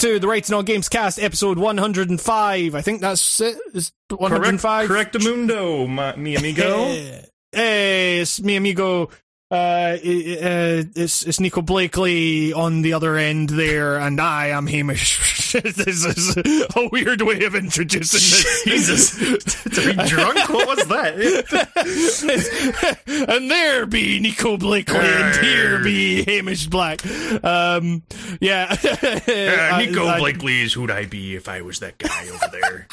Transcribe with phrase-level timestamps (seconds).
[0.00, 2.74] to the Writing on Games cast, episode 105.
[2.74, 3.58] I think that's it.
[3.74, 4.88] Is 105?
[4.88, 6.86] Correct, correctamundo, my, mi amigo.
[7.52, 9.10] hey, it's mi amigo.
[9.52, 9.96] Uh, uh,
[10.94, 15.52] it's, it's Nico Blakely on the other end there, and I am Hamish.
[15.60, 18.62] this is a weird way of introducing this.
[18.64, 19.16] Jesus,
[19.64, 20.48] to be drunk?
[20.50, 21.16] What was that?
[23.28, 27.04] and there be Nico Blakely, and here be Hamish Black.
[27.44, 28.04] Um,
[28.40, 28.68] yeah.
[28.70, 32.46] Uh, Nico I- I- Blakely is who'd I be if I was that guy over
[32.52, 32.86] there?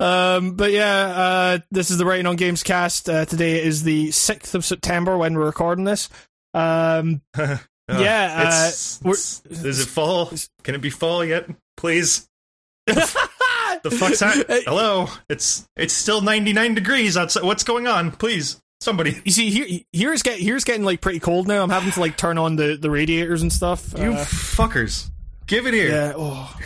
[0.00, 3.08] Um, but yeah, uh, this is the Writing on Games cast.
[3.08, 6.08] Uh, today is the 6th of September when we're recording this.
[6.54, 7.22] Um,
[7.88, 10.32] Uh, Yeah, uh, it's, it's- is it fall?
[10.64, 12.28] Can it be fall yet, please?
[12.88, 14.46] The fuck's that?
[14.64, 17.44] Hello, it's it's still ninety nine degrees outside.
[17.44, 18.10] What's going on?
[18.10, 19.20] Please, somebody.
[19.24, 21.62] you see, here, here's, get, here's getting like pretty cold now.
[21.62, 23.92] I'm having to like turn on the, the radiators and stuff.
[23.96, 25.08] You Uh, fuckers,
[25.46, 25.88] give it here.
[25.90, 26.56] yeah, oh.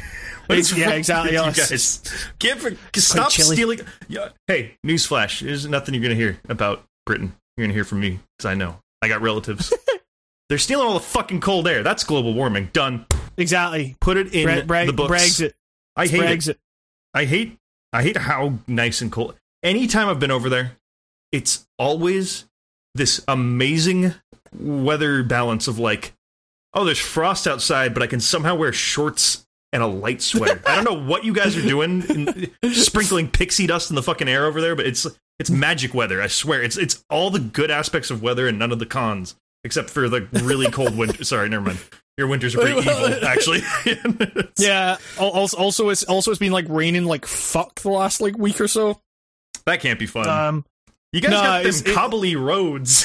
[0.50, 1.32] What is yeah, exactly.
[1.34, 3.80] yeah, You it's- guys, give stop stealing.
[4.08, 7.34] Yeah, hey, newsflash: there's nothing you're gonna hear about Britain.
[7.56, 9.72] You're gonna hear from me because I know I got relatives.
[10.48, 11.84] They're stealing all the fucking cold air.
[11.84, 12.70] That's global warming.
[12.72, 13.06] Done.
[13.36, 13.96] Exactly.
[14.00, 15.12] Put it in Bre- Breg- the books.
[15.12, 15.52] Brexit.
[15.94, 16.58] I hate it.
[17.14, 17.56] I hate
[17.92, 19.36] I hate how nice and cold.
[19.62, 20.72] Anytime I've been over there,
[21.30, 22.46] it's always
[22.96, 24.14] this amazing
[24.52, 26.14] weather balance of like,
[26.74, 30.60] oh, there's frost outside, but I can somehow wear shorts and a light sweater.
[30.66, 32.02] I don't know what you guys are doing,
[32.62, 35.06] in, sprinkling pixie dust in the fucking air over there, but it's
[35.38, 36.20] it's magic weather.
[36.20, 39.34] I swear, it's it's all the good aspects of weather and none of the cons,
[39.64, 41.24] except for the really cold winter.
[41.24, 41.78] Sorry, never mind.
[42.18, 43.60] Your winters are pretty evil, actually.
[44.58, 44.98] Yeah.
[45.18, 48.68] Also, also, it's also it's been like raining like fuck the last like week or
[48.68, 49.00] so.
[49.64, 50.28] that can't be fun.
[50.28, 50.64] Um.
[51.12, 53.04] You guys No, got them cobbly roads.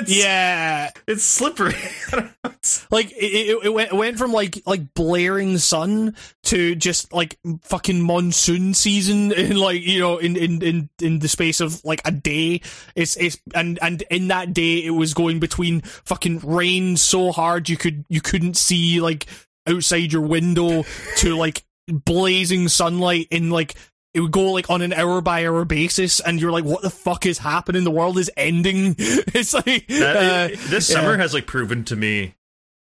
[0.00, 0.90] It's, Yeah.
[1.06, 1.74] it's slippery.
[2.12, 2.30] I don't know.
[2.50, 7.12] It's- Like it, it, it went it went from like like blaring sun to just
[7.12, 11.84] like fucking monsoon season in like you know in in in in the space of
[11.84, 12.60] like a day.
[12.94, 17.68] It's it's and and in that day it was going between fucking rain so hard
[17.68, 19.26] you could you couldn't see like
[19.66, 20.84] outside your window
[21.18, 23.74] to like blazing sunlight in like
[24.16, 26.90] it would go like on an hour by hour basis and you're like what the
[26.90, 30.96] fuck is happening the world is ending it's like that- uh, this yeah.
[30.96, 32.34] summer has like proven to me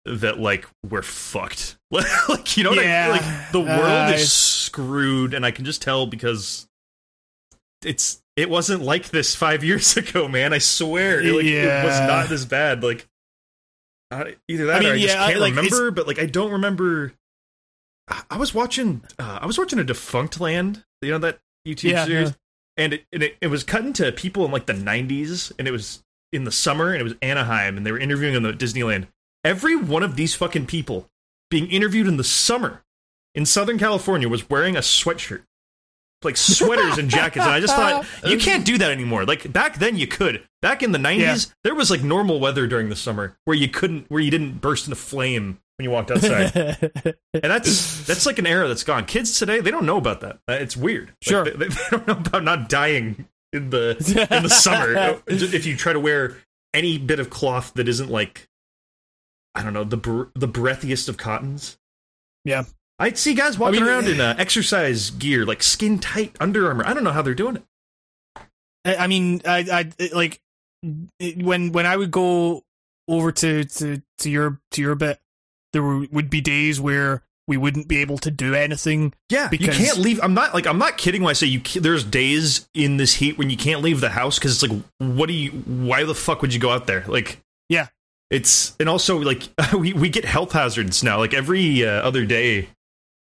[0.04, 1.78] that like we're fucked.
[1.90, 3.08] like you know, what I- Yeah.
[3.08, 6.68] like the Uh, world it's- is screwed, and I can just tell because
[7.82, 10.52] it's it wasn't like this five years ago, man.
[10.52, 12.82] I swear, It, like, it was not this bad.
[12.82, 13.08] Like
[14.10, 15.90] I, either that I mean, or I just yeah, I- can't like, remember.
[15.90, 17.12] But like I don't remember.
[18.09, 19.03] I- was watching.
[19.19, 20.84] Uh, I was watching a Defunctland.
[21.03, 22.34] You know that YouTube Yeah, series, yeah.
[22.84, 25.70] and it, and it it was cutting to people in like the '90s, and it
[25.70, 29.06] was in the summer, and it was Anaheim, and they were interviewing in the Disneyland.
[29.44, 31.09] Every one of these fucking people
[31.50, 32.82] being interviewed in the summer
[33.34, 35.43] in Southern California was wearing a sweatshirt,
[36.24, 39.24] like sweaters and jackets, and I just thought you can't do that anymore.
[39.24, 40.42] Like back then, you could.
[40.62, 41.36] Back in the '90s, Yeah.
[41.64, 44.86] there was like normal weather during the summer where you couldn't, where you didn't burst
[44.86, 46.52] into flame when you walked outside.
[47.34, 49.04] And that's that's like an era that's gone.
[49.06, 50.38] Kids today, they don't know about that.
[50.48, 51.08] Uh, It's weird.
[51.08, 51.44] Like, Sure.
[51.44, 55.92] they, they don't know about not dying in the in the summer if you try
[55.92, 56.36] to wear
[56.72, 58.48] any bit of cloth that isn't like
[59.54, 61.76] I don't know the br- the breathiest of cottons.
[62.44, 62.64] Yeah.
[62.99, 66.87] I'd see guys walking mean, around in uh, exercise gear, like skin tight Under Armour.
[66.87, 67.62] I don't know how they're doing it.
[68.84, 70.41] I I mean, I, I like
[71.37, 72.62] when when I would go
[73.09, 75.19] over to to to your to your bit,
[75.72, 79.12] there were, would be days where we wouldn't be able to do anything.
[79.28, 80.19] Yeah, Because- you can't leave.
[80.22, 81.61] I'm not like I'm not kidding when I say you.
[81.81, 85.26] There's days in this heat when you can't leave the house because it's like, what
[85.26, 85.50] do you?
[85.50, 87.05] Why the fuck would you go out there?
[87.08, 87.88] Like, Yeah.
[88.31, 91.19] it's and also like we we get health hazards now.
[91.19, 92.69] Like every uh, other day,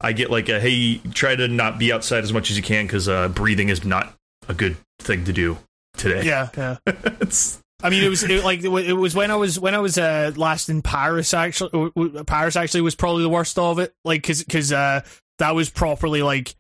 [0.01, 2.87] I get like a hey, try to not be outside as much as you can
[2.87, 4.15] because uh, breathing is not
[4.49, 5.59] a good thing to do
[5.97, 6.25] today.
[6.25, 6.77] Yeah, yeah.
[6.87, 9.99] it's, I mean, it was it, like it was when I was when I was
[9.99, 11.35] uh, last in Paris.
[11.35, 11.93] Actually,
[12.27, 13.95] Paris actually was probably the worst of it.
[14.05, 15.03] Like, because because uh,
[15.39, 16.55] that was properly like,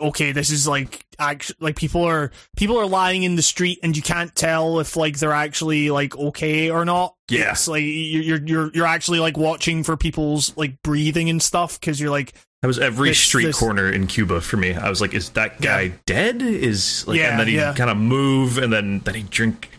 [0.00, 3.96] okay, this is like actually like people are people are lying in the street and
[3.96, 7.14] you can't tell if like they're actually like okay or not.
[7.28, 7.52] Yeah.
[7.52, 7.88] it's like you-
[8.20, 12.34] you're you're you're actually like watching for people's like breathing and stuff because you're like
[12.62, 14.74] that was every This- street this- corner in Cuba for me.
[14.74, 15.92] I was like, is that guy Yeah.
[16.06, 16.42] dead?
[16.42, 17.72] Is like, Yeah, and then he yeah.
[17.74, 19.70] kind of move, and then then he drink.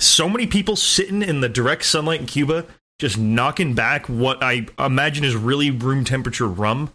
[0.00, 2.64] So many people sitting in the direct sunlight in Cuba,
[2.98, 6.90] just knocking back what I imagine is really room temperature rum.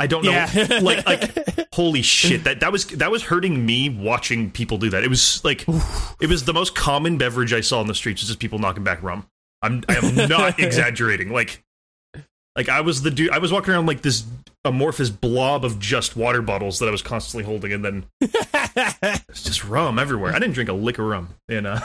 [0.00, 3.90] I don't know, yeah, like like holy shit that that was that was hurting me
[3.90, 5.04] watching people do that.
[5.04, 5.66] It was like
[6.20, 8.22] it was the most common beverage I saw on the streets.
[8.22, 9.26] Was just people knocking back rum.
[9.62, 11.30] I'm I am not exaggerating.
[11.30, 11.62] Like
[12.56, 13.30] Like I was the dude.
[13.30, 14.24] I was walking around like this
[14.64, 19.64] amorphous blob of just water bottles that I was constantly holding, and then it's just
[19.64, 20.34] rum everywhere.
[20.34, 21.28] I didn't drink a lick of rum.
[21.48, 21.78] You know.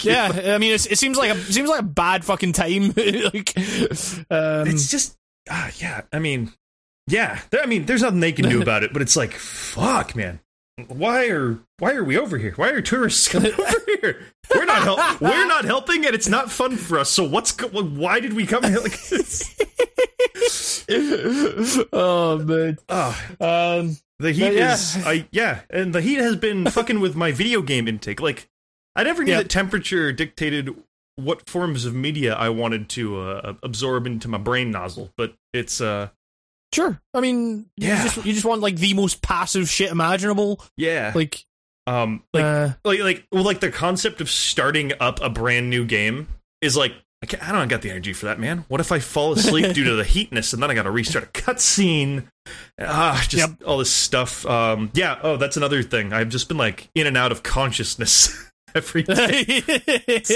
[0.00, 2.88] yeah, I mean, it's, it seems like a it seems like a bad fucking time.
[2.88, 3.52] like,
[4.30, 5.16] um, it's just,
[5.50, 6.02] uh, yeah.
[6.12, 6.52] I mean,
[7.06, 7.40] yeah.
[7.50, 10.40] There, I mean, there's nothing they can do about it, but it's like, fuck, man.
[10.88, 12.52] Why are why are we over here?
[12.56, 14.22] Why are tourists coming over here?
[14.54, 15.20] We're not help.
[15.20, 17.10] We're not helping, and it's not fun for us.
[17.10, 18.98] So what's go- why did we come here like
[21.92, 22.78] oh man.
[22.88, 24.74] Oh, Um, the heat yeah.
[24.74, 28.20] is, I yeah, and the heat has been fucking with my video game intake.
[28.20, 28.48] Like,
[28.96, 29.38] I never knew Yeah.
[29.42, 30.70] that temperature dictated
[31.16, 35.80] what forms of media I wanted to uh, absorb into my brain nozzle, but it's
[35.80, 36.08] uh,
[36.74, 37.00] sure.
[37.14, 37.96] I mean, Yeah.
[37.98, 40.62] you just you just want like the most passive shit imaginable.
[40.76, 41.44] yeah, Like,
[41.86, 45.84] um, like uh, like like well, like the concept of starting up a brand new
[45.84, 46.28] game
[46.60, 46.92] is like
[47.22, 48.64] I, can't, I don't got the energy for that, man.
[48.68, 51.24] What if I fall asleep due to the heatness and then I got to restart
[51.24, 52.24] a cutscene?
[52.78, 53.62] Ah, just Yep.
[53.66, 54.44] all this stuff.
[54.44, 55.18] Um, yeah.
[55.22, 56.12] Oh, that's another thing.
[56.12, 59.14] I've just been like in and out of consciousness every day.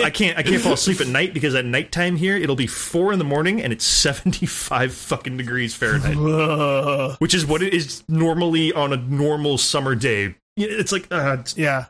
[0.03, 3.13] I can't I can't fall asleep at night because at nighttime here it'll be four
[3.13, 6.17] in the morning and it's seventy five fucking degrees Fahrenheit,
[7.21, 10.35] which is what it is normally on a normal summer day.
[10.57, 11.87] It's like uh, yeah.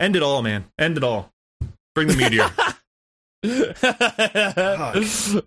[0.00, 0.66] end it all, man.
[0.78, 1.32] End it all.
[1.94, 2.50] Bring the meteor.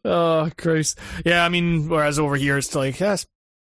[0.06, 1.00] oh Christ!
[1.26, 3.26] Yeah, I mean, whereas over here it's like, yes,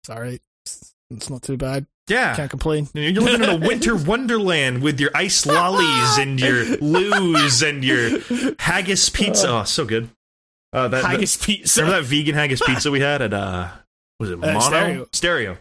[0.03, 0.41] it's all right.
[0.65, 1.87] It's, it's not too bad.
[2.09, 2.35] Yeah.
[2.35, 2.87] Can't complain.
[2.93, 8.19] You're living in a winter wonderland with your ice lollies and your loos and your
[8.59, 9.49] haggis pizza.
[9.49, 10.09] Oh, so good.
[10.73, 11.81] Uh, that, Haggis pizza.
[11.81, 13.69] Remember that vegan haggis pizza we had at uh
[14.19, 15.07] was it Uh, mono Stereo.
[15.13, 15.57] stereo?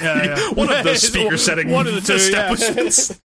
[0.00, 0.48] Yeah, yeah.
[0.54, 2.12] One of the speaker setting One of the two.
[2.12, 2.52] Yeah.
[2.52, 3.20] establishments.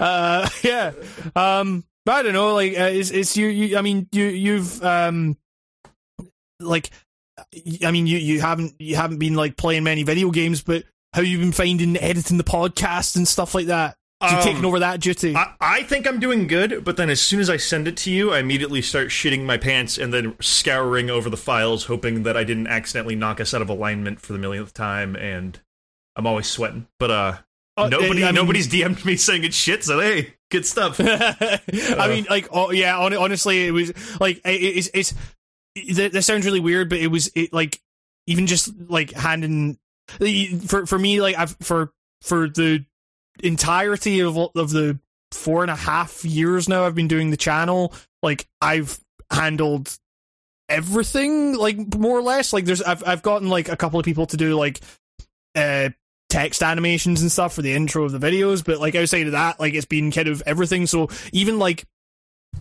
[0.00, 0.92] uh, yeah.
[1.36, 2.54] Um, but I don't know.
[2.54, 3.76] Like, uh, it's, it's you, you.
[3.76, 5.36] I mean, you, you've um,
[6.60, 6.90] like,
[7.84, 11.22] I mean, you, you haven't, you haven't been like playing many video games, but how
[11.22, 13.96] you been finding editing the podcast and stuff like that?
[14.22, 15.34] You Um, taking over that duty?
[15.34, 18.10] I, I think I'm doing good, but then as soon as I send it to
[18.10, 22.36] you, I immediately start shitting my pants and then scouring over the files, hoping that
[22.36, 25.16] I didn't accidentally knock us out of alignment for the millionth time.
[25.16, 25.58] And
[26.16, 26.86] I'm always sweating.
[26.98, 27.36] But uh,
[27.78, 29.82] Uh, nobody, I mean- nobody's DM'd me saying it's shit.
[29.84, 31.00] So hey, good stuff.
[31.02, 32.94] I mean, like, oh yeah.
[32.96, 35.14] hon- Honestly, it was like it, it's it's.
[35.94, 37.80] That, that sounds really weird, but it was it like
[38.26, 39.78] even just like handing
[40.66, 42.84] for for me like I've for for the
[43.42, 44.98] entirety of of the
[45.32, 47.94] four and a half years now I've been doing the channel.
[48.22, 48.98] Like I've
[49.30, 49.96] handled
[50.68, 52.52] everything, like more or less.
[52.52, 54.80] Like there's I've I've gotten like a couple of people to do like
[55.54, 55.90] uh
[56.28, 59.60] text animations and stuff for the intro of the videos, but like outside of that,
[59.60, 60.86] like it's been kind of everything.
[60.86, 61.84] So even like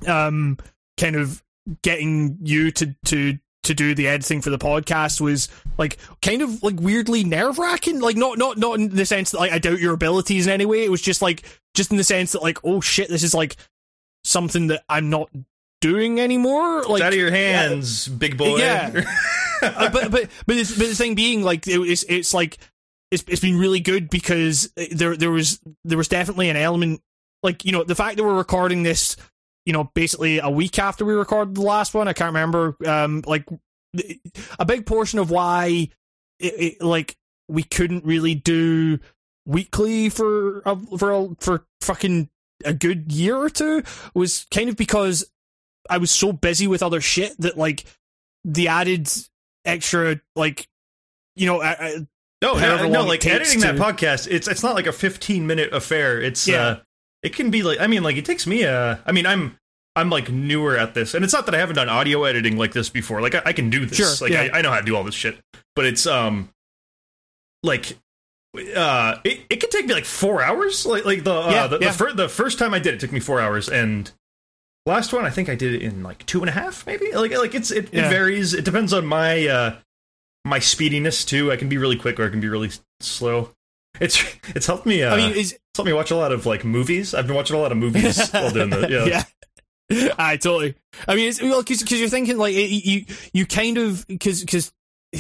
[0.08, 0.58] um
[0.98, 1.42] kind of
[1.82, 6.64] getting you to to to do the editing for the podcast was like kind of
[6.64, 8.00] like weirdly nerve wracking.
[8.00, 10.66] Like not not not in the sense that like I doubt your abilities in any
[10.66, 10.84] way.
[10.84, 11.44] It was just like
[11.74, 13.58] just in the sense that like oh shit, this is like
[14.24, 15.30] something that I'm not
[15.82, 16.84] doing anymore.
[16.84, 18.58] Like it's out of your hands, big boy.
[18.58, 18.92] Yeah.
[19.62, 22.58] uh, but but but, it's, but the thing being like it, it's it's like
[23.12, 27.02] it's it's been really good because there there was there was definitely an element
[27.44, 29.16] like you know the fact that we're recording this
[29.66, 33.24] you know basically a week after we recorded the last one I can't remember um
[33.26, 33.46] like
[34.60, 35.90] a big portion of why
[36.40, 37.16] it, it like
[37.48, 39.00] we couldn't really do
[39.46, 42.30] weekly for a, for a, for fucking
[42.66, 43.82] a good year or two
[44.14, 45.30] was kind of because
[45.90, 47.86] I was so busy with other shit that like
[48.46, 49.10] the added
[49.66, 50.68] extra like
[51.36, 52.08] you know I, I,
[52.42, 55.48] No, no, no, long it like editing that podcast, it's it's not like a 15
[55.48, 56.22] minute affair.
[56.22, 56.64] It's Yeah.
[56.64, 56.80] uh
[57.24, 59.58] it can be like I mean like it takes me uh I mean I'm
[59.96, 62.72] I'm like newer at this and it's not that I haven't done audio editing like
[62.74, 63.22] this before.
[63.22, 63.98] Like I, I can do this.
[63.98, 64.50] Sure, like yeah.
[64.54, 65.38] I, I know how to do all this shit.
[65.76, 66.50] But it's um
[67.64, 67.98] like
[68.76, 70.86] uh it, it could take me like 4 hours.
[70.86, 71.88] Like like the uh Yeah, the, yeah.
[71.92, 74.12] the, fir- the first time I did it took me 4 hours and
[74.86, 77.12] last one I think I did it in like two and a half maybe.
[77.12, 78.08] Like like it's it, Yeah.
[78.08, 78.54] it varies.
[78.54, 79.76] It depends on my uh
[80.46, 81.52] my speediness too.
[81.52, 82.72] I can be really quick or I can be really
[83.02, 83.50] slow.
[84.00, 84.24] It's
[84.56, 85.04] it's helped me.
[85.04, 87.14] Uh, I mean is it's helped me watch a lot of like movies.
[87.14, 89.24] I've been watching a lot of movies while doing the yeah.
[89.90, 90.14] yeah.
[90.18, 90.76] I totally.
[91.08, 94.72] I mean, it's well because you're thinking like it- you you kind of because because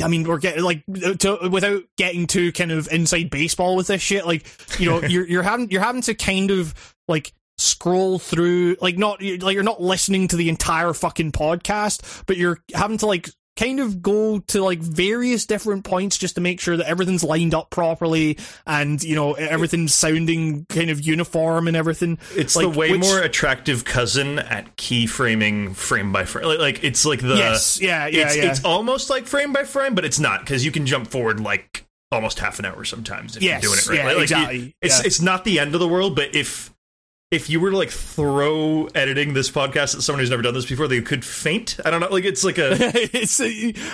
[0.03, 0.83] I mean we're getting like
[1.19, 4.25] to, without getting too kind of inside baseball with this shit.
[4.25, 4.45] Like
[4.79, 6.73] you know you're you're having you're having to kind of
[7.07, 12.37] like scroll through like not like you're not listening to the entire fucking podcast, but
[12.37, 16.59] you're having to like kind of go to like various different points just to make
[16.61, 21.75] sure that everything's lined up properly and you know everything's sounding kind of uniform and
[21.75, 22.17] everything.
[22.35, 26.45] It's like, the way which- more attractive cousin at keyframing frame by frame.
[26.47, 28.43] Like, like it's like the Yes, yeah, yeah, it's, yeah.
[28.51, 31.85] it's almost like frame by frame, but it's not because you can jump forward like
[32.11, 33.97] almost half an hour sometimes if Yes, you're doing it right.
[33.97, 35.05] yeah, Like, exactly, it's yeah.
[35.05, 36.73] it's not the end of the world, but if
[37.31, 40.65] if you were to like throw editing this podcast at someone who's never done this
[40.65, 41.79] before, they could faint.
[41.85, 42.09] I don't know.
[42.09, 42.69] Like it's like a
[43.13, 43.45] it's, uh,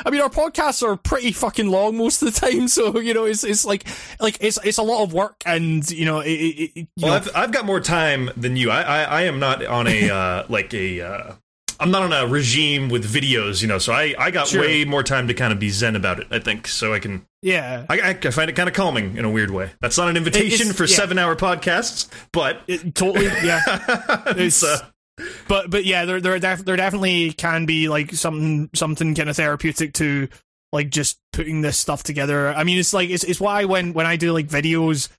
[0.06, 3.26] I mean, our podcasts are pretty fucking long most of the time, so you know,
[3.26, 3.86] it's it's like
[4.20, 7.16] like it's it's a lot of work, and you know, it, it, you Well, know,
[7.18, 8.72] I've I've got more time than you.
[8.72, 11.02] I I, I am not on a uh, like a.
[11.02, 11.34] Uh,
[11.80, 13.78] I'm not on a regime with videos, you know.
[13.78, 14.62] So I I got Sure.
[14.62, 16.28] way more time to kind of be zen about it.
[16.32, 16.94] I think so.
[16.94, 19.70] I can yeah, I, I find it kind of calming in a weird way.
[19.82, 20.96] That's not an invitation It's- for yeah.
[20.96, 23.62] seven hour podcasts, but it, totally, yeah.
[24.36, 24.80] it's uh,
[25.48, 29.36] but but yeah, there there def- there definitely can be like something something kind of
[29.36, 30.28] therapeutic to
[30.72, 32.50] like just putting this stuff together.
[32.50, 35.10] I mean, it's like it's it's why when when I do like videos,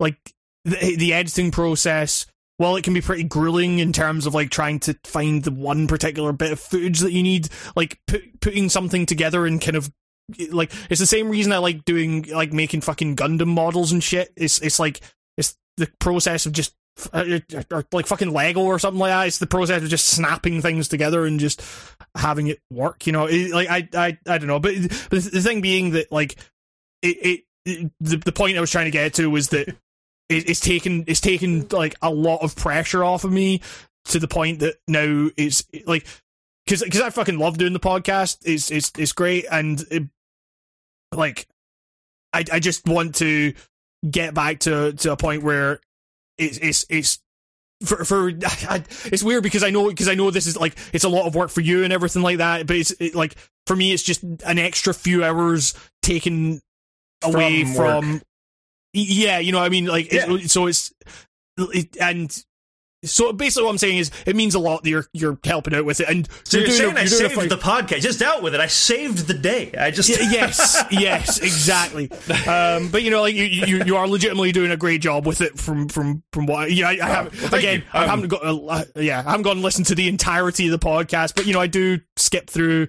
[0.00, 0.16] like
[0.64, 2.26] the, the editing process.
[2.58, 5.86] While it can be pretty grueling in terms of like trying to find the one
[5.86, 9.92] particular bit of footage that you need, like put, putting something together and kind of
[10.50, 14.32] like it's the same reason I like doing like making fucking Gundam models and shit.
[14.36, 15.00] It's it's like
[15.36, 16.74] it's the process of just
[17.12, 19.26] uh, or like fucking Lego or something like that.
[19.26, 21.62] It's the process of just snapping things together and just
[22.16, 23.06] having it work.
[23.06, 24.74] You know, it, like I I I don't know, but,
[25.10, 26.36] but the thing being that like
[27.02, 29.76] it, it the the point I was trying to get to was that
[30.28, 33.60] it, it's taken it's taken like a lot of pressure off of me
[34.06, 36.06] to the point that now it's like
[36.64, 38.38] because because I fucking love doing the podcast.
[38.44, 40.04] It's it's it's great and it,
[41.12, 41.46] like
[42.32, 43.54] I I just want to
[44.08, 45.80] get back to to a point where
[46.38, 47.20] it's it's it's
[47.84, 48.28] for for
[48.68, 51.26] I, it's weird because I know because I know this is like it's a lot
[51.26, 54.02] of work for you and everything like that, but it's it, like for me it's
[54.02, 56.60] just an extra few hours taken
[57.22, 58.22] away From from.
[58.96, 60.92] Yeah, you know I mean like it, so it's
[61.58, 62.36] it, and
[63.04, 65.84] so basically what I'm saying is it means a lot that you're you're helping out
[65.84, 68.00] with it and so you're, doing saying a- I you're saved the podcast.
[68.00, 68.60] Just out with it.
[68.60, 69.72] I saved the day.
[69.78, 72.10] I just Y- yes, yes, exactly.
[72.48, 75.40] Um, but you know, like you, you, you are legitimately doing a great job with
[75.42, 75.58] it.
[75.58, 77.84] From from from what you know, I, I have thank again.
[77.92, 80.72] I Um, haven't got, uh, yeah, I haven't gone and listened to the entirety of
[80.72, 82.88] the podcast, but you know, I do skip through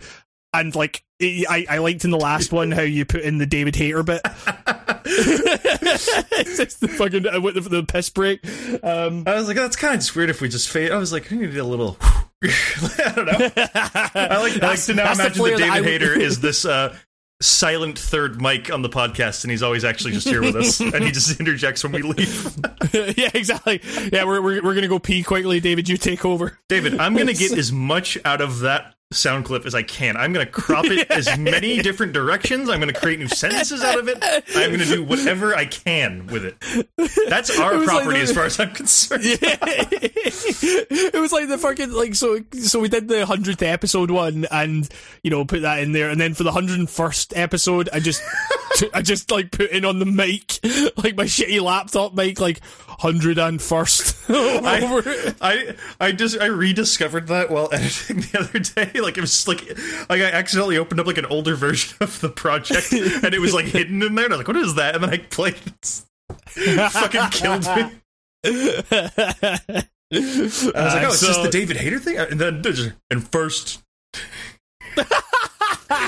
[0.53, 1.03] and like.
[1.19, 4.21] I, I liked in the last one how you put in the David Hayter bit.
[5.09, 8.45] it's just the fucking uh, the, the piss break.
[8.83, 10.91] Um, I was like, that's kind of just weird if we just fade.
[10.91, 11.97] I was like, we need a little.
[12.43, 13.33] I don't know.
[13.75, 16.95] I like, I like to now imagine that that David would- Hayter is this uh,
[17.41, 21.03] silent third mic on the podcast, and he's always actually just here with us, and
[21.03, 22.57] he just interjects when we leave.
[22.93, 23.81] yeah, exactly.
[24.11, 25.89] Yeah, we're, we're we're gonna go pee quickly, David.
[25.89, 26.57] You take over.
[26.69, 30.17] David, I'm gonna get as much out of that sound clip as I can.
[30.17, 32.69] I'm gonna crop it as many different directions.
[32.69, 34.17] I'm gonna create new sentences out of it.
[34.55, 36.87] I'm gonna do whatever I can with it.
[37.29, 39.21] That's our It was like property the- as far as I'm concerned.
[39.25, 44.87] it was like the fucking like so so we did the hundredth episode one and
[45.23, 47.99] you know put that in there and then for the hundred and first episode I
[47.99, 48.21] just
[48.93, 50.59] I just like put in on the mic
[51.03, 52.59] like my shitty laptop mic like
[52.99, 55.35] hundred and first it.
[55.41, 58.96] I I just I rediscovered that while editing the other day.
[59.07, 59.61] Like it was like
[60.09, 63.53] like I accidentally opened up like an older version of the project and it was
[63.53, 64.25] like hidden in there.
[64.25, 64.95] And I was like, what is that?
[64.95, 66.01] And then I played it.
[66.91, 67.91] Fucking killed me.
[68.43, 72.17] I was like, oh, it's just the David Hayter thing.
[72.17, 72.63] And then
[73.11, 73.83] and first.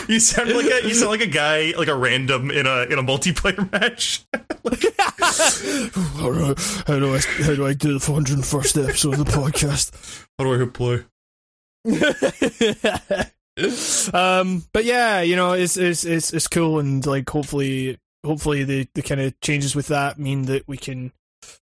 [0.07, 2.97] you sound like a you sound like a guy like a random in a in
[2.97, 4.25] a multiplayer match.
[4.33, 6.55] how, do I,
[6.87, 10.25] how do I how do I do the 401st episode of the podcast?
[10.37, 11.05] How do I hit play?
[14.13, 18.87] um, but yeah, you know, it's it's it's it's cool, and like hopefully, hopefully the
[18.93, 21.11] the kind of changes with that mean that we can,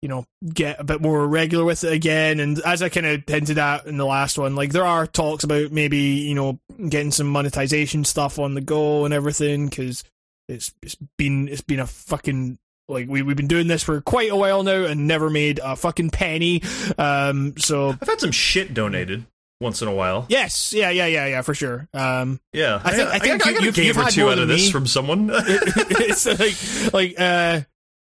[0.02, 2.40] you know, get a bit more regular with it again.
[2.40, 5.44] And as I kind of hinted at in the last one, like there are talks
[5.44, 10.04] about maybe you know getting some monetization stuff on the go and everything because
[10.48, 14.30] it's it's been it's been a fucking like we we've been doing this for quite
[14.30, 16.62] a while now and never made a fucking penny.
[16.98, 19.26] Um, so I've had some shit donated
[19.60, 20.26] once in a while.
[20.28, 21.88] yes, yeah, yeah, yeah, yeah, for sure.
[21.94, 22.40] Um.
[22.52, 24.66] Yeah, I think- I think I, you- got you've- game or two out of this
[24.66, 24.70] me.
[24.72, 25.30] from someone.
[25.34, 27.60] it's like like uh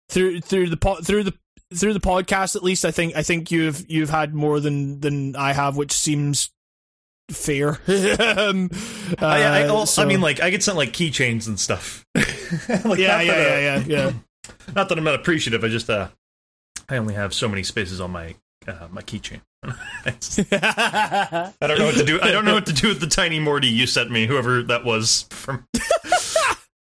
[0.09, 1.33] through through the po- through the
[1.73, 5.35] through the podcast at least I think I think you've you've had more than than
[5.35, 6.51] I have which seems
[7.31, 7.69] fair
[8.37, 8.69] um,
[9.19, 12.05] uh, I, I, well, so- I mean, like I get sent like keychains and stuff.
[12.85, 14.11] Like, yeah yeah, uh, yeah yeah yeah
[14.75, 15.63] Not that I'm not appreciative.
[15.63, 16.09] I just uh,
[16.87, 18.35] I only have so many spaces on my
[18.67, 19.41] uh, my keychain.
[20.05, 22.19] I don't know what to do.
[22.21, 24.85] I don't know what to do with the tiny Morty you sent me, whoever that
[24.85, 25.67] was from.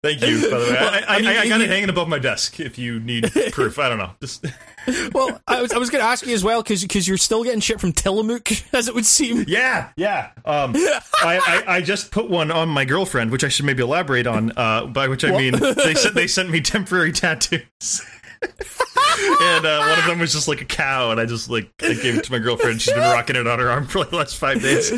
[0.02, 0.78] Thank you, by the way.
[0.78, 2.58] I, I, I, mean, I got it hanging above my desk.
[2.58, 4.12] If you need proof, I don't know.
[4.18, 4.46] Just
[5.12, 7.44] well, I was, I was going to ask you as well because because you're still
[7.44, 9.44] getting shit from Tillamook, as it would seem.
[9.46, 10.30] yeah, yeah.
[10.46, 14.26] Um, I, I, I just put one on my girlfriend, which I should maybe elaborate
[14.26, 14.52] on.
[14.56, 18.00] Uh, by which I mean they sent they sent me temporary tattoos.
[18.42, 21.94] and uh, one of them was just like a cow, and I just like I
[21.94, 22.80] gave it to my girlfriend.
[22.80, 24.90] She's been rocking it on her arm for like the last five days.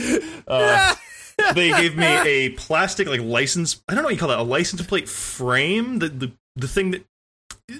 [0.46, 0.94] Uh,
[1.54, 3.82] they gave me a plastic like license.
[3.88, 4.38] I don't know what you call that.
[4.38, 5.98] A license plate frame.
[5.98, 7.04] The the the thing that.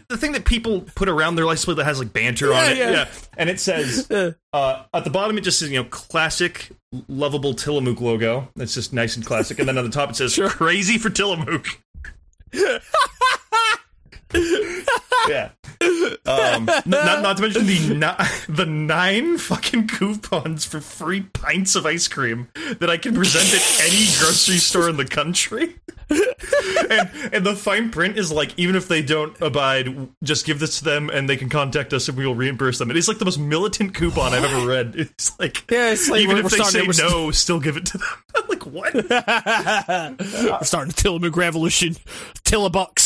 [0.08, 2.76] The thing that people put around their license plate that has like banter on it,
[2.78, 2.90] yeah.
[2.90, 6.70] yeah, and it says Uh, uh, at the bottom, it just says, you know, classic,
[7.08, 8.48] lovable Tillamook logo.
[8.54, 9.58] That's just nice and classic.
[9.58, 10.48] And then on the top, it says, Sure.
[10.48, 11.66] crazy for Tillamook.
[15.28, 15.50] Yeah.
[16.26, 21.74] Um, n- not, not to mention the ni- the nine fucking coupons for free pints
[21.74, 22.48] of ice cream
[22.78, 25.76] that I can present at any grocery store in the country.
[26.10, 30.78] and and the fine print is like even if they don't abide, just give this
[30.78, 32.90] to them and they can contact us and we will reimburse them.
[32.90, 34.94] It is like the most militant coupon I've ever read.
[34.94, 38.06] It's like Yeah, it's like even if they say no, still give it to them.
[38.36, 38.94] I'm like what?
[38.94, 41.94] we're starting the Tillamook revolution.
[42.44, 43.01] Tillabucks.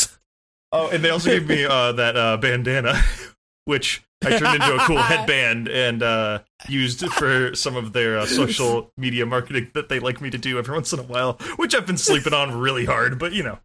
[0.77, 3.01] Oh, and they also gave me uh, that uh, bandana,
[3.65, 8.25] which I turned into a cool headband and uh, used for some of their uh,
[8.25, 11.75] social media marketing that they like me to do every once in a while, which
[11.75, 13.59] I've been sleeping on really hard, but you know.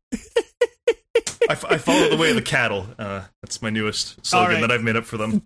[1.48, 2.86] I, f- I follow the way of the cattle.
[2.98, 4.60] Uh, that's my newest slogan right.
[4.60, 5.42] that I've made up for them.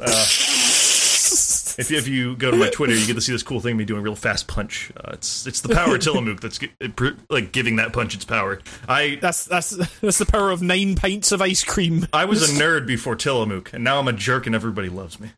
[1.78, 3.72] If, you, if you go to my Twitter, you get to see this cool thing
[3.72, 4.90] of me doing a real fast punch.
[4.96, 8.60] Uh, it's it's the power of Tillamook that's it like giving that punch its power.
[8.88, 12.06] I That's that's that's the power of nine pints of ice cream.
[12.14, 15.32] I was a nerd before Tillamook, and now I'm a jerk, and everybody loves me.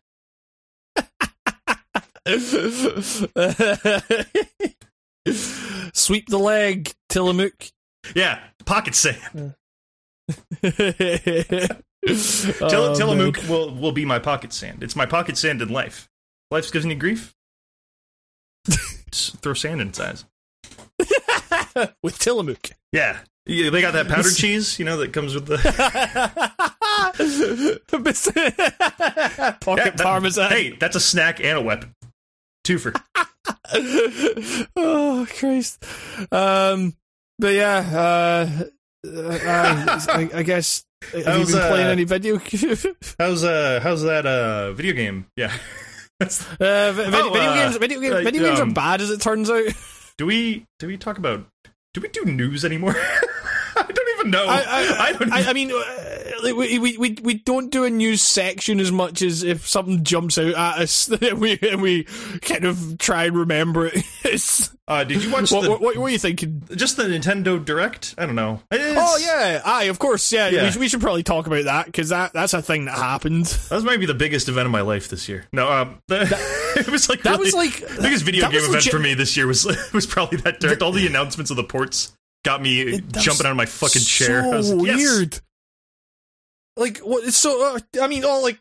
[5.93, 7.65] Sweep the leg, Tillamook.
[8.15, 9.55] Yeah, pocket sand.
[10.61, 14.83] Till, Till- Tillamook will will be my pocket sand.
[14.83, 16.08] It's my pocket sand in life.
[16.51, 17.35] Life giving me grief.
[19.11, 20.25] Throw sand in its eyes.
[22.03, 22.71] with Tillamook.
[22.91, 23.19] Yeah.
[23.45, 25.57] yeah, they got that powdered cheese, you know, that comes with the
[29.61, 30.49] Pocket Yeah, that- parmesan.
[30.51, 31.95] Hey, that's a snack and a weapon.
[32.65, 32.93] Twofer.
[34.75, 35.83] oh Christ.
[36.31, 36.93] Um,
[37.39, 38.63] but yeah, uh,
[39.07, 40.83] uh, I, I guess.
[41.13, 42.39] Have you been playing uh, any video?
[43.17, 45.25] How's uh how's that uh video game?
[45.37, 45.53] Yeah.
[46.21, 46.25] Uh,
[46.59, 49.63] Oh, video uh, games, video, games, video games are um, bad as it turns out.
[50.17, 51.45] do we do we talk about
[51.93, 52.95] do we do news anymore?
[53.75, 54.45] I don't even know.
[54.47, 54.63] I,
[54.99, 58.79] I, don't I, I mean, uh, we, we we we don't do a news section
[58.79, 62.03] as much as if something jumps out at us, and we and we
[62.41, 64.03] kind of try and remember it.
[64.23, 66.63] It's, uh, did you watch what, the what, what were you thinking?
[66.75, 68.13] just the Nintendo Direct?
[68.17, 68.61] I don't know.
[68.71, 70.49] It's- Oh yeah, aye, of course, yeah.
[70.49, 70.65] Yeah.
[70.65, 73.45] We, should, we should probably talk about that because that that's a thing that happened.
[73.45, 75.45] That was maybe the biggest event of my life this year.
[75.53, 76.21] No, um, the,
[76.77, 79.13] it was like That really- was like the biggest video game event legit- for me
[79.13, 80.81] this year was was probably that direct.
[80.81, 82.13] All the announcements of the ports
[82.45, 84.43] got me It- jumping out of my fucking chair.
[84.43, 84.97] So I was like, yes!
[84.97, 85.39] weird.
[86.79, 87.23] Like what?
[87.25, 87.75] It's so.
[87.75, 88.59] Uh, I mean, all like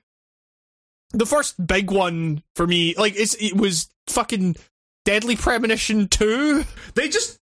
[1.13, 2.95] the first big one for me.
[2.97, 4.57] Like it's it was fucking
[5.05, 6.65] Deadly Premonition two.
[6.95, 7.39] They just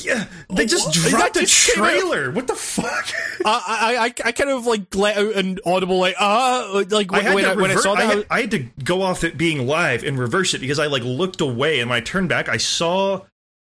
[0.00, 0.94] yeah, they just What?
[1.10, 2.30] dropped That a just came out- trailer.
[2.32, 3.06] What the fuck?
[3.44, 7.24] I, I I I kind of like let out an audible like ah like when,
[7.24, 8.02] had when I, when I saw that.
[8.02, 10.86] I had, I had to go off it being live and reverse it because I
[10.86, 13.20] like looked away and when I turned back, I saw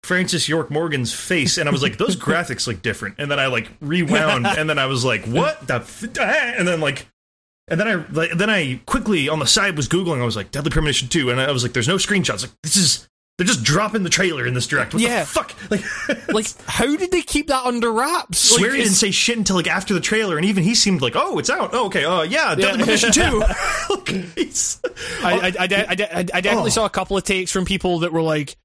[0.02, 3.16] Francis York Morgan's face and I was like, those graphics look different.
[3.18, 5.74] And then I like rewound and then I was like, what the?
[5.76, 6.04] F-?
[6.18, 7.06] And then like.
[7.68, 10.20] And then I like, then I quickly on the side was googling.
[10.20, 12.42] I was like Deadly Premonition two, and I was like, "There's no screenshots.
[12.42, 13.08] Like this is
[13.38, 14.92] they're just dropping the trailer in this direct.
[14.92, 15.20] What Yeah.
[15.20, 15.54] the fuck?
[15.70, 18.56] Like, like how did they keep that under wraps?
[18.58, 21.38] Swery didn't say shit until like after the trailer, and even he seemed like, "Oh,
[21.38, 21.70] it's out.
[21.72, 22.04] Oh, okay.
[22.04, 22.98] Uh, yeah, Deadly Yeah.
[22.98, 23.42] Premonition two.
[25.22, 26.74] I, I, I, I, I definitely Oh.
[26.74, 28.56] saw a couple of takes from people that were like,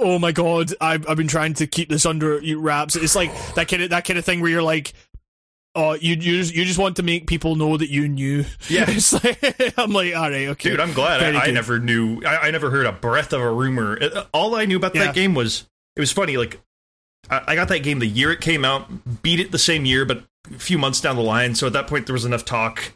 [0.00, 3.68] "Oh my god, I've, I've been trying to keep this under wraps." It's like that
[3.68, 4.92] kind of that kind of thing where you're like,
[5.74, 8.86] "Oh, you you just, you just want to make people know that you knew." Yeah.
[9.24, 11.22] like I'm like, all right, okay, Dude, I'm glad.
[11.34, 12.22] I, I never knew.
[12.24, 13.98] I, I never heard a breath of a rumor.
[14.00, 15.06] Uh, All I knew about Yeah.
[15.06, 16.36] that game was it was funny.
[16.36, 16.60] Like
[17.28, 20.04] I, I got that game the year it came out, beat it the same year,
[20.04, 21.54] but a few months down the line.
[21.54, 22.92] So at that point, there was enough talk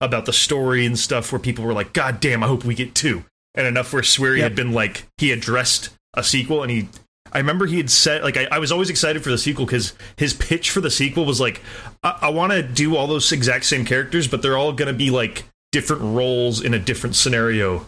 [0.00, 2.94] about the story and stuff where people were like, "God damn, I hope we get
[2.94, 3.24] two.
[3.54, 4.44] and enough where Swery Yep.
[4.44, 6.88] had been like he addressed a sequel, and he.
[7.30, 9.92] I remember he had said like I, I was always excited for the sequel because
[10.16, 11.60] his pitch for the sequel was like
[12.02, 14.96] I, I want to do all those exact same characters, but they're all going to
[14.98, 17.84] be like different roles in a different scenario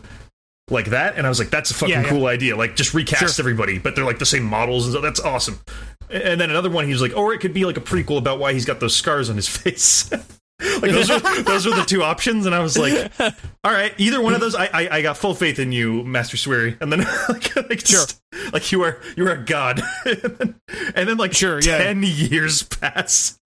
[0.68, 2.09] like that, and I was like, that's a fucking Yeah, yeah.
[2.11, 2.54] cool idea.
[2.54, 3.42] Like, just recast Sure.
[3.42, 5.59] everybody, but they're like the same models, and so that's awesome.
[6.11, 8.18] And then another one, he was like, oh, or it could be like a prequel
[8.18, 10.11] about why he's got those scars on his face.
[10.83, 14.20] like those are those were the two options, and I was like, all right, either
[14.20, 16.77] one of those, I I, I got full faith in you, Master Swery.
[16.81, 18.20] And then like, like just,
[18.53, 19.81] like you are you are a god.
[20.05, 20.55] and, then,
[20.94, 21.79] and then like Sure, yeah.
[21.79, 23.38] ten years pass.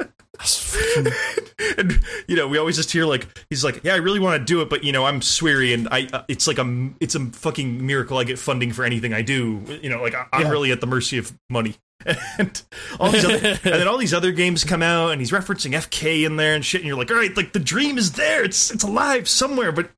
[1.79, 4.45] and you know, we always just hear like he's like, "Yeah, I really want to
[4.45, 7.27] do it, but you know, I'm Swery, and I uh, it's like a it's a
[7.27, 9.63] fucking miracle I get funding for anything I do.
[9.81, 10.51] You know, like I, I'm Yeah.
[10.51, 11.77] really at the mercy of money."
[12.39, 12.63] And
[13.01, 16.27] all these other, and then all these other games come out, and he's referencing FK
[16.27, 18.71] in there and shit, and you're like, "All right, like the dream is there, it's
[18.71, 19.91] it's alive somewhere, but."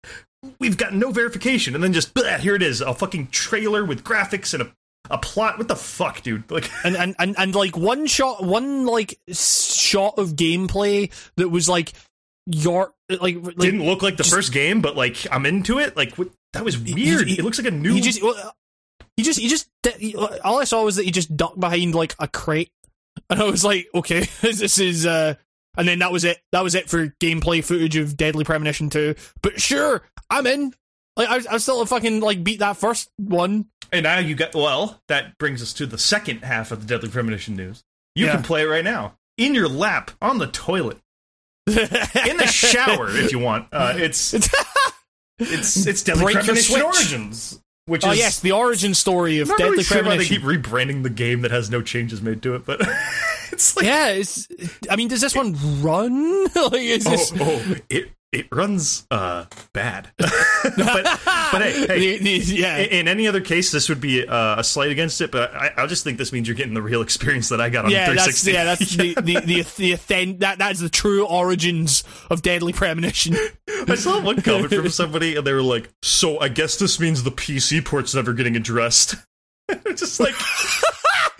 [0.60, 4.04] We've got no verification, and then just blah, here it is, a fucking trailer with
[4.04, 4.72] graphics and a,
[5.10, 5.58] a plot.
[5.58, 6.48] What the fuck, dude?
[6.50, 11.68] Like, and, and and and like one shot one like shot of gameplay that was
[11.68, 11.94] like
[12.46, 15.96] your like, like didn't look like the just- first game, but like I'm into it.
[15.96, 17.26] Like what, that was He- weird.
[17.26, 17.94] he- it looks like a new.
[17.94, 18.54] he just well,
[19.16, 19.68] he just you just
[20.44, 22.70] all I saw was that he just ducked behind like a crate,
[23.30, 25.34] and I was like, okay, this is uh,
[25.76, 26.38] and then that was it.
[26.52, 29.14] That was it for gameplay footage of Deadly Premonition two.
[29.42, 30.72] But sure, I'm in.
[31.16, 33.66] Like I, I still fucking like beat that first one.
[33.92, 34.54] and now you got.
[34.54, 37.82] Well, that brings us to the second half of the Deadly Premonition news.
[38.14, 38.32] You Yeah.
[38.32, 40.98] can play it right now in your lap on the toilet
[41.66, 43.68] in the shower if you want.
[43.72, 44.34] Uh, it's
[45.38, 46.82] it's it's Deadly Break Premonition.
[46.82, 50.24] Origins, which oh, is oh yes, the origin story of Deadly really sure why they
[50.24, 52.80] keep rebranding the game that has no changes made to it, but
[53.52, 54.48] it's like yeah, it's.
[54.90, 56.44] I mean, does this one run?
[56.54, 57.32] like, is oh, this?
[57.40, 62.78] oh it it runs uh bad, but but hey hey yeah.
[62.78, 65.86] In, any other case, this would be uh, a slight against it, but I, I
[65.86, 68.42] just think this means you're getting the real experience that I got on yeah, that's
[68.42, 68.52] 360.
[68.52, 73.36] yeah, that's the the the, the that that's the true origins of Deadly Premonition.
[73.88, 77.22] I saw one comment from somebody, and they were like, "So I guess this means
[77.22, 79.14] the PC port's never getting addressed."
[79.94, 80.34] just like,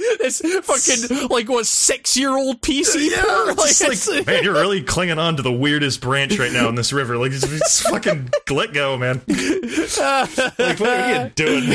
[0.19, 3.23] this fucking like what six year old PC yeah,
[3.59, 6.75] it's Like, like, man, you're really clinging on to the weirdest branch right now in
[6.75, 7.17] this river.
[7.17, 9.21] Like, just, just fucking let go, man.
[9.27, 11.69] Like, what are you doing?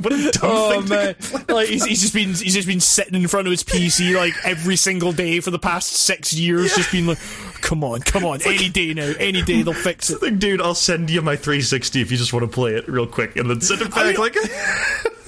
[0.00, 1.14] what a dumb Oh thing man!
[1.48, 4.34] Like he's, he's just been he's just been sitting in front of his PC like
[4.44, 7.18] every single day for the past six years, just been like,
[7.60, 10.74] "Come on, come on, any day now, any day they'll fix it." Like, dude, I'll
[10.74, 13.60] send you my 360 if you just want to play it real quick, and then
[13.60, 14.06] send it back.
[14.06, 14.36] mean- like,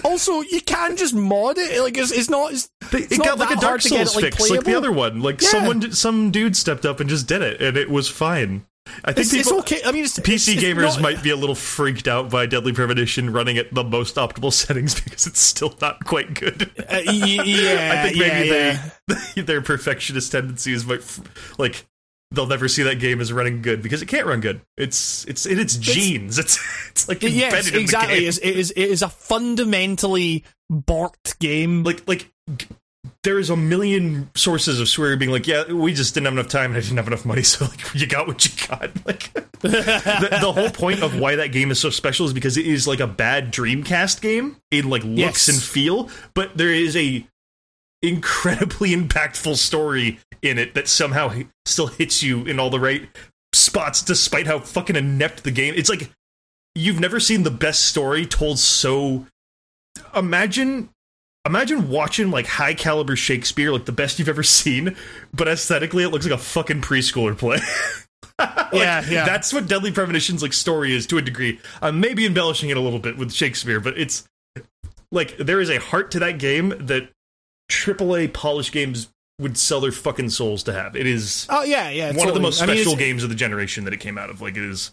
[0.04, 1.80] Also, you can just mod it.
[1.80, 2.52] Like it's, it's not.
[2.52, 4.34] It's, They, it's it not got like a Dark hard to get Souls it, like,
[4.36, 5.22] fix, like the other one.
[5.22, 5.48] Like Yeah.
[5.48, 8.66] someone, some dude stepped up and just did it, and it was fine.
[9.04, 9.80] I think It's, it's okay.
[9.84, 13.30] I mean, it's, PC gamers not- might be a little freaked out by Deadly Premonition
[13.32, 16.70] running at the most optimal settings because it's still not quite good.
[16.90, 18.90] Uh, yeah, I think maybe yeah,
[19.36, 19.42] yeah.
[19.44, 21.20] their perfectionist tendencies might f-
[21.58, 21.86] like
[22.32, 24.60] they'll never see that game as running good because it can't run good.
[24.76, 26.38] It's it's in its genes.
[26.40, 26.58] It's
[26.90, 28.14] it's like embedded Yes, exactly.
[28.14, 28.22] game.
[28.24, 31.82] It is, it is it is a fundamentally borked game.
[31.84, 32.30] like like
[33.22, 36.48] there is a million sources of Swery being like, yeah, we just didn't have enough
[36.48, 38.90] time and I didn't have enough money, so like you got what you got.
[39.06, 42.66] Like the, the whole point of why that game is so special is because it
[42.66, 45.48] is like a bad Dreamcast game in like looks Yes.
[45.48, 47.26] and feel, but there is a
[48.02, 51.32] incredibly impactful story in it that somehow
[51.66, 53.08] still hits you in all the right
[53.52, 55.74] spots despite how fucking inept the game.
[55.76, 56.10] It's like
[56.74, 59.26] you've never seen the best story told so
[60.14, 60.88] imagine
[61.46, 64.96] imagine watching like high caliber Shakespeare, like the best you've ever seen,
[65.32, 67.58] but aesthetically it looks like a fucking preschooler play.
[68.38, 69.26] Like, Yeah, yeah.
[69.26, 71.58] That's what Deadly Premonition's like story is to a degree.
[71.82, 74.26] I'm maybe embellishing it a little bit with Shakespeare, but it's
[75.12, 77.10] like there is a heart to that game that
[77.70, 80.94] AAA polished games would sell their fucking souls to have.
[80.96, 82.12] It is oh yeah, yeah.
[82.12, 84.28] one of the most I mean, special games of the generation that it came out
[84.28, 84.42] of.
[84.42, 84.90] Like it is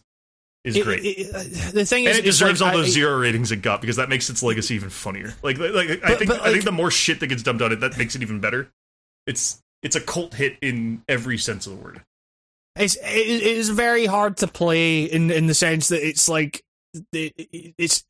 [0.63, 1.03] is it- great.
[1.03, 3.81] it- it- the thing is, it deserves like, all I- those zero ratings it got
[3.81, 5.33] because that makes its legacy even funnier.
[5.43, 7.81] Like, like I think but, I think the more shit that gets dumped on it,
[7.81, 8.69] that makes it even better.
[9.25, 12.01] It's it's a cult hit in every sense of the word.
[12.77, 16.63] It's it, is very hard to play in in the sense that it's like
[17.11, 18.03] it, it- it's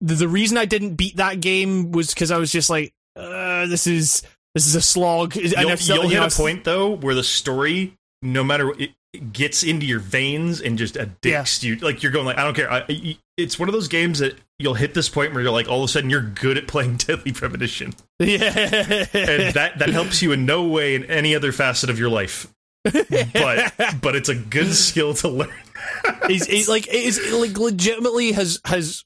[0.00, 3.20] the, the reason I didn't beat that game was because I was just like, uh,
[3.66, 4.22] this is
[4.54, 5.36] this is a slog.
[5.36, 9.32] And You'll, you'll you hit a point though where the story, no matter it, it
[9.32, 11.76] gets into your veins and just addicts you.
[11.76, 12.70] Like you're going like I don't care.
[12.70, 15.78] I, it's one of those games that you'll hit this point where you're like all
[15.78, 20.32] of a sudden you're good at playing Deadly Premonition, Yeah, and that that helps you
[20.32, 22.52] in no way in any other facet of your life.
[22.84, 25.52] but but it's a good skill to learn.
[26.26, 29.04] he's, he's like is like legitimately has has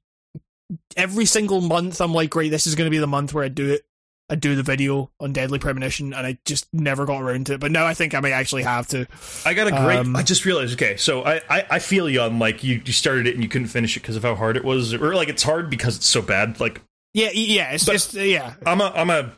[0.97, 3.49] every single month I'm like great, this is going to be the month where I
[3.49, 3.85] do it
[4.29, 7.61] and do the video on Deadly Premonition, and I just never got around to it.
[7.61, 9.07] But now I think I may actually have to.
[9.45, 9.99] I got a great.
[9.99, 10.75] Um, I just realized.
[10.75, 13.49] Okay, so I, I I feel you on like you you started it and you
[13.49, 16.07] couldn't finish it because of how hard it was, or like it's hard because it's
[16.07, 16.59] so bad.
[16.61, 16.81] Like
[17.15, 18.55] Yeah, yeah, it's just yeah.
[18.65, 19.33] I'm a I'm a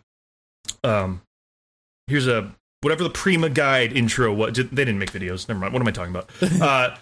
[0.85, 1.23] um.
[2.07, 4.33] Here's a whatever the Prima Guide intro.
[4.33, 5.49] What they didn't make videos.
[5.49, 5.73] Never mind.
[5.75, 6.31] What am I talking about?
[6.63, 6.97] uh,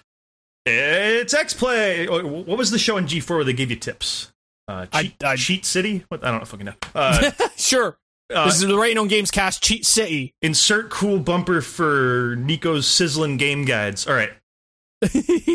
[0.65, 2.09] it's X Play.
[2.09, 4.33] What was the show on G4 where they gave you tips?
[4.69, 6.05] Uh, cheat, I- cheat City.
[6.09, 6.75] What I don't know fucking know.
[6.95, 7.99] Uh, sure.
[8.35, 10.35] uh, this is the Writing on Games cast Cheat City.
[10.43, 14.07] insert cool bumper for Nico's sizzling game guides.
[14.07, 14.31] All right.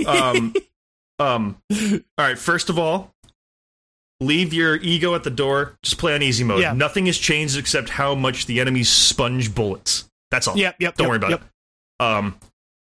[0.06, 0.54] um
[1.20, 3.12] um all right first of all
[4.20, 6.74] leave your ego at the door just play on easy mode Yeah.
[6.74, 10.96] nothing has changed except how much the enemies sponge bullets that's all yep, yep.
[10.96, 11.42] don't yep, worry about yep.
[11.42, 12.36] it um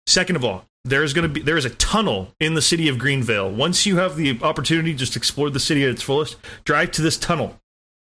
[0.06, 2.98] second of all there's going to be there is a tunnel in the city of
[2.98, 7.02] greenvale once you have the opportunity just explore the city at its fullest drive to
[7.02, 7.60] this tunnel.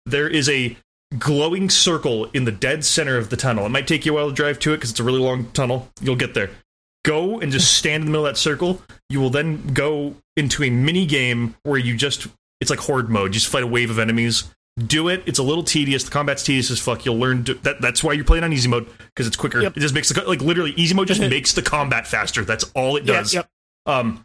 [0.06, 0.76] There is a
[1.18, 3.66] glowing circle in the dead center of the tunnel.
[3.66, 5.50] It might take you a while to drive to it because it's a really long
[5.52, 5.90] tunnel.
[6.00, 6.50] You'll get there.
[7.04, 8.80] Go and just stand in the middle of that circle.
[9.10, 12.26] You will then go into a mini game where you just
[12.60, 13.30] it's like horde mode.
[13.30, 14.44] You just fight a wave of enemies
[14.78, 15.22] do it.
[15.26, 16.04] It's a little tedious.
[16.04, 17.04] The combat's tedious as fuck.
[17.04, 19.60] You'll learn to, that that's why you're playing on easy mode because it's quicker.
[19.60, 19.76] Yep.
[19.76, 22.44] it just makes the like literally easy mode just makes the combat faster.
[22.44, 23.34] That's all it does.
[23.34, 23.48] yep.
[23.86, 24.24] um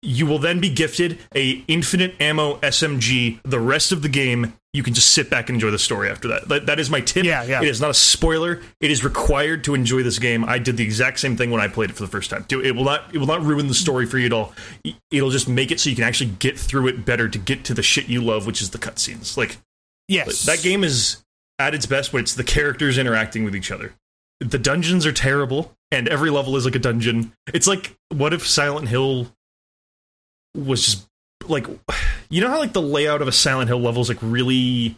[0.00, 4.54] you will then be gifted a infinite ammo smg the rest of the game.
[4.72, 6.46] You can just sit back and enjoy the story after that.
[6.48, 7.24] That, that is my tip.
[7.24, 7.62] Yeah, yeah.
[7.62, 8.60] it is not a spoiler.
[8.80, 10.44] It is required to enjoy this game.
[10.44, 12.44] I did the exact same thing when i played it for the first time.
[12.46, 14.52] Do- it will not it will not ruin the story for you at all.
[15.10, 17.74] It'll just make it so you can actually get through it better to get to
[17.74, 19.36] the shit you love which is the cutscenes.
[19.36, 19.58] Like
[20.08, 20.44] Yes.
[20.46, 21.22] that game is
[21.58, 23.92] at its best when it's the characters interacting with each other.
[24.40, 27.32] The dungeons are terrible, and every level is like a dungeon.
[27.52, 29.26] It's like, what if Silent Hill
[30.54, 31.08] was just
[31.46, 31.66] like,
[32.30, 34.96] you know how like the layout of a Silent Hill level is like really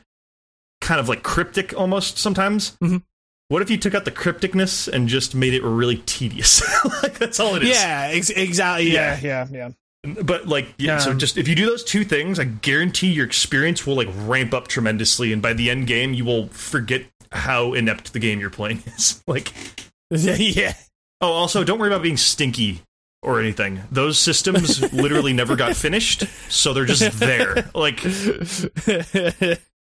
[0.81, 2.77] kind of like cryptic almost sometimes?
[2.83, 3.03] Mhm.
[3.49, 6.63] What if you took out the crypticness and just made it really tedious?
[7.03, 7.71] like that's all it is.
[7.71, 8.93] Yeah, ex- exactly.
[8.93, 9.71] Yeah, yeah, yeah.
[10.03, 13.27] But like, yeah, so Um, just if you do those two things, I guarantee your
[13.27, 17.75] experience will like ramp up tremendously, and by the end game, you will forget how
[17.75, 19.23] inept the game you're playing is.
[19.27, 19.53] like,
[20.11, 20.75] yeah.
[21.21, 22.81] oh, also, don't worry about being stinky
[23.23, 23.83] or anything.
[23.93, 27.69] Those systems literally never got finished, so they're just there.
[27.75, 28.03] Like,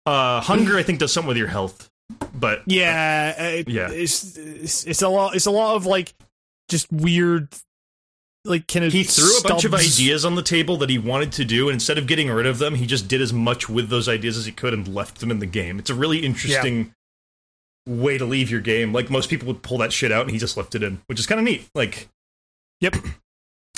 [0.05, 1.89] uh, hunger, I think, does something with your health,
[2.33, 3.89] but yeah, it, Yeah.
[3.89, 5.35] It's, it's it's a lot.
[5.35, 6.13] It's a lot of like
[6.69, 7.49] just weird,
[8.45, 8.93] like of.
[8.93, 11.73] he threw a bunch of ideas on the table that he wanted to do, and
[11.73, 14.45] instead of getting rid of them, he just did as much with those ideas as
[14.45, 15.79] he could and left them in the game.
[15.79, 16.93] It's a really interesting
[17.87, 18.93] way to leave your game.
[18.93, 21.19] Like most people would pull that shit out, and he just left it in, which
[21.19, 21.67] is kind of neat.
[21.75, 22.07] Like,
[22.81, 22.95] Yep.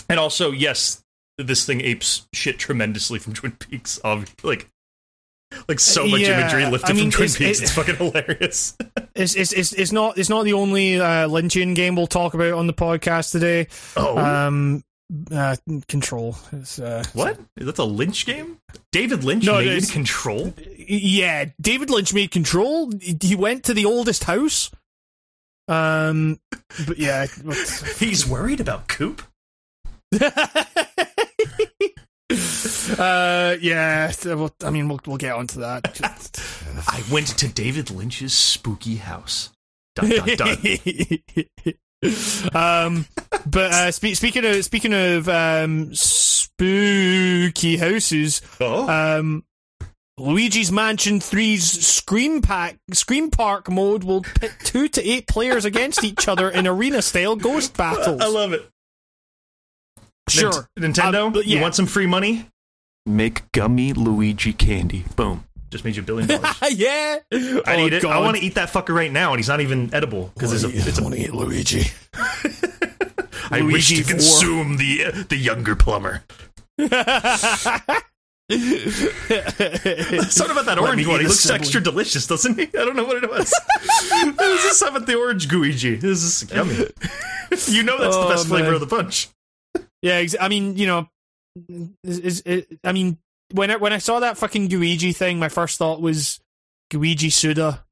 [0.09, 1.03] And also, yes,
[1.37, 3.99] this thing apes shit tremendously from Twin Peaks.
[4.03, 4.69] Obviously, like,
[5.67, 7.59] like so much Yeah, imagery lifted I mean, from Twin it's- Peaks.
[7.59, 8.75] it- it's fucking hilarious.
[9.19, 12.53] It's, it's it's it's not it's not the only uh, Lynchian game we'll talk about
[12.53, 13.65] on the podcast today.
[13.95, 14.83] oh, Um,
[15.31, 15.55] uh,
[15.87, 16.35] Control.
[16.51, 17.39] It's, uh, what?
[17.55, 18.59] That's a Lynch game?
[18.91, 20.53] David Lynch No, made Control.
[20.77, 22.91] Yeah, David Lynch made Control.
[23.01, 24.69] He went to the oldest house.
[25.67, 26.39] Um,
[26.85, 27.25] but yeah,
[27.97, 29.23] He's worried about Coop.
[32.99, 34.11] uh, yeah.
[34.25, 35.99] well, I mean, we'll we'll get onto that.
[36.87, 39.51] I went to David Lynch's spooky house.
[39.95, 40.57] Dun, dun, dun.
[42.53, 43.05] um,
[43.45, 49.45] but uh, spe- speaking of speaking of um, spooky houses, oh, um,
[50.17, 56.03] Luigi's Mansion 3's Scream Pack Scream Park mode will pit two to eight players against
[56.03, 58.19] each other in arena style ghost battles.
[58.21, 58.69] I love it.
[60.29, 60.67] Sure.
[60.77, 62.47] Nin- Nintendo, Um, but you want some free money?
[63.05, 65.05] Make gummy Luigi candy.
[65.15, 65.45] Boom.
[65.69, 66.55] Just made you a billion dollars.
[66.71, 67.17] yeah.
[67.31, 68.05] I oh, need it.
[68.05, 70.63] I want to eat that fucker right now, and he's not even edible because it's
[70.63, 70.69] a.
[70.89, 71.83] It's a want to eat Luigi.
[73.49, 76.23] I wish Luigi to consume the the younger plumber.
[78.49, 78.61] Something
[80.51, 81.19] about that orange one.
[81.19, 81.59] He looks sibling.
[81.61, 82.63] extra delicious, doesn't he?
[82.67, 83.49] I don't know what it was.
[84.37, 85.99] this is something with the orange Gooigi.
[85.99, 86.75] This is yummy.
[87.67, 89.27] you know that's the Oh, best flavor of the bunch.
[90.07, 91.09] Yeah, ex- I mean, you know,
[92.03, 92.43] is,
[92.83, 93.17] I mean,
[93.51, 96.39] when I, when I saw that fucking Gooigi thing, my first thought was
[96.91, 97.83] Gooigi Suda.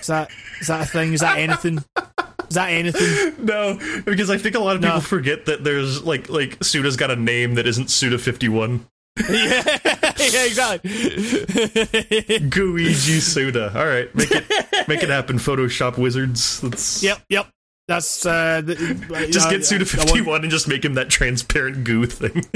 [0.00, 1.12] Is that is that a thing?
[1.12, 1.78] Is that anything?
[2.48, 3.34] Is that anything?
[3.44, 5.00] No, because I think a lot of people No.
[5.00, 8.86] forget that there's like like Suda's got a name that isn't Suda fifty one.
[9.28, 9.62] yeah,
[10.18, 10.90] yeah, exactly.
[12.50, 13.72] Gooigi Suda.
[13.76, 14.44] All right, make it
[14.88, 15.38] make it happen.
[15.48, 16.62] Photoshop wizards.
[16.62, 17.48] Let's yep, yep.
[17.90, 18.76] That's uh, the,
[19.32, 22.46] just uh, get Suda fifty one and just make him that transparent goo thing.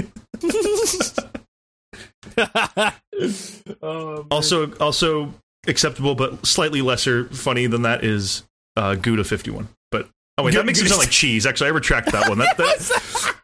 [3.83, 5.35] oh, also, also
[5.66, 8.44] acceptable, but slightly lesser funny than that is
[8.77, 9.66] uh, Gouda fifty one.
[9.90, 11.47] But oh wait, that makes it sound like cheese.
[11.47, 12.38] Actually, I retract that one.
[12.38, 13.35] That, that,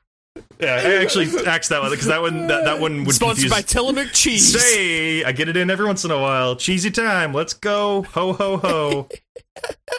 [0.60, 3.12] yeah, I actually axed that one because that one that, that one would be.
[3.14, 3.50] Sponsored confuse.
[3.50, 4.62] by Tillamook Cheese.
[4.62, 6.54] Say, I get it in every once in a while.
[6.54, 7.34] Cheesy time.
[7.34, 8.02] Let's go.
[8.02, 9.08] Ho ho ho.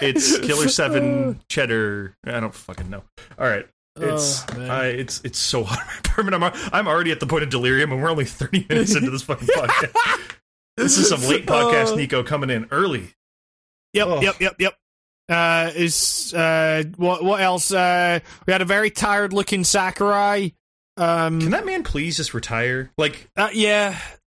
[0.02, 2.15] It's Killer Seven Cheddar.
[2.26, 3.04] I don't fucking know.
[3.39, 3.67] All right.
[4.00, 4.62] It's Oh.
[4.67, 6.43] I, it's it's so hot in my apartment.
[6.43, 9.21] I'm I'm already at the point of delirium, and we're only 30 minutes into this
[9.24, 10.36] fucking podcast.
[10.78, 11.95] this is some late podcast, Oh.
[11.95, 13.10] Nico, coming in early.
[13.93, 14.21] Yep, Oh.
[14.21, 14.76] yep, yep, yep.
[15.28, 17.71] Uh, is uh, what what else?
[17.74, 20.54] Uh, we had a very tired looking Sakurai.
[20.97, 22.91] Um, Can that man please just retire?
[22.97, 23.97] Like, uh, yeah.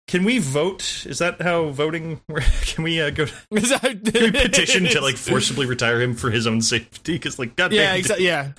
[0.08, 1.06] Can we vote?
[1.08, 2.22] Is that how voting?
[2.64, 3.24] Can we uh, go?
[3.52, 3.82] Is that-
[4.14, 7.14] Can we petition to like forcibly retire him for his own safety?
[7.14, 8.26] Because like, goddamn, yeah, exactly.
[8.26, 8.52] Yeah,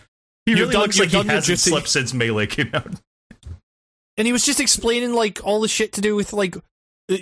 [0.46, 3.00] he really done- looks like he hasn't slept since Melee came out.
[4.16, 6.56] and he was just explaining like all the shit to do with like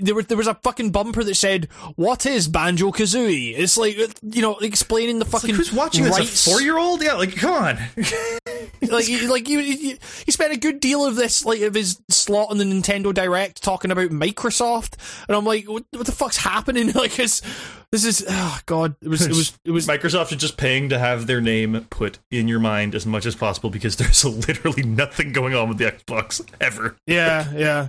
[0.01, 3.55] there was there was a fucking bumper that said what is Banjo Kazooie.
[3.59, 6.19] It's like uh, you know explaining the It's like, fucking who's watching this?
[6.47, 7.03] A four-year-old?
[7.03, 7.79] Yeah, like come on.
[8.83, 12.01] like you- like you, you he spent a good deal of this like of his
[12.09, 14.97] slot on the Nintendo Direct talking about Microsoft,
[15.29, 16.93] and I'm like, what, what the fuck's happening?
[17.01, 17.41] Like, it's,
[17.93, 20.99] this is oh god, it was it was it was Microsoft is just paying to
[20.99, 25.33] have their name put in your mind as much as possible because there's literally nothing
[25.33, 26.97] going on with the Xbox ever.
[27.07, 27.89] yeah yeah.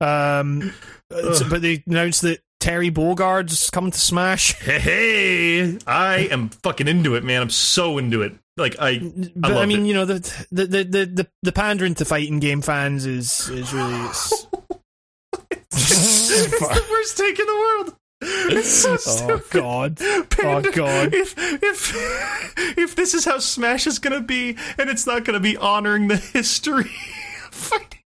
[0.00, 0.72] Um,
[1.08, 4.54] but they announced that Terry Bogard's coming to Smash.
[4.54, 7.42] Hey, hey, I am fucking into it, man.
[7.42, 8.34] I'm so into it.
[8.56, 8.98] Like I,
[9.36, 9.88] But I, mean, it.
[9.88, 13.72] you know, the the, the the the the pandering to fighting game fans is is
[13.72, 14.46] really it's,
[15.70, 17.94] it's the worst take in the world.
[18.20, 19.50] It's so oh stupid.
[19.50, 21.14] god, oh god.
[21.14, 21.94] If if
[22.76, 26.16] if this is how Smash is gonna be, and it's not gonna be honoring the
[26.16, 26.90] history,
[27.46, 28.00] of fighting.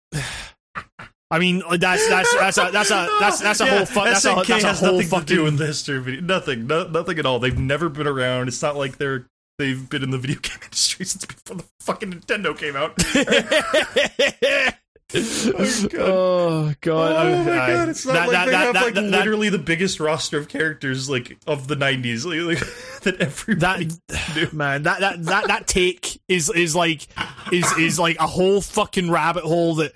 [1.33, 4.05] I mean, uh, that's that's that's a that's a that's that's a Yeah, whole fu-
[4.05, 6.21] that's a that's a has whole nothing fucking to do with the history of video.
[6.21, 7.39] Nothing, no, nothing at all.
[7.39, 8.49] They've never been around.
[8.49, 9.27] It's not like they're
[9.59, 12.95] they've been in the video game industry since before the fucking Nintendo came out.
[15.15, 16.01] oh god!
[16.01, 17.27] Oh, god!
[17.27, 17.89] Oh my I- god!
[17.91, 21.09] It's not that- like that- they that- have like literally the biggest roster of characters
[21.11, 23.89] like of the '90s like, like, that everybody.
[24.09, 27.07] that man that that that that take is is like
[27.53, 29.93] is is like a whole fucking rabbit hole that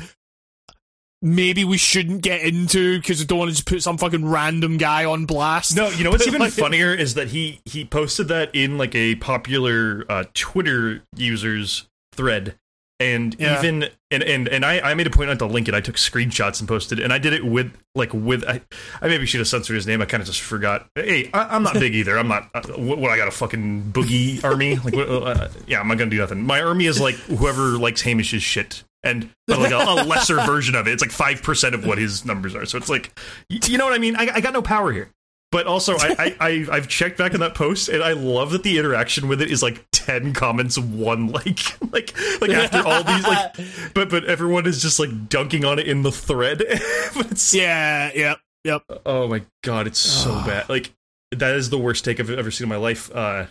[1.27, 4.77] maybe we shouldn't get into because we don't want to just put some fucking random
[4.79, 5.75] guy on blast.
[5.77, 8.95] No, you know what's even like- funnier is that he he posted that in like
[8.95, 12.55] a popular uh, Twitter users thread,
[13.01, 13.59] and Yeah.
[13.59, 15.75] even and and and I, I made a point not to link it.
[15.75, 18.61] I took screenshots and posted, and I did it with like with I,
[19.03, 20.01] I maybe should have censored his name.
[20.01, 20.89] I kind of just forgot.
[20.95, 22.17] Hey, I, I'm not big either.
[22.17, 22.49] I'm not.
[22.55, 24.77] Uh, what, what I got a fucking boogie army?
[24.77, 26.43] Like, what, uh, yeah, I'm not gonna do nothing.
[26.43, 28.85] My army is like whoever likes Hamish's shit.
[29.07, 31.99] And but like a, a lesser version of it, it's like five percent of what
[31.99, 32.67] his numbers are.
[32.67, 34.17] So it's like, you know what I mean?
[34.17, 35.11] I, I got no power here.
[35.53, 38.65] But also, I, I, I I've checked back in that post, and I love that
[38.65, 41.61] the interaction with it is like ten comments, one like,
[41.93, 43.55] like, like after all these, like,
[43.95, 46.63] but but everyone is just like dunking on it in the thread.
[47.53, 48.83] yeah, yeah, yep.
[49.07, 50.69] oh my god, it's so bad.
[50.69, 50.93] Like
[51.31, 53.15] that is the worst take I've ever seen in my life.
[53.15, 53.47] Uh,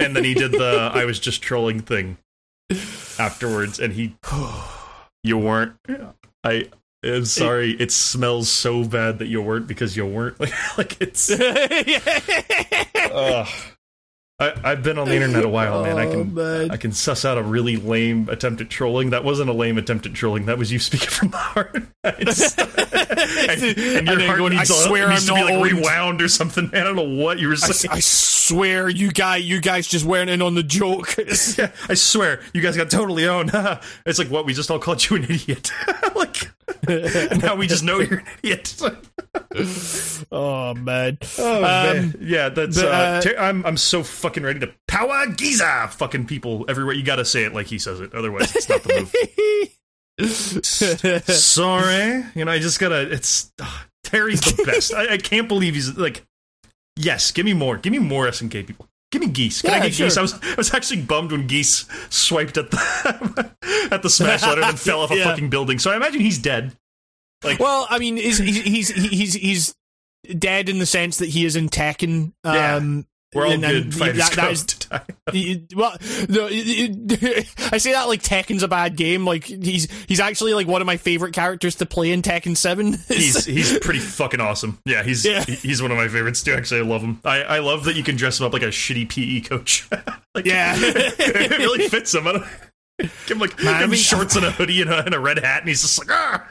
[0.00, 2.18] and then he did the I was just trolling thing
[3.16, 4.16] afterwards, and he,
[5.22, 5.74] you weren't.
[6.44, 6.68] I.
[7.02, 7.72] am sorry.
[7.72, 10.38] It smells so bad that you weren't because you weren't.
[10.40, 11.30] Like, like it's.
[13.12, 13.48] Ugh.
[14.40, 15.98] I, I've been on the internet a while, man.
[15.98, 16.70] I Oh, can man.
[16.70, 19.10] I can suss out a really lame attempt at trolling.
[19.10, 20.46] That wasn't a lame attempt at trolling.
[20.46, 21.74] That was you speaking from the heart.
[22.04, 22.56] It's-
[22.88, 25.72] and, and your heart going, needs, I a- swear needs I'm to be not like
[25.72, 25.78] owned.
[25.84, 26.70] rewound or something.
[26.70, 27.92] Man, I don't know what you were I, saying.
[27.92, 31.16] I swear, you guy, you guys just weren't in on the joke.
[31.58, 33.50] yeah, I swear, you guys got totally owned.
[34.06, 35.72] it's like what we just all called you an idiot.
[36.14, 36.27] like
[37.42, 38.80] now we just know you're an idiot.
[40.32, 41.18] oh man.
[41.38, 42.14] Oh, Um, man.
[42.20, 42.76] yeah, that's.
[42.80, 46.94] but, uh, uh, ter- I'm I'm so fucking ready to Power Geyser, fucking people everywhere.
[46.94, 49.08] You got to say it like he says it, otherwise it's not the
[50.18, 50.24] move.
[51.24, 53.10] Sorry, you know I just gotta.
[53.12, 54.92] It's ugh, Terry's the best.
[54.94, 56.24] I, I can't believe he's like.
[57.00, 57.76] Yes, give me more.
[57.76, 58.88] Give me more SNK people.
[59.10, 59.62] Give me geese.
[59.62, 60.16] Can I Yeah, get geese?
[60.18, 63.50] I was I was actually bummed when geese swiped at the
[63.90, 65.24] at the smash ladder and fell off a Yeah.
[65.24, 65.78] fucking building.
[65.78, 66.76] So I imagine he's dead.
[67.42, 69.74] Like Well, I mean, he's he's he's he's, he's
[70.38, 72.32] dead in the sense that he is in Tekken.
[72.44, 72.76] Yeah.
[72.76, 75.02] Um, we're all good fighters that- that is- to die.
[75.32, 75.96] he- well,
[76.28, 79.24] no, I say that like Tekken's a bad game.
[79.26, 82.94] Like he's he's actually like one of my favorite characters to play in Tekken Seven.
[83.08, 84.78] he's he's pretty fucking awesome.
[84.86, 85.42] Yeah, he's Yeah.
[85.44, 86.54] he's one of my favorites too.
[86.54, 87.20] Actually, I love him.
[87.24, 89.86] I, I love that you can dress him up like a shitty PE coach.
[90.34, 90.74] like, Yeah.
[90.78, 92.26] it really fits him.
[92.26, 92.44] I don't,
[92.98, 95.14] give him like Man, give him I mean- shorts and a hoodie and a, and
[95.14, 96.48] a red hat, and he's just like ah.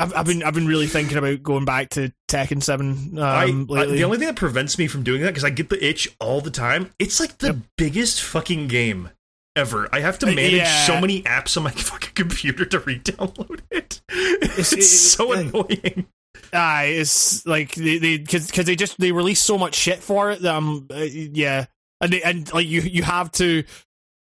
[0.00, 3.74] I've, I've been I've been really thinking about going back to Tekken Seven um, I,
[3.74, 6.08] I- the only thing that prevents me from doing that because I get the itch
[6.20, 6.90] all the time.
[6.98, 7.56] It's like the Yep.
[7.76, 9.10] biggest fucking game
[9.56, 9.88] ever.
[9.92, 10.86] I have to Uh, manage yeah.
[10.86, 14.00] so many apps on my fucking computer to re-download it.
[14.12, 15.40] It's, it- so yeah.
[15.40, 16.06] annoying.
[16.52, 20.42] Aye, it's like they they because they just they release so much shit for it.
[20.42, 21.66] that, Um, uh, yeah,
[22.00, 23.62] and they, and like you you have to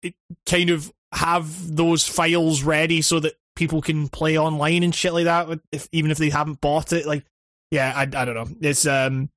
[0.01, 0.15] it,
[0.47, 5.25] kind of have those files ready so that people can play online and shit like
[5.25, 5.59] that.
[5.71, 7.25] If even if they haven't bought it, like
[7.71, 8.47] yeah, I I don't know.
[8.61, 9.29] It's um,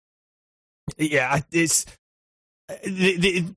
[0.97, 1.87] yeah, it's
[2.85, 3.55] the, the,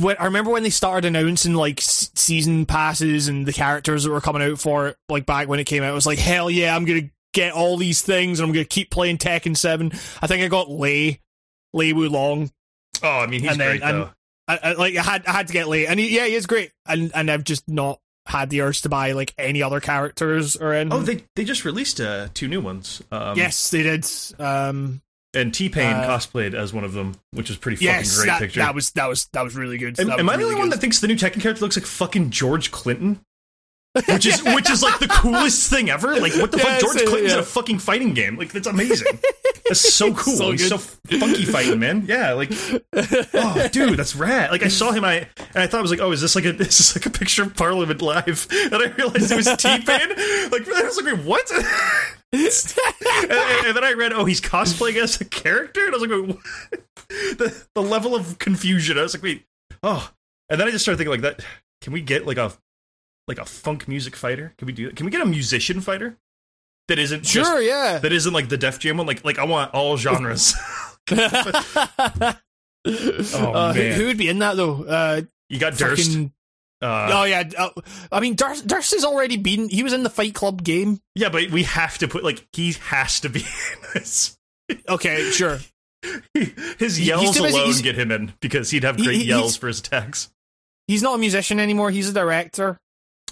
[0.00, 4.20] when, I remember when they started announcing like season passes and the characters that were
[4.20, 5.90] coming out for it, like back when it came out.
[5.90, 8.90] It was like, hell yeah, I'm gonna get all these things and I'm gonna keep
[8.90, 9.90] playing Tekken Seven.
[10.22, 11.20] I think I got Lei,
[11.72, 12.52] Lei Wulong.
[13.02, 14.10] Oh, I mean, he's And then- great and- though.
[14.46, 16.44] I, I like I had I had to get Lei, and he, yeah, he is
[16.44, 16.70] great.
[16.84, 20.72] And and I've just not had the urge to buy like any other characters or
[20.72, 20.98] anything.
[20.98, 23.02] Oh, they they just released uh, two new ones.
[23.12, 24.06] Um, yes, they did.
[24.38, 25.02] Um,
[25.34, 28.26] and T Pain Uh, cosplayed as one of them, which is pretty fucking yes, great
[28.26, 28.60] that, picture.
[28.60, 29.98] that was that was that was really good.
[30.00, 31.86] am was I the really only one that thinks the new Tekken character looks like
[31.86, 33.20] fucking George Clinton?
[34.08, 36.18] Which is which is like the coolest thing ever.
[36.20, 36.80] Like what the Yeah, fuck?
[36.80, 38.36] George uh, Clinton's in a fucking fighting game.
[38.36, 39.18] Like that's amazing.
[39.68, 40.34] That's so cool.
[40.36, 42.04] so He's so funky fighting, man.
[42.08, 42.50] Yeah, like
[42.92, 44.50] oh dude, that's rad.
[44.50, 46.44] Like I saw him, I and I thought I was like, oh, is this like
[46.44, 48.48] a is this like a picture of Parliament live?
[48.50, 50.08] And I realized it was T Pain.
[50.50, 51.50] Like I was like, wait, what?
[51.52, 51.64] and,
[52.34, 56.10] and- and then I read, oh, he's cosplaying as a character, and I was like,
[56.10, 56.80] wait, what?
[57.38, 58.98] the the level of confusion.
[58.98, 59.44] I was like, wait,
[59.82, 60.10] oh,
[60.50, 61.44] and then I just started thinking like that.
[61.80, 62.52] Can we get like a
[63.28, 64.52] like a funk music fighter?
[64.58, 64.96] Can we do that?
[64.96, 66.16] Can we get a musician fighter
[66.88, 67.98] that isn't just sure, yeah.
[67.98, 69.06] that isn't like the Def Jam one?
[69.06, 70.54] Like like I want all genres.
[71.10, 72.32] uh,
[72.84, 73.92] who, man.
[73.98, 74.84] who would be in that though?
[74.84, 76.08] Uh, you got Durst.
[76.12, 76.32] fucking-
[76.82, 77.70] Uh, oh yeah, uh,
[78.12, 79.68] I mean Durst, Durst has already been.
[79.68, 81.00] He was in the Fight Club game.
[81.14, 83.40] Yeah, but we have to put like he has to be
[83.72, 84.36] in this.
[84.88, 85.58] Okay, sure.
[86.78, 89.78] His yells busy- alone get him in because he'd have great he- yells for his
[89.80, 90.30] attacks.
[90.86, 91.90] He's not a musician anymore.
[91.90, 92.78] He's a director.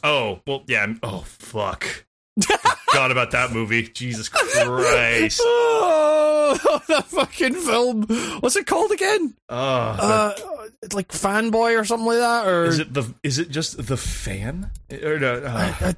[0.02, 0.80] Oh well, yeah.
[0.80, 2.04] I'm- Oh fuck.
[2.42, 3.82] Forgot about that movie.
[3.82, 5.40] Jesus Christ.
[5.44, 8.02] oh, that fucking film.
[8.40, 9.34] What's it called again?
[9.48, 10.34] Oh, Uh,
[10.82, 12.46] it's like Fanboy or something like that.
[12.46, 13.04] Or is it the?
[13.22, 14.70] Is it just the fan?
[15.02, 15.34] Or no?
[15.44, 15.92] Uh, Uh,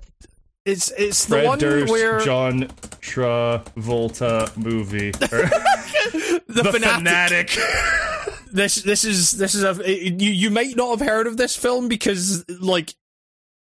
[0.65, 2.69] it's it's the Fred one Durst, where John
[3.01, 5.11] Travolta movie.
[5.13, 7.51] The, the fanatic.
[7.51, 8.45] fanatic.
[8.53, 11.89] this this is this is a you you might not have heard of this film
[11.89, 12.95] because like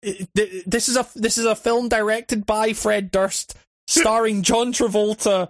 [0.01, 3.55] this is a this is a film directed by Fred Durst
[3.87, 5.49] starring John Travolta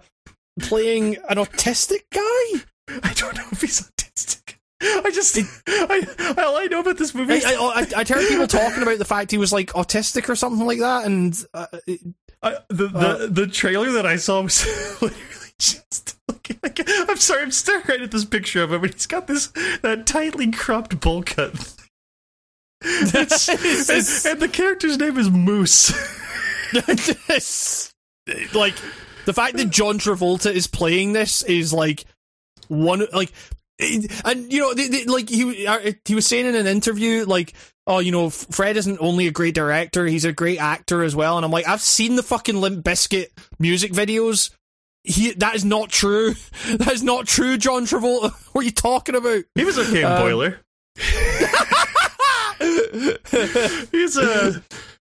[0.60, 2.62] playing an autistic guy.
[3.02, 4.56] I don't know if he's autistic.
[4.84, 5.38] I just,
[5.68, 7.34] I, all I know about this movie.
[7.34, 10.28] I, Is, I, I, I'd heard people talking about the fact he was like autistic
[10.28, 12.00] or something like that, and uh, it-
[12.42, 14.66] I, the the Uh, the trailer that I saw was
[15.00, 19.06] literally just like I'm sorry, I'm staring right at this picture of him, but he's
[19.06, 19.46] got this
[19.82, 21.54] that tightly cropped bowl cut.
[23.14, 23.48] It's
[24.26, 25.92] and, and the character's name is Moose.
[28.54, 28.74] like
[29.24, 32.04] the fact that John Travolta is playing this is like
[32.68, 33.32] one like
[33.78, 37.52] and you know they, they, like he uh, he was saying in an interview like
[37.86, 41.36] oh you know Fred isn't only a great director he's a great actor as well.
[41.36, 43.26] And I'm like I've seen the fucking Limp Bizkit
[43.58, 44.50] music videos.
[45.04, 46.34] He that is not true.
[46.78, 48.32] That is not true John Travolta.
[48.52, 49.44] What are you talking about?
[49.54, 50.60] He was okay in Um, Boiler.
[53.92, 54.62] He's a,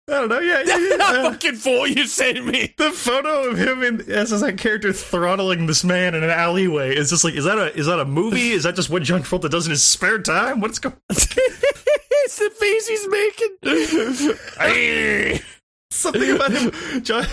[0.08, 0.96] I don't know, yeah, yeah, yeah.
[0.96, 4.92] that uh, fucking photo you sent me the photo of him in, as that character
[4.92, 8.04] throttling this man in an alleyway is just like, is that a is that a
[8.04, 8.50] movie?
[8.50, 10.60] Is that just what John Travolta does in his spare time?
[10.60, 10.94] What's going?
[11.10, 11.16] On?
[11.16, 13.56] it's the face he's making
[15.90, 17.26] something about him, John.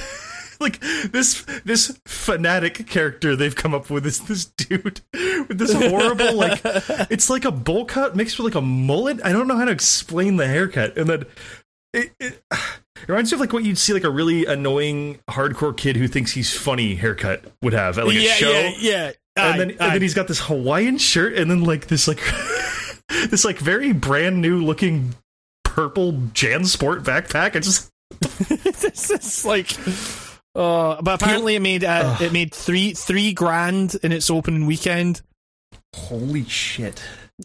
[0.60, 5.01] Like this, this fanatic character they've come up with is this dude
[5.47, 6.62] with this horrible, like
[7.12, 9.20] it's like a bowl cut mixed with like a mullet.
[9.24, 11.26] I don't know how to explain the haircut, and then
[11.93, 15.76] it, it, it reminds me of like what you'd see like a really annoying hardcore
[15.76, 18.51] kid who thinks he's funny haircut would have at like a yeah, show.
[18.51, 21.88] yeah yeah and Aye, then and then he's got this Hawaiian shirt and then like
[21.88, 22.22] this like
[23.30, 25.14] this like very brand new looking
[25.64, 27.56] purple JanSport backpack.
[27.56, 29.76] I just this is like
[30.56, 35.22] uh but apparently it made uh, it made three three grand in its opening weekend
[35.93, 37.01] holy shit.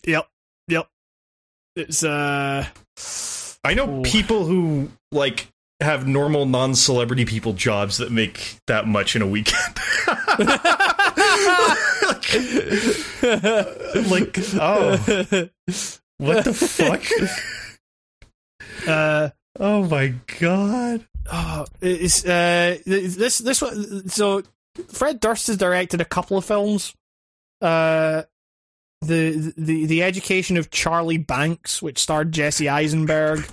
[0.06, 0.28] yep
[0.68, 0.88] yep
[1.76, 2.66] it's uh
[3.62, 4.02] I know Ooh.
[4.02, 5.48] people who like
[5.80, 9.76] have normal non-celebrity people jobs that make that much in a weekend.
[14.10, 14.96] like oh,
[16.18, 17.02] what the fuck?
[18.88, 21.06] uh Oh my god.
[21.32, 24.08] Oh, it's uh, this this one.
[24.08, 24.42] So
[24.88, 26.94] Fred Durst has directed a couple of films.
[27.60, 28.22] Uh,
[29.02, 33.44] the the the education of Charlie Banks, which starred Jesse Eisenberg.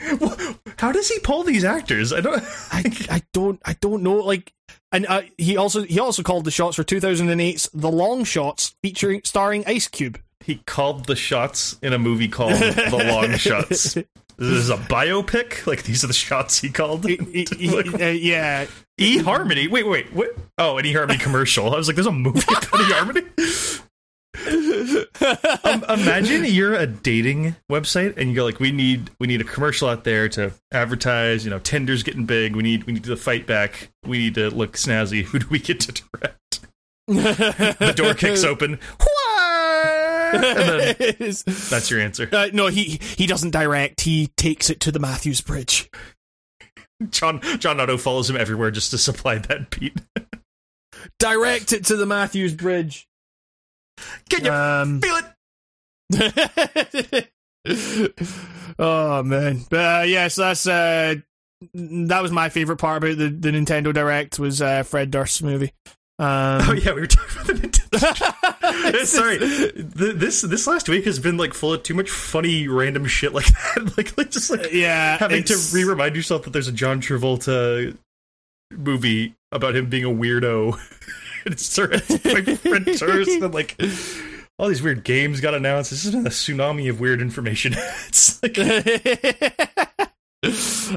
[0.78, 2.12] How does he pull these actors?
[2.12, 2.42] I don't.
[2.72, 4.16] I, I don't I don't know.
[4.16, 4.52] Like,
[4.92, 9.22] and uh, he also he also called the shots for 2008's The Long Shots, featuring
[9.24, 10.20] starring Ice Cube.
[10.42, 13.98] He called the shots in a movie called The Long Shots.
[14.40, 15.66] This is a biopic.
[15.66, 17.04] Like these are the shots he called.
[17.06, 18.66] He- he- he- uh, yeah,
[18.98, 19.68] E Harmony.
[19.68, 20.34] Wait, wait, what?
[20.58, 21.72] Oh, an E Harmony commercial.
[21.74, 23.22] I was like, there's a movie about E Harmony.
[25.64, 29.44] um, imagine you're a dating website and you go like, we need we need a
[29.44, 31.44] commercial out there to advertise.
[31.44, 32.56] You know, Tinder's getting big.
[32.56, 33.90] We need we need to fight back.
[34.06, 35.22] We need to look snazzy.
[35.26, 36.60] Who do we get to direct?
[37.08, 38.78] The door kicks open.
[40.32, 40.94] Then
[41.70, 42.28] that's your answer.
[42.32, 44.00] Uh, no, he he doesn't direct.
[44.02, 45.90] He takes it to the Matthews Bridge.
[47.10, 49.96] John John Otto follows him everywhere just to supply that beat.
[51.18, 53.08] Direct it to the Matthews Bridge.
[54.28, 55.16] Can you Um, feel
[56.12, 57.30] it?
[58.78, 61.14] oh man, but uh, yes, that's uh,
[61.74, 65.72] that was my favorite part about the, the Nintendo Direct was uh, Fred Durst's movie.
[66.18, 67.79] Um, Oh yeah, we were talking about the Nintendo.
[69.04, 73.06] Sorry, Th- this this last week has been like full of too much funny random
[73.06, 73.94] shit like that.
[73.96, 77.96] like, like just like yeah, having to re-remind yourself that there's a John Travolta
[78.70, 80.78] movie about him being a weirdo.
[81.46, 83.76] it's surrounded by Fred Durst and like
[84.58, 85.90] all these weird games got announced.
[85.90, 87.74] This has been a tsunami of weird information.
[88.06, 88.56] it's like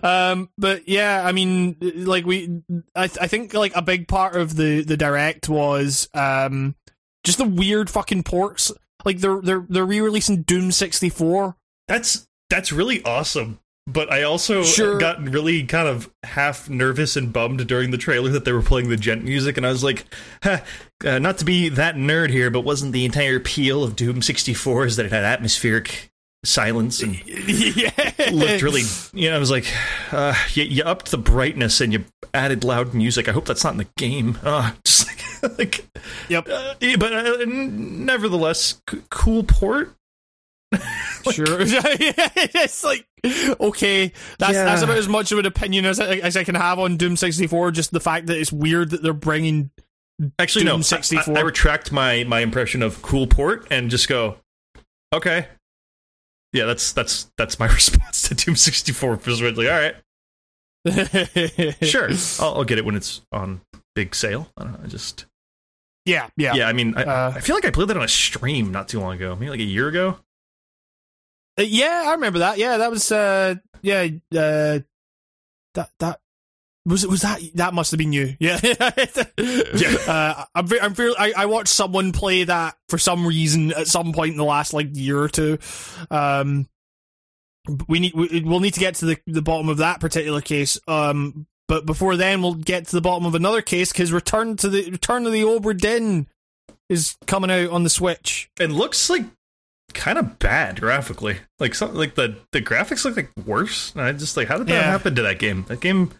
[0.04, 2.62] um but yeah i mean like we
[2.96, 6.76] I, I think like a big part of the the direct was um
[7.24, 8.71] just the weird fucking ports
[9.05, 11.55] like they're they're they're re-releasing doom 64
[11.88, 13.59] that's that's really awesome.
[13.86, 14.97] But I also Sure.
[14.97, 18.88] got really kind of half nervous and bummed during the trailer that they were playing
[18.89, 20.05] the gent music, and I was like,
[20.41, 20.59] huh,
[21.05, 24.86] uh, not to be that nerd here, but wasn't the entire appeal of Doom 64
[24.86, 26.11] is that it had atmospheric
[26.45, 27.89] silence and yeah
[28.32, 29.65] looked really, you know, I was like,
[30.13, 33.28] uh, you, you upped the brightness and you added loud music.
[33.28, 34.38] I hope that's not in the game.
[34.43, 35.03] Uh, just
[35.44, 35.86] like, like
[36.30, 39.96] yep uh, yeah, but uh, nevertheless, c- cool port.
[41.32, 43.06] sure it's like
[43.62, 46.80] okay that's that's about as much of an opinion as I, as I can have
[46.80, 49.70] on doom 64 just the fact that it's weird that they're bringing
[50.39, 50.82] Actually, Doom no.
[50.84, 51.38] 64.
[51.38, 54.38] I, I retract my my impression of cool port and just go,
[55.14, 55.48] okay.
[56.52, 59.20] Yeah, that's that's that's my response to Doom 64.
[59.26, 59.96] Was really all right.
[61.82, 63.62] Sure, I'll, I'll get it when it's on
[63.96, 64.50] big sale.
[64.58, 64.80] I don't know.
[64.84, 65.26] I just
[66.06, 66.68] yeah yeah yeah.
[66.68, 68.99] I mean, I, Uh, I feel like I played that on a stream not too
[68.99, 70.18] long ago, maybe like a year ago.
[71.60, 72.58] Uh, yeah, I remember that.
[72.58, 74.80] Yeah, that was uh yeah, uh
[75.76, 76.20] that that
[76.86, 78.36] was it was that that must have been you.
[78.39, 78.60] Yeah.
[78.64, 79.97] yeah.
[80.08, 83.88] Uh I'm ve- I'm fair, I I watched someone play that for some reason at
[83.88, 85.58] some point in the last like year or two.
[86.12, 86.68] Um
[87.88, 90.78] we need we, we'll need to get to the the bottom of that particular case.
[90.88, 94.70] Um but before then we'll get to the bottom of another case cuz Return to
[94.70, 96.28] the Return of the Obra Dinn
[96.89, 98.49] is coming out on the Switch.
[98.59, 99.26] It looks like
[99.93, 101.38] kind of bad graphically.
[101.59, 103.91] Like something like the the graphics look like worse.
[103.93, 104.82] And I just like how did that Yeah.
[104.91, 105.66] happen to that game?
[105.68, 106.11] That game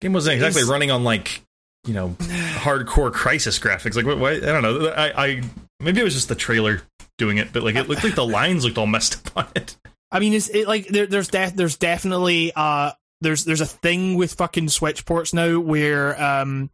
[0.00, 1.42] game wasn't exactly running on like
[1.86, 3.96] you know hardcore Crysis graphics.
[3.96, 4.18] Like what?
[4.18, 4.88] Why, I don't know.
[4.88, 5.42] I, I
[5.80, 6.82] maybe it was just the trailer
[7.18, 9.76] doing it, but like it looked like the lines looked all messed up on it.
[10.12, 14.14] I mean, it's it, like there, there's def- there's definitely uh there's there's a thing
[14.16, 16.70] with fucking Switch ports now where um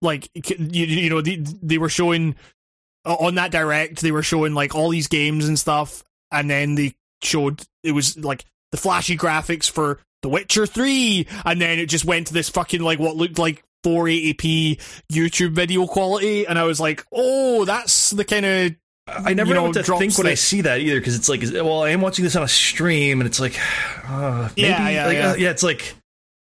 [0.00, 2.36] like you, you know they, they were showing
[3.04, 6.94] on that direct they were showing like all these games and stuff and then they
[7.22, 12.04] showed it was like the flashy graphics for The Witcher 3 and then it just
[12.04, 14.80] went to this fucking like what looked like 480p
[15.10, 18.76] YouTube video quality and I was like oh that's the kind of
[19.08, 21.28] I never You know, know, what to think when I see that either because it's
[21.28, 23.58] like, well, I am watching this on a stream, and it's like,
[24.06, 25.30] uh, maybe, Yeah, yeah, like, yeah.
[25.30, 25.94] uh, yeah, it's like,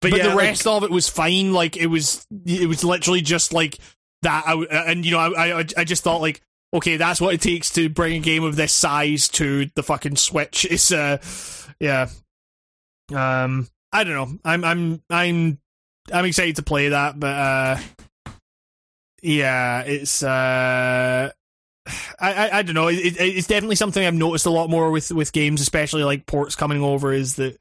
[0.01, 1.53] but, but yeah, the like- rest of it was fine.
[1.53, 3.77] Like it was, it was literally just like
[4.23, 4.43] that.
[4.47, 4.53] I,
[4.87, 6.41] and you know, I, I, I just thought like,
[6.73, 10.15] okay, that's what it takes to bring a game of this size to the fucking
[10.15, 10.65] Switch.
[10.69, 11.17] It's uh,
[11.79, 12.09] yeah.
[13.13, 14.39] Um, I don't know.
[14.45, 15.59] I'm, I'm, I'm,
[16.13, 17.77] I'm excited to play that, but uh,
[19.21, 21.31] yeah, it's uh.
[22.19, 22.87] I, I, I don't know.
[22.87, 26.25] It, it, it's definitely something I've noticed a lot more with, with games, especially like
[26.25, 27.13] ports coming over.
[27.13, 27.57] Is that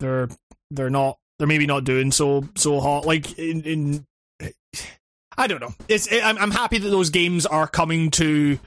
[0.00, 0.28] they're
[0.70, 4.06] they're not they're maybe not doing so so hot like in, in
[5.36, 8.58] I don't know it's it, I'm, I'm happy that those games are coming to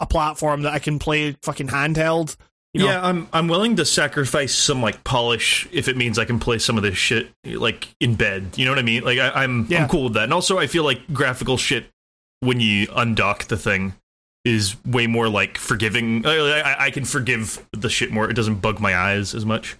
[0.00, 2.36] a platform that I can play fucking handheld
[2.72, 2.86] You know?
[2.86, 6.58] Yeah, I'm I'm willing to sacrifice some like polish if it means I can play
[6.58, 8.50] some of this shit like in bed.
[8.56, 9.02] You know what I mean?
[9.02, 9.82] Like I, I'm Yeah.
[9.82, 10.24] I'm cool with that.
[10.24, 11.86] And also I feel like graphical shit
[12.40, 13.94] when you undock the thing
[14.46, 16.24] is way more like forgiving.
[16.24, 18.30] I, I, I can forgive the shit more.
[18.30, 19.76] It doesn't bug my eyes as much.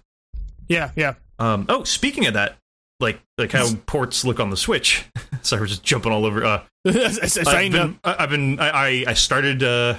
[0.69, 1.15] yeah, yeah.
[1.39, 2.57] Um, oh, speaking of that,
[2.99, 5.05] like like how ports look on the Switch.
[5.43, 6.45] Sorry, we're just jumping all over.
[6.45, 9.99] Uh, I've been, I- I've been, I, I, I started, uh,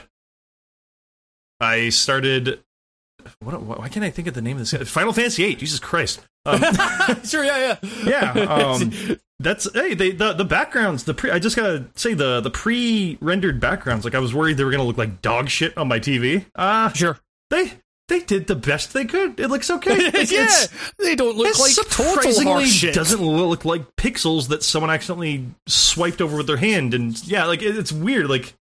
[1.59, 2.61] I started.
[3.39, 3.61] What?
[3.61, 4.89] Why can't I think of the name of this?
[4.89, 5.55] Final Fantasy VIII.
[5.55, 6.21] Jesus Christ.
[6.45, 6.61] Um,
[7.23, 8.33] sure, yeah, yeah.
[8.33, 8.33] yeah.
[8.47, 8.91] Um,
[9.39, 9.93] that's hey.
[9.93, 11.03] They the the backgrounds.
[11.03, 11.29] The pre.
[11.31, 14.03] I just gotta say the the pre rendered backgrounds.
[14.05, 16.45] Like I was worried they were gonna look like dog shit on my TV.
[16.55, 17.19] Uh sure.
[17.51, 17.73] they
[18.07, 19.39] they did the best they could.
[19.39, 20.05] It looks okay.
[20.05, 22.93] Like, yeah, it's- they don't look it like total surprisingly horseshit.
[22.93, 27.61] doesn't look like pixels that someone accidentally swiped over with their hand and yeah like
[27.61, 28.53] it- it's weird like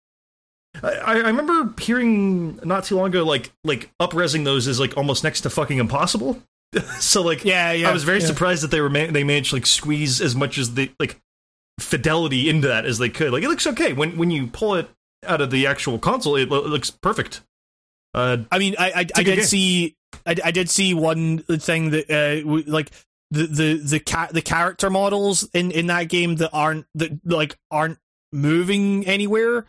[0.83, 5.25] I, I remember hearing not too long ago like like upresing those is like almost
[5.25, 6.43] next to fucking impossible
[7.01, 7.89] so like Yeah, yeah.
[7.89, 8.27] I was very yeah.
[8.27, 11.21] surprised that they were ma- they managed to like squeeze as much as they like
[11.81, 14.89] fidelity into that as they could like it looks okay when when you pull it
[15.27, 17.43] out of the actual console it, lo- it looks perfect
[18.15, 19.45] uh I mean, I good did game.
[19.45, 22.91] see I, I did see one thing that uh w- like
[23.31, 27.59] the the the cat the character models in in that game that aren't that like
[27.71, 27.99] aren't
[28.33, 29.67] moving anywhere.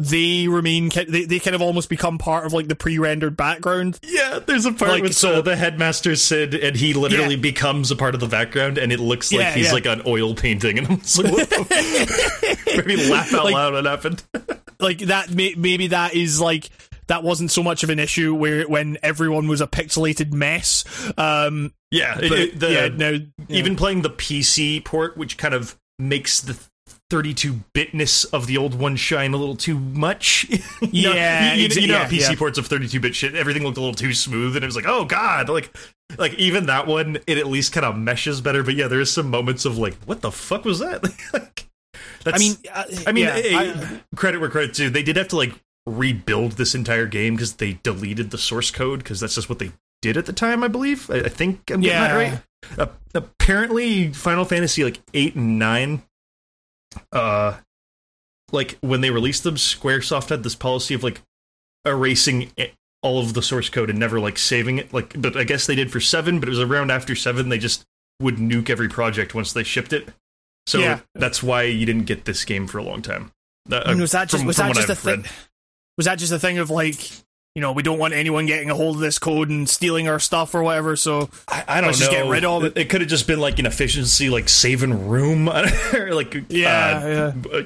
[0.00, 0.90] They remain.
[0.90, 3.98] They, they kind of almost become part of like the pre-rendered background.
[4.04, 7.90] Yeah, there's a part Like, with so- uh, the headmaster Cid, and he literally becomes
[7.90, 9.72] a part of the background, and it looks like Yeah, he's yeah.
[9.72, 10.78] like an oil painting.
[10.78, 14.22] And I'm just like, what the Made me laugh out Like- loud when it happened.
[14.80, 15.30] Like that.
[15.34, 16.70] May, maybe that is like
[17.08, 20.84] that wasn't so much of an issue where when everyone was a pixelated mess.
[21.18, 23.18] Um, Yeah, it- but it- the, yeah, no,
[23.48, 26.56] even playing the PC port, which kind of makes the
[27.10, 30.46] 32 bitness of the old one shine a little too much.
[30.92, 32.34] You know- Yeah, you, you, you know, yeah, PC yeah.
[32.36, 34.86] ports of 32 bit shit, everything looked a little too smooth, and it was like,
[34.86, 35.74] oh god, like,
[36.16, 38.62] like even that one, it at least kind of meshes better.
[38.62, 41.02] But yeah, there is some moments of like, what the fuck was that?
[41.32, 41.68] like,
[42.24, 44.90] that's, I mean, uh, I mean, yeah, I- credit where credit's due.
[44.90, 45.52] They did have to like
[45.86, 49.72] rebuild this entire game because they deleted the source code because that's just what they
[50.02, 50.62] did at the time.
[50.62, 51.10] I believe.
[51.10, 52.30] I, I think I'm getting that Yeah.
[52.76, 52.78] right.
[52.78, 56.02] Uh, apparently, Final Fantasy like eight and nine,
[57.12, 57.58] uh,
[58.52, 61.22] like when they released them, SquareSoft had this policy of like
[61.86, 64.92] erasing it, all of the source code and never like saving it.
[64.92, 67.48] Like, but I guess they did for seven, but it was around after seven.
[67.48, 67.84] They just
[68.20, 70.08] would nuke every project once they shipped it.
[70.66, 71.00] So Yeah.
[71.14, 73.32] that's why you didn't get this game for a long time.
[73.70, 75.24] Uh, was that just from- was from that just a thing?
[75.96, 76.98] Was that just a thing of like,
[77.58, 80.20] you know, we don't want anyone getting a hold of this code and stealing our
[80.20, 80.94] stuff or whatever?
[80.94, 81.96] So I, I don't know.
[81.96, 82.78] just get rid of it.
[82.78, 85.46] It could have just been like an efficiency, like saving room,
[85.92, 87.62] like Yeah, uh,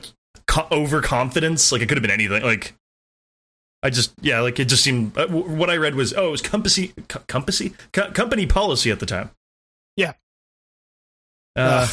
[0.47, 1.71] co- overconfidence.
[1.73, 2.43] Like it could have been anything.
[2.43, 2.73] Like
[3.83, 5.19] I just yeah, like it just seemed.
[5.19, 8.91] Uh, w- what I read was oh, it was company co- company co- company policy
[8.91, 9.29] at the time.
[9.99, 10.15] Yeah.
[11.55, 11.87] Uh,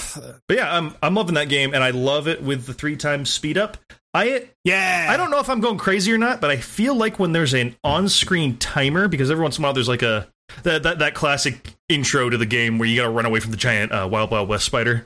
[0.47, 3.29] but yeah, I'm I'm loving that game, and I love it with the three times
[3.29, 3.75] speed up.
[4.13, 7.19] I yeah, I don't know if I'm going crazy or not, but I feel like
[7.19, 10.27] when there's an on-screen timer, because every once in a while there's like a
[10.63, 13.51] that that, that classic intro to the game where you got to run away from
[13.51, 15.05] the giant uh, Wild Wild West spider.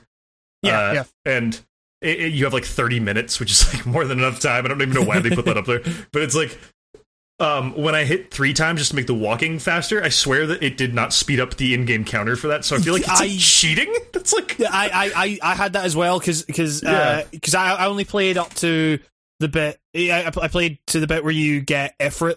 [0.62, 1.04] Yeah, Uh, yeah.
[1.26, 1.54] and
[2.00, 4.64] it, it- you have like 30 minutes, which is like more than enough time.
[4.64, 5.80] I don't even know why they put that up there,
[6.12, 6.58] but it's like.
[7.40, 10.62] Um, when I hit three times just to make the walking faster, I swear that
[10.62, 12.64] it did not speed up the in-game counter for that.
[12.64, 13.92] So I feel like it's like I- cheating.
[14.12, 17.24] That's like I, I, I, I had that as well because because Yeah.
[17.30, 19.00] because I, I only played up to
[19.40, 22.36] the bit I, I played to the bit where you get Ifrit.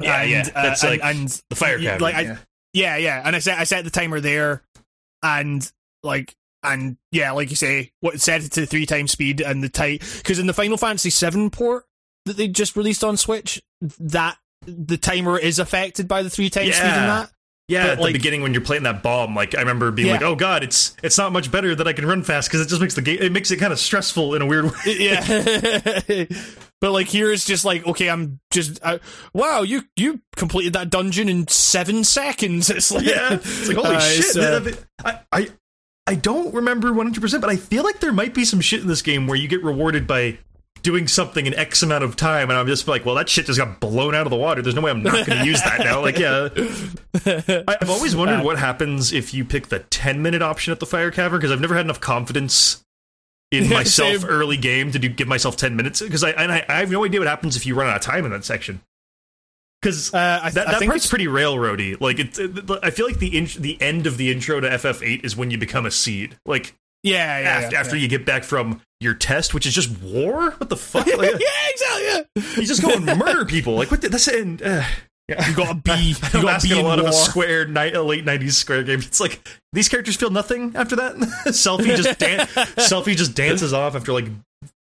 [0.00, 2.02] Yeah, and, yeah, uh, that's and, like and the fire yeah, cabinet.
[2.04, 2.36] like I- yeah.
[2.74, 4.62] yeah, yeah, and I set I set the timer there,
[5.22, 5.68] and
[6.02, 9.68] like and yeah, like you say, what set it to three times speed and the
[9.70, 11.86] tight because in the Final Fantasy VII port
[12.24, 13.62] that they just released on Switch,
[14.00, 17.06] that the timer is affected by the three times speed in Yeah.
[17.06, 17.30] that.
[17.66, 20.08] Yeah, But, at like- the beginning when you're playing that bomb, like I remember being
[20.08, 20.14] Yeah.
[20.14, 22.68] like, "Oh God, it's it's not much better that I can run fast because it
[22.68, 26.24] just makes the game it makes it kind of stressful in a weird way." yeah
[26.82, 28.98] but like here it's just like okay i'm just uh,
[29.32, 33.96] wow you you completed that dungeon in seven seconds it's like yeah, it's like holy
[33.96, 34.18] Uh, shit.
[34.18, 35.48] it's, uh, that- that- I, I
[36.06, 38.88] I don't remember 100, percent but I feel like there might be some shit in
[38.88, 40.36] this game where you get rewarded by
[40.84, 43.58] doing something in X amount of time, and I'm just like, well, that shit just
[43.58, 44.62] got blown out of the water.
[44.62, 46.00] There's no way I'm not going to use that now.
[46.00, 46.48] Like, yeah,
[47.66, 50.86] I- I've always wondered what happens if you pick the 10 minute option at the
[50.86, 52.84] fire cavern because I've never had enough confidence
[53.50, 54.28] in myself same.
[54.30, 57.04] early game to do, give myself 10 minutes because I and I, I have no
[57.04, 58.80] idea what happens if you run out of time in that section.
[59.80, 62.00] Because uh, I, that, that think part's pretty railroady.
[62.00, 65.24] Like it, it- I feel like the in, the end of the intro to FF8
[65.24, 66.38] is when you become a seed.
[66.46, 66.74] Like
[67.04, 68.02] yeah yeah, after, yeah, after yeah.
[68.02, 70.50] you get back from your test, which is just war.
[70.52, 71.06] What the fuck?
[71.16, 72.04] Like, yeah exactly
[72.36, 72.42] yeah.
[72.60, 73.76] you just go and murder people.
[73.76, 74.00] Like what?
[74.00, 74.82] The, that's and uh,
[75.28, 75.48] Yeah.
[75.48, 75.92] You got to be.
[76.14, 77.08] You got to asking be a lot war.
[77.08, 78.98] of a square ni- a late '90s square game.
[78.98, 81.14] It's like these characters feel nothing after that.
[81.48, 82.46] Selphie just dan-
[82.76, 84.26] Selphie just dances off after like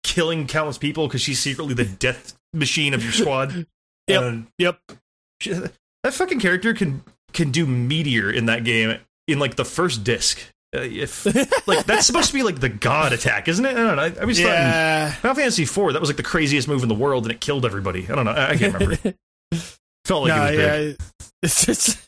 [0.03, 3.66] killing countless people because she's secretly the death machine of your squad.
[4.09, 4.45] Yep.
[4.59, 4.79] Yep.
[5.41, 7.03] she- that fucking character can
[7.33, 8.99] can do meteor in that game
[9.29, 10.39] in like the first disc.
[10.75, 11.27] Uh, if
[11.68, 13.70] like that's supposed to be like the god attack, isn't it?
[13.70, 14.03] I don't know.
[14.03, 15.12] I, I was thought Yeah.
[15.12, 17.66] Final Fantasy IV that was like the craziest move in the world and it killed
[17.66, 18.05] everybody.
[18.09, 18.31] I don't know.
[18.33, 18.97] I, I can't remember.
[20.07, 20.97] Felt like Nah, it was big.
[21.01, 21.07] yeah.
[21.43, 21.99] It's just.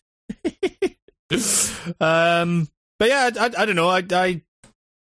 [2.00, 2.68] um.
[2.98, 3.88] But yeah, I, I, I don't know.
[3.88, 4.42] I I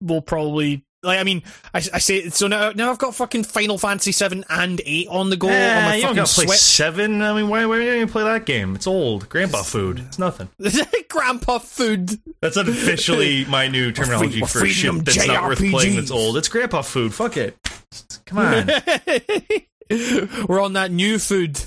[0.01, 1.19] will probably like.
[1.19, 1.43] I mean,
[1.75, 2.71] I, I say so now.
[2.71, 5.97] Now I've got fucking Final Fantasy seven and eight on the go on Eh, my
[5.97, 7.23] you don't fucking gotta play seven.
[7.23, 8.75] I mean, why, why do you even play that game?
[8.75, 9.29] It's old.
[9.29, 10.01] Grandpa food.
[10.01, 10.49] It's nothing.
[11.09, 12.19] Grandpa food.
[12.41, 16.37] That's unofficially my new terminology we're for feeding shit that's not worth playing that's old.
[16.37, 17.13] It's grandpa food.
[17.15, 17.57] Fuck it.
[18.27, 18.71] Come on.
[20.49, 21.61] We're on that new food.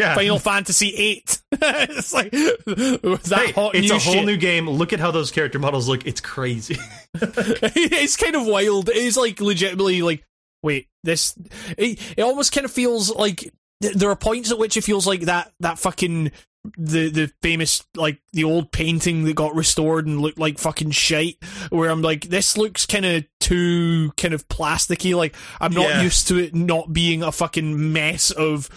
[0.00, 0.14] Yeah.
[0.14, 1.40] Final Fantasy eight.
[1.52, 4.24] it's like that Hey, hot it's new a whole shit.
[4.26, 4.68] new game.
[4.68, 6.06] Look at how those character models look.
[6.06, 6.76] It's crazy.
[7.14, 8.88] it's kind of wild.
[8.92, 10.24] It's like legitimately like,
[10.62, 11.34] wait, this.
[11.76, 13.50] It, it almost kind of feels like
[13.82, 16.32] th- there are points at which it feels like that that fucking
[16.76, 21.36] the the famous like the old painting that got restored and looked like fucking shite.
[21.70, 25.14] Where I'm like, this looks kind of too kind of plasticky.
[25.16, 26.02] Like I'm not Yeah.
[26.02, 28.68] used to it not being a fucking mess of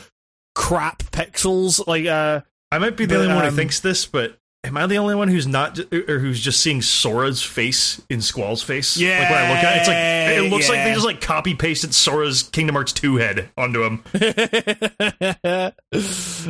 [0.56, 1.86] crap pixels.
[1.88, 2.42] Like uh.
[2.72, 4.98] I might be the But, only one um, who thinks this, but am I the
[4.98, 8.98] only one who's not, or who's just seeing Sora's face in Squall's face?
[8.98, 9.98] Yeah, Like when I look at it, it's like
[10.44, 14.04] it looks like they just like copy pasted Sora's Kingdom Hearts two head onto him.
[14.14, 15.72] I,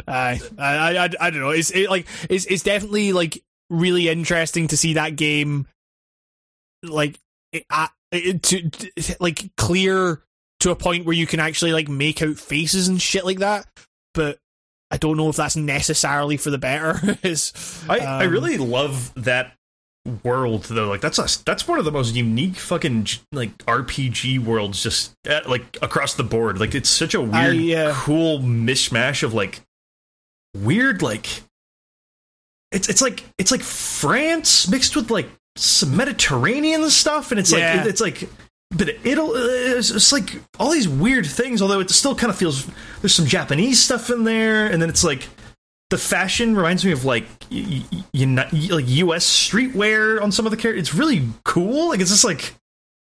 [0.08, 1.50] I, I, I don't know.
[1.50, 5.68] It's it, like it's it's definitely like really interesting to see that game,
[6.84, 7.20] like
[7.52, 10.22] it, uh, it, to, to like clear
[10.62, 13.66] to a point where you can actually like make out faces and shit like that.
[14.14, 14.38] But
[14.92, 17.18] I don't know if that's necessarily for the better.
[17.24, 19.54] It's, I, I um, really love that
[20.24, 20.90] world though.
[20.90, 25.50] Like that's a that's one of the most unique fucking like RPG worlds just at,
[25.50, 26.60] like across the board.
[26.60, 29.62] Like it's such a weird, I, uh, cool mishmash of like
[30.56, 31.28] weird like
[32.72, 37.78] it's it's like it's like France mixed with like some Mediterranean stuff, and it's Yeah.
[37.78, 38.30] like it's like.
[38.76, 39.40] But it'll uh,
[39.78, 41.62] it's, it's like all these weird things.
[41.62, 42.68] Although it still kind of feels
[43.02, 45.28] there's some Japanese stuff in there, and then it's like
[45.90, 49.26] the fashion reminds me of like y- y- y- like U.S.
[49.26, 50.88] streetwear on some of the characters.
[50.90, 51.90] It's really cool.
[51.90, 52.56] Like it's just like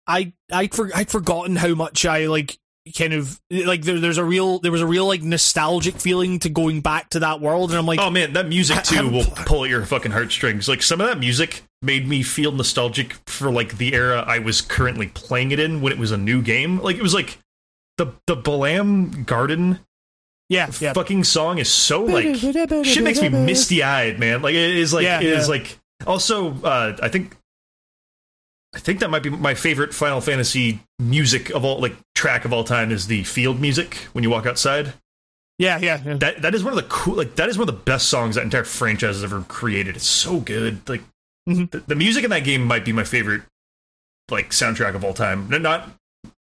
[0.07, 2.57] I I'd, for, I'd forgotten how much I like
[2.97, 6.49] kind of like there, there's a real there was a real like nostalgic feeling to
[6.49, 9.25] going back to that world, and I'm like, oh man, that music too I'm- will
[9.45, 10.67] pull at your fucking heartstrings.
[10.67, 14.61] Like some of that music made me feel nostalgic for like the era I was
[14.61, 16.79] currently playing it in when it was a new game.
[16.79, 17.39] Like it was like
[17.97, 19.79] the the Balamb Garden
[20.49, 20.91] yeah, yeah.
[20.91, 24.41] fucking song is so like shit makes me misty eyed, man.
[24.41, 25.51] Like it is like Yeah, it is yeah.
[25.51, 27.37] like also uh I think
[28.73, 32.53] I think that might be my favorite Final Fantasy music of all like track of
[32.53, 34.93] all time is the field music when you walk outside.
[35.57, 36.15] Yeah, yeah, yeah.
[36.15, 38.35] That that is one of the cool like that is one of the best songs
[38.35, 39.95] that entire franchise has ever created.
[39.95, 40.87] It's so good.
[40.89, 41.03] Like
[41.49, 41.71] Mhm.
[41.71, 43.41] the, the music in that game might be my favorite
[44.29, 45.49] like soundtrack of all time.
[45.49, 45.89] Not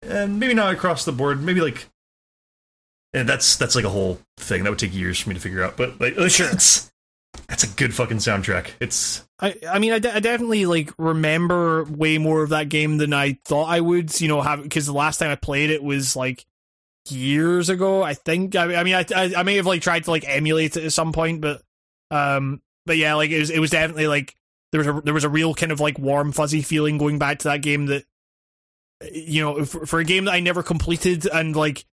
[0.02, 1.42] and maybe not across the board.
[1.42, 1.86] Maybe like
[3.12, 5.62] and that's that's like a whole thing that would take years for me to figure
[5.62, 5.76] out.
[5.76, 6.50] But like, Sure.
[6.50, 6.90] it's,
[7.48, 8.70] that's a good fucking soundtrack.
[8.80, 12.96] It's I, I mean, I, de- I definitely like remember way more of that game
[12.96, 14.18] than I thought I would.
[14.20, 16.44] You know, have because the last time I played it was like
[17.08, 18.02] years ago.
[18.02, 18.56] I think.
[18.56, 20.92] I, I mean, I, I I may have like tried to like emulate it at
[20.92, 21.62] some point, but
[22.10, 24.34] um, but yeah, like it was it was definitely like
[24.76, 27.38] there was a there was a real kind of like warm fuzzy feeling going back
[27.40, 28.04] to that game that
[29.12, 31.84] you know for, for a game that I never completed and like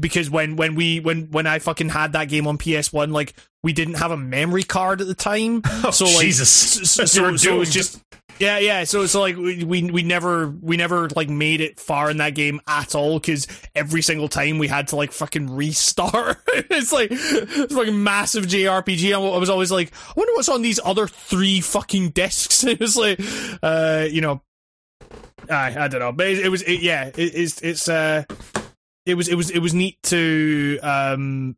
[0.00, 3.72] because when when we when when I fucking had that game on PS1 like we
[3.72, 6.50] didn't have a memory card at the time oh, so like Jesus.
[6.50, 8.00] so, so, so it was just
[8.38, 12.18] yeah yeah so so like we we never we never like made it far in
[12.18, 16.38] that game at all because every single time we had to like fucking restart.
[16.68, 20.80] It's like it's like massive jrpg i was always like i wonder what's on these
[20.84, 22.64] other three fucking discs.
[22.76, 23.20] It was like
[23.62, 24.42] uh you know
[25.48, 28.24] i i don't know but it, it was it, yeah it, it's it's uh
[29.06, 31.56] it was it was it was neat to um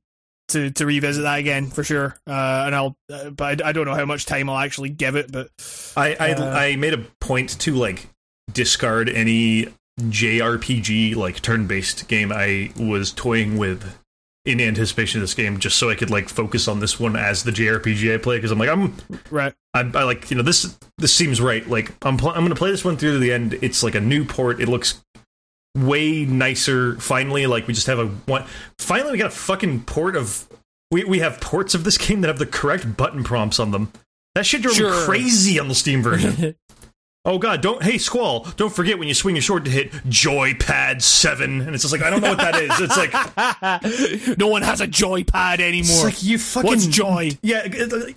[0.48, 2.18] to to revisit that again for sure.
[2.26, 5.16] Uh, and I'll, uh, but I, I don't know how much time I'll actually give
[5.16, 5.30] it.
[5.30, 5.48] But
[5.96, 8.08] I I, Uh, I made a point to like
[8.52, 9.68] discard any
[10.00, 13.98] JRPG like turn-based game I was toying with
[14.44, 17.42] in anticipation of this game, just so I could like focus on this one as
[17.42, 18.36] the JRPG I play.
[18.38, 18.96] Because I'm like I'm
[19.30, 21.66] right, I, I like you know this this seems right.
[21.68, 23.58] Like I'm pl- I'm gonna play this one through to the end.
[23.60, 24.60] It's like a new port.
[24.60, 25.02] It looks
[25.76, 26.96] way nicer.
[27.00, 28.44] Finally, like we just have a one.
[28.78, 30.46] Finally, we got a fucking port of
[30.90, 33.92] We we have ports of this game that have the correct button prompts on them.
[34.34, 34.90] That shit drove Sure.
[34.90, 36.54] me crazy on the Steam version.
[37.24, 41.02] oh god, don't hey Squall, don't forget when you swing your sword to hit Joypad
[41.02, 42.70] seven, and it's just like I don't know what that is.
[42.80, 45.82] It's like no one has a joypad anymore.
[45.82, 47.30] it's like you fucking What's joy?
[47.42, 47.66] Yeah,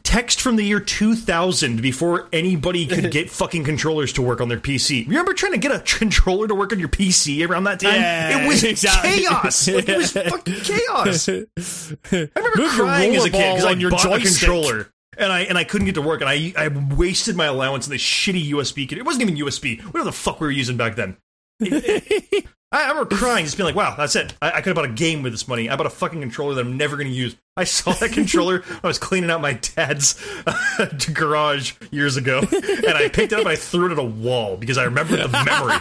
[0.04, 4.60] text from the year 2000 before anybody could get fucking controllers to work on their
[4.60, 5.00] PC.
[5.04, 7.96] You remember trying to get a controller to work on your PC around that time?
[7.96, 9.24] Yeah, it was exactly.
[9.24, 9.68] chaos.
[9.68, 11.30] Like, it was fucking chaos.
[11.30, 14.24] I remember Move crying as a kid because I on your bought joystick.
[14.26, 14.94] a controller.
[15.18, 17.92] And I and I couldn't get to work, and I I wasted my allowance on
[17.92, 18.88] this shitty USB.
[18.88, 18.98] kit.
[18.98, 19.82] It wasn't even USB.
[19.84, 21.18] Whatever the fuck we were using back then.
[21.62, 24.34] I, I remember crying, just being like, "Wow, that's it.
[24.42, 25.70] I, I could have bought a game with this money.
[25.70, 28.64] I bought a fucking controller that I'm never going to use." I saw that controller.
[28.82, 33.40] I was cleaning out my dad's uh, garage years ago, and I picked it up
[33.40, 35.76] and I threw it at a wall because I remember the memory.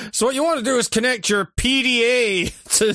[0.12, 2.94] so what you want to do is connect your PDA to,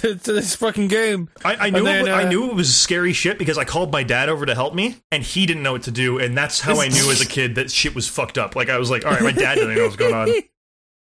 [0.00, 1.28] to, to this fucking game.
[1.44, 3.92] I, I knew then, it, I uh, knew it was scary shit because I called
[3.92, 6.60] my dad over to help me, and he didn't know what to do, and that's
[6.60, 8.56] how I knew as a kid that shit was fucked up.
[8.56, 10.28] Like I was like, all right, my dad didn't know what was going on.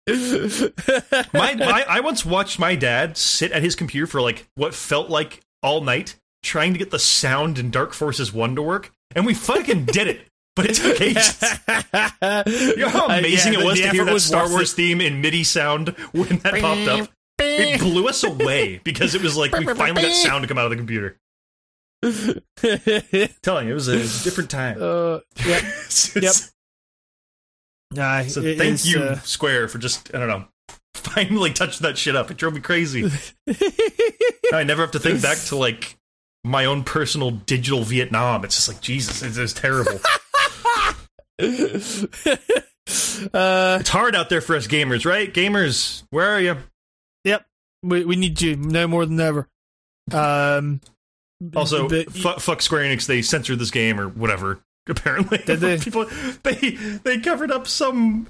[1.33, 5.09] My, my I once watched my dad sit at his computer for like what felt
[5.09, 9.25] like all night trying to get the sound in Dark Forces One to work, and
[9.25, 10.27] we fucking did it.
[10.55, 11.39] But it took ages.
[12.77, 14.99] You know how Uh, amazing yeah, it was to hear that was Star Wars theme
[15.01, 17.09] in MIDI sound when that popped up.
[17.39, 20.65] It blew us away because it was like we finally got sound to come out
[20.65, 21.17] of the computer.
[23.41, 24.77] Telling you, it was a different time.
[24.81, 25.63] uh, yep.
[26.15, 26.33] Yep.
[27.91, 30.45] Nah, So it thank you, uh, Square, for just I don't know,
[30.95, 32.31] finally touching that shit up.
[32.31, 33.03] It drove me crazy.
[34.53, 35.97] I never have to think back to like
[36.43, 38.43] my own personal digital Vietnam.
[38.45, 39.99] It's just like Jesus, it's, it's terrible.
[43.33, 45.33] uh, it's hard out there for us gamers, right?
[45.33, 46.57] Gamers, where are you?
[47.23, 47.45] yep.
[47.83, 49.47] We we need you now more than ever.
[50.11, 50.81] Um.
[51.55, 53.07] Also, but- fu- fuck Square Enix.
[53.07, 54.59] They censored this game or whatever.
[54.89, 55.77] Apparently, Did they?
[55.79, 56.05] People
[56.43, 56.71] they
[57.03, 58.27] they covered up some.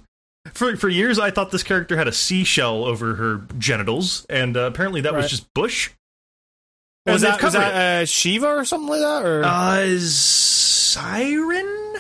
[0.53, 4.61] For for years, I thought this character had a seashell over her genitals, and uh,
[4.61, 5.91] apparently that was just bush.
[7.05, 9.25] was that they've was covered that uh, Shiva or something like that?
[9.25, 11.95] Or Uh, siren.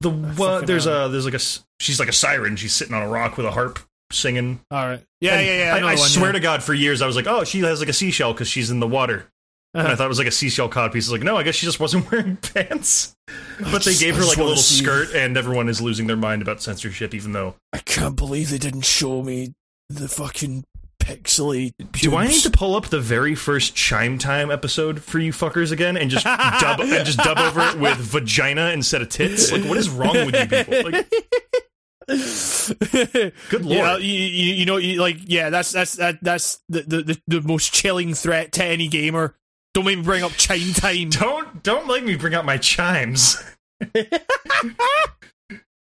[0.00, 1.40] The there's a there's like a
[1.78, 2.56] she's like a siren.
[2.56, 3.78] She's sitting on a rock with a harp
[4.12, 4.60] singing.
[4.70, 5.02] all right.
[5.20, 5.86] Yeah, And yeah, yeah.
[5.86, 6.32] I, I one, swear yeah.
[6.32, 8.70] to God, for years I was like, oh, she has like a seashell because she's
[8.70, 9.26] in the water.
[9.72, 11.04] And I thought it was like a seashell cod piece.
[11.06, 13.14] It's like, no, I guess she just wasn't wearing pants.
[13.60, 15.68] But they just- gave I her just like a wanna little see- skirt, and everyone
[15.68, 17.54] is losing their mind about censorship, even though.
[17.72, 19.54] I can't believe they didn't show me
[19.88, 20.64] the fucking
[21.00, 21.72] pixely.
[21.92, 25.70] Do I need to pull up the very first Chime Time episode for you fuckers
[25.72, 29.50] again and just dub and just dub over it with vagina instead of tits?
[29.52, 30.90] Like, what is wrong with you people?
[30.90, 31.08] Like,
[33.50, 33.76] good lord.
[33.78, 37.20] Yeah, you, you, you know, you, like, yeah, that's that's that, that's the, the, the,
[37.40, 39.34] the most chilling threat to any gamer.
[39.74, 41.10] Don't make me bring up chime time.
[41.10, 43.36] Don't don't make me bring out my chimes.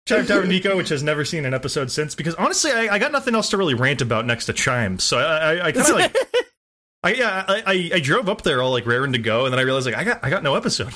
[0.08, 3.12] Chime Tower Nico, which has never seen an episode since, because honestly, I, I got
[3.14, 5.02] nothing else to really rant about next to chimes.
[5.04, 6.16] So I, I, I kind of like,
[7.04, 9.60] I yeah, I, I, I drove up there all like raring to go, and then
[9.60, 10.94] I realized like I got I got no episode.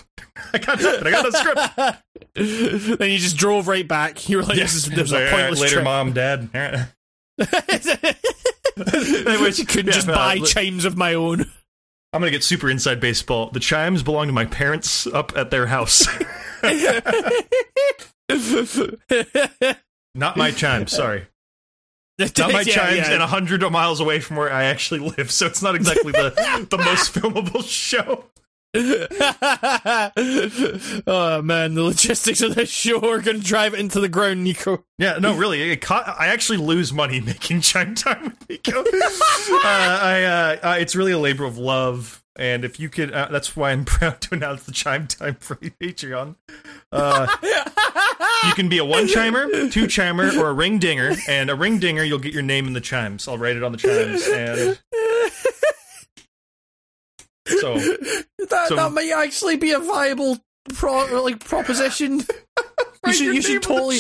[0.54, 1.08] I got nothing.
[1.08, 1.30] I got no
[2.36, 3.00] script.
[3.00, 4.28] then you just drove right back.
[4.30, 5.86] You were like, this is, this is Like, a all right, pointless later, trip.
[5.86, 6.50] mom, dad.
[7.38, 7.46] you
[9.66, 11.46] couldn't yeah, just uh, buy li- chimes of my own.
[12.14, 13.50] I'm gonna get super inside baseball.
[13.52, 16.08] The chimes belong to my parents up at their house,
[20.16, 20.92] not my chimes.
[20.92, 21.28] Sorry.
[22.20, 23.14] not my Yeah, chimes yeah.
[23.14, 26.68] and a hundred miles away from where I actually live, so it's not exactly the
[26.70, 28.26] the most filmable show.
[28.76, 30.12] oh
[31.42, 34.84] man, the logistics of this show are to drive it into the ground, Nico.
[34.98, 38.82] Yeah, no, really, co- I actually lose money making chime time with Nico.
[38.82, 38.84] uh,
[39.64, 43.56] I, uh, uh, it's really a labor of love, and if you could, uh, that's
[43.56, 46.36] why I'm proud to announce the chime time free Patreon.
[46.92, 47.28] Uh,
[48.46, 51.80] you can be a one chimer, two chimer, or a ring dinger, and a ring
[51.80, 53.30] dinger, you'll get your name in the chimes.
[53.30, 54.78] I'll write it on the chimes, and
[57.48, 57.76] so
[58.50, 60.38] That, So- that might actually be a viable
[60.74, 62.22] pro, like proposition.
[63.06, 63.98] you should, you should totally.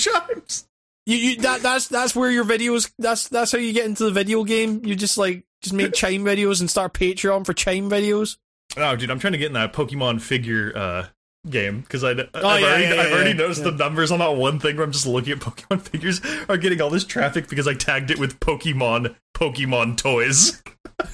[1.05, 2.91] You, you that that's that's where your videos.
[2.99, 4.81] That's that's how you get into the video game.
[4.83, 8.37] You just like just make chime videos and start Patreon for chime videos.
[8.75, 11.05] Oh, dude, I'm trying to get in that Pokemon figure uh,
[11.49, 13.35] game because I, oh, I've yeah, already, yeah, I've already yeah.
[13.37, 16.57] noticed the numbers on that one thing where I'm just looking at Pokemon figures are
[16.57, 20.61] getting all this traffic because I tagged it with Pokemon Pokemon toys.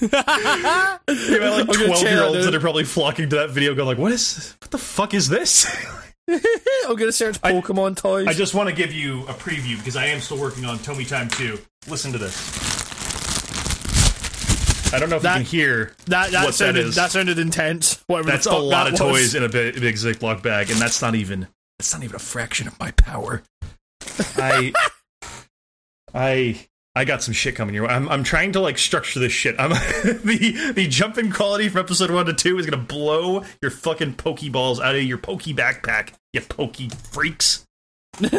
[1.06, 3.98] You have like 12 year olds that are probably flocking to that video, going like,
[3.98, 4.56] "What is?
[4.60, 5.66] What the fuck is this?"
[6.28, 8.26] I'm gonna search Pokemon toys.
[8.26, 11.04] I just want to give you a preview because I am still working on Tomy
[11.04, 11.58] Time 2.
[11.88, 12.73] Listen to this.
[14.94, 17.12] I don't know if That- you can hear That that what sounded that that, is.
[17.12, 18.02] sounded intense.
[18.06, 19.20] Whatever that's a lot that of was.
[19.20, 22.20] toys in a big, big Ziploc bag, and that's not even that's not even a
[22.20, 23.42] fraction of my power.
[24.36, 24.72] I
[26.14, 26.66] I
[26.96, 27.92] I got some shit coming your way.
[27.94, 29.56] I'm I'm trying to like structure this shit.
[29.58, 29.70] I'm
[30.24, 34.14] the the jump in quality from episode one to two is gonna blow your fucking
[34.14, 36.10] pokeballs out of your pokey backpack.
[36.32, 37.66] You pokey freaks.
[38.22, 38.32] I,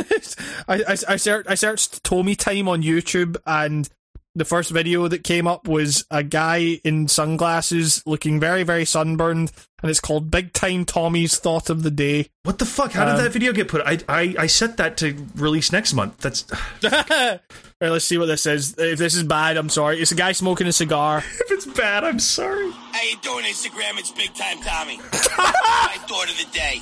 [0.69, 3.89] I, I, searched, I searched Tomy Time on YouTube, and
[4.35, 9.51] the first video that came up was a guy in sunglasses looking very, very sunburned,
[9.81, 12.27] and it's called Big Time Tommy's Thought of the Day.
[12.43, 12.91] What the fuck?
[12.91, 13.81] How did Um, that video get put?
[13.85, 16.17] I, I I set that to release next month.
[16.17, 16.45] That's
[16.83, 17.39] right,
[17.81, 18.75] let's see what this is.
[18.77, 19.99] If this is bad, I'm sorry.
[20.01, 21.19] It's a guy smoking a cigar.
[21.25, 22.71] if it's bad, I'm sorry.
[22.71, 23.97] How you doing, Instagram?
[23.99, 24.97] It's Big Time Tommy.
[24.97, 26.81] My thought of the day.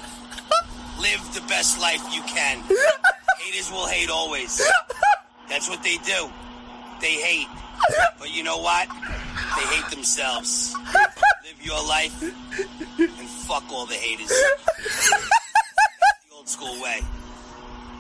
[1.00, 2.64] Live the best life you can.
[3.40, 4.62] Haters will hate always.
[5.50, 6.30] That's what they do.
[7.04, 7.48] They hate.
[8.18, 8.88] But you know what?
[8.88, 10.74] They hate themselves.
[11.44, 12.24] Live your life
[12.98, 14.30] and fuck all the haters.
[14.30, 17.02] The old school way.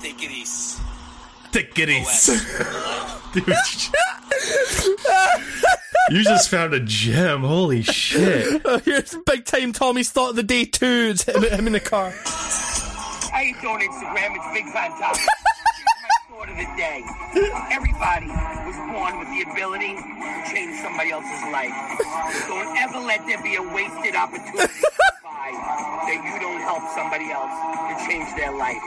[0.01, 0.81] Take it easy.
[1.51, 2.37] Take it easy.
[6.09, 7.43] You just found a gem.
[7.43, 8.61] Holy shit.
[8.65, 10.85] Oh, here's Big Time Tommy's Thought of the Day 2.
[11.11, 12.11] It's him, him in the car.
[12.11, 14.35] How you doing, Instagram?
[14.35, 15.19] It's Big Time Tommy.
[16.33, 17.05] Of the day.
[17.71, 18.25] Everybody
[18.65, 21.71] was born with the ability to change somebody else's life.
[22.47, 27.93] Don't ever let there be a wasted opportunity that you don't help somebody else to
[28.09, 28.81] change their life.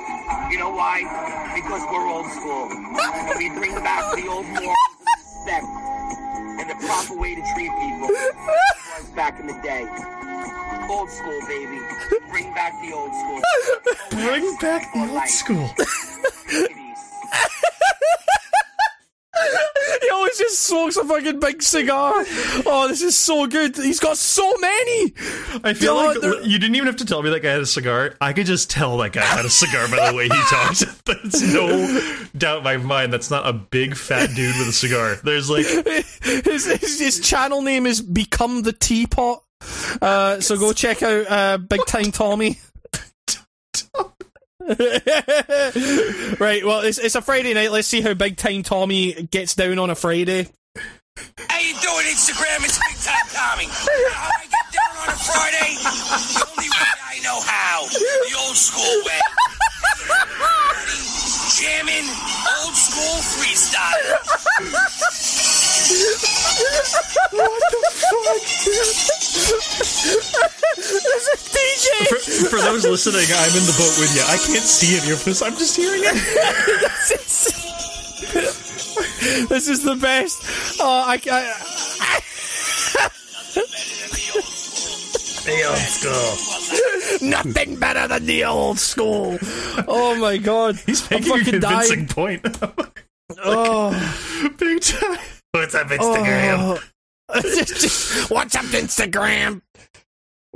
[0.51, 1.07] You know why?
[1.55, 2.67] Because we're old school.
[2.67, 5.67] And we bring back the old morals of respect
[6.61, 9.87] and the proper way to treat people was back in the day.
[10.91, 11.79] Old school, baby.
[12.29, 13.41] Bring back the old school.
[14.11, 15.71] Bring back the old school.
[20.03, 22.13] He always just smokes a fucking big cigar.
[22.67, 23.77] Oh, this is so good.
[23.77, 25.13] He's got so many.
[25.63, 27.61] I feel God, like they're- you didn't even have to tell me that guy had
[27.61, 28.15] a cigar.
[28.21, 31.05] I could just tell that guy had a cigar by the way he talked.
[31.05, 35.17] There's no doubt in my mind that's not a big fat dude with a cigar.
[35.23, 35.67] There's like
[36.23, 39.43] His, his, his channel name is Become the Teapot.
[40.01, 42.59] Uh, so go check out uh, Big Time Tommy.
[46.41, 47.71] right, well, it's, it's a Friday night.
[47.71, 50.49] Let's see how Big Time Tommy gets down on a Friday.
[50.75, 52.65] How you doing, Instagram?
[52.65, 53.67] It's Big Time Tommy.
[54.11, 55.77] How I get down on a Friday?
[56.35, 57.87] The only way I know how.
[57.87, 59.21] The old school way.
[61.57, 62.05] Jamming,
[62.61, 64.13] old school freestyle.
[70.77, 71.89] This is DJ.
[72.09, 72.19] for,
[72.51, 74.21] for those listening, I'm in the boat with you.
[74.21, 75.41] I can't see any of this.
[75.41, 76.13] I'm just hearing it.
[79.49, 80.43] this is the best.
[80.79, 81.55] Oh, I, I,
[83.57, 84.56] Better than
[85.47, 86.13] the old school.
[86.13, 87.29] The old school.
[87.29, 89.39] nothing better than the old school.
[89.89, 92.07] Oh my god, He's I'm making a convincing dying.
[92.09, 92.59] point.
[93.45, 93.91] Oh.
[94.59, 95.19] Big time.
[95.51, 96.57] What's up, Instagram?
[96.59, 96.81] Oh.
[98.29, 99.61] What's up, Instagram?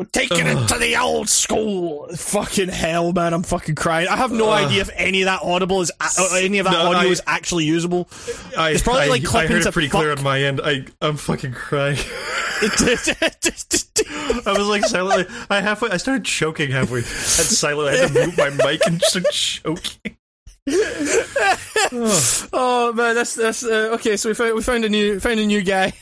[0.00, 2.08] We're taking it to the old school.
[2.16, 3.34] Fucking hell, man!
[3.34, 4.08] I'm fucking crying.
[4.08, 4.64] I have no Ugh.
[4.66, 5.92] idea if any of that audible is,
[6.32, 8.08] any of that No, audio I- is actually usable.
[8.56, 10.20] I, It's probably I, like I heard it of pretty clear fuck.
[10.20, 10.62] on my end.
[10.64, 11.98] I, I'm fucking crying.
[12.62, 15.26] I was like silently.
[15.50, 15.90] I halfway.
[15.90, 17.00] I started choking halfway.
[17.00, 20.16] And silently, I had to move my mic and start choking.
[22.52, 24.16] oh man, that's that's uh, okay.
[24.16, 25.92] So we found we found a new found a new guy.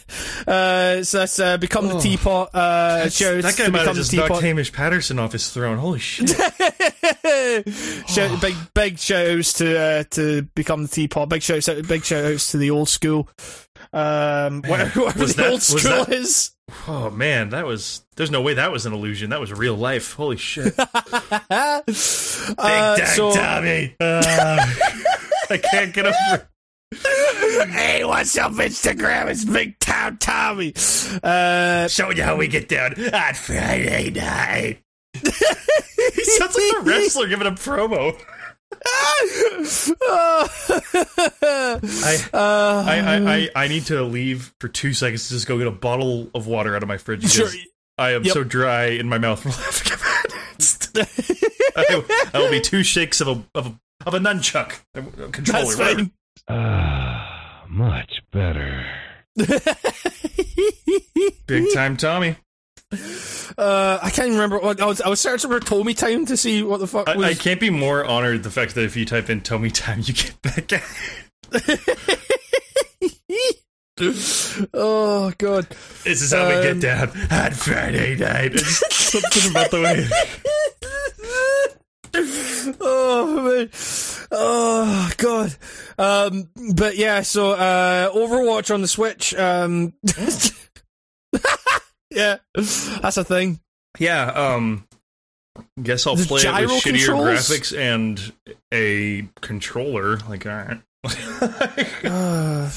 [0.46, 2.54] Uh, so that's uh, become the teapot.
[2.54, 4.42] Uh, shout That guy might have just knocked.
[4.42, 5.78] Hamish Patterson off his throne.
[5.78, 6.28] Holy shit!
[8.08, 11.28] shout, big big shout outs to uh, to become the teapot.
[11.28, 13.28] Big shout outs, big shout outs to the old school.
[13.92, 16.50] Um, whatever, whatever the that- old school that- is.
[16.86, 18.02] Oh man, that was.
[18.16, 19.30] There's no way that was an illusion.
[19.30, 20.12] That was real life.
[20.14, 20.76] Holy shit!
[20.76, 20.84] Big
[21.56, 23.94] Uh, Dag so, Tommy.
[23.98, 24.22] Uh,
[25.50, 26.48] I can't get over.
[27.70, 29.28] hey, what's up, Instagram?
[29.28, 30.74] It's Big Time Tommy.
[31.22, 34.82] Uh, Showing you how we get down on Friday night.
[35.14, 38.14] he sounds like a wrestler giving a promo.
[38.72, 40.48] I,
[42.32, 45.66] uh, I, I, I, I need to leave for two seconds to just go get
[45.66, 47.48] a bottle of water out of my fridge Sure.
[47.96, 48.32] I am Yep.
[48.34, 50.32] so dry in my mouth from laughing about it.
[51.76, 55.64] I, I will be two shakes of a of a, of a nunchuck a controller.
[55.64, 55.98] That's whatever.
[56.00, 56.12] fine.
[56.48, 58.86] Ah, much better.
[61.46, 62.36] Big time, Tommy.
[62.90, 64.58] Uh, I can't remember.
[64.58, 67.16] What, I was I was searching for Tomy Time to see what the fuck I,
[67.16, 67.26] was.
[67.26, 70.14] I can't be more honored the fact that if you type in Tomy Time, you
[70.14, 70.82] get back.
[74.74, 75.66] oh god.
[76.04, 78.52] This is how we Um, get down on Friday night.
[78.60, 80.08] It's something about the way.
[82.80, 83.70] oh man.
[84.30, 85.54] Oh god.
[85.98, 89.94] Um but yeah, so uh Overwatch on the Switch, um
[92.10, 92.38] Yeah.
[92.54, 93.60] That's a thing.
[93.98, 94.84] Yeah, um
[95.82, 97.28] guess I'll The play it with shittier controls?
[97.48, 98.32] graphics and
[98.72, 100.18] a controller.
[100.28, 100.80] Like, alright.
[102.04, 102.70] Uh,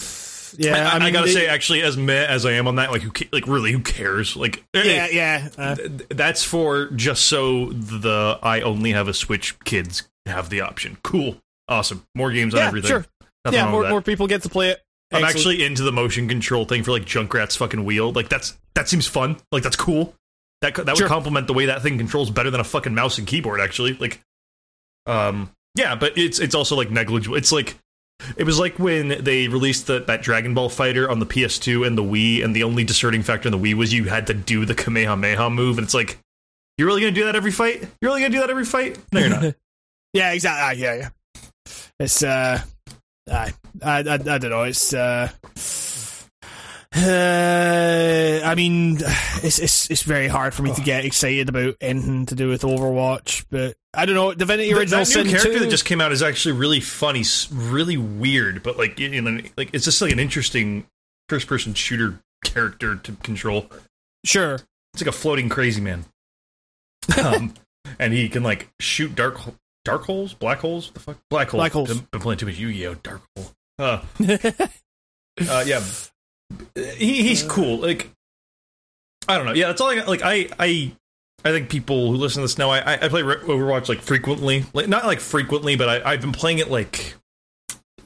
[0.58, 2.92] yeah, I, I, mean, gotta they- say, actually, as meh as I am on that,
[2.92, 4.36] like, who, like, really, who cares?
[4.36, 5.50] Like, Yeah, yeah.
[5.58, 10.62] Uh, th- that's for just so the I only have a Switch kids have the
[10.62, 10.98] option.
[11.04, 11.38] Cool,
[11.70, 12.90] awesome, more games on everything.
[12.90, 13.06] sure.
[13.46, 14.82] Nothing Yeah, more more people get to play it.
[15.12, 15.36] I'm Excellent.
[15.36, 18.12] actually into the motion control thing for like Junkrat's fucking wheel.
[18.12, 19.38] Like that's that seems fun.
[19.52, 20.14] Like that's cool.
[20.62, 21.06] That that Sure.
[21.06, 23.60] would complement the way that thing controls better than a fucking mouse and keyboard.
[23.60, 24.22] Actually, like,
[25.06, 27.36] um, yeah, but it's it's also like negligible.
[27.36, 27.76] It's like
[28.38, 31.98] it was like when they released the, that Dragon Ball Fighter on the PS2 and
[31.98, 34.64] the Wii, and the only discerning factor in the Wii was you had to do
[34.66, 36.20] the Kamehameha move, and it's like,
[36.78, 37.82] you're really gonna do that every fight?
[38.00, 38.98] You're really gonna do that every fight?
[39.12, 39.56] No, you're not.
[40.14, 40.62] Yeah, exactly.
[40.62, 41.10] Ah, yeah, yeah.
[42.00, 42.62] It's uh,
[43.32, 43.54] I,
[43.84, 44.64] I, I, I don't know.
[44.64, 45.30] It's uh,
[46.94, 48.98] uh, I mean,
[49.44, 52.64] it's it's it's very hard for me to get excited about anything to do with
[52.64, 54.34] Overwatch, but I don't know.
[54.34, 57.24] Divinity Original Sin character 2, that just came out is actually really funny,
[57.54, 60.86] really weird, but like you know, like it's just like an interesting
[61.30, 63.68] first-person shooter character to control.
[64.26, 64.56] sure.
[64.94, 66.04] It's like a floating crazy man,
[67.24, 67.54] um,
[68.00, 69.38] and he can like shoot dark
[69.86, 70.88] dark holes, black holes.
[70.88, 71.60] What the fuck, black holes.
[71.62, 71.88] Black holes.
[71.90, 72.96] Been, been playing too much Yu-Gi-Oh!
[72.96, 73.52] Dark hole.
[73.80, 74.02] Uh,
[75.50, 75.82] uh, yeah,
[76.76, 77.78] he, he's cool.
[77.78, 78.10] Like
[79.28, 79.54] I don't know.
[79.54, 80.08] Yeah, that's all I got.
[80.08, 80.92] Like I I
[81.44, 84.66] I think people who listen to this know I I I play Overwatch like frequently.
[84.74, 87.16] Like not like frequently, but I I've been playing it like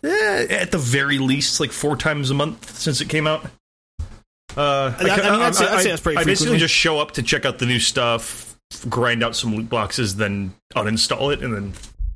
[0.03, 3.45] eh, at the very least like four times a month since it came out.
[4.55, 6.59] Uh, I- I mean, say- I'd say that's pretty I basically frequently.
[6.59, 8.44] just show up to check out the new stuff,
[8.89, 11.73] grind out some loot boxes, then uninstall it, and then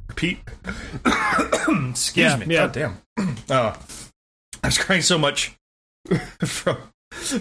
[0.08, 0.40] repeat.
[1.90, 2.46] Excuse Yeah, me.
[2.56, 2.68] yeah.
[2.68, 2.98] God damn.
[3.50, 3.76] Uh,
[4.64, 5.56] I was crying so much
[6.46, 6.78] from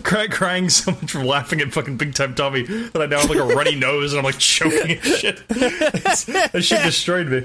[0.02, 3.28] cry, crying so much from laughing at fucking Big Time Tommy that I now have
[3.30, 5.42] like a runny nose and I'm like choking and shit.
[5.50, 7.38] It's- that shit destroyed me.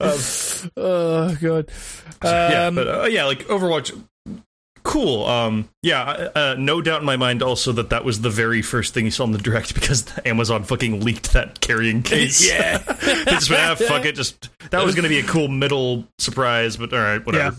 [0.00, 0.18] Um,
[0.76, 1.70] Oh god.
[2.24, 3.92] yeah, Um, but uh, yeah, like Overwatch,
[4.82, 5.24] cool.
[5.26, 8.94] Um, yeah, uh, no doubt in my mind also that that was the very first
[8.94, 12.46] thing you saw in the direct because Amazon fucking leaked that carrying case.
[12.48, 12.78] Yeah.
[13.02, 14.14] they just went, ah, fuck it.
[14.14, 17.56] Just that was going to be a cool middle surprise, but all right, whatever.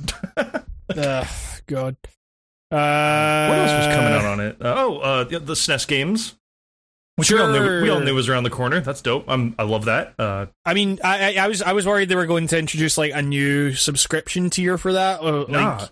[0.95, 1.25] uh,
[1.67, 1.95] god.
[2.71, 4.57] Uh, What else was coming out on it?
[4.61, 6.35] Uh, oh, uh, the, SNES games,
[7.15, 8.79] which we all knew we all knew was around the corner.
[8.79, 9.25] That's dope.
[9.27, 10.13] I'm I love that.
[10.19, 12.95] Uh, I mean, I, I I was I was worried they were going to introduce
[12.95, 15.21] like a new subscription tier for that.
[15.21, 15.87] Or, like, nah.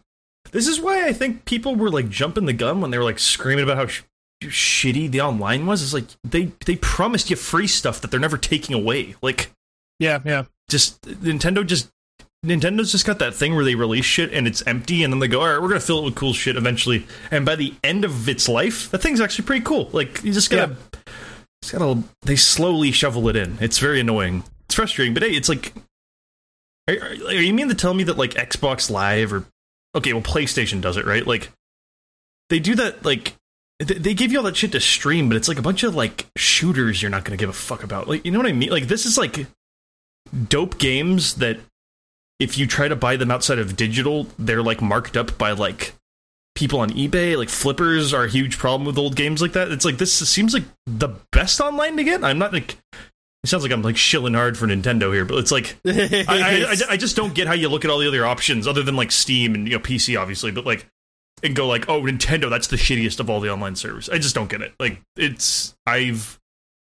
[0.52, 3.20] This is why I think people were like jumping the gun when they were like
[3.20, 4.04] screaming about how sh-
[4.44, 5.82] shitty the online was.
[5.82, 9.16] It's like they they promised you free stuff that they're never taking away.
[9.22, 9.52] Like
[10.00, 10.46] yeah, yeah.
[10.70, 11.90] just Nintendo just
[12.46, 15.28] Nintendo's just got that thing where they release shit and it's empty, and then they
[15.28, 18.06] go, "All right, we're gonna fill it with cool shit eventually." And by the end
[18.06, 19.90] of its life, that thing's actually pretty cool.
[19.92, 20.76] Like you just gotta,
[21.62, 22.04] just gotta.
[22.22, 23.58] They slowly shovel it in.
[23.60, 24.44] It's very annoying.
[24.66, 25.74] It's frustrating, but hey, it's like,
[26.88, 29.46] are, are, are you mean to tell me that like Xbox Live or
[29.98, 31.26] okay, well, PlayStation does it right?
[31.26, 31.52] Like
[32.50, 33.34] they do that like.
[33.86, 35.96] th- They give you all that shit to stream, but it's like a bunch of
[35.96, 38.08] like shooters you're not going to give a fuck about.
[38.08, 38.70] Like, you know what I mean?
[38.70, 39.46] Like, this is like
[40.50, 41.60] dope games that
[42.40, 45.94] if you try to buy them outside of digital, they're like marked up by like
[46.56, 47.38] people on eBay.
[47.38, 49.72] Like flippers are a huge problem with old games like that.
[49.72, 52.24] It's like this seems like the best online to get.
[52.24, 52.78] I'm not like
[53.48, 56.66] it sounds like I'm like shilling hard for Nintendo here, but it's like I, I,
[56.70, 58.98] I, I just don't get how you look at all the other options other than
[58.98, 60.86] like Steam and you know PC obviously, but like
[61.44, 64.10] and go like oh Nintendo that's the shittiest of all the online servers.
[64.10, 64.74] I just don't get it.
[64.82, 66.38] Like it's I've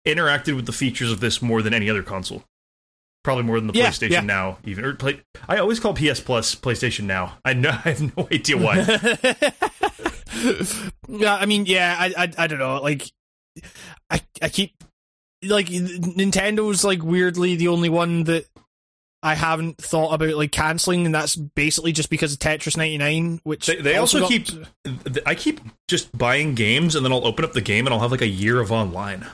[0.07, 2.45] interacted with the features of this more than any other console.
[3.25, 4.21] Probably more than the Yeah, PlayStation yeah.
[4.21, 5.19] Now even or play.
[5.49, 7.37] I always call PS Plus PlayStation Now.
[7.43, 8.77] I know I have no idea why.
[11.09, 12.81] yeah, I mean, yeah, I, I, I don't know.
[12.81, 13.03] Like,
[14.09, 14.83] I, I keep
[15.47, 18.45] like Nintendo's like weirdly the only one that
[19.23, 23.65] I haven't thought about like canceling, and that's basically just because of Tetris 99, which
[23.65, 24.47] They, they also got- keep.
[25.25, 28.11] I keep just buying games and then I'll open up the game and I'll have
[28.11, 29.25] like a year of online.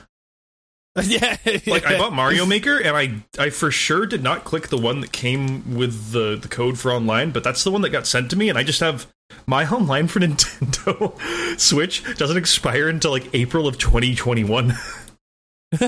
[1.04, 1.36] yeah,
[1.66, 5.00] Like I bought Mario Maker and I I for sure did not click the one
[5.00, 8.28] that came with the the code for online, but that's the one that got sent
[8.30, 9.06] to me and I just have
[9.46, 14.74] my online for Nintendo Switch doesn't expire until like April of 2021.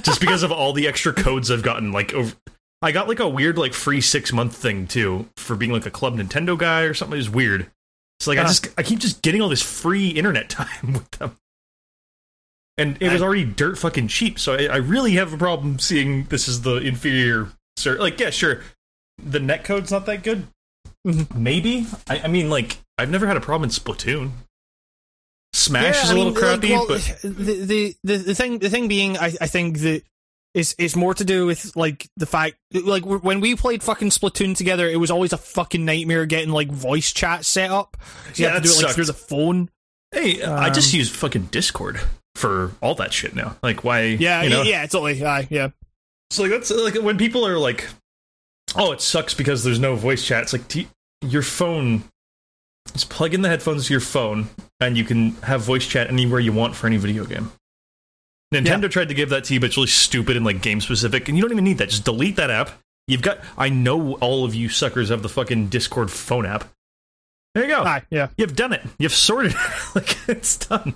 [0.02, 2.34] Just because of all the extra codes I've gotten like over
[2.82, 5.90] I got like a weird like free 6 month thing too for being like a
[5.90, 7.14] club Nintendo guy or something.
[7.14, 7.70] It was weird.
[8.20, 8.50] So like I Uh-huh.
[8.50, 11.36] just I keep just getting all this free internet time with them.
[12.76, 16.24] And it was already dirt fucking cheap, so I, I really have a problem seeing
[16.24, 17.48] this is the inferior.
[17.76, 18.62] Sir, like yeah, sure,
[19.22, 20.48] the net code's not that good.
[21.06, 21.32] Mhm.
[21.36, 24.30] Maybe I, I mean like I've never had a problem in Splatoon.
[25.54, 28.58] Smash Yeah, is a I little mean, like, crappy, well, but the, the the thing
[28.58, 30.02] the thing being, I I think that
[30.52, 34.56] it's it's more to do with like the fact like when we played fucking Splatoon
[34.56, 37.96] together, it was always a fucking nightmare getting like voice chat set up.
[38.34, 38.94] You Yeah, have to do it like sucked.
[38.94, 39.70] through the phone.
[40.12, 42.00] hey, I just um, use fucking Discord
[42.34, 43.56] for all that shit now.
[43.62, 44.02] Like why?
[44.02, 44.62] Yeah, you know?
[44.62, 45.24] yeah, totally.
[45.24, 45.68] Aye, yeah.
[46.30, 47.86] So like that's like when people are like,
[48.74, 50.88] "Oh, it sucks because there's no voice chat." It's like t-
[51.22, 52.02] your phone.
[52.92, 54.48] Just plug in the headphones to your phone,
[54.80, 57.50] and you can have voice chat anywhere you want for any video game.
[58.52, 61.28] Nintendo tried to give that to you, but it's really stupid and like game specific,
[61.28, 61.88] and you don't even need that.
[61.88, 62.70] Just delete that app.
[63.08, 63.40] You've got.
[63.58, 66.68] I know all of you suckers have the fucking Discord phone app.
[67.54, 67.82] There you go.
[67.82, 68.28] Aye, yeah.
[68.36, 68.82] You've done it.
[68.98, 69.58] You've sorted it.
[69.94, 70.94] like it's done.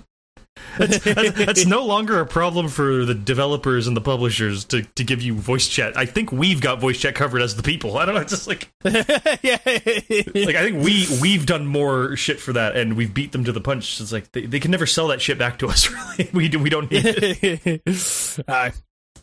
[0.79, 5.03] That's, that's, that's no longer a problem for the developers and the publishers to, to
[5.03, 5.95] give you voice chat.
[5.95, 7.97] I think we've got voice chat covered as the people.
[7.97, 8.21] I don't know.
[8.21, 9.57] It's just like yeah.
[9.65, 13.51] like I think we we've done more shit for that and we've beat them to
[13.51, 13.99] the punch.
[14.01, 15.87] It's like they, they can never sell that shit back to us.
[16.17, 18.43] Really, we do, we don't need it.
[18.47, 18.71] Aye.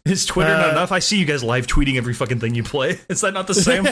[0.04, 0.92] Is Twitter not Uh, enough?
[0.92, 3.00] I see you guys live tweeting every fucking thing you play.
[3.08, 3.86] Is that not the same?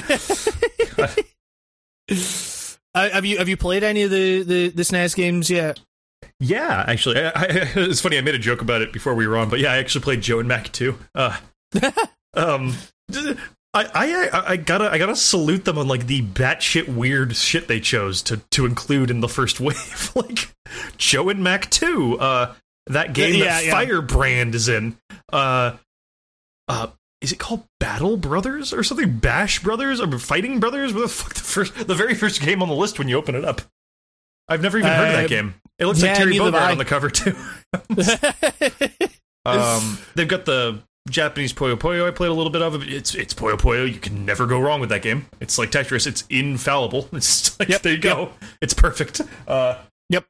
[2.95, 5.81] Uh, have you have you played any of the the, the SNES games yet?
[6.41, 7.47] Yeah, actually, I, I,
[7.77, 8.19] it's funny.
[8.19, 10.21] I made a joke about it before we were on, but yeah, I actually played
[10.21, 10.99] Joe and Mac too.
[11.15, 11.37] Uh,
[12.35, 12.75] um,
[13.73, 17.81] I, I, I gotta, I gotta salute them on like the batshit weird shit they
[17.81, 20.51] chose to to include in the first wave, like
[20.97, 22.19] Joe and Mac two.
[22.19, 22.55] Uh,
[22.89, 23.71] that game Yeah, that yeah.
[23.73, 24.97] Firebrand is in.
[25.33, 25.77] Uh,
[26.69, 26.89] uh,
[27.21, 29.17] is it called Battle Brothers or something?
[29.19, 30.93] Bash Brothers or Fighting Brothers?
[30.93, 31.33] What the fuck?
[31.35, 33.63] The first, the very first game on the list when you open it up.
[34.47, 35.55] I've never even heard of that Uh, game.
[35.79, 37.37] It looks yeah, like Terry Bogard on the cover too.
[39.47, 42.09] Um, they've got the Japanese Puyo Puyo.
[42.09, 42.91] I played a little bit of it.
[42.91, 43.87] It's it's Puyo Puyo.
[43.87, 45.27] You can never go wrong with that game.
[45.41, 46.07] It's like Tetris.
[46.07, 47.09] It's infallible.
[47.13, 48.31] It's like Yep, there you go.
[48.63, 49.21] It's perfect.
[49.47, 49.77] Uh,
[50.09, 50.25] Yep.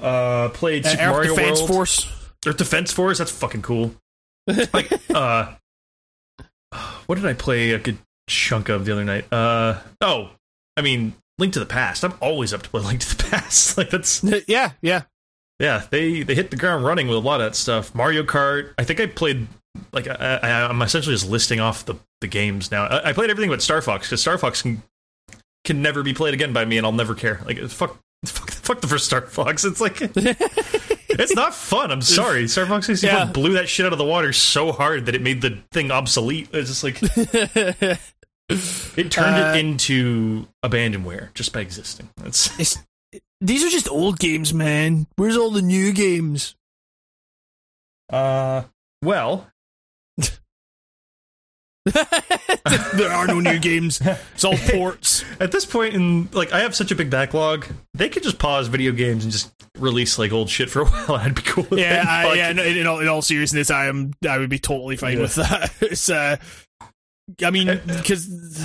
[0.00, 1.70] Uh, played Uh, Super Earth Mario Defense World.
[1.70, 2.06] Force.
[2.46, 3.18] Earth Defense Force.
[3.18, 3.94] That's fucking cool.
[4.72, 5.54] Like, uh,
[7.06, 7.98] what did I play a good
[8.28, 9.32] chunk of the other night?
[9.32, 10.30] Uh, oh,
[10.76, 12.04] I mean, Link to the Past.
[12.04, 13.76] I'm always up to play Link to the Past.
[13.78, 15.02] like that's yeah, yeah.
[15.60, 17.94] yeah, they they hit the ground running with a lot of that stuff.
[17.94, 18.72] Mario Kart.
[18.78, 19.46] I think I played
[19.92, 22.86] like I, I, I'm essentially just listing off the the games now.
[22.86, 24.82] I, I played everything but Star Fox because Star Fox can
[25.64, 27.40] can never be played again by me, and I'll never care.
[27.44, 27.98] Like fuck.
[28.24, 29.64] Fuck, fuck the first Star Fox.
[29.64, 31.92] It's like it's not fun.
[31.92, 32.48] I'm sorry.
[32.48, 33.24] Star Fox 64 Yeah.
[33.26, 36.48] blew that shit out of the water so hard that it made the thing obsolete.
[36.52, 36.98] It's just like
[38.96, 42.08] it turned Uh, it into abandonware just by existing.
[42.16, 42.78] That's It's,
[43.40, 45.06] these are just old games, man.
[45.16, 46.54] Where's all the new games?
[48.12, 48.62] uh
[49.02, 49.48] well,
[51.84, 54.00] there are no new games.
[54.34, 55.24] It's all ports.
[55.38, 58.68] At this point in like I have such a big backlog, they could just pause
[58.68, 61.12] video games and just release like old shit for a while.
[61.16, 62.04] I'd be cool Yeah.
[62.06, 62.52] I, yeah.
[62.52, 64.12] no, In all, in all seriousness, I am.
[64.28, 65.22] I would be totally fine Yeah.
[65.22, 65.72] with that.
[65.80, 66.08] It's.
[66.08, 66.36] Uh,
[67.44, 68.60] I mean, because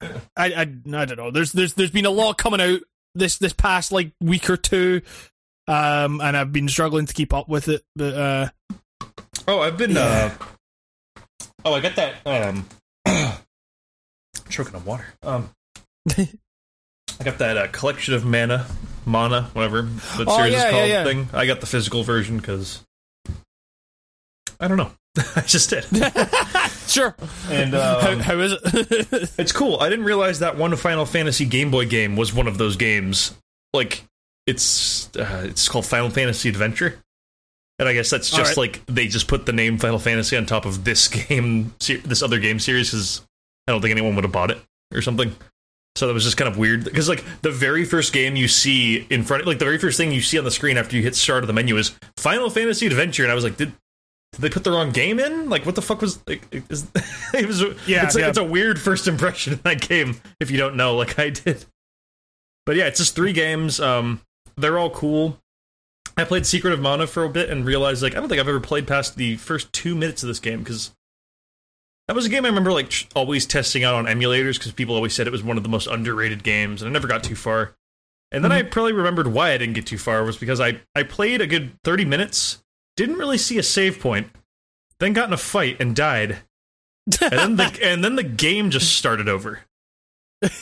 [0.00, 0.06] I,
[0.36, 0.64] I, I
[1.04, 1.30] don't know.
[1.30, 2.80] There's, there's, there's been a lot coming out
[3.14, 5.02] this, this past like week or two,
[5.68, 7.82] um, and I've been struggling to keep up with it.
[7.94, 8.48] But uh,
[9.48, 10.30] Oh, I've been uh
[11.64, 12.66] Oh, I got that um
[14.48, 15.06] choking on water.
[15.22, 15.50] Um
[16.18, 18.66] I got that uh, collection of mana,
[19.04, 21.04] mana, whatever that Oh, series yeah, is called yeah, yeah.
[21.04, 21.28] thing.
[21.32, 22.82] I got the physical version cuz
[24.60, 24.92] I don't know.
[25.36, 25.84] I just did.
[26.88, 27.14] sure.
[27.50, 29.30] And how, um, how is it?
[29.38, 29.78] It's cool.
[29.80, 33.34] I didn't realize that one Final Fantasy Game Boy game was one of those games.
[33.74, 34.04] Like
[34.46, 36.98] it's uh, it's called Final Fantasy Adventure,
[37.78, 38.74] and I guess that's just Alright.
[38.76, 42.22] like they just put the name Final Fantasy on top of this game, se- this
[42.22, 43.20] other game series, because
[43.68, 44.58] I don't think anyone would have bought it
[44.94, 45.34] or something.
[45.94, 49.06] So that was just kind of weird because like the very first game you see
[49.10, 51.14] in front, like the very first thing you see on the screen after you hit
[51.14, 53.72] start of the menu is Final Fantasy Adventure, and I was like, did.
[54.32, 55.50] Did they put the wrong game in?
[55.50, 56.18] Like, what the fuck was?
[56.26, 56.86] Like, is,
[57.34, 57.60] it was.
[57.86, 58.28] Yeah, it's, a, yeah.
[58.28, 61.66] it's a weird first impression in that game if you don't know, like I did.
[62.64, 63.80] But yeah, it's just three games.
[63.80, 64.20] Um,
[64.56, 65.38] they're all cool.
[66.16, 68.48] I played Secret of Mana for a bit and realized like I don't think I've
[68.48, 70.92] ever played past the first two minutes of this game because
[72.06, 75.14] that was a game I remember like always testing out on emulators because people always
[75.14, 77.74] said it was one of the most underrated games and I never got too far.
[78.30, 81.02] And then I probably remembered why I didn't get too far was because I I
[81.02, 82.61] played a good thirty minutes,
[82.96, 84.28] didn't really see a save point,
[85.00, 86.38] then got in a fight and died,
[87.20, 89.60] and then the and then the game just started over.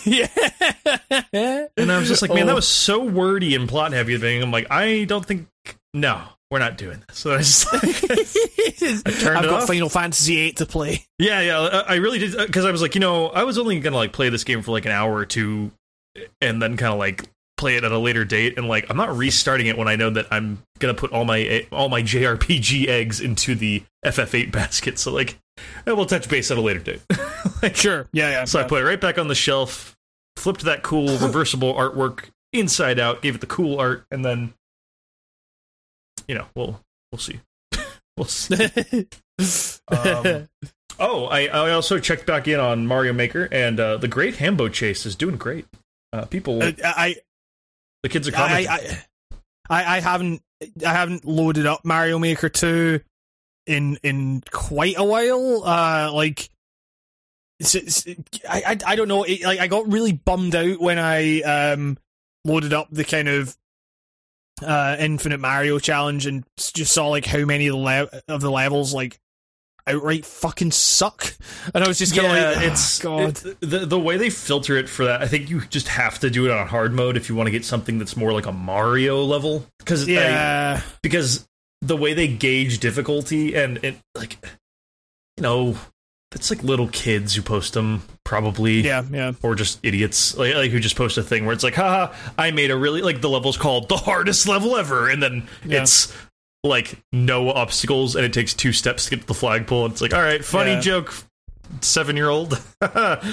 [0.04, 0.26] yeah.
[1.32, 2.46] And I was just like, man, Oh.
[2.48, 4.18] that was so wordy and plot heavy.
[4.18, 4.42] Thing.
[4.42, 5.46] I'm like, I don't think.
[5.94, 7.18] No, we're not doing this.
[7.18, 7.72] So I just
[9.06, 9.66] like, turned I've got off.
[9.66, 11.04] Final Fantasy VIII to play.
[11.18, 11.58] yeah, yeah.
[11.58, 13.96] I I really did uh, because I was like, you know, I was only gonna
[13.96, 15.70] like play this game for like an hour or two,
[16.42, 17.24] and then kind of like
[17.60, 18.56] play it at a later date.
[18.56, 21.66] And like, I'm not restarting it when I know that I'm gonna put all my
[21.70, 24.98] all my JRPG eggs into the FF8 basket.
[24.98, 25.38] So like,
[25.86, 27.02] eh, we'll touch base at a later date.
[27.62, 28.08] like, Sure.
[28.12, 28.44] Yeah, yeah.
[28.46, 29.96] So I put it right back on the shelf,
[30.36, 34.54] flipped that cool reversible artwork inside out, gave it the cool art, and then
[36.26, 36.80] you know, we'll
[37.12, 37.40] we'll see.
[38.16, 39.06] we'll see.
[39.88, 40.48] Um,
[40.98, 44.68] oh, I, I also checked back in on Mario Maker, and uh, the Great Hambo
[44.68, 45.66] Chase is doing great.
[46.12, 47.16] Uh, people, Uh, I,
[48.02, 48.68] the kids are I, commenting.
[48.68, 49.04] I,
[49.68, 50.42] I, I haven't,
[50.84, 53.00] I haven't loaded up Mario Maker two
[53.66, 55.62] in in quite a while.
[55.64, 56.50] Uh, like,
[57.60, 58.06] it's, it's,
[58.48, 59.22] I, I, I don't know.
[59.22, 61.98] It, like, I got really bummed out when I um
[62.44, 63.56] loaded up the kind of
[64.62, 68.50] uh Infinite Mario challenge and just saw like how many of the le- of the
[68.50, 69.19] levels like
[69.94, 71.34] outright fucking suck,
[71.74, 73.38] and I was just kind of like, it's it's God.
[73.46, 75.22] it- the the way they filter it for that.
[75.22, 77.50] I think you just have to do it on hard mode if you want to
[77.52, 79.64] get something that's more like a Mario level.
[79.78, 81.46] Because yeah, because
[81.82, 84.36] the way they gauge difficulty and it like
[85.36, 85.76] you know
[86.32, 89.32] it's like little kids who post them probably yeah, yeah.
[89.42, 92.50] or just idiots like, like who just post a thing where it's like haha i
[92.50, 95.80] made a really like the level's called the hardest level ever and then Yeah.
[95.82, 96.14] it's
[96.64, 99.84] like no obstacles and it takes two steps to get to the flagpole.
[99.86, 100.80] And it's like all right funny Yeah.
[100.80, 101.14] joke
[101.80, 102.60] seven year old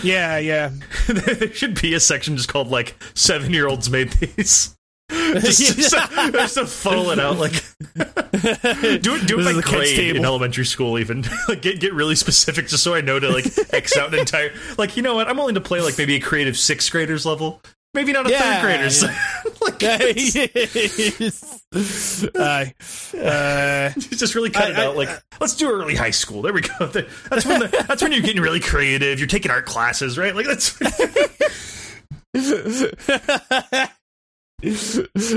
[0.04, 0.72] Yeah, yeah.
[1.08, 4.74] there should be a section just called like seven year olds made these.
[5.10, 7.52] Just, just, to, just to funnel it out like
[7.94, 11.24] do it do it This by grade in elementary school even.
[11.48, 14.54] Like get get really specific just so I know to like X out an entire
[14.78, 15.28] like you know what?
[15.30, 17.62] I'm willing to play like maybe a creative sixth graders level
[17.98, 19.18] maybe not a Yeah, third graders yeah.
[19.62, 19.84] like
[22.40, 22.74] Aye.
[23.18, 25.10] Uh, just really cut I- it I- out like
[25.42, 28.42] let's do early high school there we go that's when the, that's when you're getting
[28.42, 30.80] really creative you're taking art classes right like that's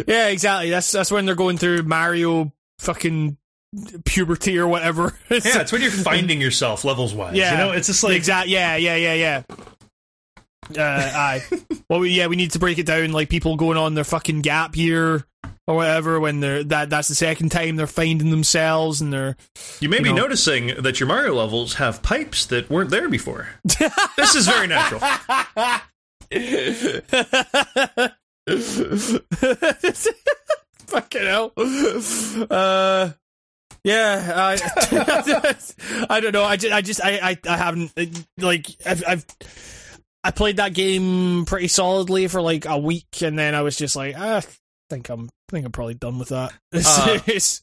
[0.06, 0.70] yeah, exactly.
[0.70, 3.36] That's that's when they're going through Mario fucking
[4.04, 5.14] puberty or whatever.
[5.30, 7.52] yeah it's when you're finding yourself levels wise Yeah.
[7.52, 8.48] you know it's just like exact.
[8.48, 9.42] Yeah, yeah, yeah, yeah.
[10.76, 11.42] Uh, aye.
[11.88, 13.10] Well, we, yeah, we need to break it down.
[13.10, 15.24] Like people going on their fucking gap year
[15.66, 19.36] or whatever when they're that that's the second time they're finding themselves and they're
[19.80, 20.22] You may you be know.
[20.22, 23.48] noticing that your Mario levels have pipes that weren't there before.
[24.16, 25.00] this is very natural.
[30.86, 31.52] Fucking hell.
[31.56, 33.10] Uh,
[33.84, 36.44] yeah, I, I don't know.
[36.44, 37.92] I just, I just, I, I, I haven't
[38.38, 39.26] like, I've, I've,
[40.22, 43.96] I played that game pretty solidly for like a week, and then I was just
[43.96, 44.42] like, ah, I
[44.90, 46.52] think I'm, I think I'm probably done with that.
[46.72, 47.18] Uh,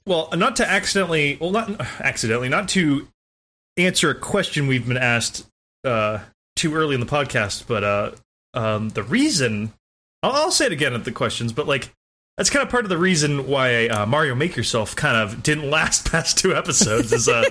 [0.05, 3.07] Well, not to accidentally, well, not accidentally, not to
[3.77, 5.45] answer a question we've been asked
[5.84, 6.19] uh,
[6.55, 8.11] too early in the podcast, but uh,
[8.53, 9.73] um, the reason,
[10.23, 11.93] I'll, I'll say it again at the questions, but like,
[12.38, 15.69] that's kind of part of the reason why uh, Mario Make Yourself kind of didn't
[15.71, 17.45] last past two episodes is uh,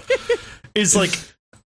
[0.75, 1.13] is like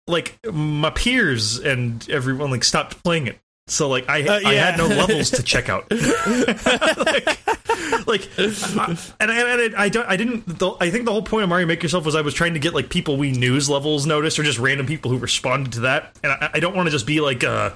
[0.09, 3.39] like my peers and everyone like stopped playing it.
[3.69, 5.91] So like I Uh, I had no levels to check out.
[5.91, 6.07] like,
[8.07, 11.23] like I, and, I, and I, I don't I didn't the, I think the whole
[11.23, 13.69] point of Mario Make Yourself was I was trying to get like people we knew's
[13.69, 16.17] levels noticed or just random people who responded to that.
[16.23, 17.73] And I, I don't want to just be like uh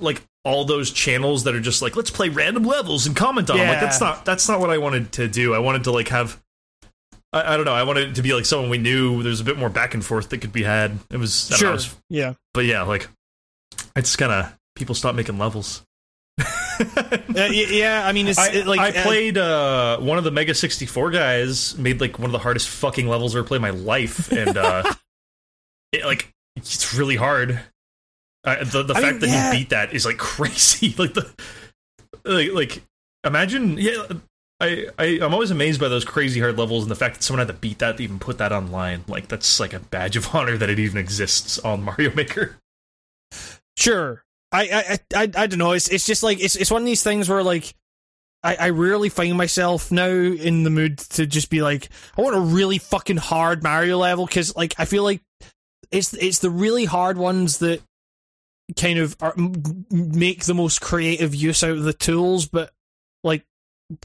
[0.00, 3.58] like all those channels that are just like let's play random levels and comment on
[3.58, 3.68] them.
[3.68, 5.54] Like that's not that's not what I wanted to do.
[5.54, 6.41] I wanted to like have
[7.32, 7.72] I, I don't know.
[7.72, 9.22] I wanted it to be like someone we knew.
[9.22, 10.98] There's a bit more back and forth that could be had.
[11.10, 13.08] It was, I know, sure, it was- yeah, but yeah, like
[13.96, 15.82] it's kind of people stop making levels.
[16.40, 16.44] uh,
[17.50, 18.02] yeah.
[18.06, 21.10] I mean, it's I, it, like I uh, played uh, one of the Mega 64
[21.10, 24.32] guys made like one of the hardest fucking levels I've ever played in my life,
[24.32, 24.82] and uh,
[25.92, 27.60] it, like it's really hard.
[28.44, 29.52] Uh, the the I fact mean, that yeah.
[29.52, 30.94] he beat that is like crazy.
[30.98, 31.30] like the
[32.24, 32.82] like, like
[33.24, 34.02] imagine yeah.
[34.62, 37.44] I, I I'm always amazed by those crazy hard levels and the fact that someone
[37.44, 39.04] had to beat that to even put that online.
[39.08, 42.56] Like that's like a badge of honor that it even exists on Mario Maker.
[43.76, 44.22] Sure.
[44.52, 45.72] I I I, I don't know.
[45.72, 47.74] It's it's just like it's it's one of these things where like
[48.44, 52.36] I, I rarely find myself now in the mood to just be like I want
[52.36, 55.22] a really fucking hard Mario level because like I feel like
[55.90, 57.82] it's it's the really hard ones that
[58.76, 59.34] kind of are,
[59.90, 62.70] make the most creative use out of the tools, but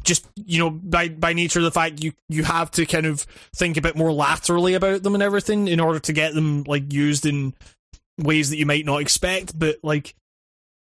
[0.04, 3.22] just you know by by nature of the fact you you have to kind of
[3.56, 6.92] think a bit more laterally about them and everything in order to get them like
[6.92, 7.54] used in
[8.20, 9.58] ways that you might not expect.
[9.58, 10.16] But like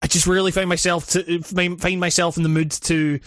[0.02, 3.20] I just really find myself to find myself in the mood to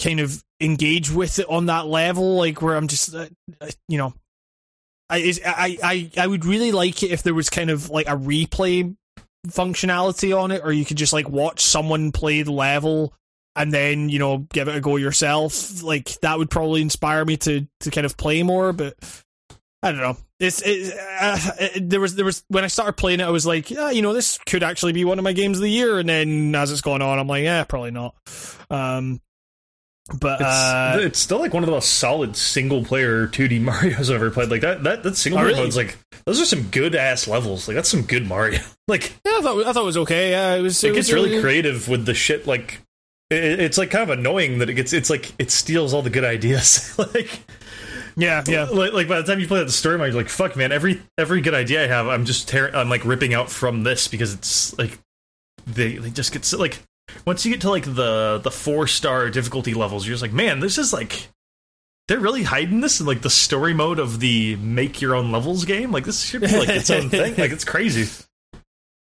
[0.00, 3.26] kind of engage with it on that level, like where I'm just, uh,
[3.60, 4.14] uh, you know,
[5.10, 8.06] I, is- I I I would really like it if there was kind of like
[8.06, 8.94] a replay
[9.48, 13.12] functionality on it, or you could just like watch someone play the level
[13.56, 15.82] and then you know give it a go yourself.
[15.82, 18.94] Like that would probably inspire me to to kind of play more, but.
[19.82, 20.18] I don't know.
[20.38, 23.46] It's it, uh, it, there was there was when I started playing it, I was
[23.46, 25.98] like, yeah, you know, this could actually be one of my games of the year.
[25.98, 28.14] And then as it's going on, I'm like, yeah, probably not.
[28.68, 29.22] Um,
[30.20, 34.10] but It's, uh, it's still like one of the most solid single player 2D Mario's
[34.10, 34.50] I've ever played.
[34.50, 35.64] Like that that that single Oh, player really?
[35.64, 35.96] mode's like
[36.26, 37.66] those are some good ass levels.
[37.66, 38.60] Like that's some good Mario.
[38.86, 40.32] Like yeah, I thought I thought it was okay.
[40.32, 40.84] Yeah, it was.
[40.84, 42.46] it, was gets really creative with the shit.
[42.46, 42.82] Like
[43.30, 44.92] it, it's like kind of annoying that it gets.
[44.92, 46.96] It's like it steals all the good ideas.
[47.14, 47.40] like
[48.16, 48.64] Yeah, yeah.
[48.72, 50.72] like, like by the time you play the story mode, you're like, fuck, man.
[50.72, 54.08] Every every good idea I have, I'm just tearing, I'm like ripping out from this
[54.08, 54.98] because it's like
[55.66, 56.82] they they just get so, like
[57.26, 60.60] once you get to like the the four star difficulty levels, you're just like, man,
[60.60, 61.28] this is like
[62.08, 65.64] they're really hiding this in like the story mode of the make your own levels
[65.64, 65.92] game.
[65.92, 67.36] Like this should be like its own thing.
[67.36, 68.06] Like it's crazy.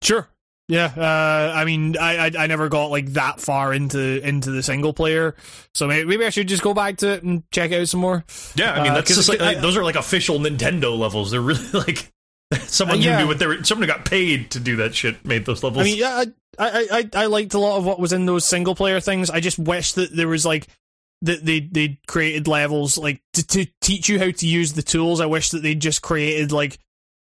[0.02, 0.30] Sure.
[0.70, 0.86] Yeah.
[0.96, 4.94] Uh, I mean, I, I I never got like that far into into the single
[4.94, 5.36] player,
[5.74, 8.00] so maybe, maybe I should just go back to it and check it out some
[8.00, 8.24] more.
[8.56, 11.32] Yeah, I mean Uh, just like, I- those are like official Nintendo levels.
[11.32, 12.12] They're really like
[12.68, 13.64] someone Uh, who knew what they were.
[13.64, 15.82] Someone who got paid to do that shit made those levels.
[15.82, 16.24] I mean, yeah,
[16.60, 19.32] I, I I I liked a lot of what was in those single player things.
[19.32, 20.68] I just wish that there was like
[21.24, 25.20] that they they created levels like to, to teach you how to use the tools.
[25.20, 26.78] I wish that they just created like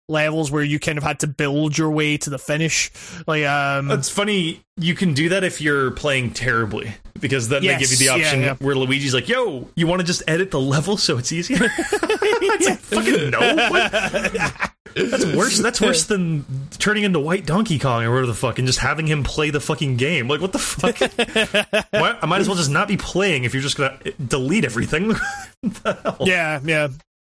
[0.08, 2.90] levels where you kind of had to build your way to the finish.
[3.26, 4.62] Like um, It's funny.
[4.76, 8.08] You can do that if you're playing terribly, because then Yes, they give you the
[8.14, 8.54] option yeah.
[8.54, 12.68] where Luigi's like, "Yo, you want to just edit the level so it's easier?" it's
[12.68, 13.40] like, fucking no.
[14.94, 15.58] That's worse.
[15.58, 16.44] That's worse than
[16.78, 19.60] turning into White Donkey Kong or whatever the fuck, and just having him play the
[19.60, 20.28] fucking game.
[20.28, 20.98] Like, what the fuck?
[21.90, 25.08] Why, I might as well just not be playing if you're just gonna delete everything.
[25.08, 26.16] What the hell?
[26.20, 26.88] yeah, yeah.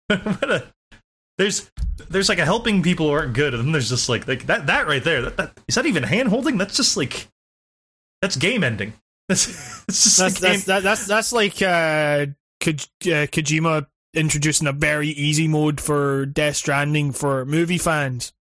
[0.08, 0.66] What a-
[1.38, 1.70] there's
[2.10, 4.66] there's like a helping people who aren't good, and then there's just like like that
[4.66, 5.22] that right there.
[5.22, 6.58] That, that is that even hand holding?
[6.58, 7.28] That's just like
[8.20, 8.92] that's game ending.
[9.28, 9.46] That's
[9.88, 10.50] it's just That's game.
[10.52, 12.26] that's that, that's that's like uh,
[12.62, 18.32] Ko- uh, Kojima introducing a very easy mode for Death Stranding for movie fans.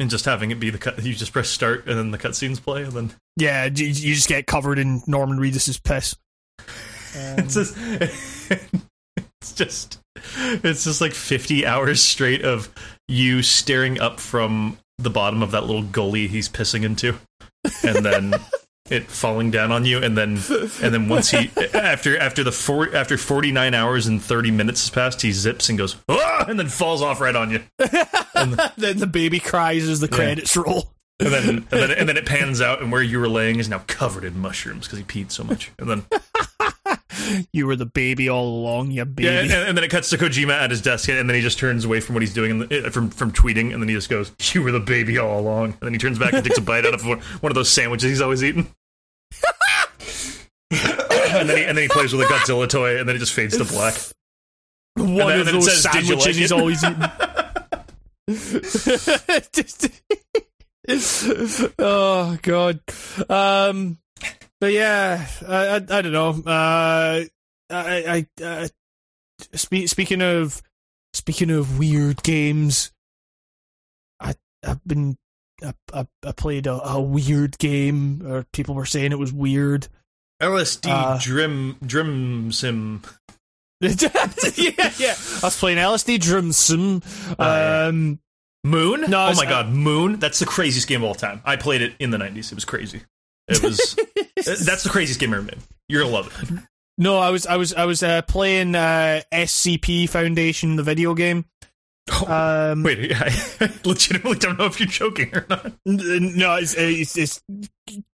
[0.00, 1.02] and just having it be the cut.
[1.04, 4.28] You just press start, and then the cutscenes play, and then Yeah, you, you just
[4.30, 6.16] get covered in Norman Reedus's piss.
[7.14, 7.76] it's just
[9.18, 12.68] it's just it's just like 50 hours straight of
[13.08, 17.18] you staring up from the bottom of that little gully he's pissing into
[17.82, 18.34] and then
[18.90, 20.30] it falling down on you and then
[20.82, 24.90] and then once he after after the four after 49 hours and 30 minutes has
[24.90, 26.44] passed he zips and goes ah!
[26.48, 27.62] and then falls off right on you
[28.34, 30.92] and then the baby cries as the credits roll.
[31.20, 33.68] and then and then and then it pans out and where you were laying is
[33.68, 36.04] now covered in mushrooms because he peed so much and then
[37.52, 39.24] You were the baby all along, you baby.
[39.28, 41.58] Yeah, and, and then it cuts to Kojima at his desk, and then he just
[41.58, 44.08] turns away from what he's doing, and, uh, from from tweeting, and then he just
[44.08, 46.62] goes, "You were the baby all along." And then he turns back and takes a
[46.62, 48.66] bite out of one, one of those sandwiches he's always eating.
[50.70, 53.32] and then he and then he plays with a Godzilla toy, and then it just
[53.32, 53.94] fades to black.
[54.94, 57.02] One then- of and then it those says, sandwiches like he's it?" always eating.
[61.78, 62.80] oh god.
[63.28, 63.98] Um.
[64.62, 66.28] But yeah, I I, I don't know.
[66.30, 67.24] Uh,
[67.68, 68.68] I I uh,
[69.54, 70.62] spe- speaking of
[71.12, 72.92] speaking of weird games,
[74.20, 75.16] I I've been.
[75.64, 79.88] I, I, I played a, a weird game, or people were saying it was weird.
[80.40, 83.02] LSD Uh, Drim Drim Sim.
[83.80, 83.90] yeah,
[84.96, 85.16] yeah.
[85.16, 87.02] I was playing LSD Drum Sim.
[87.36, 87.86] yeah.
[87.88, 88.20] Um,
[88.62, 89.10] Moon?
[89.10, 90.20] No, oh my god, Moon!
[90.20, 91.42] That's the craziest game of all time.
[91.44, 92.52] I played it in the '90s.
[92.52, 93.02] It was crazy.
[93.52, 93.96] It was.
[94.64, 95.58] that's the craziest game I ever made.
[95.88, 96.58] You're gonna love it.
[96.98, 101.44] no, I was I was I was uh, playing uh, SCP Foundation, the video game.
[102.26, 103.30] Um, Wait, I
[103.84, 105.72] legitimately don't know if you're joking or not.
[105.86, 107.42] no, it's it's, it's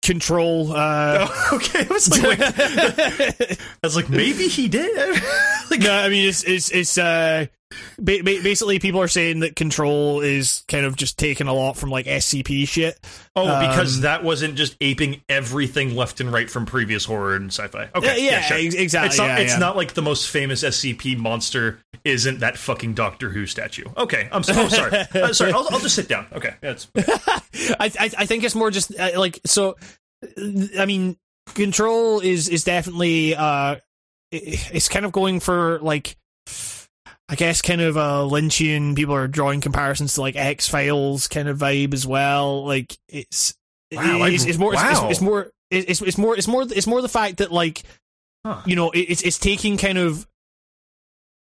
[0.02, 0.72] Control.
[0.72, 2.38] Uh, Oh, okay, I was like.
[2.40, 4.94] I was like, maybe he did.
[5.70, 7.46] like, no, I mean it's it's it's uh,
[7.98, 11.76] ba- ba- basically people are saying that Control is kind of just taking a lot
[11.76, 12.98] from like SCP shit.
[13.36, 17.46] oh, because um, that wasn't just aping everything left and right from previous horror and
[17.52, 17.88] sci-fi.
[17.94, 18.56] Okay, Yeah, yeah, sure.
[18.58, 19.26] ex- exactly, It's not.
[19.28, 23.84] yeah, it's not like the most famous SCP monster isn't that fucking Doctor Who statue.
[23.96, 24.98] Okay, I'm so, oh, sorry.
[25.14, 26.26] Uh, sorry, I'll, I'll just sit down.
[26.32, 26.88] Okay, yeah, it's
[27.78, 29.76] I, I I think it's more just uh, like so.
[30.78, 31.16] I mean,
[31.54, 33.76] Control is is definitely uh,
[34.30, 36.16] it- it's kind of going for like.
[37.28, 38.96] I guess kind of a Lynchian.
[38.96, 42.64] People are drawing comparisons to like X Files kind of vibe as well.
[42.64, 43.54] Like it's
[43.92, 47.02] Wow, it's, it's more it's, it's, it's more it's, it's more it's more it's more
[47.02, 47.82] the fact that like
[48.46, 48.62] Huh.
[48.66, 50.26] you know it's it's taking kind of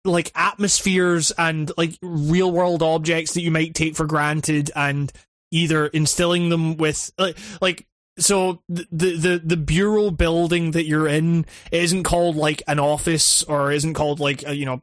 [0.04, 5.12] like atmospheres and like real world objects that you might take for granted and
[5.52, 7.86] either instilling them with like like
[8.20, 13.72] so the the the bureau building that you're in isn't called like an office or
[13.72, 14.82] isn't called like uh, you know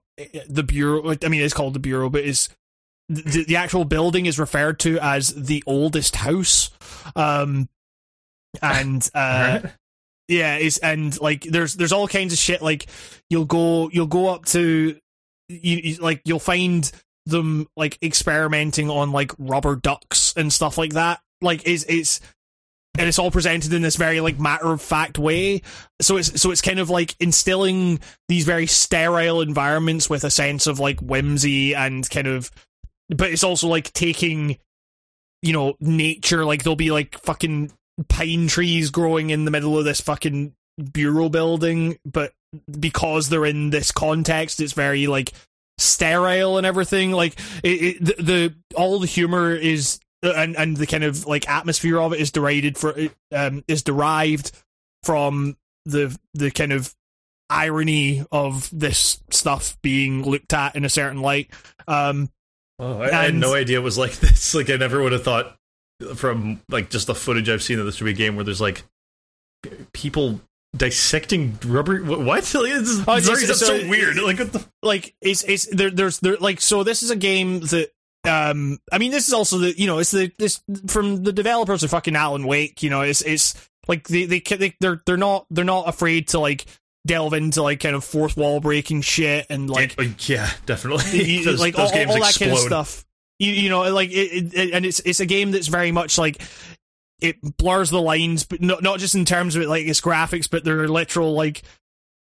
[0.50, 2.50] the bureau i mean it's called the bureau but is
[3.10, 6.72] the, the actual building is referred to as the oldest house
[7.16, 7.70] um
[8.62, 9.74] and uh Alright.
[10.28, 12.88] yeah it's and like there's there's all kinds of shit like
[13.30, 14.98] you'll go you'll go up to
[15.48, 16.92] you, you like you'll find
[17.26, 22.20] them like experimenting on like rubber ducks and stuff like that like it's it's
[22.98, 25.62] and it's all presented in this very like matter of fact way.
[26.02, 30.68] So it's so it's kind of like instilling these very sterile environments with a sense
[30.68, 32.52] of like whimsy and kind of
[33.10, 34.58] but it's also like taking
[35.42, 37.72] you know nature like there'll be like fucking
[38.10, 40.54] pine trees growing in the middle of this fucking
[40.92, 42.34] bureau building but
[42.80, 45.34] because they're in this context it's very like
[45.78, 47.12] sterile and everything.
[47.12, 50.00] Like it, it the, the all the humor is
[50.36, 52.96] and and the kind of like atmosphere of it is derided for
[53.32, 54.52] um is derived
[55.04, 55.56] from
[55.86, 56.94] the the kind of
[57.50, 61.50] irony of this stuff being looked at in a certain light
[61.88, 62.30] um
[62.80, 64.54] Oh, I, I had no idea it was like this.
[64.54, 65.56] Like I never would have thought
[66.16, 68.62] from like just the footage I've seen that this would be a game where there's
[68.62, 68.84] like
[69.94, 70.40] people
[70.76, 71.98] dissecting rubber.
[72.00, 72.44] wh- What?
[72.54, 74.18] Like, it's, Oh, sorry, it's- so- so weird.
[74.18, 74.64] Like what the?
[74.84, 77.90] like it's it's there there's there like so this is a game that
[78.28, 81.84] um I mean this is also the you know it's the this from the developers
[81.84, 83.56] of fucking Alan Wake you know it's it's
[83.88, 86.66] like they they, they they're they're not they're not afraid to like
[87.08, 89.96] delve into like kind of fourth wall breaking shit and like
[90.28, 91.24] yeah, definitely.
[91.24, 93.06] you- those like those all, games all that kind of stuff.
[93.40, 96.42] You, you know, like it, it, and it's it's a game that's very much like
[97.22, 100.50] it blurs the lines, but not not just in terms of it, like its graphics,
[100.50, 101.64] but there are literal like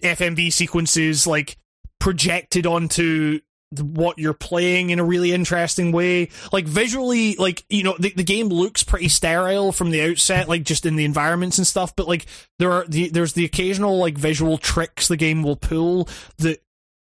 [0.04, 1.58] FMV sequences like
[2.00, 3.40] projected onto
[3.80, 6.30] what you're playing in a really interesting way.
[6.52, 10.64] Like visually, like you know, the, the game looks pretty sterile from the outset, like
[10.64, 11.96] just in the environments and stuff.
[11.96, 12.26] But like
[12.60, 16.62] there are the there's the occasional like visual tricks the game will pull that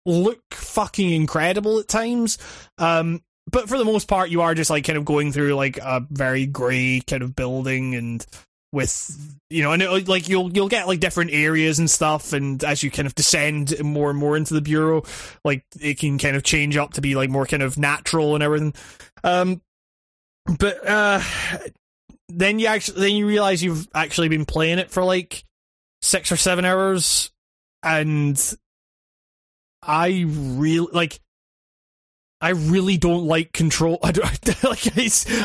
[0.04, 2.38] look fucking incredible at times.
[2.78, 5.78] Um, but for the most part, you are just like kind of going through like
[5.78, 8.24] a very grey kind of building and
[8.72, 12.62] with you know and it, like you'll you'll get like different areas and stuff and
[12.64, 15.02] as you kind of descend more and more into the bureau
[15.44, 18.42] like it can kind of change up to be like more kind of natural and
[18.42, 18.74] everything
[19.24, 19.60] um
[20.58, 21.20] but uh
[22.28, 25.44] then you actually then you realize you've actually been playing it for like
[26.02, 27.30] six or seven hours
[27.82, 28.54] and
[29.82, 31.20] i really like
[32.38, 33.98] I really don't like control.
[34.02, 34.86] I don't, like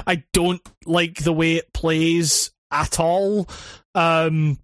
[0.05, 3.47] I don't like the way it plays at all.
[3.95, 4.59] Um,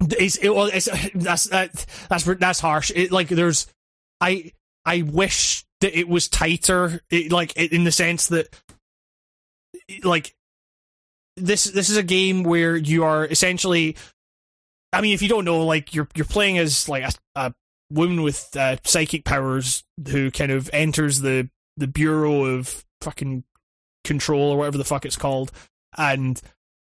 [0.00, 2.92] it's, it, well, it's that's that, that's that's harsh.
[2.94, 3.66] It like there's,
[4.20, 4.52] I
[4.84, 7.00] I wish that it was tighter.
[7.10, 8.54] It, like in the sense that,
[10.04, 10.34] like
[11.36, 13.96] this this is a game where you are essentially.
[14.92, 17.54] I mean, if you don't know, like you're you're playing as like a, a
[17.90, 23.44] woman with uh, psychic powers who kind of enters the the bureau of fucking
[24.04, 25.52] control or whatever the fuck it's called,
[25.98, 26.40] and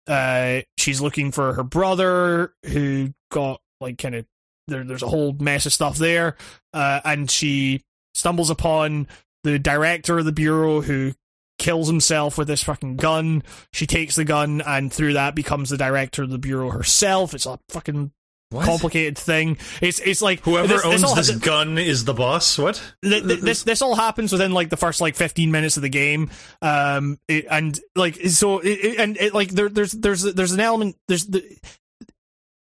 [0.09, 4.25] uh, she's looking for her brother who got like kind of
[4.67, 4.83] there.
[4.83, 6.35] There's a whole mess of stuff there,
[6.73, 7.81] uh, and she
[8.13, 9.07] stumbles upon
[9.43, 11.13] the director of the bureau who
[11.59, 13.43] kills himself with this fucking gun.
[13.71, 17.33] She takes the gun and through that becomes the director of the bureau herself.
[17.33, 18.11] It's a fucking
[18.51, 18.65] What?
[18.65, 19.57] complicated thing.
[19.79, 22.57] It's it's like Whoever this, owns all, this gun is the boss.
[22.57, 22.81] What?
[23.03, 25.89] th- th- this this all happens within like the first like 15 minutes of the
[25.89, 26.31] game
[26.63, 30.59] um it, and like so it, it- and it, like there there's there's there's an
[30.61, 31.43] element there's the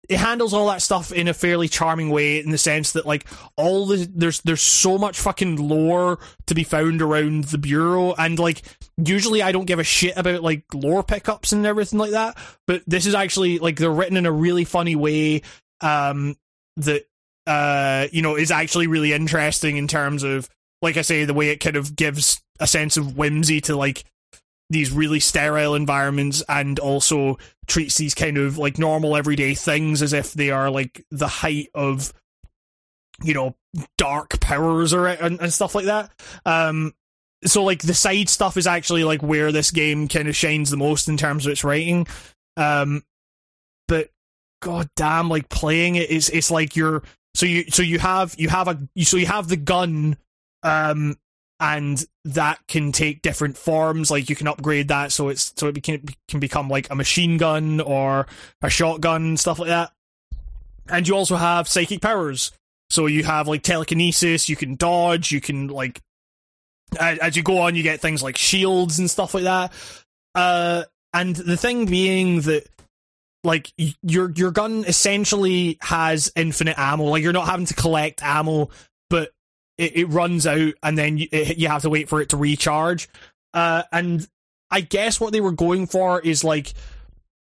[0.09, 3.25] it handles all that stuff in a fairly charming way in the sense that like
[3.55, 8.37] all the there's there's so much fucking lore to be found around the bureau and
[8.37, 8.61] like
[8.97, 12.37] usually I don't give a shit about like lore pickups and everything like that
[12.67, 15.43] but this is actually like they're written in a really funny way
[15.81, 16.35] um
[16.77, 17.05] that
[17.47, 20.49] uh you know is actually really interesting in terms of
[20.81, 24.03] like I say the way it kind of gives a sense of whimsy to like
[24.69, 27.37] these really sterile environments and also
[27.67, 31.67] treats these kind of like normal everyday things as if they are like the height
[31.75, 32.13] of
[33.21, 33.55] you know
[33.97, 36.09] dark powers or and, and stuff like that.
[36.45, 36.93] Um
[37.43, 40.77] so like the side stuff is actually like where this game kind of shines the
[40.77, 42.07] most in terms of its writing.
[42.55, 43.03] Um
[44.61, 48.49] god damn like playing it is it's like you're so you so you have you
[48.49, 50.17] have a so you have the gun
[50.63, 51.17] um
[51.61, 54.09] and that can take different forms.
[54.09, 57.37] Like you can upgrade that so it's so it can can become like a machine
[57.37, 58.25] gun or
[58.63, 59.91] a shotgun stuff like that.
[60.89, 62.51] And you also have psychic powers.
[62.89, 66.01] So you have like telekinesis, you can dodge, you can like
[66.99, 69.71] as you go on, you get things like shields and stuff like that.
[70.33, 70.83] Uh,
[71.13, 72.67] and the thing being that
[73.43, 73.71] like
[74.03, 77.05] your your gun essentially has infinite ammo.
[77.05, 78.69] Like you're not having to collect ammo,
[79.09, 79.31] but
[79.77, 82.37] it, it runs out, and then you, it, you have to wait for it to
[82.37, 83.09] recharge.
[83.53, 84.27] Uh, and
[84.69, 86.73] I guess what they were going for is like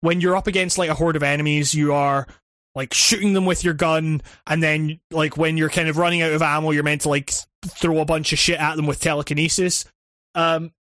[0.01, 2.27] when you're up against like a horde of enemies, you are
[2.75, 6.33] like shooting them with your gun, and then like when you're kind of running out
[6.33, 7.33] of ammo, you're meant to like
[7.65, 9.85] throw a bunch of shit at them with telekinesis.
[10.35, 10.73] Um,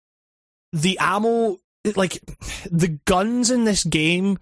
[0.72, 1.58] the ammo,
[1.96, 2.18] like
[2.70, 4.38] the guns in this game,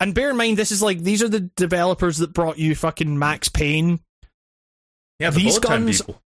[0.00, 3.18] and bear in mind this is like these are the developers that brought you fucking
[3.18, 4.00] Max Payne.
[5.20, 6.22] Yeah, the These guns- people.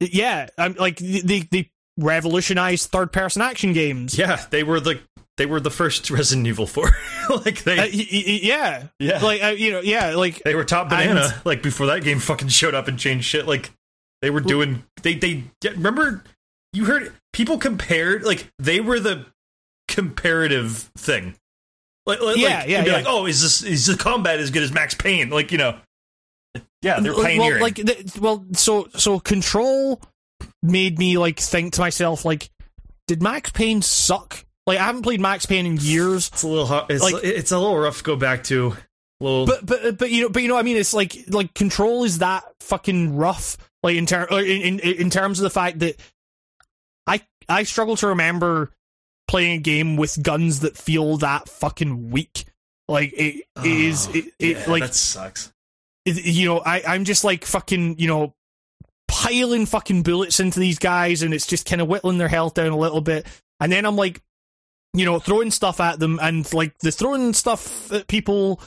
[0.00, 4.16] Yeah, um, like they they revolutionized third person action games.
[4.16, 5.00] Yeah, they were the
[5.36, 6.90] they were the first Resident Evil 4.
[7.44, 9.18] like they Uh, y- y- yeah, Yeah.
[9.24, 12.18] like uh, you know, yeah, like they were top banana and- like before that game
[12.20, 13.70] fucking showed up and changed shit like
[14.22, 16.24] they were doing they they remember
[16.72, 19.26] you heard people compared like they were the
[19.88, 21.34] comparative thing.
[22.08, 22.96] Like, like Yeah, yeah, be yeah.
[22.96, 25.78] like, "Oh, is this is the combat as good as Max Payne?" Like, you know.
[26.82, 30.00] Yeah, they're Well, like, th- well, so so control
[30.62, 32.50] made me like think to myself like,
[33.06, 34.44] did Max Payne suck?
[34.66, 37.52] Like I haven't played Max Payne in years, it's a little hard, it's like- it's
[37.52, 38.76] a little rough to go back to.
[39.20, 41.52] Little but but but you know but you know what I mean it's like like
[41.52, 45.50] control is that fucking rough like in ter- uh, in, in in terms of the
[45.50, 45.96] fact that
[47.06, 48.70] I I struggle to remember
[49.28, 52.46] playing a game with guns that feel that fucking weak.
[52.88, 55.52] Like it, it is Oh, it, it yeah, like that sucks.
[56.04, 58.34] it- you know, I, I'm just like fucking, you know,
[59.06, 62.68] piling fucking bullets into these guys, and it's just kind of whittling their health down
[62.72, 63.26] a little bit.
[63.60, 64.20] And then I'm like,
[64.94, 68.60] you know, throwing stuff at them, and like the throwing stuff at people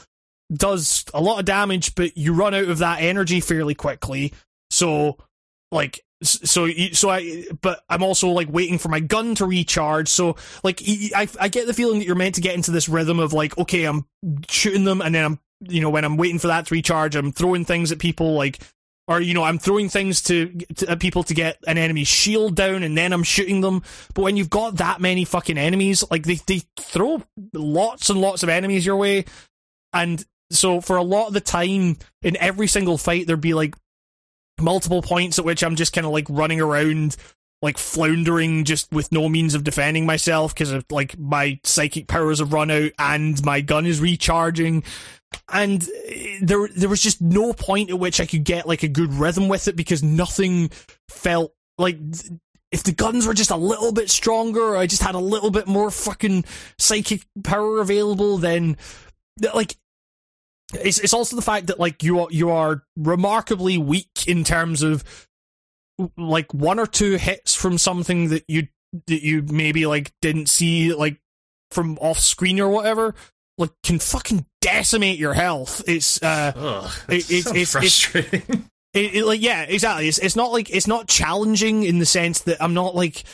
[0.52, 4.32] does a lot of damage, but you run out of that energy fairly quickly.
[4.70, 5.16] So,
[5.72, 10.08] like, so so I, but I'm also like waiting for my gun to recharge.
[10.08, 10.80] So, like,
[11.14, 13.56] I, I get the feeling that you're meant to get into this rhythm of like,
[13.58, 14.06] okay, I'm
[14.48, 15.38] shooting them, and then I'm
[15.68, 18.60] you know when I'm waiting for that to recharge, I'm throwing things at people like.
[19.08, 22.54] Or you know, I'm throwing things to, to at people to get an enemy's shield
[22.54, 23.82] down, and then I'm shooting them.
[24.14, 27.20] But when you've got that many fucking enemies, like they they throw
[27.52, 29.24] lots and lots of enemies your way,
[29.92, 33.74] and so for a lot of the time in every single fight, there'd be like
[34.62, 37.16] multiple points at which I'm just kind of like running around,
[37.60, 42.38] like floundering, just with no means of defending myself because of like my psychic powers
[42.38, 44.84] have run out and my gun is recharging.
[45.48, 48.88] And eh, there, there was just no point at which I could get like a
[48.88, 50.70] good rhythm with it because nothing
[51.08, 51.98] felt like
[52.70, 55.50] if the guns were just a little bit stronger, or I just had a little
[55.50, 56.44] bit more fucking
[56.78, 58.78] psychic power available, then
[59.54, 59.76] like
[60.72, 64.82] it's it's also the fact that like you are you are remarkably weak in terms
[64.82, 65.04] of
[66.16, 68.68] like one or two hits from something that you
[69.06, 71.18] that you maybe like didn't see like
[71.70, 73.14] from off screen or whatever
[73.58, 75.82] like can fucking decimate your health.
[75.86, 78.68] It's uh Ugh, it- it's, it's- so it's- it's- frustrating.
[78.94, 80.08] it, it, like yeah, exactly.
[80.08, 83.24] It's it's not like it's not challenging in the sense that I'm not like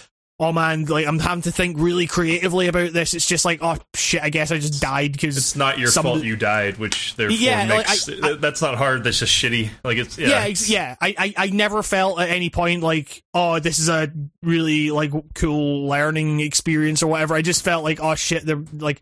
[0.40, 3.14] oh man, like I'm having to think really creatively about this.
[3.14, 6.04] It's just like oh shit, I guess I just died because it's not your some
[6.04, 9.02] fault you died, which therefore Yeah, like, I- I- that's not hard.
[9.04, 9.70] That's just shitty.
[9.82, 10.96] Like it's yeah, yeah, ex- yeah.
[11.00, 14.12] I, I, I never felt at any point like, oh, this is a
[14.42, 17.34] really like cool learning experience or whatever.
[17.34, 19.00] I just felt like, oh shit, they're like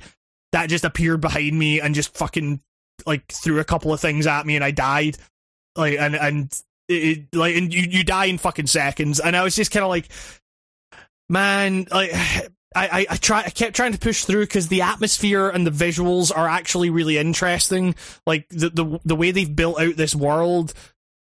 [0.52, 2.60] that just appeared behind me and just fucking
[3.04, 5.18] like threw a couple of things at me and I died.
[5.76, 9.20] Like and and it, it- like and you you die in fucking seconds.
[9.20, 10.08] And I was just kind of like,
[11.28, 11.86] man.
[12.76, 15.70] I, I, I try I kept trying to push through because the atmosphere and the
[15.70, 17.94] visuals are actually really interesting.
[18.26, 20.74] Like the, the the way they've built out this world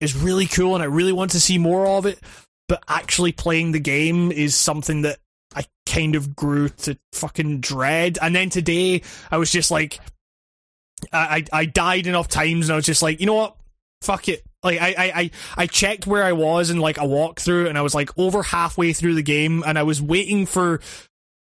[0.01, 2.19] is really cool and I really want to see more of it.
[2.67, 5.19] But actually playing the game is something that
[5.55, 8.17] I kind of grew to fucking dread.
[8.19, 9.99] And then today I was just like
[11.13, 13.55] I, I died enough times and I was just like, you know what?
[14.01, 14.44] Fuck it.
[14.65, 17.81] Like I, I, I, I checked where I was in like a walkthrough and I
[17.81, 20.81] was like over halfway through the game and I was waiting for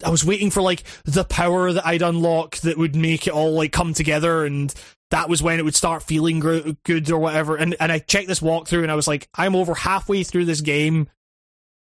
[0.06, 3.54] I was waiting for like the power that I'd unlock that would make it all
[3.54, 4.72] like come together and
[5.10, 7.56] that was when it would start feeling gr- good or whatever.
[7.56, 10.62] And and I checked this walkthrough and I was like, I'm over halfway through this
[10.62, 11.10] game,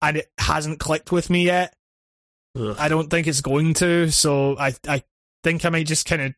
[0.02, 1.74] and it hasn't clicked with me yet.
[2.58, 2.76] Ugh.
[2.78, 4.10] I don't think it's going to.
[4.12, 5.04] So I I
[5.44, 6.36] think I might just kind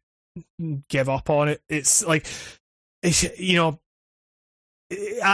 [0.59, 1.61] of give up on it.
[1.69, 2.27] It's like,
[3.01, 3.79] it's, you know,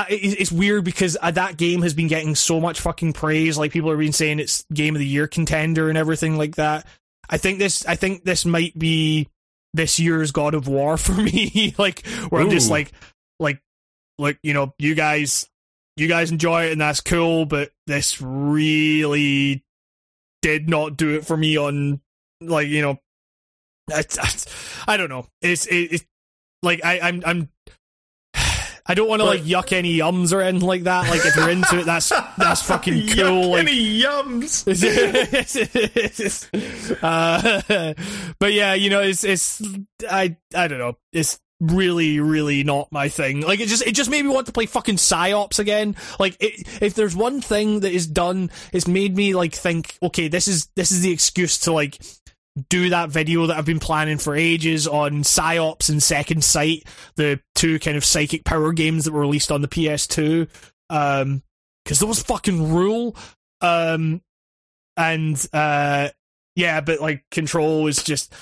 [0.09, 3.57] it's weird because uh, that game has been getting so much fucking praise.
[3.57, 6.85] Like people have been saying it's game of the year contender and everything like that.
[7.29, 9.29] I think this, I think this might be
[9.73, 11.75] this year's God of War for me.
[11.77, 12.91] like where I'm just like,
[13.39, 13.61] like,
[14.17, 15.47] like you know, you guys,
[15.95, 19.63] you guys enjoy it and that's cool, but this really
[20.41, 22.01] did not do it for me on
[22.41, 22.99] like you know.
[23.91, 24.29] I, I,
[24.93, 25.25] I don't know.
[25.41, 26.05] It's it, it's
[26.61, 27.49] like I I'm I'm
[28.89, 31.07] I don't want to like yuck any yums or anything like that.
[31.11, 33.43] Like if you're into it, that's that's fucking cool.
[33.43, 34.65] Yuck, like any yums?
[37.03, 37.93] uh,
[38.39, 39.61] but yeah, you know, it's it's
[40.09, 40.97] I I don't know.
[41.13, 43.41] It's really really not my thing.
[43.41, 45.95] Like it just it just made me want to play fucking Psi-Ops again.
[46.19, 50.29] Like it, if there's one thing that is done, it's made me like think, okay,
[50.29, 52.01] this is this is the excuse to like
[52.69, 56.83] do that video that I've been planning for ages on Psi-Ops and Second Sight,
[57.15, 60.49] the two kind of psychic power games that were released on the PS2.
[60.89, 61.43] Um,
[61.83, 63.15] because those fucking rule.
[63.61, 64.21] Um,
[64.95, 66.09] and uh,
[66.55, 68.33] yeah, but like Control is just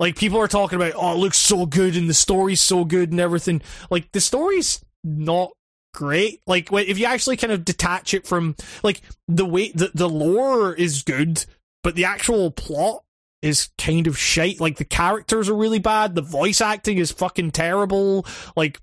[0.00, 0.94] like people are talking about.
[0.96, 3.62] Oh, it looks so good and the story's so good and everything.
[3.90, 5.52] Like the story's not
[5.94, 6.40] great.
[6.46, 10.74] Like if you actually kind of detach it from like the way the the lore
[10.74, 11.44] is good,
[11.82, 13.04] but the actual plot
[13.42, 14.60] is kind of shite.
[14.60, 16.14] Like the characters are really bad.
[16.14, 18.26] The voice acting is fucking terrible.
[18.56, 18.80] Like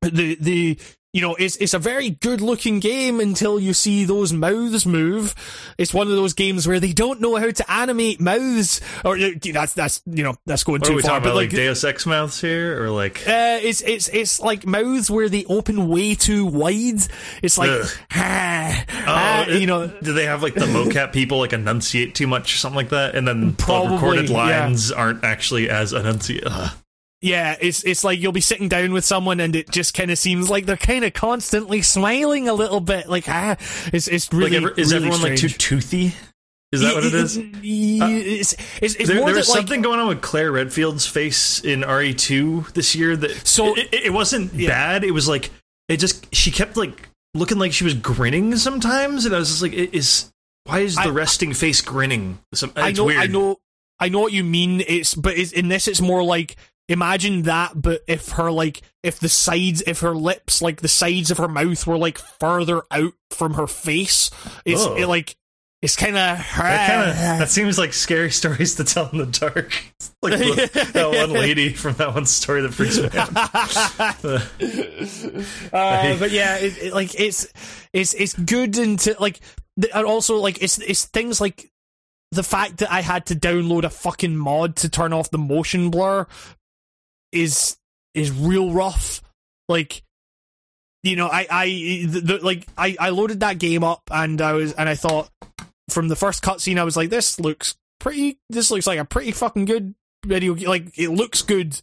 [0.00, 0.78] the the
[1.14, 5.34] you know it's it's a very good looking game until you see those mouths move.
[5.78, 8.80] It's one of those games where they don't know how to animate mouths.
[9.04, 11.10] Or uh, that's that's you know that's going What are we far.
[11.12, 11.36] talking But about?
[11.36, 15.28] Like, like Deus Ex mouths here, or like uh, it's it's it's like mouths where
[15.28, 17.00] they open way too wide.
[17.42, 17.70] It's like
[18.12, 19.86] ah, Oh, ah, you know.
[20.02, 23.14] do they have like the mocap people like enunciate too much or something like that,
[23.14, 24.36] and then Probably, the recorded yeah.
[24.36, 26.50] lines aren't actually as enunciated?
[27.24, 30.18] Yeah, it's it's like you'll be sitting down with someone and it just kind of
[30.18, 33.08] seems like they're kind of constantly smiling a little bit.
[33.08, 33.56] Like ah,
[33.92, 36.12] it's it's Like, really ever, is really everyone like too toothy?
[36.70, 37.36] Is that what it is?
[37.38, 38.52] It's,
[38.82, 41.60] it's, it's There, more there that was like something going on with Claire Redfield's face
[41.64, 44.68] in RE2 this year that So- it, it, it wasn't Yeah.
[44.70, 45.04] bad.
[45.04, 45.50] It was like
[45.88, 49.62] it just she kept like looking like she was grinning sometimes, and I was just
[49.62, 50.30] like, is
[50.64, 52.38] why is the I- resting face grinning?
[52.52, 53.18] Some, I know weird.
[53.20, 53.56] I know
[54.00, 54.82] I know what you mean.
[54.86, 56.56] It's but it's, in this it's more like
[56.88, 61.30] imagine that, but if her like if the sides if her lips like the sides
[61.30, 64.30] of her mouth were like further out from her face,
[64.64, 64.94] it's Oh.
[64.96, 65.36] it, like
[65.82, 69.72] it's kind of That that seems like scary stories to tell in the dark.
[70.22, 73.28] Like the, that one lady from that one story that freaks me out.
[75.72, 77.46] uh, but yeah, it, it, like it's
[77.92, 79.40] it's it's good into like
[79.80, 81.70] th- and also like it's it's things like
[82.32, 85.90] the fact that I had to download a fucking mod to turn off the motion
[85.90, 86.26] blur
[87.34, 87.76] is
[88.14, 89.22] is real rough.
[89.68, 90.02] Like
[91.02, 91.66] you know, I I
[92.08, 95.30] the, the, like I I loaded that game up and I was and I thought
[95.90, 99.32] from the first cutscene I was like this looks pretty this looks like a pretty
[99.32, 99.94] fucking good
[100.24, 101.80] video like it looks good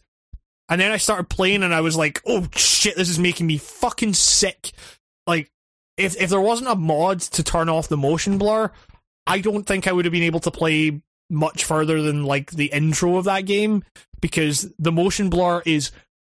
[0.68, 3.58] and then I started playing and I was like, oh shit, this is making me
[3.58, 4.72] fucking sick.
[5.26, 5.50] Like,
[5.98, 8.70] if if there wasn't a mod to turn off the motion blur,
[9.26, 12.66] I don't think I would have been able to play much further than like the
[12.66, 13.84] intro of that game
[14.22, 15.90] because the motion blur is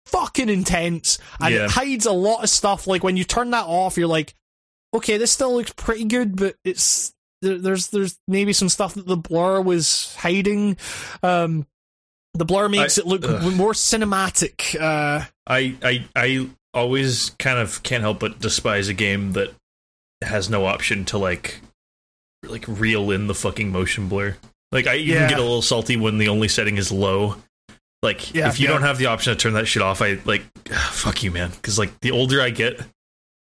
[0.06, 1.66] fucking intense and Yeah.
[1.66, 2.86] it hides a lot of stuff.
[2.86, 4.36] Like when you turn that off, you're like,
[4.94, 9.08] okay, this still looks pretty good, but it's there, there's there's maybe some stuff that
[9.08, 10.78] the blur was hiding.
[11.24, 11.66] Um,
[12.36, 13.54] the blur makes I- it look ugh.
[13.56, 14.80] more cinematic.
[14.80, 19.52] Uh, I I I always kind of can't help but despise a game that
[20.24, 21.62] has no option to like
[22.46, 24.38] like reel in the fucking motion blur.
[24.72, 25.30] Like I even Yeah.
[25.30, 27.36] get a little salty when the only setting is low.
[28.02, 28.74] Like Yeah, if you yeah.
[28.74, 30.44] don't have the option to turn that shit off, I like
[30.92, 31.52] fuck you, man.
[31.52, 32.80] Because like the older I get,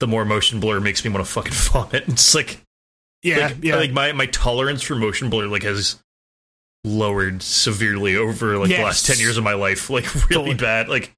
[0.01, 2.09] the more motion blur makes me want to fucking vomit.
[2.09, 2.61] It's like
[3.23, 3.77] yeah, like, yeah.
[3.77, 6.01] like my my tolerance for motion blur like has
[6.85, 10.55] lowered severely over like the last 10 years of my life like really Totally.
[10.55, 11.17] bad like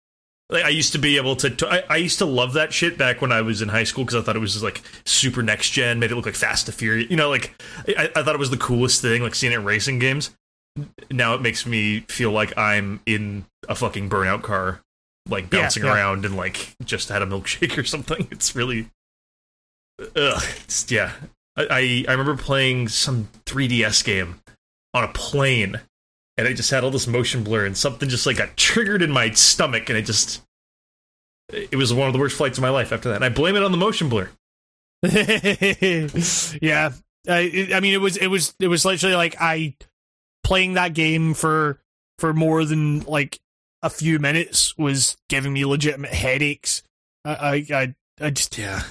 [0.51, 1.51] like, I used to be able to.
[1.51, 4.05] to I, I used to love that shit back when I was in high school
[4.05, 6.69] because I thought it was just, like super next gen, made it look like Fast
[6.69, 7.11] and Furious.
[7.11, 9.65] You know, like I, I thought it was the coolest thing, like seeing it in
[9.65, 10.35] racing games.
[11.11, 14.81] Now it makes me feel like I'm in a fucking burnout car,
[15.29, 15.95] like Yeah, bouncing yeah.
[15.95, 18.29] around and like just had a milkshake or something.
[18.31, 18.89] It's really,
[20.01, 20.43] ugh.
[20.65, 21.13] It's, yeah,
[21.57, 24.41] I, I I remember playing some 3DS game
[24.95, 25.81] on a plane
[26.37, 29.11] and I just had all this motion blur and something just like got triggered in
[29.11, 30.41] my stomach and it just
[31.53, 33.17] it was one of the worst flights of my life after that.
[33.17, 34.29] And I blame it on the motion blur.
[36.61, 36.93] yeah,
[37.29, 39.75] I, I mean, it was it was it was literally like I
[40.49, 41.79] playing that game for
[42.19, 43.39] for more than like
[43.83, 46.83] a few minutes was giving me legitimate headaches.
[47.25, 48.83] I I I, I just Yeah.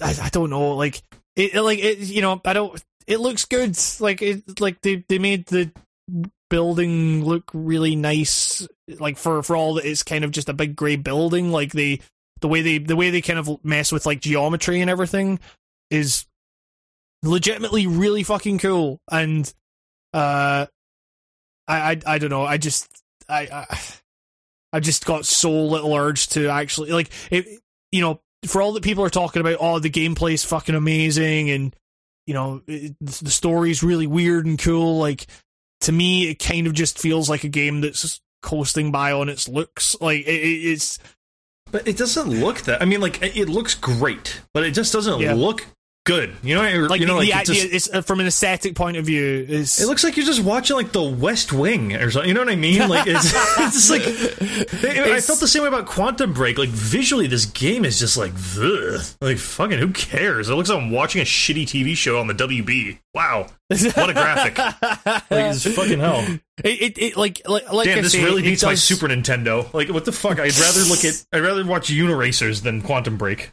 [0.00, 1.02] I, I don't know like
[1.36, 5.04] it it- like it you know I don't it looks good like it like they
[5.08, 5.72] they made the
[6.50, 8.66] building look really nice
[9.00, 12.00] like for for all that it's kind of just a big gray building like they
[12.40, 15.40] the way they the way they kind of mess with like geometry and everything
[15.90, 16.26] is
[17.22, 19.52] legitimately really fucking cool and
[20.14, 20.66] uh
[21.66, 22.88] I I, I don't know I just
[23.28, 23.78] I, I
[24.74, 27.46] I just got so little urge to actually like it
[27.92, 31.74] you know for all that people are talking about oh the gameplay's fucking amazing and
[32.26, 35.26] you know it, the story's really weird and cool like
[35.80, 39.48] to me it kind of just feels like a game that's coasting by on its
[39.48, 40.98] looks like it, it, it's
[41.70, 42.80] But it doesn't look that.
[42.80, 45.34] I mean, like it it looks great, but it just doesn't Yeah.
[45.34, 45.66] look
[46.04, 46.34] good.
[46.42, 48.74] You know, like you know, the, like the just, idea is uh, from an aesthetic
[48.74, 52.10] point of view is it looks like you're just watching like The West Wing or
[52.10, 52.28] something.
[52.28, 52.88] You know what I mean?
[52.88, 53.26] Like it's,
[53.58, 56.58] it's just like I felt the same way about Quantum Break.
[56.58, 59.00] Like visually, this game is just like ugh.
[59.20, 60.48] like fucking who cares?
[60.48, 62.98] It looks like I'm watching a shitty TV show on the WB.
[63.14, 64.58] Wow, what a graphic!
[65.30, 66.24] Like it's fucking hell.
[66.64, 69.72] it, it, it like like, like Damn, I this say, really beats my Super Nintendo.
[69.74, 70.38] Like, what the fuck?
[70.38, 73.52] I'd rather look at, I'd rather watch Uniracers than Quantum Break.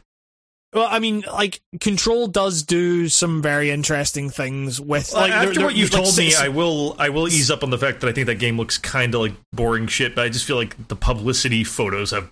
[0.76, 5.54] Well, I mean, like Control does do some very interesting things with like After they're-
[5.54, 8.00] they're- what you've like, told me, I will, I will ease up on the fact
[8.00, 10.14] that I think that game looks kind of like boring shit.
[10.14, 12.30] But I just feel like the publicity photos have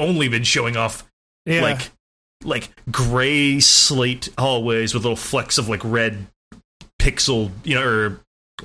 [0.00, 1.08] only been showing off
[1.46, 1.62] yeah.
[1.62, 1.92] like,
[2.42, 6.26] like gray slate hallways with little flecks of like red
[7.00, 8.20] pixel, you know, or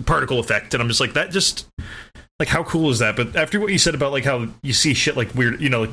[0.07, 1.30] particle effect, and I'm just like that.
[1.30, 1.68] Just
[2.40, 3.16] like how cool is that?
[3.16, 5.82] But after what you said about like how you see shit like weird, you know,
[5.82, 5.91] like,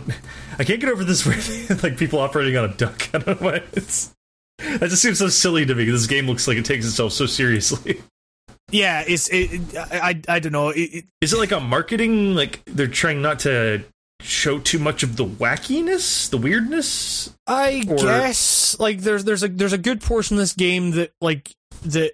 [0.58, 3.08] I can't get over this weird like people operating on a duck.
[3.14, 4.12] I don't know why it's.
[4.58, 5.84] That just seems so silly to me.
[5.84, 8.00] This game looks like it takes itself so seriously.
[8.70, 10.70] yeah, it's it, I, I I don't know.
[10.70, 12.34] It, it, Is it like a marketing?
[12.34, 13.84] Like they're trying not to
[14.20, 17.34] show too much of the wackiness, the weirdness?
[17.46, 21.12] I Or- guess like there's there's a there's a good portion of this game that
[21.20, 21.52] like
[21.84, 22.12] that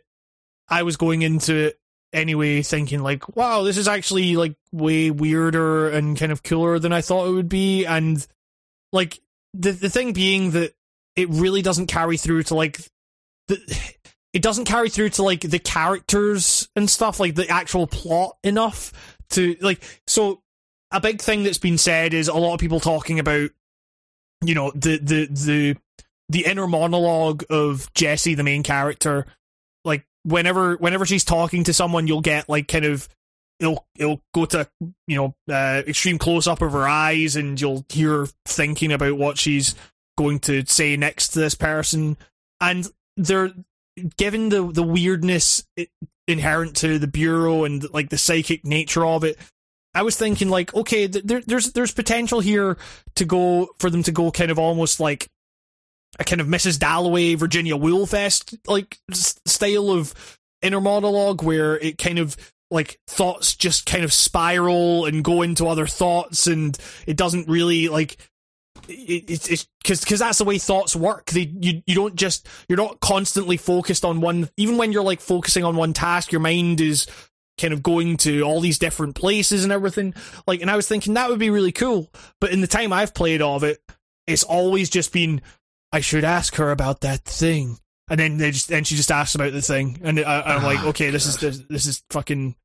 [0.69, 1.79] I was going into it
[2.13, 6.93] anyway thinking like wow this is actually like way weirder and kind of cooler than
[6.93, 8.27] I thought it would be and
[8.93, 9.21] like
[9.55, 10.75] the the thing being that
[11.17, 12.81] it really doesn't carry through to like
[13.49, 13.95] the
[14.33, 18.93] it doesn't carry through to like the characters and stuff like the actual plot enough
[19.31, 20.43] to like so
[20.91, 23.51] a big thing that's been said is a lot of people talking about
[24.45, 25.77] you know the the the
[26.29, 29.27] the inner monologue of Jesse the main character.
[29.85, 33.09] Like whenever whenever she's talking to someone, you'll get like kind of
[33.61, 34.69] it'll it'll go to
[35.07, 39.39] you know uh, extreme close up of her eyes, and you'll hear thinking about what
[39.39, 39.75] she's
[40.19, 42.17] going to say next to this person,
[42.61, 43.53] and they're
[44.17, 45.65] given the the weirdness
[46.29, 49.37] inherent to the bureau and like the psychic nature of it.
[49.95, 52.79] I was thinking like, okay, there, there's there's potential here
[53.17, 55.29] to go for them to go kind of almost like
[56.19, 56.79] a kind of Mrs.
[56.79, 62.37] Dalloway, Virginia Woolfesque like style of inner monologue where it kind of
[62.71, 67.89] like thoughts just kind of spiral and go into other thoughts and it doesn't really
[67.89, 68.17] like
[68.89, 72.49] it, it's it's because because that's the way thoughts work they you you don't just
[72.69, 76.41] you're not constantly focused on one even when you're like focusing on one task your
[76.41, 77.07] mind is
[77.61, 80.15] kind of going to all these different places and everything
[80.47, 82.11] like and i was thinking that would be really cool
[82.41, 83.79] but in the time i've played of it
[84.27, 85.43] it's always just been
[85.93, 87.79] i should ask her about that thing.
[88.11, 90.01] And then they just and she just asks about the thing.
[90.03, 92.57] And I, i'm like Oh, okay this is this, this is fucking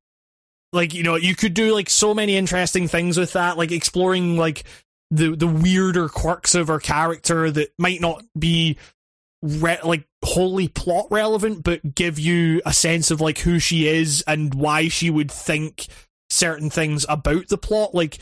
[0.72, 4.36] like you know you could do like so many interesting things with that like exploring
[4.36, 4.64] like
[5.10, 8.76] the the weirder quirks of her character that might not be
[9.42, 14.22] re- like wholly plot relevant but give you a sense of like who she is
[14.26, 15.86] and why she would think
[16.30, 17.94] certain things about the plot.
[17.94, 18.18] Like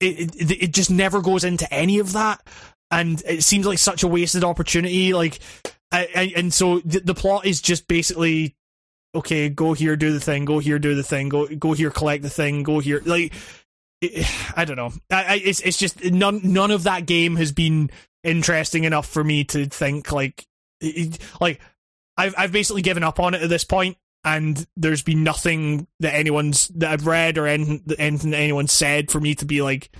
[0.00, 2.46] it it, it just never goes into any of that
[2.94, 5.40] and it seems like such a wasted opportunity like
[5.92, 8.56] I, and so the, the plot is just basically
[9.14, 12.24] okay go here do the thing go here do the thing go go here collect
[12.24, 13.32] the thing go here like
[14.00, 14.26] it,
[14.56, 14.92] I don't know.
[15.10, 17.90] I, I, it's it's just none none of that game has been
[18.22, 20.46] interesting enough for me to think like
[20.80, 21.60] it, like
[22.16, 26.14] I've I've basically given up on it at this point, and there's been nothing that
[26.14, 29.90] anyone's that I've read or anything, anything that anyone said for me to be like,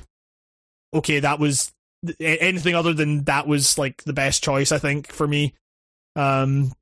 [0.93, 1.73] okay, that was
[2.21, 5.55] anything other than that was like the best choice I think for me.
[6.17, 6.73] Um,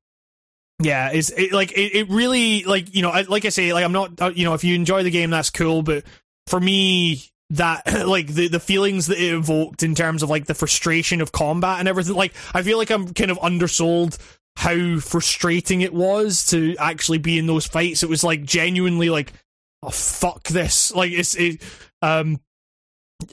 [0.81, 3.85] yeah, it's it, like it, it really like you know I, like I say like
[3.85, 6.03] I'm not uh, you know if you enjoy the game that's cool, but
[6.47, 10.53] for me that like the the feelings that it evoked in terms of like the
[10.53, 14.17] frustration of combat and everything like I feel like I'm kind of undersold
[14.55, 19.33] how frustrating it was to actually be in those fights it was like genuinely like
[19.81, 21.61] oh fuck this like it's it
[22.01, 22.39] um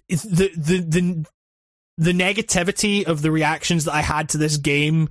[0.09, 1.27] the the the
[2.01, 5.09] the negativity of the reactions that I had to this game,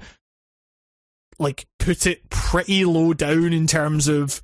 [1.37, 4.41] like put it pretty low down in terms of,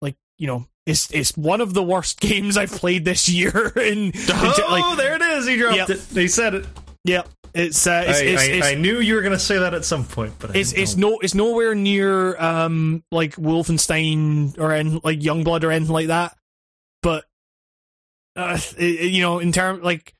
[0.00, 3.72] like you know, it's it's one of the worst games I've played this year.
[3.76, 5.46] In, in Oh, like, there it is.
[5.46, 5.90] He dropped Yep.
[5.90, 6.00] it.
[6.12, 6.66] He said it.
[7.04, 7.22] yeah,
[7.52, 9.74] it's uh, it's I, it's, I, it's, I knew you were going to say that
[9.74, 15.00] at some point, but it's it's no it's nowhere near um like Wolfenstein or anything
[15.02, 16.36] like Youngblood or anything like that.
[17.02, 17.24] But
[18.36, 20.14] uh, it, you know, in term like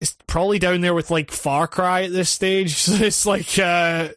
[0.00, 2.76] it's probably down there with like Far Cry at this stage.
[2.84, 4.08] So it's like uh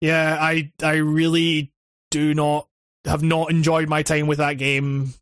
[0.00, 1.72] yeah, I I really
[2.10, 2.68] do not
[3.04, 5.14] have not enjoyed my time with that game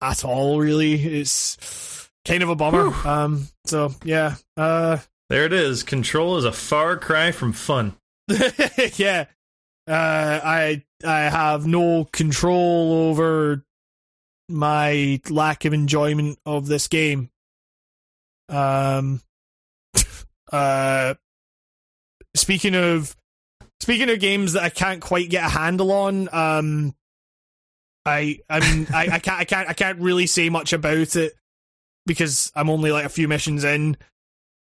[0.00, 0.94] at all really.
[0.94, 2.94] It's kind of a bummer.
[3.06, 4.36] Um so yeah.
[4.56, 4.98] Uh
[5.28, 5.82] There it is.
[5.82, 7.94] Control is a far cry from fun.
[8.96, 9.26] yeah.
[9.88, 13.64] Uh, I I have no control over
[14.48, 17.30] my lack of enjoyment of this game.
[18.48, 19.20] Um.
[20.52, 21.14] Uh.
[22.34, 23.16] Speaking of
[23.80, 26.94] speaking of games that I can't quite get a handle on, um,
[28.04, 31.32] I I mean I, I can't I can't I can't really say much about it
[32.06, 33.96] because I'm only like a few missions in.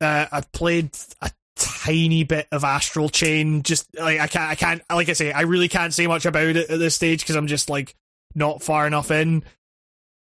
[0.01, 0.90] Uh, I've played
[1.20, 3.62] a tiny bit of Astral Chain.
[3.62, 4.82] Just like I can't, I can't.
[4.90, 7.47] Like I say, I really can't say much about it at this stage because I'm
[7.47, 7.94] just like
[8.35, 9.44] not far enough in.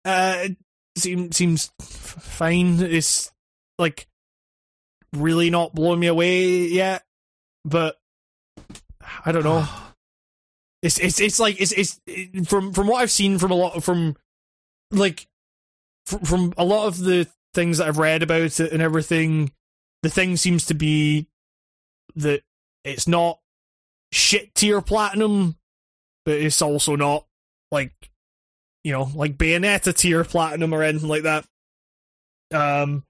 [0.05, 0.57] Uh, it
[0.97, 2.81] seems seems fine.
[2.81, 3.33] It's
[3.79, 4.07] like
[5.15, 7.05] really not blowing me away yet,
[7.65, 7.97] but
[9.25, 9.67] I don't know.
[10.81, 13.83] It's it's it's like it's it's it, from from what I've seen from a lot
[13.83, 14.15] from
[14.93, 15.27] like
[16.07, 19.51] from, from a lot of the things that I've read about it and everything.
[20.05, 21.27] The thing seems to be
[22.15, 22.43] that
[22.85, 23.41] it's not
[24.13, 25.57] shit tier platinum,
[26.25, 27.27] but it's also not
[27.73, 27.93] like
[28.85, 31.45] you know like Bayonetta tier platinum or anything like that.
[32.55, 33.03] Um.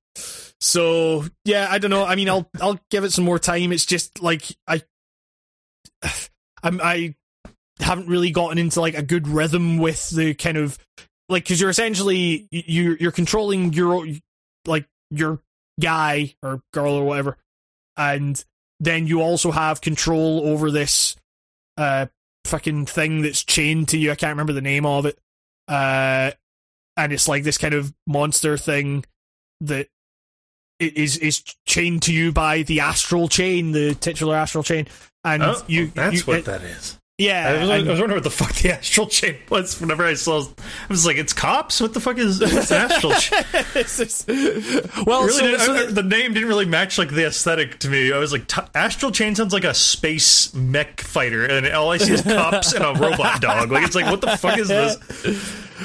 [0.60, 2.04] So yeah, I don't know.
[2.04, 3.72] I mean, I'll I'll give it some more time.
[3.72, 4.82] It's just like I,
[6.62, 7.14] I'm I
[7.80, 10.78] haven't really gotten into like a good rhythm with the kind of
[11.28, 14.06] like because you're essentially you you're controlling your
[14.66, 15.40] like your
[15.80, 17.36] guy or girl or whatever,
[17.96, 18.44] and
[18.80, 21.16] then you also have control over this
[21.76, 22.06] uh
[22.48, 24.10] fucking thing that's chained to you.
[24.10, 25.18] I can't remember the name of it.
[25.68, 26.32] Uh,
[26.96, 29.04] and it's like this kind of monster thing
[29.60, 29.88] that
[30.80, 34.86] is is chained to you by the astral chain, the titular astral chain,
[35.24, 35.90] and Oh, you.
[35.94, 36.94] that's you- what it- that is.
[37.20, 39.80] Yeah, I was, and- I was wondering what the fuck the astral chain was.
[39.80, 40.46] Whenever I saw, I
[40.88, 41.80] was like, "It's cops.
[41.80, 42.48] What the fuck is an
[42.80, 43.42] astral chain?"
[43.74, 47.10] It's just- well, Really so, didn't- so I- the- the name didn't really match like
[47.10, 48.12] the aesthetic to me.
[48.12, 51.96] I was like, t- "Astral Chain sounds like a space mech fighter," and all I
[51.98, 53.72] see is cops and a robot dog.
[53.72, 54.96] Like, it's like, what the fuck is this?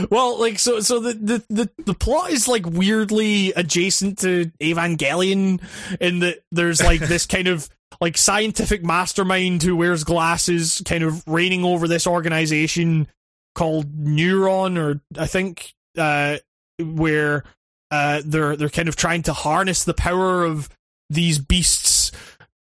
[0.10, 5.62] Well, like so, so the, the the the plot is like weirdly adjacent to Evangelion
[6.00, 7.70] in that there's like this kind of
[8.02, 13.08] like scientific mastermind who wears glasses, kind of reigning over this organization
[13.56, 16.38] called Neuron, or I think uh,
[16.80, 17.44] where
[17.92, 20.70] uh, they're they're kind of trying to harness the power of
[21.10, 22.12] these beasts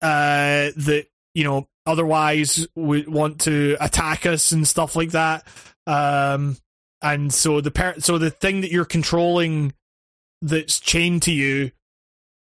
[0.03, 5.47] uh, that you know otherwise would want to attack us and stuff like that.
[5.87, 6.57] Um,
[7.03, 9.73] and so the par- so the thing that you're controlling
[10.43, 11.71] that's chained to you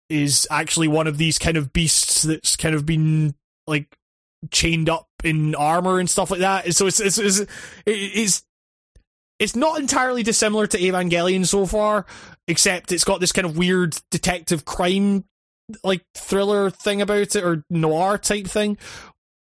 [0.09, 3.35] is actually one of these kind of beasts that's kind of been
[3.65, 3.97] like
[4.51, 6.73] chained up in armor and stuff like that.
[6.73, 7.41] So it's it's it's
[7.85, 8.43] it's,
[9.39, 12.05] it's not entirely dissimilar to Evangelion so far,
[12.47, 15.25] except it's got this kind of weird detective crime
[15.84, 18.77] like thriller thing about it or noir type thing.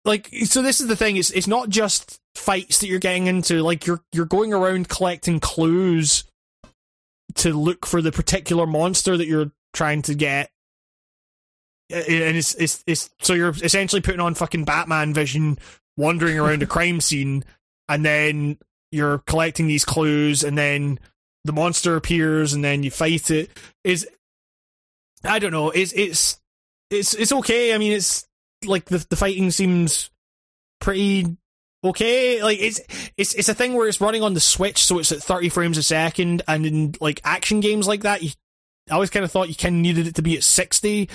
[0.06, 3.64] Like so this is the thing, it's it's not just fights that you're getting into,
[3.64, 6.24] like you're you're going around collecting clues
[7.36, 10.52] to look for the particular monster that you're trying to get.
[11.90, 15.58] And it's it's it's so you're essentially putting on fucking Batman vision,
[15.98, 17.44] wandering around a crime scene,
[17.90, 18.58] and then
[18.92, 21.00] you're collecting these clues, and then
[21.46, 23.52] the monster appears, and then you fight it.
[23.84, 24.08] Is
[25.24, 25.72] I don't know.
[25.72, 26.40] It's it's
[26.90, 27.74] it's it's okay.
[27.74, 28.25] I mean, it's
[28.68, 30.10] like the the fighting seems
[30.82, 31.38] pretty
[31.84, 32.42] okay.
[32.44, 32.82] Like it's
[33.18, 35.78] it's it's a thing where it's running on the Switch, so it's at thirty frames
[35.78, 38.32] a second, and in like action games like that, you,
[38.90, 41.10] I always kind of thought you kind of needed it to be at sixty.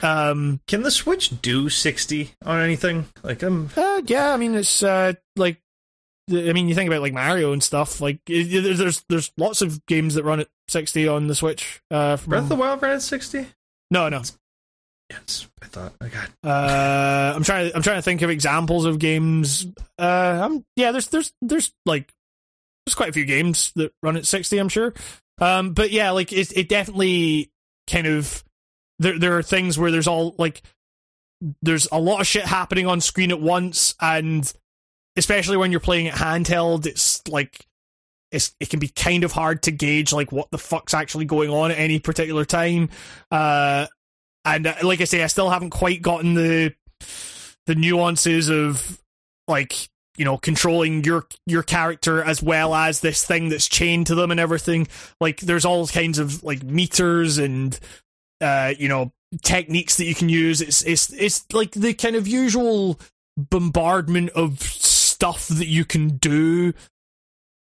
[0.00, 3.06] Um, Can the Switch do sixty on anything?
[3.22, 5.60] Like, I'm uh, yeah, I mean it's uh like.
[6.30, 8.02] I mean, you think about like Mario and stuff.
[8.02, 11.80] Like, it, there's there's lots of games that run at sixty on the Switch.
[11.90, 13.46] Uh, from, Breath of the Wild ran at sixty.
[13.90, 14.20] no, no.
[15.10, 15.94] Yes, I thought.
[16.00, 16.30] I got.
[16.44, 17.72] Uh, I'm trying.
[17.74, 19.66] I'm trying to think of examples of games.
[19.98, 20.92] Uh, I'm yeah.
[20.92, 22.12] There's there's there's like
[22.84, 24.58] there's quite a few games that run at 60.
[24.58, 24.92] I'm sure.
[25.40, 27.50] Um, but yeah, like it it definitely
[27.88, 28.44] kind of
[28.98, 30.62] there there are things where there's all like
[31.62, 34.52] there's a lot of shit happening on screen at once, and
[35.16, 37.66] especially when you're playing it handheld, it's like
[38.30, 41.50] it's it can be kind of hard to gauge like what the fuck's actually going
[41.50, 42.90] on at any particular time.
[43.30, 43.86] Uh,
[44.44, 46.74] and uh, like I say, I still haven't quite gotten the
[47.66, 49.00] the nuances of
[49.46, 54.14] like you know controlling your your character as well as this thing that's chained to
[54.14, 54.88] them and everything.
[55.20, 57.78] Like there's all kinds of like meters and
[58.40, 59.12] uh you know
[59.42, 60.60] techniques that you can use.
[60.60, 62.98] It's it's it's like the kind of usual
[63.36, 66.72] bombardment of stuff that you can do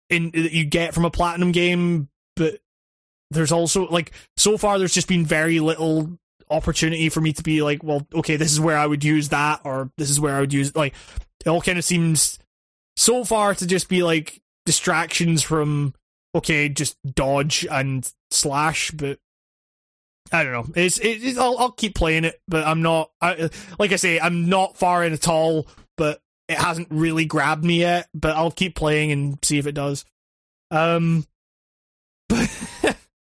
[0.09, 2.59] in that you get from a platinum game but
[3.29, 6.17] there's also like so far there's just been very little
[6.51, 9.61] opportunity for me to be like well okay this is where i would use that
[9.63, 10.93] or this is where i would use like
[11.45, 12.37] it all kind of seems
[12.95, 15.93] so far to just be like distractions from
[16.35, 19.19] okay, just dodge and slash, but
[20.31, 20.65] I don't know.
[20.75, 23.11] It's it, it, I'll, I'll keep playing it, but I'm not.
[23.21, 23.49] I,
[23.79, 25.67] like I say, I'm not far in at all.
[25.97, 28.07] But it hasn't really grabbed me yet.
[28.13, 30.05] But I'll keep playing and see if it does.
[30.69, 31.25] Um,
[32.29, 32.49] but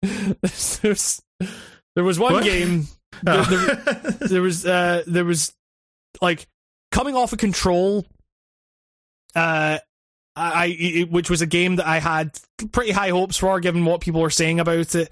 [0.81, 1.21] there's,
[1.95, 2.43] there was one What?
[2.43, 2.87] game.
[3.27, 3.43] Oh.
[3.43, 5.53] There, there, there was uh there was
[6.21, 6.47] like
[6.91, 8.05] coming off of control
[9.35, 9.79] uh
[10.37, 12.37] I, it, which was a game that I had
[12.73, 15.09] pretty high hopes for, given what people were saying about it,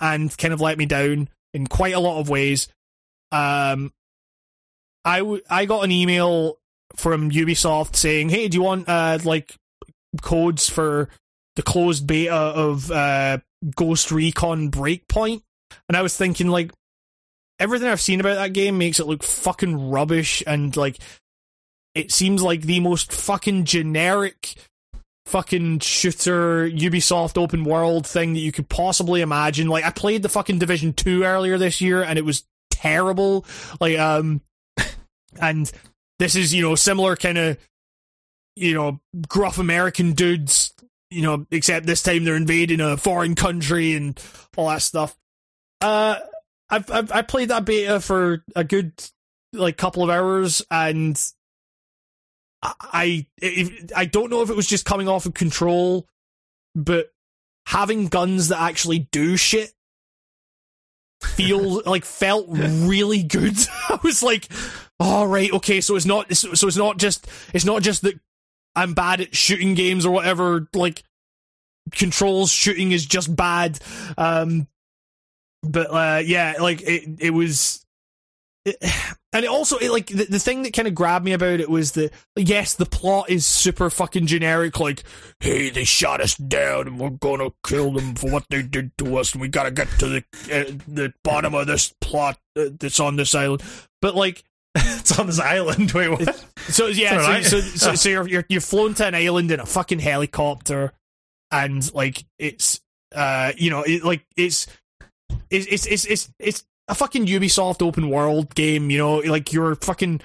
[0.00, 2.68] and kind of let me down in quite a lot of ways.
[3.32, 3.92] Um,
[5.04, 6.58] I w- I got an email
[6.94, 9.56] from Ubisoft saying, "Hey, do you want uh like
[10.20, 11.08] codes for
[11.54, 13.38] the closed beta of uh
[13.74, 15.42] Ghost Recon Breakpoint?"
[15.88, 16.70] And I was thinking, like,
[17.58, 20.98] everything I've seen about that game makes it look fucking rubbish, and like
[21.94, 24.54] it seems like the most fucking generic
[25.26, 29.68] fucking shooter Ubisoft open world thing that you could possibly imagine.
[29.68, 33.44] Like I played the fucking Division 2 earlier this year and it was terrible.
[33.80, 34.40] Like um
[35.40, 35.70] and
[36.20, 37.58] this is, you know, similar kind of
[38.54, 40.72] you know, gruff American dudes,
[41.10, 44.20] you know, except this time they're invading a foreign country and
[44.56, 45.16] all that stuff.
[45.80, 46.16] Uh
[46.68, 48.92] I've, I've I played that beta for a good
[49.52, 51.20] like couple of hours and
[52.62, 56.06] I if, I don't know if it was just coming off of control,
[56.74, 57.10] but
[57.66, 59.72] having guns that actually do shit
[61.22, 63.56] feel like felt really good.
[63.88, 64.48] I was like,
[64.98, 68.18] all right, okay, so it's not so it's not just it's not just that
[68.74, 70.68] I'm bad at shooting games or whatever.
[70.74, 71.02] Like
[71.92, 73.78] controls shooting is just bad.
[74.18, 74.66] Um,
[75.70, 77.84] but uh, yeah, like it it was.
[78.64, 78.76] It,
[79.32, 81.68] and it also it, like the, the thing that kind of grabbed me about it
[81.68, 85.02] was that yes the plot is super fucking generic like
[85.40, 89.18] hey they shot us down and we're gonna kill them for what they did to
[89.18, 90.18] us and we gotta get to the
[90.50, 93.62] uh, the bottom of this plot uh, that's on this island
[94.00, 94.42] but like
[94.76, 95.92] it's on this island.
[95.94, 96.44] Wait, what?
[96.68, 97.44] so yeah Alright.
[97.44, 100.92] so, so, so, so you're, you're you're flown to an island in a fucking helicopter
[101.50, 102.80] and like it's
[103.14, 104.66] uh you know it, like it's
[105.50, 109.74] it's it's it's it's, it's a fucking Ubisoft open world game, you know, like you're
[109.76, 110.20] fucking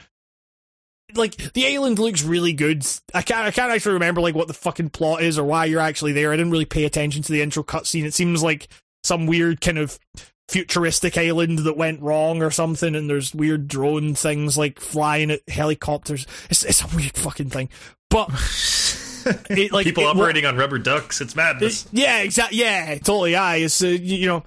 [1.16, 2.86] like the island looks really good.
[3.14, 5.82] I can't I can't actually remember like what the fucking plot is or why you're
[5.82, 6.32] actually there.
[6.32, 8.06] I didn't really pay attention to the intro cutscene.
[8.06, 8.68] It seems like
[9.04, 10.00] some weird kind of
[10.48, 15.42] futuristic island that went wrong or something and there's weird drone things like flying at
[15.50, 16.26] helicopters.
[16.50, 17.70] It's it's a weird fucking thing.
[18.10, 18.30] But
[19.50, 21.20] it, like People it- operating on rubber ducks.
[21.22, 21.88] It's madness.
[21.92, 22.60] yeah, exactly.
[22.60, 23.32] Yeah, totally.
[23.32, 24.44] Yeah, it's uh, you know,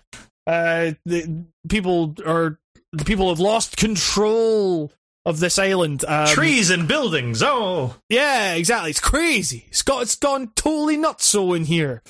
[0.47, 2.59] uh, the people are
[2.93, 4.93] the people have lost control
[5.27, 6.05] of this island.
[6.07, 7.43] Um, Trees and buildings.
[7.43, 8.91] Oh, Yeah, exactly.
[8.91, 9.65] It's crazy.
[9.69, 12.03] It's got it's gone totally nuts so in here.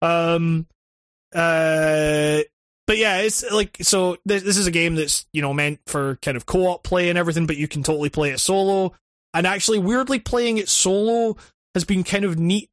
[0.00, 0.66] Um,
[1.34, 2.40] uh,
[2.86, 4.16] but yeah, it's like so.
[4.24, 7.18] This, this is a game that's you know meant for kind of co-op play and
[7.18, 8.92] everything, but you can totally play it solo.
[9.34, 11.36] And actually, weirdly, playing it solo
[11.74, 12.68] has been kind of neat.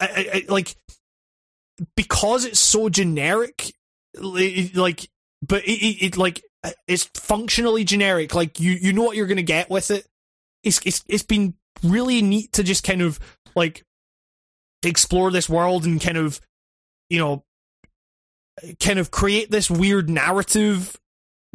[0.00, 0.76] I, I, I- like
[1.96, 3.72] because it's so generic,
[4.20, 5.08] like,
[5.42, 6.42] but it, it, it like
[6.86, 8.34] it's functionally generic.
[8.34, 10.06] Like you you know what you're gonna get with it.
[10.62, 13.18] It's it's it's been really neat to just kind of
[13.54, 13.84] like
[14.82, 16.40] explore this world and kind of
[17.08, 17.44] you know
[18.80, 20.96] kind of create this weird narrative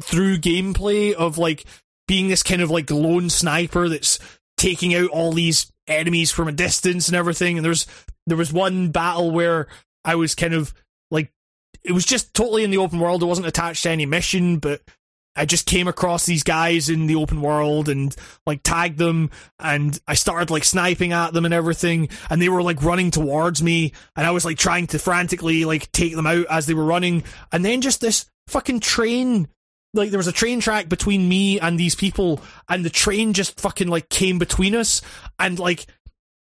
[0.02, 1.64] through gameplay of like
[2.06, 4.18] being this kind of like lone sniper that's
[4.56, 7.86] taking out all these enemies from a distance and everything and there's
[8.26, 9.66] there was one battle where
[10.04, 10.74] I was kind of
[11.10, 11.32] like
[11.84, 13.22] it was just totally in the open world.
[13.22, 14.82] It wasn't attached to any mission but
[15.36, 18.14] I just came across these guys in the open world and
[18.46, 22.62] like tagged them and I started like sniping at them and everything and they were
[22.62, 26.46] like running towards me and I was like trying to frantically like take them out
[26.50, 29.48] as they were running and then just this fucking train
[29.94, 33.60] like there was a train track between me and these people, and the train just
[33.60, 35.02] fucking like came between us,
[35.38, 35.86] and like,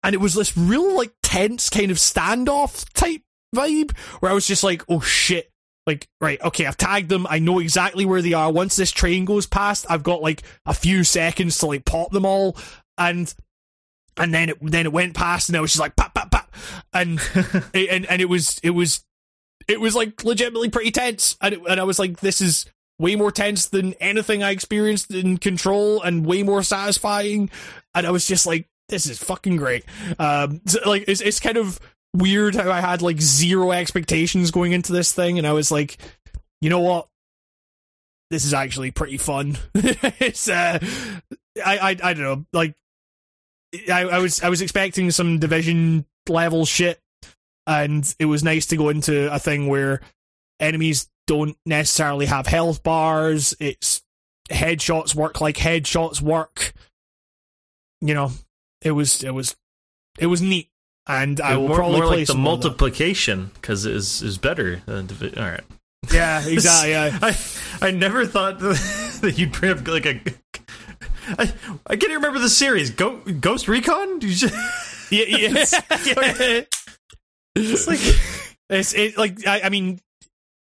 [0.02, 3.22] and it was this real like tense kind of standoff type
[3.54, 5.50] vibe where I was just like, oh shit.
[5.86, 7.28] Like, right, okay, I've tagged them.
[7.30, 8.50] I know exactly where they are.
[8.50, 12.26] Once this train goes past, I've got like a few seconds to like pop them
[12.26, 12.56] all.
[12.98, 13.32] And
[14.16, 16.52] and then it then it went past and I was just like pop pop pop
[16.92, 17.20] and
[17.74, 19.04] and and it was it was
[19.68, 22.66] it was like legitimately pretty tense and it, and I was like this is
[22.98, 27.50] way more tense than anything I experienced in Control and way more satisfying
[27.94, 29.84] and I was just like this is fucking great
[30.18, 31.78] um so, like it's it's kind of
[32.16, 35.98] weird how I had like zero expectations going into this thing and I was like
[36.60, 37.08] you know what
[38.30, 40.78] this is actually pretty fun it's uh
[41.64, 42.74] I, I I don't know like
[43.92, 47.00] I, I was I was expecting some division level shit,
[47.66, 50.00] and it was nice to go into a thing where
[50.60, 53.54] enemies don't necessarily have health bars.
[53.58, 54.02] It's
[54.50, 56.72] headshots work like headshots work.
[58.00, 58.32] You know,
[58.82, 59.56] it was it was
[60.18, 60.70] it was neat,
[61.06, 62.68] and I will more, probably more like the some more of that.
[62.68, 64.82] multiplication because it is is better.
[64.86, 65.64] Than divi- all right.
[66.12, 66.90] Yeah, exactly.
[66.90, 67.18] Yeah.
[67.22, 67.36] I
[67.80, 70.20] I never thought that you'd bring up like a.
[71.28, 71.52] I,
[71.86, 72.90] I can't remember the series.
[72.90, 74.20] Go, Ghost Recon.
[74.20, 74.54] Did you just,
[75.10, 76.62] yeah, yeah.
[77.56, 78.00] it's like
[78.70, 80.00] It's it like I, I mean,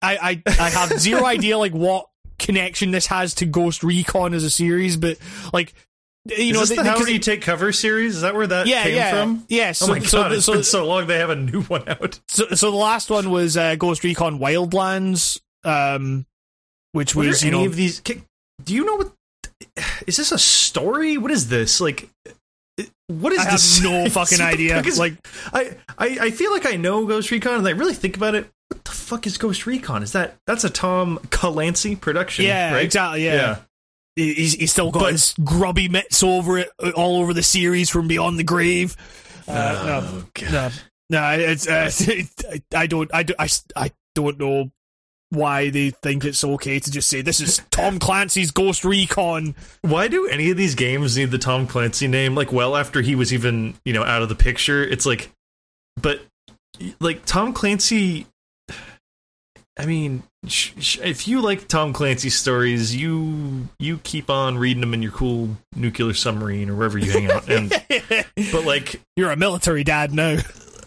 [0.02, 2.08] I, I I have zero idea like what
[2.40, 5.18] connection this has to Ghost Recon as a series, but
[5.52, 5.74] like
[6.26, 8.16] you is know, this the How Do You Take Cover series?
[8.16, 9.46] Is that where that yeah, came yeah, from?
[9.50, 9.70] yeah.
[9.70, 11.08] Oh So, my god, so, it's so, been so long.
[11.08, 12.20] They have a new one out.
[12.28, 16.26] so, so the last one was uh, Ghost Recon Wildlands, um,
[16.94, 18.00] which was you any know of these?
[18.00, 18.22] ca-
[18.64, 19.12] Do you know what?
[20.08, 21.18] Is this a story?
[21.18, 22.10] What is this like?
[23.08, 23.84] What is I have this?
[23.84, 24.78] no fucking idea.
[24.78, 25.16] Because, Like-
[25.54, 28.48] I, I, I feel like I know Ghost Recon, and I really think about it.
[28.70, 30.02] What the fuck is Ghost Recon?
[30.04, 32.46] Is that that's a Tom Clancy production?
[32.46, 32.84] yeah, right?
[32.86, 33.56] exactly, yeah.
[33.56, 33.62] He-
[34.16, 37.90] He's, he's still got But- his grubby mitts over it, uh, all over the series
[37.90, 38.96] from Beyond the Grave.
[39.48, 40.74] Uh, no, Oh, God.
[41.10, 41.92] No, no, it's uh,
[42.76, 44.72] I don't, I don't, I, I don't know
[45.30, 49.56] why they think it's okay to just say this is Tom Clancy's Ghost Recon.
[49.82, 52.36] Why do any of these games need the Tom Clancy name?
[52.36, 55.32] Like, well, after he was even you know out of the picture, it's like,
[56.02, 56.22] but
[57.00, 58.28] like Tom Clancy.
[59.78, 64.82] I mean, sh- sh- if you like Tom Clancy stories, you you keep on reading
[64.82, 67.50] them in your cool nuclear submarine or wherever you hang out.
[67.50, 67.70] And
[68.52, 70.38] but like, You're a military dad now.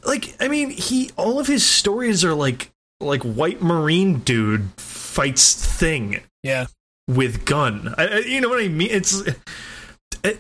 [0.05, 5.55] like I mean, he all of his stories are like like white marine dude fights
[5.77, 6.67] thing Yeah,
[7.09, 7.93] with gun.
[7.99, 8.89] I, I- you know what I mean?
[8.93, 9.21] It's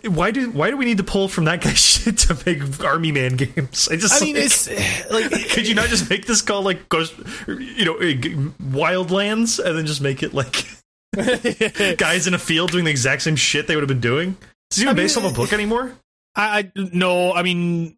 [0.08, 3.12] why do why do we need to pull from that guy's shit to make Army
[3.12, 3.88] Man games?
[3.90, 4.68] I just I mean like, it's
[5.10, 7.14] like could you not just make this call like Ghost,
[7.46, 10.66] you know, uh, g- Wildlands, and then just make it like
[11.96, 14.36] guys in a field doing the exact same shit they would have been doing?
[14.70, 15.92] Is it even I mean, based off a book anymore?
[16.34, 17.96] I, I no, I mean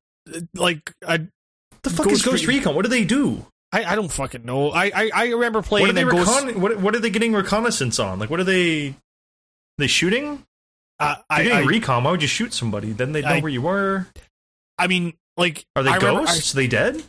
[0.55, 1.27] like I,
[1.83, 2.75] The fuck Ghost is Ghost Re- Recon?
[2.75, 3.47] What do they do?
[3.73, 4.71] I, I don't fucking know.
[4.71, 6.57] I, I, I remember What are playing they a Ghost.
[6.57, 8.19] what, what are they getting reconnaissance on?
[8.19, 8.95] Like, what are they?
[9.77, 10.45] They shooting?
[11.01, 12.05] Uh, If I, getting I, recon.
[12.05, 12.93] Why would you shoot somebody?
[12.93, 14.07] Then they know I- where you were.
[14.79, 16.53] I mean like Are they I remember- ghosts?
[16.55, 17.03] Are they dead?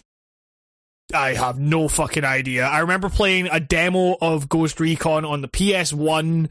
[1.14, 2.66] I have no fucking idea.
[2.68, 6.50] I remember playing a demo of Ghost Recon on the PS1,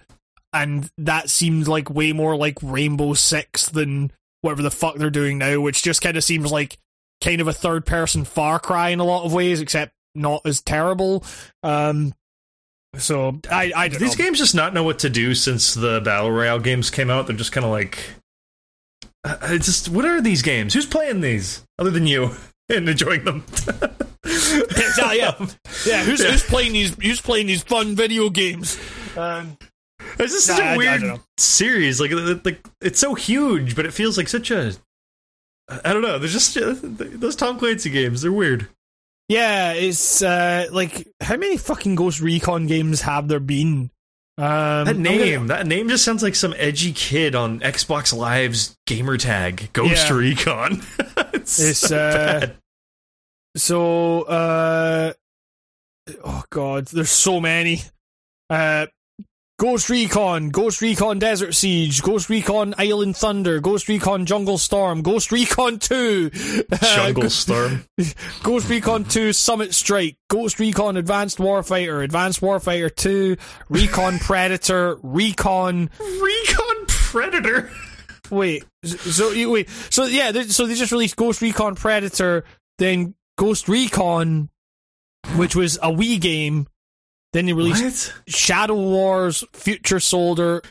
[0.52, 4.10] and that seemed like way more like Rainbow Six than
[4.40, 6.76] whatever the fuck they're doing now, which just kind of seems like
[7.22, 10.60] kind of a third person Far Cry in a lot of ways, except not as
[10.60, 11.24] terrible.
[11.62, 12.12] Um,
[12.96, 14.24] so I I don't These know.
[14.24, 17.26] games just not know what to do since the battle royale games came out.
[17.26, 17.98] They're just kind of like,
[19.24, 20.74] uh, it's just what are these games?
[20.74, 22.30] Who's playing these other than you
[22.68, 23.44] and enjoying them?
[24.24, 25.46] yeah, yeah,
[25.86, 26.04] yeah.
[26.04, 26.30] Who's Yeah.
[26.30, 26.94] who's playing these?
[27.00, 28.78] Who's playing these fun video games?
[29.16, 29.56] Um,
[30.18, 32.00] It's just such Nah, I- I a weird don't series.
[32.00, 32.10] Like,
[32.44, 34.72] like it's so huge, but it feels like such a.
[35.84, 36.18] I don't know.
[36.18, 38.22] There's just uh, those Tom Clancy games.
[38.22, 38.68] They're weird.
[39.28, 43.90] Yeah, it's uh like how many fucking Ghost Recon games have there been?
[44.38, 48.76] Um, That name, gonna- that name just sounds like some edgy kid on Xbox Live's
[48.86, 50.14] gamer tag, Ghost Yeah.
[50.16, 50.82] Recon.
[51.34, 52.46] it's It's, so uh,
[53.56, 55.12] so uh
[56.24, 57.82] oh god, there's so many.
[58.48, 58.86] Uh
[59.58, 65.32] Ghost Recon, Ghost Recon Desert Siege, Ghost Recon Island Thunder, Ghost Recon Jungle Storm, Ghost
[65.32, 66.30] Recon 2,
[66.70, 67.84] uh, Jungle Storm.
[68.44, 73.36] Ghost Recon 2 Summit Strike, Ghost Recon Advanced Warfighter, Advanced Warfighter 2,
[73.68, 77.68] Recon Predator, Recon Recon Predator.
[78.30, 82.44] Wait, so you wait, so yeah, so they just released Ghost Recon Predator,
[82.78, 84.50] then Ghost Recon,
[85.34, 86.68] which was a Wii game,
[87.32, 87.82] Then they released
[88.12, 88.34] What?
[88.34, 90.62] Shadow Wars, Future Soldier,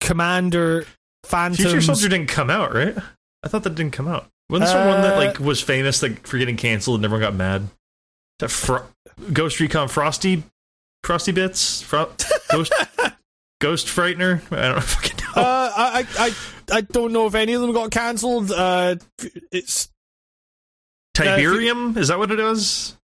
[0.00, 0.86] Commander,
[1.24, 1.56] Phantom.
[1.56, 2.96] Future Soldier didn't come out, right?
[3.42, 4.26] I thought that didn't come out.
[4.50, 7.34] Wasn't there one that Uh, like was famous like for getting canceled and everyone got
[7.34, 7.68] mad?
[8.38, 8.86] That Fro-
[9.32, 10.42] Ghost Recon Frosty,
[11.04, 12.10] Frosty Bits, Fro-
[12.50, 12.72] Ghost
[13.60, 14.40] Ghost Frightener.
[14.50, 15.42] I don't fucking know.
[15.42, 18.50] Uh, I, I, I, I don't know if any of them got cancelled.
[18.50, 18.96] Uh,
[19.52, 19.90] it's
[21.14, 22.96] Tiberium is that what it is?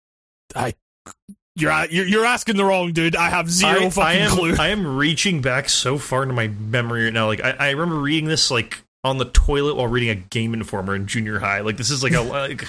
[1.56, 3.16] You're you're you're asking the wrong dude.
[3.16, 4.56] I have zero I, fucking I am, clue.
[4.58, 7.28] I am reaching back so far into my memory right now.
[7.28, 10.96] Like I, I remember reading this like on the toilet while reading a Game Informer
[10.96, 11.60] in junior high.
[11.60, 12.60] Like this is like a like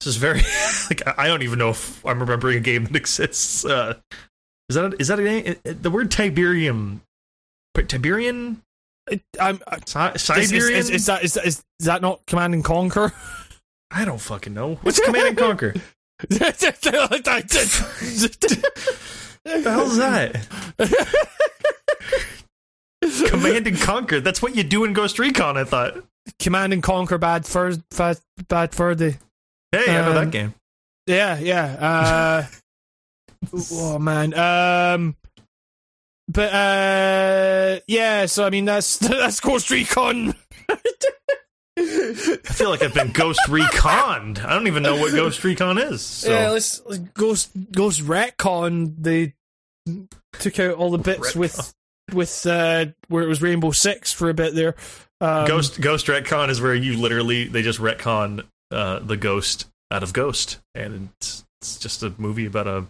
[0.00, 0.40] this is very
[0.90, 3.64] like I I don't even know if I'm remembering a game that exists.
[3.64, 3.94] Uh,
[4.68, 7.00] is that is that a, the word Tiberium?
[7.88, 8.62] Tiberian?
[9.10, 10.78] It- I'm, I- Si- is, Siberian?
[10.78, 13.12] is, is, is that is, that- is, is that not Command and Conquer?
[13.90, 14.76] I don't fucking know.
[14.82, 15.74] What's Command and Conquer?
[16.28, 17.92] The
[19.64, 20.46] hell's that?
[23.28, 24.20] Command and Conquer.
[24.20, 25.56] That's what you do in Ghost Recon.
[25.56, 25.94] I thought.
[26.38, 28.18] Command and Conquer Bad for bad
[28.48, 29.16] bad for the
[29.72, 30.54] Hey, I know Um, that game.
[31.06, 32.46] yeah yeah.
[33.52, 34.34] Uh, oh man.
[34.34, 35.16] Um.
[36.28, 38.26] But uh, yeah.
[38.26, 40.34] So I mean, that's that's Ghost Recon.
[42.60, 44.44] I feel like I've been Ghost Reconned.
[44.44, 46.02] I don't even know what Ghost Recon is.
[46.02, 46.30] So.
[46.30, 48.96] Yeah, let's, let's Ghost Ghost Retcon.
[48.98, 49.32] They
[50.34, 51.36] took out all the bits Retcon.
[51.36, 51.74] with
[52.12, 54.74] with uh, where it was Rainbow Six for a bit there.
[55.22, 60.02] Um, Ghost Ghost Retcon is where you literally they just retcon uh, the ghost out
[60.02, 62.86] of Ghost, and it's, it's just a movie about a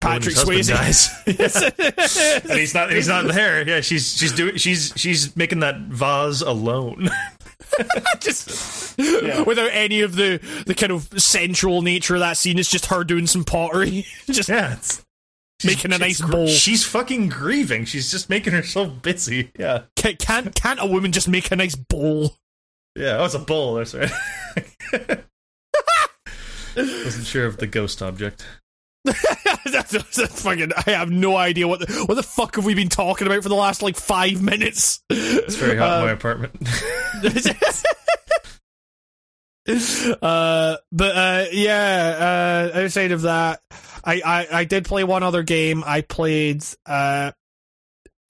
[0.00, 0.68] Patrick Swayze.
[0.68, 1.10] husband dies.
[2.50, 3.66] and he's not he's not there.
[3.66, 7.08] Yeah, she's she's doing she's she's making that vase alone.
[8.20, 12.58] just without any of the the kind of sensual nature of that scene.
[12.58, 15.04] It's just her doing some pottery, just yeah, it's
[15.64, 16.46] making a nice she's bowl.
[16.48, 17.84] She's fucking grieving.
[17.84, 19.50] She's just making herself busy.
[19.58, 22.36] Yeah, Ca- Can't can't a woman just make a nice bowl?
[22.96, 23.16] yeah.
[23.18, 23.74] Oh, it's a bowl.
[23.74, 24.10] That's right.
[26.76, 28.44] Wasn't sure of the ghost object.
[29.04, 30.72] that's, that's fucking.
[30.86, 33.48] I have no idea what the, what the fuck have we been talking about for
[33.50, 35.02] the last like five minutes.
[35.10, 36.56] It's very hot Uh, in my apartment.
[40.22, 42.70] uh, but uh, yeah.
[42.74, 43.60] Uh, outside of that,
[44.04, 45.82] I, I I did play one other game.
[45.86, 47.32] I played uh,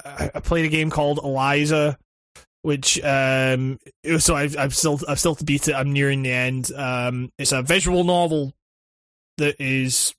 [0.05, 1.99] I I played a game called Eliza,
[2.65, 3.78] which um,
[4.19, 5.74] so I've I've still I've still to beat it.
[5.74, 6.73] I'm nearing the end.
[6.74, 8.55] Um, it's a visual novel
[9.36, 10.15] that is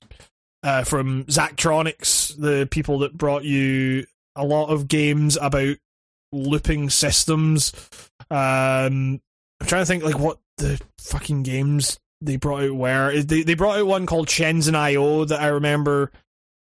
[0.62, 4.06] uh from Zachtronics, the people that brought you
[4.36, 5.76] a lot of games about
[6.30, 7.72] looping systems.
[8.30, 9.20] Um,
[9.60, 13.22] I'm trying to think like what the fucking games they brought out were.
[13.22, 16.12] They they brought out one called Shenzhen IO that I remember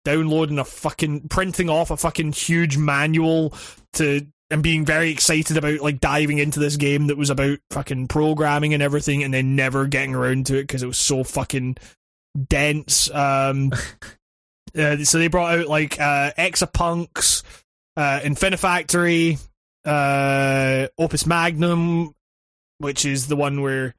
[0.05, 3.53] downloading a fucking printing off a fucking huge manual
[3.95, 8.07] to and being very excited about like diving into this game that was about fucking
[8.07, 11.77] programming and everything and then never getting around to it because it was so fucking
[12.49, 13.11] dense.
[13.11, 13.73] Um
[14.79, 17.43] uh, so they brought out like uh Exapunks,
[17.97, 19.39] uh Infinifactory,
[19.87, 22.15] uh Opus Magnum,
[22.77, 23.95] which is the one where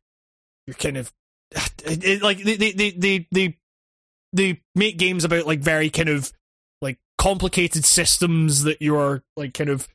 [0.68, 1.12] you're kind of
[1.84, 3.58] it, it- like they they they they
[4.34, 6.32] they make games about like very kind of
[6.80, 9.88] like complicated systems that you're like kind of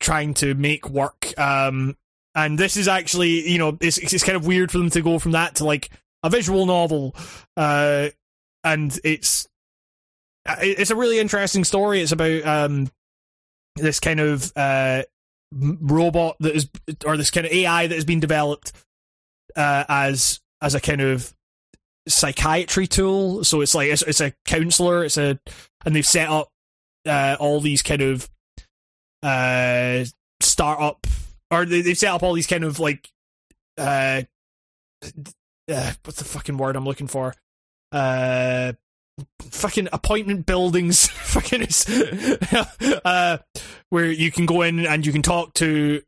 [0.00, 1.96] trying to make work um
[2.34, 5.18] and this is actually you know it's it's kind of weird for them to go
[5.18, 5.90] from that to like
[6.22, 7.14] a visual novel
[7.56, 8.08] uh
[8.64, 9.48] and it's
[10.60, 12.90] it's a really interesting story it's about um
[13.76, 15.02] this kind of uh
[15.52, 16.68] robot that is
[17.04, 18.72] or this kind of AI that has been developed
[19.56, 21.34] uh, as as a kind of
[22.08, 23.44] psychiatry tool.
[23.44, 25.04] So it's like it's, it's a counselor.
[25.04, 25.38] It's a
[25.84, 26.48] and they've set up
[27.06, 28.28] uh, all these kind of
[29.22, 30.04] uh
[30.40, 31.06] startup
[31.50, 33.10] or they, they've set up all these kind of like
[33.78, 34.22] uh,
[35.70, 37.34] uh what's the fucking word I'm looking for?
[37.92, 38.72] Uh
[39.42, 41.08] fucking appointment buildings.
[41.30, 41.66] Fucking
[43.04, 43.38] uh
[43.90, 46.02] where you can go in and you can talk to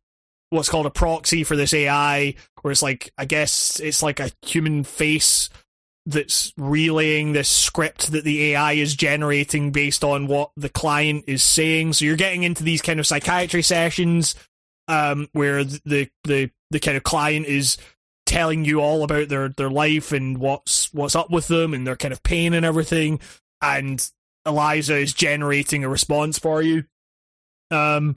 [0.50, 4.30] what's called a proxy for this AI where it's like I guess it's like a
[4.42, 5.48] human face
[6.04, 11.42] that's relaying this script that the AI is generating based on what the client is
[11.42, 11.92] saying.
[11.92, 14.34] So you're getting into these kind of psychiatry sessions
[14.88, 17.76] um, where the the the kind of client is
[18.26, 21.96] telling you all about their their life and what's what's up with them and their
[21.96, 23.20] kind of pain and everything,
[23.60, 24.10] and
[24.44, 26.84] Eliza is generating a response for you.
[27.70, 28.16] Um,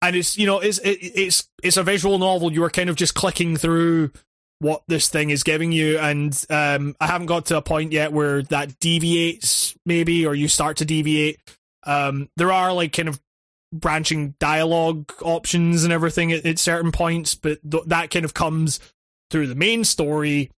[0.00, 2.52] and it's you know it's it, it's it's a visual novel.
[2.52, 4.12] You are kind of just clicking through
[4.60, 8.12] what this thing is giving you, and um, I haven't got to a point yet
[8.12, 11.38] where that deviates, maybe, or you start to deviate.
[11.84, 13.20] Um, there are like kind of
[13.72, 18.80] branching dialogue options and everything at, at certain points, but th- that kind of comes
[19.30, 20.50] through the main story.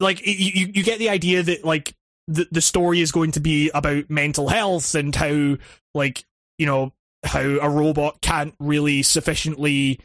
[0.00, 1.94] Like you, you, you get the idea that like
[2.26, 5.56] the the story is going to be about mental health and how
[5.94, 6.24] like
[6.58, 6.92] you know
[7.24, 9.98] how a robot can't really sufficiently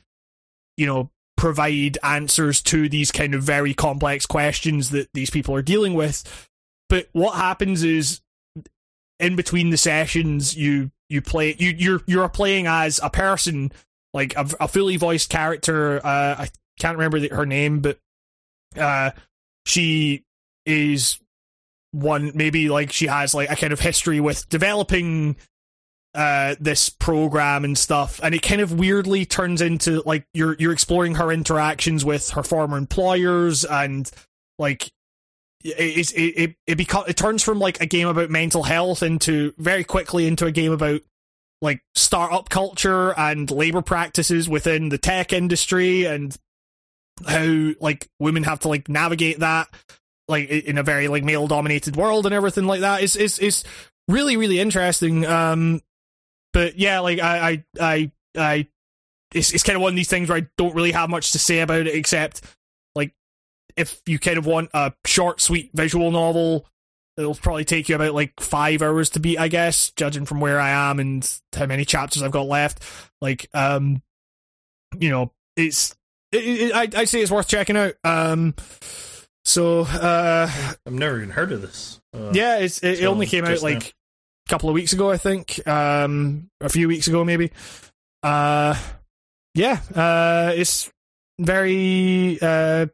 [0.75, 1.09] you know
[1.45, 6.49] provide answers to these kind of very complex questions that these people are dealing with.
[6.89, 8.21] But what happens is
[9.19, 13.71] in between the sessions you you play you you're you're playing as a person
[14.11, 16.49] like a, a fully voiced character uh i
[16.79, 17.97] can't remember the, her name but
[18.77, 19.11] uh
[19.65, 20.25] she
[20.65, 21.19] is
[21.91, 25.37] one maybe like she has like a kind of history with developing
[26.15, 30.73] uh this program and stuff and it kind of weirdly turns into like you're you're
[30.73, 34.09] exploring her interactions with her former employers and
[34.57, 34.91] like
[35.63, 39.53] it it it it, becomes it turns from like a game about mental health into
[39.57, 41.01] very quickly into a game about
[41.61, 46.37] like startup culture and labor practices within the tech industry and
[47.25, 49.67] how like women have to like navigate that
[50.27, 53.01] like in a very like male dominated world and everything like that.
[53.01, 53.63] Is is is
[54.07, 55.25] really really interesting.
[55.25, 55.81] Um
[56.55, 58.67] but yeah like i i i, I
[59.33, 61.39] it's, it's kind of one of these things where i don't really have much to
[61.39, 62.41] say about it except
[62.95, 63.13] like
[63.75, 66.65] if you kind of want a short sweet visual novel
[67.17, 70.59] it'll probably take you about like five hours to beat i guess judging from where
[70.59, 72.83] i am and how many chapters i've got left.
[73.21, 74.01] Like um
[74.97, 75.93] you know it's
[76.31, 77.95] it, it, I, I say it's worth checking out.
[78.03, 78.55] Um
[79.45, 80.49] so uh,
[80.87, 82.01] I've never even heard of this.
[82.11, 83.93] Uh, yeah, it's, it, it only came out like
[84.47, 87.51] couple of weeks ago, I think, um, a few weeks ago maybe.
[88.23, 88.75] Uh,
[89.53, 90.91] yeah, uh, it's
[91.39, 92.87] very uh,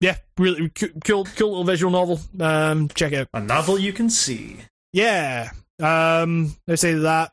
[0.00, 2.20] yeah, really cool, cool, little visual novel.
[2.40, 3.28] Um, check it out.
[3.34, 4.58] a novel you can see.
[4.92, 5.50] Yeah,
[5.80, 7.32] um, let's say that.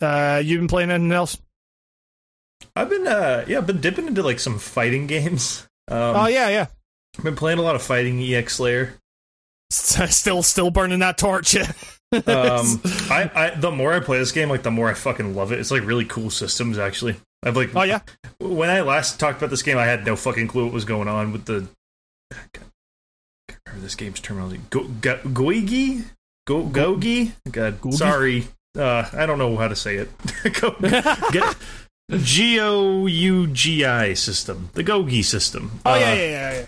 [0.00, 1.38] Uh, you've been playing anything else?
[2.74, 5.66] I've been uh yeah, I've been dipping into like some fighting games.
[5.88, 6.66] Um, oh yeah, yeah.
[7.16, 8.94] I've been playing a lot of fighting EX Layer.
[9.70, 11.56] Still, still burning that torch.
[12.26, 12.80] Um,
[13.10, 15.58] I, I the more I play this game, like the more I fucking love it.
[15.58, 17.16] It's like really cool systems actually.
[17.42, 18.00] I've like oh yeah.
[18.40, 21.08] when I last talked about this game, I had no fucking clue what was going
[21.08, 21.68] on with the.
[22.32, 22.66] I can't
[23.66, 24.60] remember this game's terminology.
[24.70, 26.04] Go, go, Goigi,
[26.46, 27.32] Go, Gogi.
[27.50, 27.94] God, Gogi?
[27.94, 28.48] sorry.
[28.76, 30.10] Uh, I don't know how to say it.
[30.60, 30.74] Go,
[31.32, 31.56] get
[32.12, 35.80] G O U G I system, the Gogi system.
[35.84, 36.66] Oh Uh, yeah, yeah, yeah, yeah.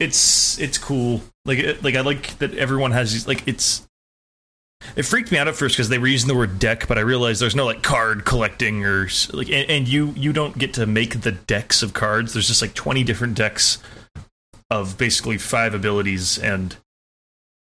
[0.00, 1.22] it's it's cool.
[1.44, 3.86] Like it, like I like that everyone has these like it's.
[4.96, 7.02] It freaked me out at first because they were using the word deck, but I
[7.02, 10.86] realized there's no like card collecting or like, and, and you you don't get to
[10.86, 12.32] make the decks of cards.
[12.32, 13.78] There's just like 20 different decks
[14.70, 16.76] of basically five abilities, and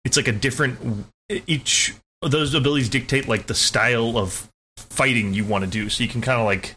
[0.06, 5.44] it's like a different each of those abilities dictate like the style of fighting you
[5.44, 5.90] want to do.
[5.90, 6.76] So you can kind of like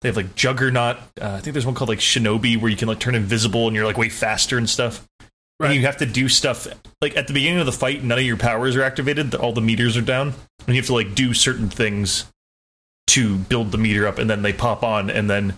[0.00, 0.96] they have like Juggernaut.
[1.20, 3.74] Uh, I think there's one called like Shinobi where you can like turn invisible and
[3.74, 5.07] you're like way faster and stuff.
[5.60, 6.68] And you have to do stuff
[7.02, 8.04] like at the beginning of the fight.
[8.04, 9.34] None of your powers are activated.
[9.34, 10.28] All the meters are down,
[10.66, 12.24] and you have to like do certain things
[13.08, 15.54] to build the meter up, and then they pop on, and then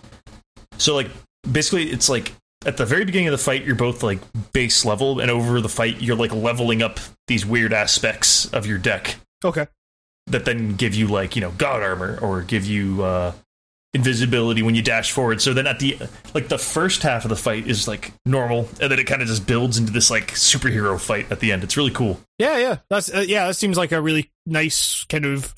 [0.78, 1.08] so like
[1.50, 2.32] basically it's like
[2.64, 4.20] at the very beginning of the fight you're both like
[4.52, 8.78] base level, and over the fight you're like leveling up these weird aspects of your
[8.78, 9.66] deck Okay.
[10.28, 13.32] that then give you like you know god armor or give you uh
[13.92, 15.98] invisibility when you dash forward so then at the
[16.32, 19.26] like the first half of the fight is like normal and then it kind of
[19.26, 22.76] just builds into this like superhero fight at the end it's really cool Yeah, yeah.
[22.88, 23.48] That's uh, yeah.
[23.48, 25.54] That seems like a really nice kind of.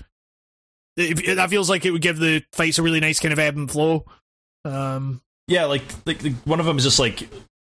[0.96, 3.56] It, that feels like it would give the fights a really nice kind of ebb
[3.56, 4.04] and flow.
[4.64, 5.20] Um.
[5.46, 7.28] yeah like like like, one of them is just like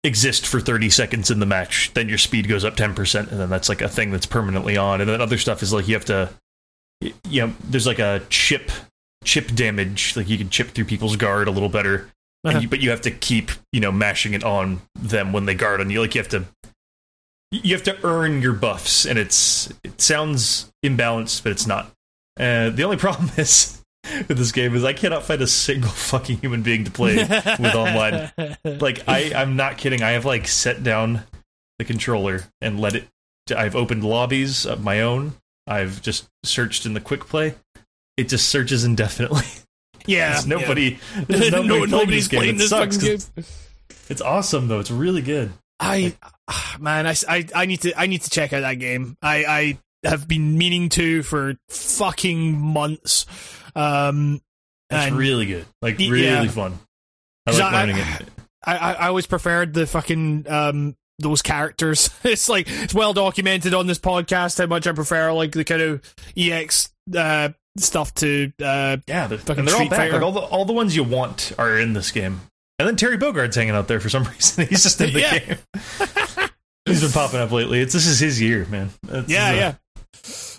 [0.05, 3.51] exist for 30 seconds in the match then your speed goes up 10% and then
[3.51, 6.05] that's like a thing that's permanently on and then other stuff is like you have
[6.06, 6.30] to
[7.28, 8.70] you know there's like a chip
[9.24, 12.09] chip damage like you can chip through people's guard a little better
[12.45, 12.59] Uh-huh.
[12.61, 15.81] you, but you have to keep you know mashing it on them when they guard
[15.81, 16.45] on you like you have to
[17.51, 21.90] you have to earn your buffs and it's it sounds imbalanced but it's not
[22.39, 23.82] uh, the only problem is
[24.28, 27.74] with this game is i cannot find a single fucking human being to play with
[27.74, 28.31] online
[28.65, 30.03] like I, I'm not kidding.
[30.03, 31.24] I have like set down
[31.78, 33.09] the controller and let it.
[33.55, 35.35] I've opened lobbies of my own.
[35.66, 37.55] I've just searched in the quick play.
[38.19, 39.43] It just searches indefinitely.
[40.07, 40.31] Yeah.
[40.31, 40.99] There's nobody.
[41.15, 41.24] yeah.
[41.28, 42.39] There's nobody no, playing nobody's this game.
[42.39, 43.19] playing It this sucks game.
[44.09, 44.81] It's awesome though.
[44.81, 45.53] It's really good.
[45.81, 46.16] I
[46.49, 49.19] ah, man, I, I I need to I need to check out that game.
[49.20, 49.78] I I
[50.09, 53.27] have been meaning to for fucking months.
[53.77, 54.40] Um.
[54.89, 55.66] It's really good.
[55.82, 56.49] Like really yeah.
[56.49, 56.78] fun.
[57.47, 58.28] I like I- learning it.
[58.65, 62.09] I, I I always preferred the fucking um those characters.
[62.24, 65.82] It's like it's well documented on this podcast how much I prefer like the kind
[65.82, 67.51] of ex uh
[67.83, 70.13] stuff to uh Yeah, they're, Fucking they're all back.
[70.13, 72.41] Like all the all the ones you want are in this game.
[72.79, 74.67] And then Terry Bogard's hanging out there for some reason.
[74.69, 75.39] He's just in the Yeah.
[75.39, 75.59] game.
[76.87, 77.81] He's been popping up lately.
[77.81, 78.91] It's this is his year, man.
[79.09, 79.75] It's, yeah uh, yeah.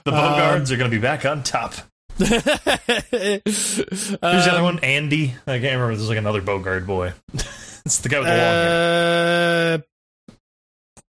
[0.06, 1.74] The Bogards are going to be back on top.
[2.18, 4.20] Who's the
[4.52, 4.80] other one?
[4.80, 5.34] Andy.
[5.48, 5.96] I can't remember.
[5.96, 7.14] There's like another Bogard boy.
[7.34, 9.84] it's the guy with the long hair.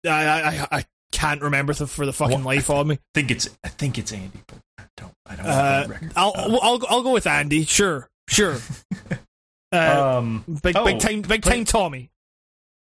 [0.07, 2.97] Uh, I, I I can't remember for the fucking life of me.
[2.97, 4.41] I think it's I think it's Andy.
[5.29, 5.47] But I don't.
[5.47, 6.13] I don't Uh, that record.
[6.17, 6.33] I'll,
[6.63, 7.65] I'll I'll go with Andy.
[7.65, 8.57] Sure, sure.
[9.71, 12.09] Uh, um, big oh, big time big time Tommy.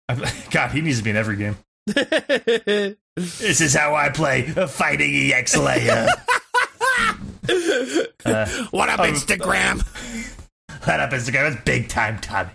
[0.51, 1.57] God, he needs to be in every game.
[3.17, 6.07] This is how I play a fighting EX Layer.
[8.25, 9.81] uh, what up, Um, Instagram?
[10.85, 11.53] What up Instagram.
[11.53, 12.51] It's big time Tommy.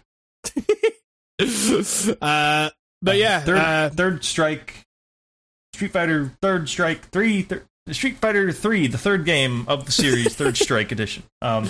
[2.21, 2.71] uh,
[3.03, 4.75] but yeah, third, uh, third strike,
[5.75, 7.65] Street Fighter Third Strike Three, thir-
[7.95, 11.23] Street Fighter Three, the third game of the series, Third Strike Edition.
[11.43, 11.69] Um,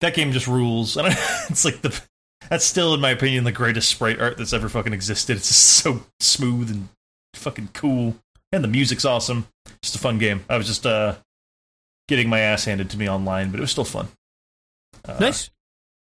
[0.00, 1.08] that game just rules, and
[1.48, 2.00] it's like the
[2.48, 5.36] that's still, in my opinion, the greatest sprite art that's ever fucking existed.
[5.36, 6.88] It's just so smooth and
[7.34, 8.16] fucking cool,
[8.52, 9.46] and the music's awesome.
[9.82, 10.44] Just a fun game.
[10.48, 11.14] I was just uh
[12.08, 14.08] getting my ass handed to me online, but it was still fun.
[15.04, 15.50] Uh, nice.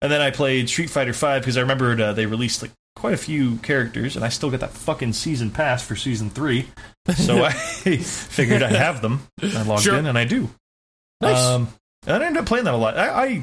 [0.03, 3.15] and then I played Street Fighter Five because I remembered uh, they released like quite
[3.15, 6.67] a few characters, and I still got that fucking season pass for season three.
[7.17, 9.27] So I figured I'd have them.
[9.43, 9.97] I logged Sure.
[9.97, 10.49] in, and I do.
[11.21, 11.39] Nice.
[11.45, 11.69] Um,
[12.07, 12.97] and I ended up playing that a lot.
[12.99, 13.43] I, I,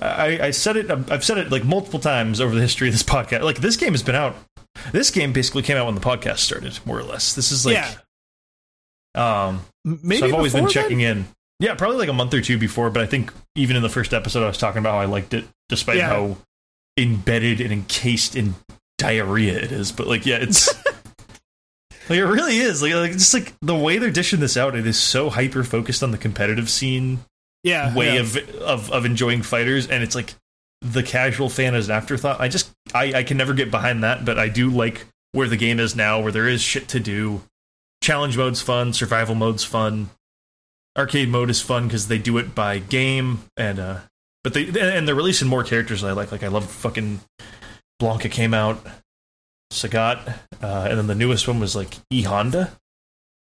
[0.00, 0.90] I, I said it.
[0.90, 3.42] I've said it like multiple times over the history of this podcast.
[3.42, 4.36] Like this game has been out.
[4.92, 7.34] This game basically came out when the podcast started, more or less.
[7.34, 7.94] This is like, yeah,
[9.14, 10.82] um, maybe so I've always been before then?
[10.84, 11.26] checking in.
[11.58, 14.14] Yeah, probably like a month or two before, but I think even in the first
[14.14, 16.08] episode, I was talking about how I liked it, despite Yeah.
[16.08, 16.36] how
[16.96, 18.54] embedded and encased in
[18.98, 19.92] diarrhea it is.
[19.92, 20.68] But like, yeah, it's
[22.08, 22.82] like it really is.
[22.82, 26.02] Like, like just like the way they're dishing this out, it is so hyper focused
[26.02, 27.20] on the competitive scene
[27.64, 28.20] Yeah, way yeah.
[28.20, 30.34] of of of enjoying fighters, and it's like
[30.82, 32.40] the casual fan is an afterthought.
[32.40, 35.56] I just I I can never get behind that, but I do like where the
[35.56, 37.42] game is now, where there is shit to do.
[38.02, 40.08] Challenge mode's fun, survival mode's fun,
[40.96, 43.98] arcade mode is fun because they do it by game, and uh,
[44.44, 46.32] but they and they're releasing more characters I like.
[46.32, 47.20] Like I love fucking
[48.00, 48.84] Blanka came out,
[49.72, 50.26] Sagat,
[50.62, 52.72] uh, and then the newest one was like E Honda.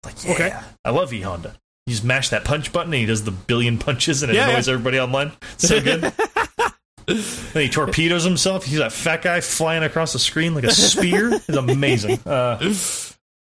[0.05, 0.59] Like yeah, Okay.
[0.85, 1.55] I love E Honda.
[1.87, 4.49] You just mash that punch button and he does the billion punches and it Yeah,
[4.49, 5.31] annoys everybody online.
[5.53, 6.01] It's so good.
[7.07, 8.65] then he torpedoes himself.
[8.65, 11.33] He's that fat guy flying across the screen like a spear.
[11.33, 12.19] It's amazing.
[12.25, 12.57] Uh,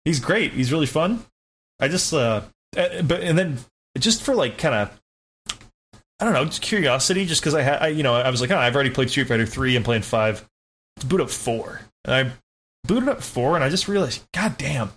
[0.05, 0.53] he's great.
[0.53, 1.23] He's really fun.
[1.79, 2.41] I just, uh,
[2.77, 3.57] uh, but and then
[3.99, 5.00] just for like kind of,
[6.21, 7.25] I don't know, just curiosity.
[7.25, 9.27] Just because I had, I, you know, I was like, oh, I've already played Street
[9.27, 9.75] Fighter three.
[9.75, 10.47] I'm playing five.
[10.95, 11.81] Let's boot up four.
[12.05, 12.31] And I
[12.87, 14.91] booted up four, and I just realized, god damn,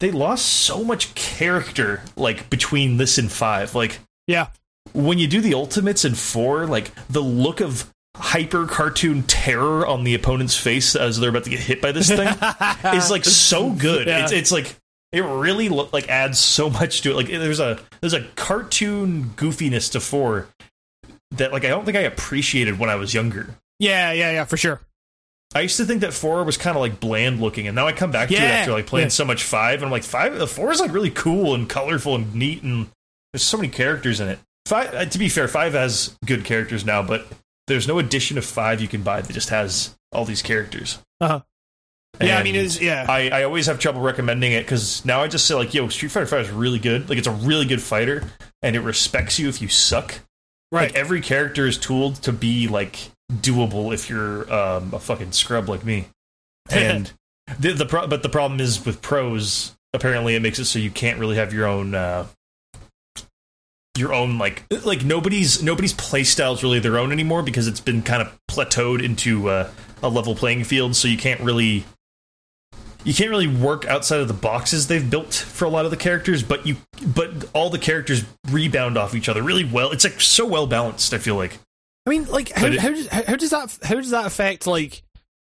[0.00, 3.74] they lost so much character like between this and five.
[3.74, 4.48] Like yeah.
[4.92, 10.04] when you do the ultimates in four, like the look of hyper cartoon terror on
[10.04, 12.28] the opponent's face as they're about to get hit by this thing
[12.94, 14.06] is like so good.
[14.06, 14.22] Yeah.
[14.22, 14.74] It's it's like
[15.12, 17.14] it really lo- like adds so much to it.
[17.16, 20.48] Like there's a there's a cartoon goofiness to four
[21.32, 23.54] that like I don't think I appreciated when I was younger.
[23.78, 24.80] yeah, yeah, yeah, for sure.
[25.54, 27.92] I used to think that four was kind of like bland looking, and now I
[27.92, 29.10] come back to it after like playing Yeah.
[29.10, 30.38] so much five, and I'm like five.
[30.38, 32.86] The four is like really cool and colorful and neat, and
[33.32, 34.38] there's so many characters in it.
[34.66, 37.26] Five, uh, to be fair, five has good characters now, but
[37.66, 40.98] there's no edition of five you can buy that just has all these characters.
[41.20, 41.40] Uh-huh.
[42.22, 45.28] Yeah, I mean, it's yeah, I, I always have trouble recommending it because now I
[45.28, 47.08] just say like, yo, Street Fighter Five is really good.
[47.08, 48.24] Like it's a really good fighter,
[48.62, 50.20] and it respects you if you suck.
[50.70, 50.90] right.
[50.90, 55.68] Like every character is tooled to be like doable if you're um, a fucking scrub
[55.68, 56.06] like me.
[56.70, 57.10] And
[57.58, 59.74] the the pro- but the problem is with pros.
[59.92, 62.26] Apparently, it makes it so you can't really have your own uh,
[63.98, 67.80] your own like like nobody's nobody's play style is really their own anymore because it's
[67.80, 69.68] been kind of plateaued into uh,
[70.02, 70.94] a level playing field.
[70.94, 71.84] So you can't really
[73.04, 75.96] you can't really work outside of the boxes they've built for a lot of the
[75.96, 79.90] characters, but you but all the characters rebound off each other really well.
[79.92, 81.14] It's like so well balanced.
[81.14, 81.58] I feel like
[82.06, 85.02] I mean, like, how, it- how, does, how, does that how does that affect like?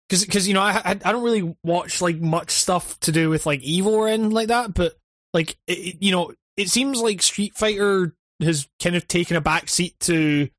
[0.10, 3.30] Because because you know I, I I don't really watch like much stuff to do
[3.30, 4.95] with like Evo or anything like that, but
[5.34, 9.41] like it, it- you know it seems like Street Fighter has kind of taken a
[9.41, 10.49] back seat to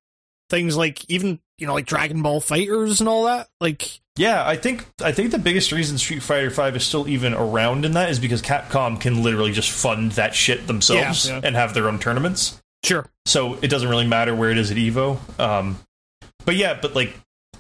[0.51, 3.49] things like even you know like Dragon Ball FighterZ and all that.
[3.61, 7.35] Like Yeah, I think I think the biggest reason Street Fighter Five is still even
[7.35, 11.41] around in that is because Capcom can literally just fund that shit themselves Yeah, yeah.
[11.45, 12.61] and have their own tournaments.
[12.85, 15.19] sure, So it doesn't really matter where it is at Evo.
[15.39, 15.79] Um,
[16.47, 17.15] but yeah, but like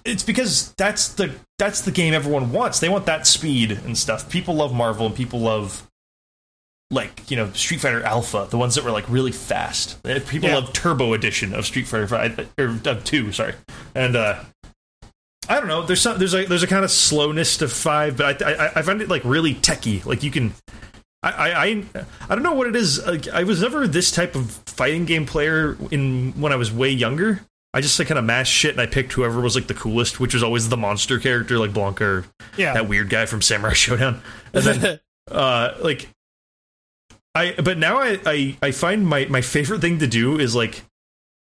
[0.05, 2.81] it's because that's the that's the game everyone wants.
[2.81, 4.31] They want that speed and stuff.
[4.31, 5.87] People love Marvel and people love
[6.93, 9.99] like you know Street Fighter Alpha, the ones that were like really fast.
[10.07, 10.55] Uh, People Yeah.
[10.57, 13.55] love Turbo Edition of Street Fighter Five or of Two, sorry.
[13.95, 14.45] And uh,
[15.48, 15.82] I don't know.
[15.82, 18.82] There's some there's a there's a kind of slowness to Five, but I I, I
[18.82, 20.01] find it like really techy.
[20.02, 20.55] Like you can.
[21.23, 21.85] I, I I
[22.28, 23.05] I don't know what it is.
[23.05, 26.90] Like, I was never this type of fighting game player in when I was way
[26.90, 27.40] younger.
[27.74, 30.18] I just like kind of mashed shit and I picked whoever was like the coolest,
[30.18, 32.24] which was always the monster character like Blanka or
[32.56, 32.73] Yeah.
[32.73, 34.23] that weird guy from Samurai Showdown.
[34.55, 35.01] And then
[35.31, 36.09] uh like
[37.35, 40.82] I but now I I, I find my my favorite thing to do is like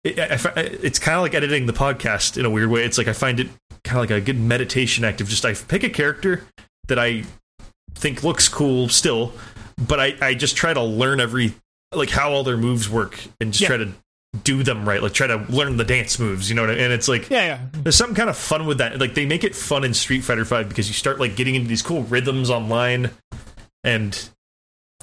[0.03, 2.83] it, I, it's kind of like editing the podcast in a weird way.
[2.83, 3.47] It's like I find it
[3.83, 6.43] kind of like a good meditation act of just I pick a character
[6.87, 7.23] that I
[7.95, 9.33] think looks cool still,
[9.87, 11.53] but I I just try to learn every
[11.93, 13.67] like how all their moves work and just Yeah.
[13.67, 13.91] try to
[14.43, 15.01] do them right.
[15.01, 16.61] Like try to learn the dance moves, you know.
[16.61, 17.59] What I, and it's like yeah, yeah.
[17.73, 18.99] there's something kind of fun with that.
[18.99, 21.67] Like they make it fun in Street Fighter Five because you start like getting into
[21.67, 23.09] these cool rhythms online,
[23.83, 24.29] and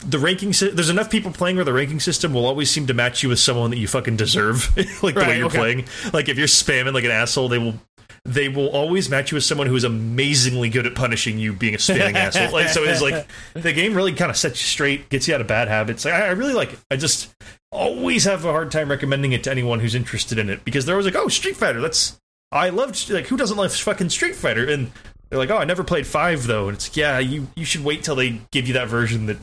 [0.06, 0.52] the ranking.
[0.52, 3.28] sy- There's enough people playing where the ranking system will always seem to match you
[3.30, 4.70] with someone that you fucking deserve.
[5.02, 5.58] like the Right, way you're okay.
[5.58, 5.84] playing.
[6.12, 7.74] Like if you're spamming like an asshole, they will.
[8.26, 11.74] They will always match you with someone who is amazingly good at punishing you being
[11.74, 12.52] a spamming asshole.
[12.52, 15.40] Like so, it's like the game really kind of sets you straight, gets you out
[15.40, 16.04] of bad habits.
[16.04, 16.72] Like, I, I really like.
[16.72, 16.78] It.
[16.90, 17.34] I just
[17.70, 20.96] always have a hard time recommending it to anyone who's interested in it because they're
[20.96, 22.18] always like, "Oh, Street Fighter, that's
[22.50, 24.90] I loved like who doesn't love fucking Street Fighter?" And
[25.30, 27.84] they're like, "Oh, I never played five though." And it's like, yeah, you you should
[27.84, 29.38] wait till they give you that version that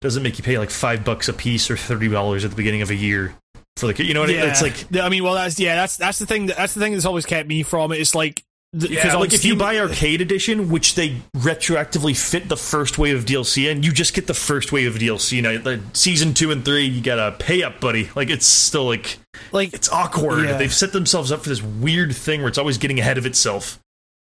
[0.00, 2.82] doesn't make you pay like five bucks a piece or thirty dollars at the beginning
[2.82, 3.34] of a year
[3.76, 4.42] for the you know what I mean?
[4.42, 6.46] It's like I mean, well, that's yeah, that's that's the thing.
[6.46, 8.00] That, that's the thing that's always kept me from it.
[8.00, 8.42] It's like
[8.72, 13.16] because yeah, like if you buy Arcade Edition, which they retroactively fit the first wave
[13.18, 15.42] of DLC in, you just get the first wave of DLC.
[15.42, 18.10] Now, the season two and three, you gotta pay up, buddy.
[18.14, 19.18] Like it's still like
[19.50, 20.44] like it's awkward.
[20.44, 20.56] Yeah.
[20.56, 23.80] They've set themselves up for this weird thing where it's always getting ahead of itself.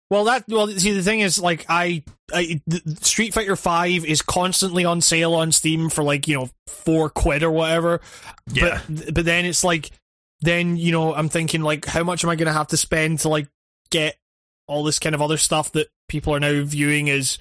[0.09, 2.03] Well, that well, see, the thing is, like, I,
[2.33, 2.61] I
[3.01, 7.43] Street Fighter Five is constantly on sale on Steam for like you know four quid
[7.43, 8.01] or whatever.
[8.51, 8.81] Yeah.
[8.89, 9.91] But but then it's like,
[10.41, 13.19] then you know, I'm thinking like, how much am I going to have to spend
[13.19, 13.47] to like
[13.91, 14.17] get
[14.67, 17.37] all this kind of other stuff that people are now viewing as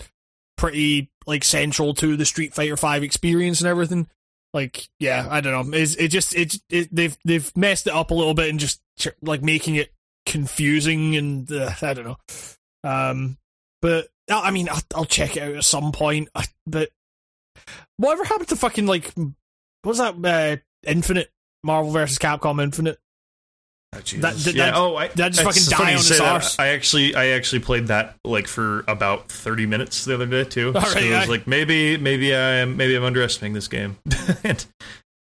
[0.57, 4.09] pretty like central to the Street Fighter Five experience and everything.
[4.53, 5.79] Like, yeah, I don't know.
[5.79, 8.83] It's, it just it, it they've they've messed it up a little bit and just
[9.23, 9.93] like making it
[10.27, 12.19] confusing and uh, I don't know.
[12.85, 13.39] Um,
[13.83, 16.29] but I I mean, I'll, I'll check it out at some point.
[16.35, 16.91] I- But
[17.97, 19.33] whatever happened to fucking like, what
[19.85, 20.15] was that?
[20.25, 20.57] Uh,
[20.89, 21.31] Infinite
[21.65, 22.99] Marvel versus Capcom Infinite.
[23.95, 24.67] Oh, That- that- yeah.
[24.67, 26.33] that- oh, I, that just fucking funny die on say its that.
[26.33, 26.59] arse.
[26.59, 30.73] I actually, I actually played that like for about thirty minutes the other day too.
[30.75, 33.97] All so right, I was I- like, maybe, maybe I'm, maybe I'm underestimating this game.
[34.45, 34.65] and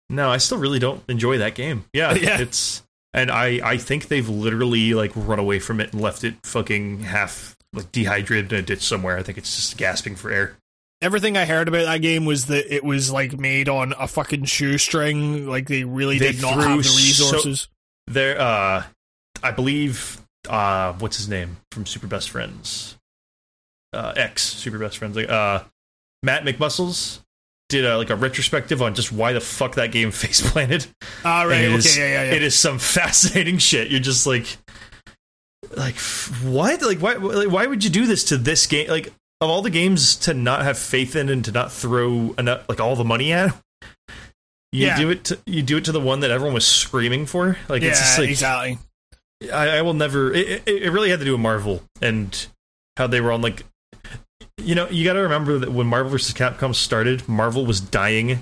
[0.09, 1.85] no, I still really don't enjoy that game.
[1.93, 2.39] Yeah, Yeah.
[2.41, 2.83] it's
[3.17, 6.99] and I, I think they've literally like run away from it and left it fucking
[7.01, 9.17] half like dehydrated in a ditch somewhere.
[9.17, 10.55] I think it's just gasping for air.
[11.01, 14.45] Everything I heard about that game was that it was like made on a fucking
[14.45, 15.47] shoestring.
[15.47, 17.67] Like they really They did not have the so- resources.
[18.07, 18.83] There, uh,
[19.43, 22.97] I believe, uh, what's his name from Super Best Friends?
[23.93, 25.15] Uh, X Super Best Friends.
[25.15, 25.63] Like, uh,
[26.23, 27.19] Matt McMuscles
[27.69, 30.85] did a, like a retrospective on just why the fuck that game face planted.
[31.25, 32.33] All ah, right, it okay, is, yeah, yeah, yeah.
[32.33, 33.89] It is some fascinating shit.
[33.89, 34.57] You're just like,
[35.75, 35.95] like
[36.43, 36.81] what?
[36.81, 37.13] Like why?
[37.13, 38.89] Like, why would you do this to this game?
[38.89, 39.07] Like
[39.41, 42.79] of all the games to not have faith in and to not throw enough, like
[42.79, 43.55] all the money at.
[44.71, 44.97] You Yeah.
[44.97, 45.23] do it.
[45.25, 47.57] To, you do it to the one that everyone was screaming for.
[47.69, 48.79] Like yeah, it's just like exactly.
[49.53, 50.33] I, I will never.
[50.33, 52.47] It, it, it really had to do with Marvel and
[52.97, 53.63] how they were on like.
[54.57, 56.33] You know, you got to remember that when Marvel vs.
[56.33, 58.39] Capcom started, Marvel was dying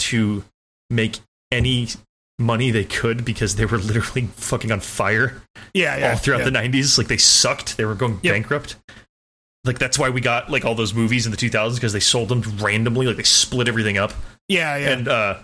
[0.00, 0.44] to
[0.90, 1.18] make
[1.50, 1.88] any
[2.38, 5.40] money they could because they were literally fucking on fire
[5.72, 6.10] Yeah, yeah.
[6.10, 6.50] all throughout yeah.
[6.50, 6.98] the 90s.
[6.98, 7.76] Like they sucked.
[7.78, 8.34] They were going Yep.
[8.34, 8.76] bankrupt.
[9.64, 12.28] Like that's why we got like all those movies in the 2000s because they sold
[12.28, 13.06] them randomly.
[13.06, 14.12] Like they split everything up
[14.48, 14.90] Yeah, yeah.
[14.90, 15.38] and uh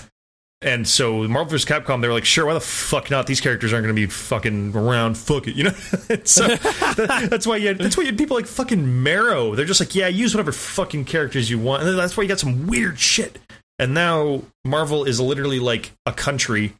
[0.62, 1.64] and so Marvel vs.
[1.68, 3.26] Capcom, they were like, sure, why the fuck not?
[3.26, 5.16] These characters aren't going to be fucking around.
[5.18, 5.70] Fuck it, you know.
[6.24, 9.54] So that- that's why you had, that's why you had people like fucking Marrow.
[9.54, 11.82] They're just like, yeah, use whatever fucking characters you want.
[11.82, 13.38] And that's why you got some weird shit.
[13.78, 16.74] And now Marvel is literally like a country.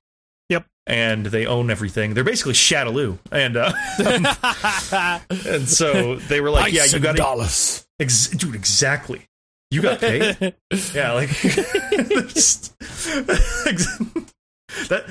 [0.49, 0.67] Yep.
[0.86, 2.15] And they own everything.
[2.15, 3.19] They're basically Shadaloo.
[3.31, 3.73] And uh,
[5.47, 7.86] and so they were like, yeah, you got to dollars.
[7.99, 9.27] Ex- dude, exactly.
[9.73, 10.36] You got paid.
[10.94, 11.31] yeah, like
[14.89, 15.07] that.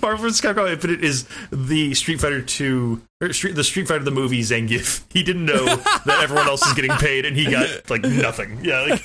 [0.00, 0.40] Marvel vs.
[0.40, 5.02] Capcom Infinite is the Street Fighter Two, or Street, the Street Fighter the movie Zangief.
[5.10, 8.64] He didn't know that everyone else is getting paid, and he got like nothing.
[8.64, 8.98] Yeah,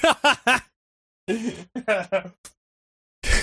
[1.28, 2.32] like,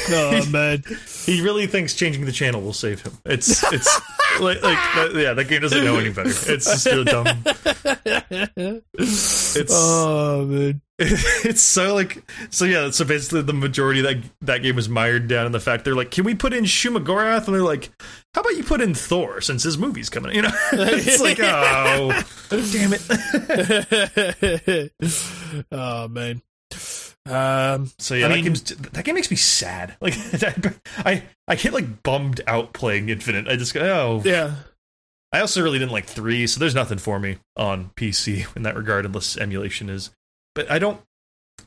[0.08, 0.82] oh man.
[1.24, 3.12] he really thinks changing the channel will save him.
[3.24, 4.00] It's it's
[4.40, 6.30] like, like that, yeah, that game doesn't know any better.
[6.30, 7.26] It's just so dumb.
[8.94, 10.82] It's oh man.
[10.98, 12.90] it's so like so yeah.
[12.90, 15.94] So basically, the majority of that that game was mired down in the fact they're
[15.94, 17.46] like, can we put in Shumagorath?
[17.46, 17.90] And they're like,
[18.34, 20.34] how about you put in Thor since his movie's coming?
[20.34, 24.92] You know, it's like oh damn it.
[25.70, 26.42] oh man.
[27.28, 29.96] Um, So yeah, I that, mean- game's, that game makes me sad.
[30.00, 30.14] Like
[30.98, 33.48] I I get like bummed out playing Infinite.
[33.48, 34.54] I just go oh yeah.
[35.32, 38.76] I also really didn't like three, so there's nothing for me on PC in that
[38.76, 40.10] regard, unless emulation is.
[40.54, 41.00] But I don't.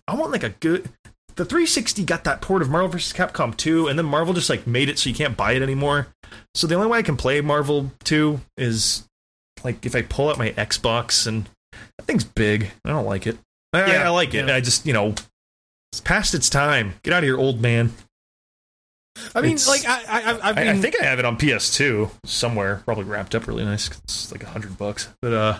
[0.07, 0.89] I want like a good.
[1.35, 3.13] The 360 got that port of Marvel vs.
[3.13, 6.07] Capcom 2, and then Marvel just like made it so you can't buy it anymore.
[6.55, 9.07] So the only way I can play Marvel 2 is
[9.63, 11.47] like if I pull out my Xbox, and
[11.97, 12.71] that thing's big.
[12.85, 13.38] I don't like it.
[13.73, 14.47] I, I- Yeah, I like it.
[14.47, 14.55] yeah.
[14.55, 15.13] I just you know,
[15.92, 16.93] it's past its time.
[17.03, 17.92] Get out of here, old man.
[19.35, 21.38] I mean, It's- like I, I, I've I, been, I think I have it on
[21.38, 23.90] PS2 somewhere, probably wrapped up really nice.
[24.03, 25.59] It's like a hundred bucks, but uh,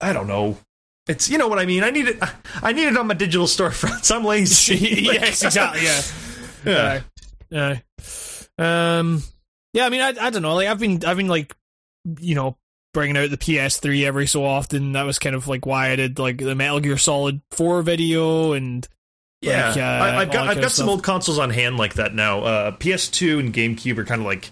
[0.00, 0.58] I don't know.
[1.06, 1.82] It's you know what I mean.
[1.84, 2.18] I need it.
[2.62, 4.14] I need it on my digital storefronts.
[4.14, 5.06] I'm lazy.
[5.06, 5.82] Like, yes, exactly.
[5.84, 6.02] Yeah.
[7.50, 7.78] yeah.
[8.58, 8.98] Yeah.
[8.98, 9.22] Um.
[9.72, 9.86] Yeah.
[9.86, 10.54] I mean, I, I don't know.
[10.54, 11.56] Like, I've been, I've been like,
[12.20, 12.58] you know,
[12.94, 14.92] bringing out the PS3 every so often.
[14.92, 18.52] That was kind of like why I did like the Metal Gear Solid Four video
[18.52, 18.86] and
[19.42, 22.14] Yeah, Like, uh, I, I've got I've got some old consoles on hand like that
[22.14, 22.40] now.
[22.40, 24.50] Uh, PS2 and GameCube are kind of like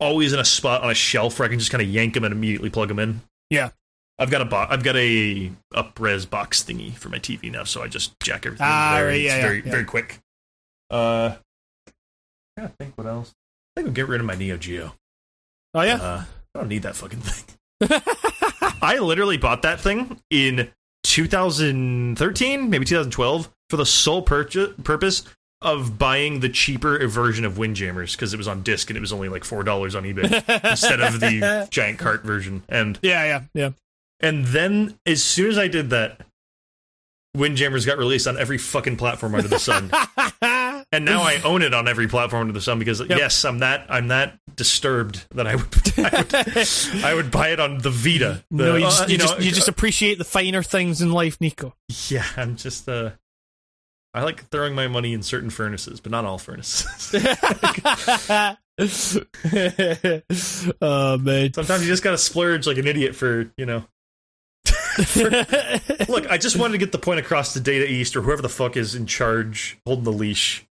[0.00, 2.24] always in a spot on a shelf where I can just kind of yank them
[2.24, 3.20] and immediately plug them in.
[3.50, 3.70] Yeah.
[4.20, 7.82] I've got a bo- I've got a upres box thingy for my TV now, so
[7.82, 9.70] I just jack everything Ah, right, yeah, yeah, very yeah.
[9.70, 10.18] very quick.
[10.90, 11.36] Uh,
[12.56, 13.32] I think what else.
[13.76, 14.94] I think I'll get rid of my Neo Geo.
[15.74, 15.94] oh yeah.
[15.96, 16.24] Uh,
[16.54, 17.56] I don't need that fucking thing.
[18.82, 20.70] I literally bought that thing in
[21.04, 25.24] 2013, maybe 2012, for the sole purchase, purpose
[25.60, 29.12] of buying the cheaper version of Windjammers because it was on disc and it was
[29.12, 30.24] only like four dollars on eBay
[30.70, 32.62] instead of the giant cart version.
[32.68, 33.70] And yeah, yeah, yeah.
[34.20, 36.20] and then as soon as I did that,
[37.36, 39.90] Windjammers got released on every fucking platform under the sun.
[40.92, 43.86] and now I own it on every platform under the sun because yes, I'm that
[43.88, 45.66] I'm that disturbed that I would
[45.98, 48.44] I would, I would buy it on the Vita.
[48.50, 51.12] The- no, you uh, just, you, know, just, you just appreciate the finer things in
[51.12, 51.74] life, Nico.
[52.08, 52.24] yeah.
[52.36, 53.10] I'm just uh,
[54.14, 57.14] I like throwing my money in certain furnaces, but not all furnaces.
[60.80, 61.52] oh man.
[61.52, 63.84] Sometimes you just gotta splurge like an idiot for you know.
[66.08, 68.48] Look, I just wanted to get the point across to Data East or whoever the
[68.48, 70.66] fuck is in charge holding the leash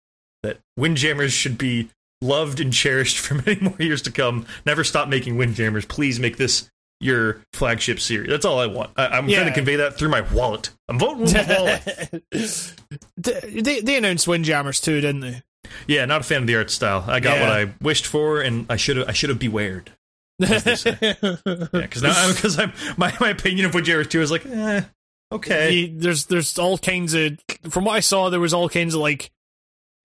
[0.47, 1.89] that Windjammers should be
[2.23, 4.47] loved and cherished for many more years to come.
[4.65, 5.85] Never stop making Windjammers.
[5.87, 8.31] Please make this your flagship series.
[8.31, 8.91] That's all I want.
[8.97, 9.41] I, I'm Yeah.
[9.41, 10.71] trying to convey that through my wallet.
[10.89, 12.25] I'm voting with my wallet.
[13.17, 15.43] they, they announced Windjammers too, didn't they?
[15.87, 17.05] Yeah, not a fan of the art style.
[17.07, 19.09] I got what I wished for, and I should have.
[19.09, 19.91] I should have bewared.
[20.39, 20.61] Yeah,
[21.73, 24.83] because now because I'm my my opinion of Windjammers two is like, eh,
[25.33, 25.73] okay.
[25.73, 29.01] He- there's there's all kinds of from what I saw there was all kinds of
[29.01, 29.31] like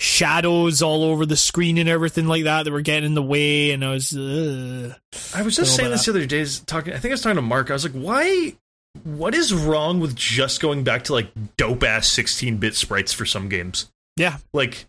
[0.02, 3.70] shadows all over the screen and everything like that that were getting in the way
[3.70, 4.96] and I was uh,
[5.36, 6.44] I was just Don't saying this the other day.
[6.66, 7.70] Talking, I think I was talking to Mark.
[7.70, 8.56] I was like, why?
[9.04, 13.26] What is wrong with just going back to like dope ass 16 bit sprites for
[13.28, 13.92] some games?
[14.18, 14.88] yeah Like,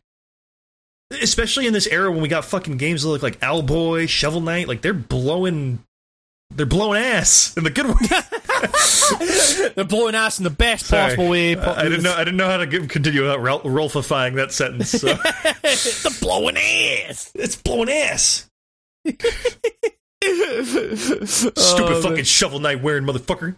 [1.20, 4.66] especially in this era when we got fucking games that look like Owlboy, Shovel Knight.
[4.66, 5.84] Like they're blowing,
[6.50, 7.94] they're blowing ass in the good way.
[9.74, 11.02] they're blowing ass in the best Sorry.
[11.02, 12.14] possible way I I didn't know.
[12.14, 14.90] I didn't know how to give, continue without Rol- Rolfifying that sentence.
[14.90, 15.06] So.
[15.14, 18.48] the blowing ass it's blowing ass.
[19.08, 19.24] Stupid
[20.22, 21.26] oh,
[21.56, 23.56] Stupid fucking Shovel Knight wearing motherfucker.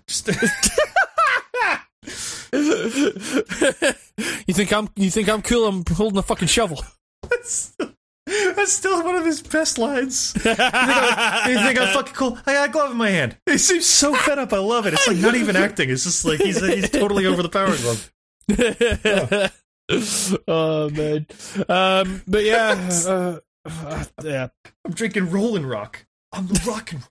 [4.46, 6.80] You think I'm you think I'm cool I'm holding a fucking shovel
[8.56, 10.34] That's still one of his best lines.
[10.44, 12.38] You think, I, you think I'm fucking cool?
[12.46, 13.36] I got a glove in my hand.
[13.46, 14.52] He seems so fed up.
[14.52, 14.94] I love it.
[14.94, 15.90] It's like not even acting.
[15.90, 18.12] It's just like he's he's totally over the power glove.
[20.48, 21.26] oh man
[21.68, 24.48] um but yeah uh, uh, yeah
[24.84, 26.06] I'm drinking Rolling Rock.
[26.32, 27.02] I'm the rockin'.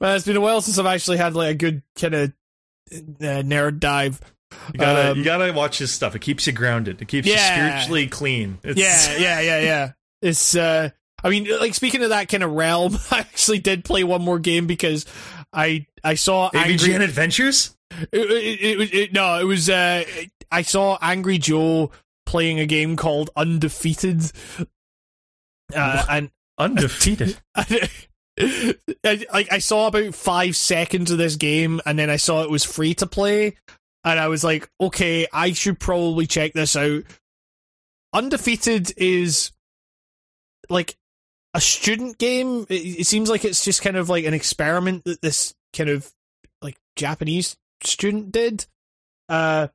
[0.00, 2.32] Man, it's been a while since I've actually had like a good kind of
[2.92, 4.20] uh, nerd dive.
[4.72, 6.14] You gotta Um, you gotta watch his stuff.
[6.14, 7.00] It keeps you grounded.
[7.02, 7.34] It keeps Yeah.
[7.34, 8.58] you spiritually clean.
[8.62, 9.92] It's, Yeah, yeah, yeah, yeah.
[10.22, 10.90] It's uh,
[11.22, 14.38] I mean, like speaking of that kind of realm, I actually did play one more
[14.38, 15.04] game because
[15.52, 17.04] I I saw AVGN Angry.
[17.04, 17.74] Adventures.
[18.12, 20.04] It, it, it, it, no, it was uh,
[20.50, 21.90] I saw Angry Joe
[22.26, 24.30] playing a game called Undefeated,
[25.74, 27.38] uh, and Undefeated.
[27.56, 27.88] I,
[29.32, 32.64] like I saw about five seconds of this game, and then I saw it was
[32.64, 33.56] free to play,
[34.10, 37.04] and I was like, okay, I should probably check this out.
[38.12, 39.52] Undefeated is
[40.70, 40.96] like
[41.54, 42.66] a student game.
[42.68, 46.10] It, it seems like it's just kind of like an experiment that this kind of
[46.62, 48.66] like Japanese student did.
[49.28, 49.68] Uh,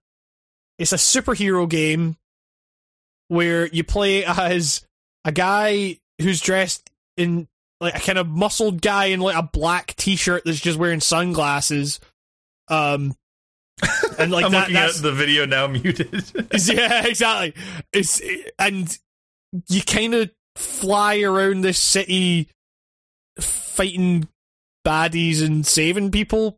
[0.79, 2.17] it's a superhero game
[3.27, 4.85] where you play as
[5.25, 7.47] a guy who's dressed in
[7.79, 11.99] like a kind of muscled guy in like a black t-shirt that's just wearing sunglasses.
[12.67, 13.15] Um,
[14.19, 16.23] and like I'm that, looking that's, at the video now muted.
[16.67, 17.53] yeah, exactly.
[17.91, 18.21] It's
[18.59, 18.97] and
[19.69, 22.49] you kind of fly around this city
[23.39, 24.27] fighting
[24.85, 26.57] baddies and saving people,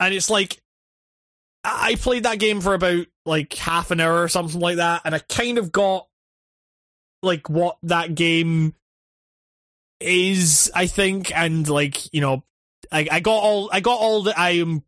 [0.00, 0.60] and it's like
[1.64, 5.02] I I played that game for about like half an hour or something like that,
[5.04, 6.06] and I kind of got
[7.22, 8.74] like what that game
[10.00, 12.44] is, I think, and like you know,
[12.92, 14.82] I, I got all I got all that I am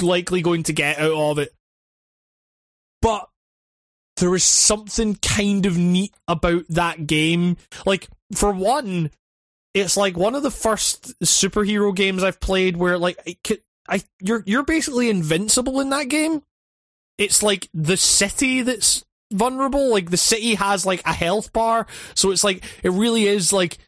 [0.00, 1.52] likely going to get out of it,
[3.02, 3.28] but
[4.16, 7.56] there was something kind of neat about that game.
[7.84, 9.10] Like for one,
[9.74, 13.58] it's like one of the first superhero games I've played where like I,
[13.88, 16.42] I you're you're basically invincible in that game.
[17.18, 19.90] It's like the city that's vulnerable.
[19.90, 23.78] Like the city has like a health bar, so it's like it really is like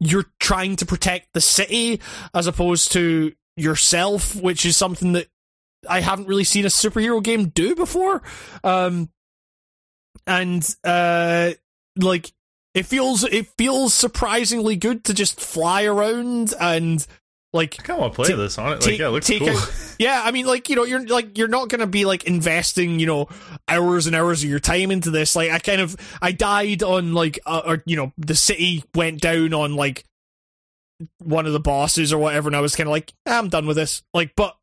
[0.00, 2.00] you're trying to protect the city
[2.32, 5.28] as opposed to yourself, which is something that
[5.88, 8.22] I haven't really seen a superhero game do before.
[8.64, 9.10] Um,
[10.26, 11.52] and uh,
[11.96, 12.32] like
[12.74, 17.06] it feels it feels surprisingly good to just fly around and
[17.54, 18.74] like I kind of want to play this on it.
[18.76, 19.48] Like, take- yeah, it looks cool.
[19.48, 23.00] out- yeah, I mean, like you know, you're like you're not gonna be like investing,
[23.00, 23.28] you know,
[23.66, 25.34] hours and hours of your time into this.
[25.34, 29.22] Like, I kind of I died on like, uh, or you know, the city went
[29.22, 30.04] down on like
[31.18, 33.66] one of the bosses or whatever, and I was kind of like, "Ah, I'm done
[33.66, 34.02] with this.
[34.12, 34.56] Like, but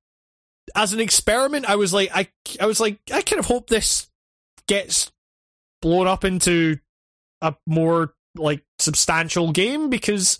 [0.75, 2.27] as an experiment, I was like, I
[2.59, 4.09] I was like, I kind of hope this
[4.67, 5.11] gets
[5.81, 6.79] blown up into
[7.41, 10.39] a more like substantial game because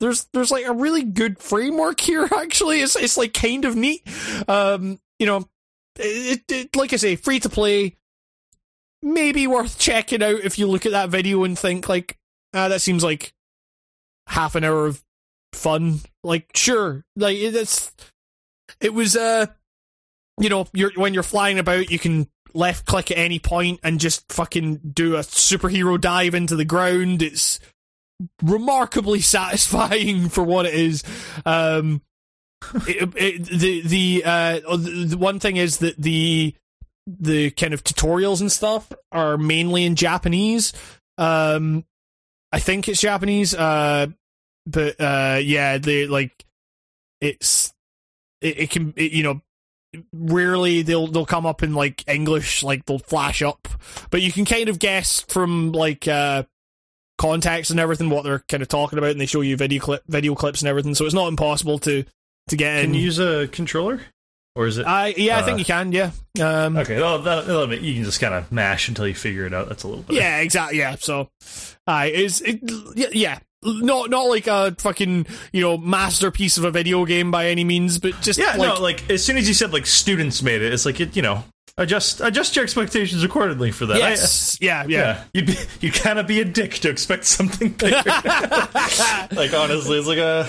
[0.00, 4.06] there's there's like a really good framework here actually it's it's like kind of neat
[4.48, 5.46] um you know
[5.98, 7.96] it, it like i say free to play
[9.02, 12.16] maybe worth checking out if you look at that video and think like
[12.54, 13.34] ah that seems like
[14.28, 15.02] half an hour of
[15.52, 17.92] fun like sure like it's
[18.80, 19.46] it was uh
[20.38, 24.00] you know you're when you're flying about you can left click at any point and
[24.00, 27.60] just fucking do a superhero dive into the ground it's
[28.42, 31.02] remarkably satisfying for what it is.
[31.44, 32.02] Um,
[32.88, 36.54] it, it, the the uh the, the one thing is that the
[37.06, 40.72] the kind of tutorials and stuff are mainly in Japanese.
[41.16, 41.84] Um,
[42.52, 43.54] I think it's Japanese.
[43.54, 44.08] Uh,
[44.68, 46.44] but uh, yeah, they like
[47.20, 47.72] it's
[48.40, 49.40] it, it can it, you know
[50.12, 53.66] rarely they'll they'll come up in like English, like they'll flash up,
[54.10, 56.42] but you can kind of guess from like uh
[57.16, 60.02] context and everything what they're kind of talking about, and they show you video clip
[60.06, 60.94] video clips and everything.
[60.94, 62.04] So it's not impossible to
[62.48, 62.84] to get in.
[62.86, 64.00] Can you use a controller,
[64.54, 64.86] or is it?
[64.86, 65.92] I yeah, I uh, think you can.
[65.92, 66.10] Yeah.
[66.40, 69.46] Um, okay, well, that, that'll be- you can just kind of mash until you figure
[69.46, 69.68] it out.
[69.68, 70.16] That's a little bit.
[70.16, 70.78] Yeah, exactly.
[70.78, 70.96] Yeah.
[70.96, 71.30] So,
[71.86, 72.60] I is it,
[73.14, 73.38] yeah.
[73.62, 77.98] Not not like a fucking you know masterpiece of a video game by any means,
[77.98, 80.72] but just Yeah, like, no, like as soon as you said like students made it,
[80.72, 81.42] it's like it, you know,
[81.76, 83.96] adjust adjust your expectations accordingly for that.
[84.00, 84.86] I- yeah, yeah.
[84.88, 87.96] yeah, you'd be you kind of be a dick to expect something bigger.
[89.32, 90.48] like honestly, it's like a.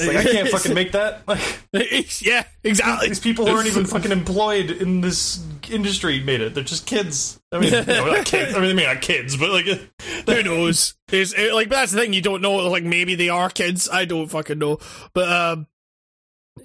[0.00, 1.22] It's like I can't fucking make that.
[1.72, 3.08] Like yeah, exactly.
[3.08, 6.54] these people who aren't even fucking employed in this industry made it.
[6.54, 7.40] They're just kids.
[7.52, 8.54] I mean, no, not kids.
[8.54, 9.66] I mean, they may not kids, but like,
[10.26, 10.94] Who knows?
[11.12, 12.56] Is it, like that's the thing you don't know.
[12.68, 13.88] Like maybe they are kids.
[13.90, 14.78] I don't fucking know.
[15.12, 15.66] But um,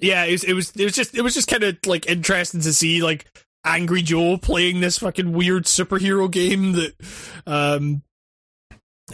[0.00, 2.60] yeah, it was it was it was just it was just kind of like interesting
[2.62, 3.26] to see like
[3.64, 6.94] Angry Joe playing this fucking weird superhero game that
[7.46, 8.02] um,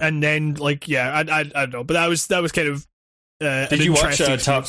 [0.01, 2.69] and then like yeah, I I, I don't know, but that was that was kind
[2.69, 2.87] of.
[3.43, 4.67] Uh, Did you watch, uh, Top-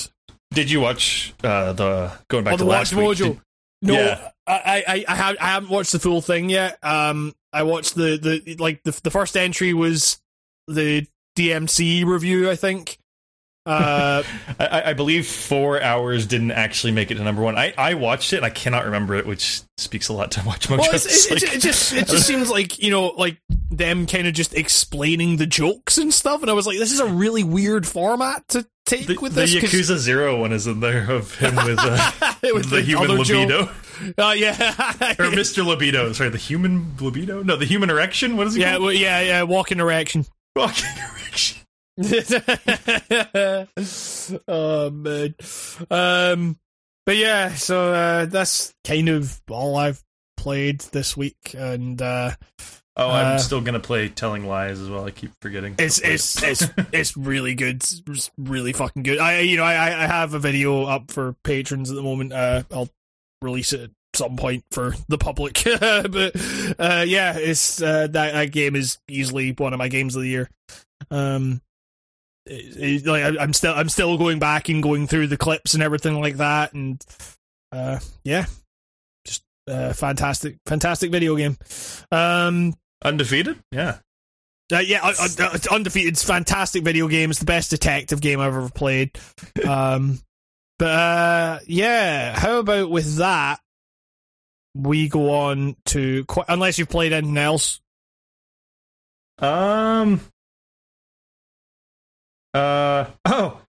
[0.53, 3.29] did you watch uh, the going back Oh, to the last Watch week?
[3.33, 3.41] Did-
[3.81, 4.29] No, Yeah.
[4.47, 6.77] I, I, I, have, I haven't watched the full thing yet.
[6.83, 10.19] Um, I watched the, the like the the first entry was
[10.67, 11.05] the
[11.37, 12.97] DMC review, I think.
[13.65, 14.23] Uh,
[14.59, 17.57] I- I, believe four hours didn't actually make it to number one.
[17.57, 20.67] I, I watched it and I cannot remember it, which speaks a lot to Watch
[20.67, 20.79] Mojo.
[20.79, 23.37] well, it's, it's, It's it, like- it just it just seems like you know like
[23.71, 26.99] them kind of just explaining the jokes and stuff, and I was like, this is
[26.99, 29.53] a really weird format to take the, with this.
[29.53, 29.71] the this.
[29.71, 32.11] 'cause- Yakuza Zero one is in there of him with, uh,
[32.53, 33.39] with the, human other Joe.
[33.39, 33.69] libido.
[34.17, 34.51] Uh, yeah,
[35.19, 35.65] or Mr.
[35.65, 36.11] Libido.
[36.11, 37.43] Sorry, the human libido?
[37.43, 38.35] No, the human erection?
[38.35, 38.83] What is it yeah, called?
[38.83, 39.43] well, yeah, yeah.
[39.43, 40.25] Walking erection.
[40.55, 41.59] Walking erection.
[44.47, 45.35] oh man.
[45.89, 46.59] Um
[47.05, 50.03] but yeah, so uh that's kind of all I've
[50.37, 52.31] played this week and uh
[52.95, 55.05] Oh, I'm Uh, still gonna play Telling Lies as well.
[55.05, 55.73] I keep forgetting.
[55.79, 56.49] It's it's it.
[56.49, 57.77] it's it's really good.
[57.77, 59.17] It's really fucking good.
[59.17, 62.33] I you know I I have a video up for patrons at the moment.
[62.33, 62.89] Uh, I'll
[63.41, 65.59] release it at some point for the public.
[65.65, 66.35] but
[66.79, 70.29] uh, yeah, it's uh, that that game is easily one of my games of the
[70.29, 70.47] year.
[71.09, 71.61] Um,
[72.45, 75.73] it- it- like I, I'm still I'm still going back and going through the clips
[75.73, 77.03] and everything like that, and
[77.71, 78.45] uh, yeah,
[79.25, 81.57] just uh, fantastic, fantastic video game.
[82.11, 82.73] Um,
[83.03, 83.59] undefeated.
[83.71, 83.97] Yeah.
[84.73, 86.13] uh, yeah, uh, it's undefeated.
[86.13, 87.29] It's fantastic video game.
[87.29, 89.17] It's the best detective game I've ever played.
[89.67, 90.19] Um,
[90.79, 93.59] but uh, yeah, how about with that?
[94.75, 97.79] We go on to qu- unless you've played anything else.
[99.37, 100.19] Um.
[102.53, 103.61] Uh oh,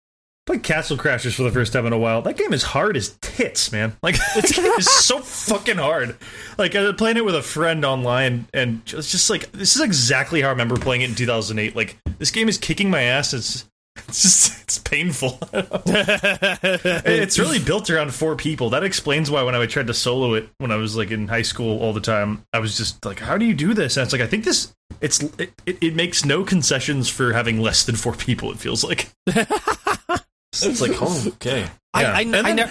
[0.46, 2.22] played Castle Crashers for the first time in a while.
[2.22, 3.96] That game is hard as tits, man.
[4.02, 6.16] Like that game is so fucking hard.
[6.58, 9.82] Like I was playing it with a friend online, and it's just like this is
[9.82, 11.74] exactly how I remember playing it in 2008.
[11.74, 13.32] Like this game is kicking my ass.
[13.32, 13.68] It's
[14.08, 15.38] it's just it's painful.
[15.52, 18.70] it's really built around four people.
[18.70, 21.42] That explains why when I tried to solo it when I was like in high
[21.42, 24.12] school all the time, I was just like, "How do you do this?" And it's
[24.12, 24.74] like, I think this
[25.04, 28.50] it's it, it, it makes no concessions for having less than four people.
[28.50, 31.66] It feels like it's like, oh, okay.
[31.92, 32.12] I, Yeah.
[32.12, 32.70] I, And I, then- ne-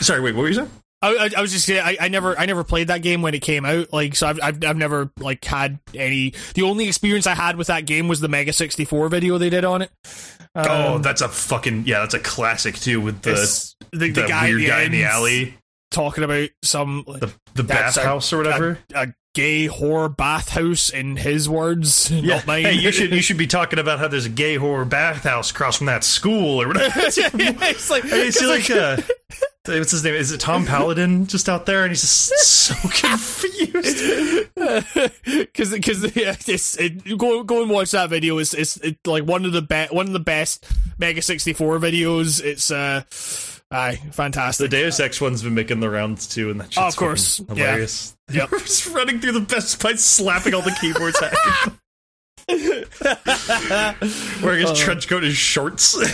[0.00, 0.70] Sorry, wait, what were you saying?
[1.00, 3.34] I, I- I was just saying, I, I never, I never played that game when
[3.34, 3.92] it came out.
[3.92, 6.34] Like, so I've, I've, I've never like had any.
[6.54, 9.50] The only experience I had with that game was the Mega sixty four video they
[9.50, 9.90] did on it.
[10.56, 14.26] oh, Um, that's a fucking yeah, that's a classic too with the the, the, the,
[14.26, 15.54] guy weird the guy in the alley,
[15.92, 18.78] talking about some the the That's bathhouse or whatever.
[18.94, 19.08] a
[19.38, 22.64] gay whore bathhouse in his words, yeah, not mine.
[22.64, 25.76] hey, you should you should be talking about how there's a gay whore bathhouse across
[25.76, 26.92] from that school or whatever.
[26.96, 29.00] it's like, it's it's like, like- uh,
[29.78, 30.14] what's his name?
[30.14, 31.82] Is it Tom Paladin just out there?
[31.84, 34.48] And he's just so confused.
[35.24, 38.38] because because yeah, it's it, go go and watch that video.
[38.38, 40.66] It's it's it, like one of the best one of the best
[40.98, 42.42] Mega sixty four videos.
[42.42, 43.02] It's uh,
[43.70, 44.70] aye, fantastic.
[44.70, 44.76] The.
[44.76, 47.56] Deus Ex one's been making the rounds too, and that shit's Oh, of course, fucking
[47.56, 47.64] yeah.
[47.66, 48.16] hilarious.
[48.32, 48.50] Yep.
[48.58, 51.32] just running through the Best Buy, slapping all the keyboards at
[51.66, 51.78] him.
[54.42, 55.96] Wearing his trench coat and shorts.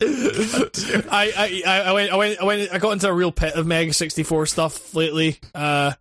[0.00, 1.32] I,
[1.66, 3.92] I I went I went I went I got into a real pit of Mega
[3.92, 5.38] sixty four stuff lately.
[5.54, 5.92] Uh,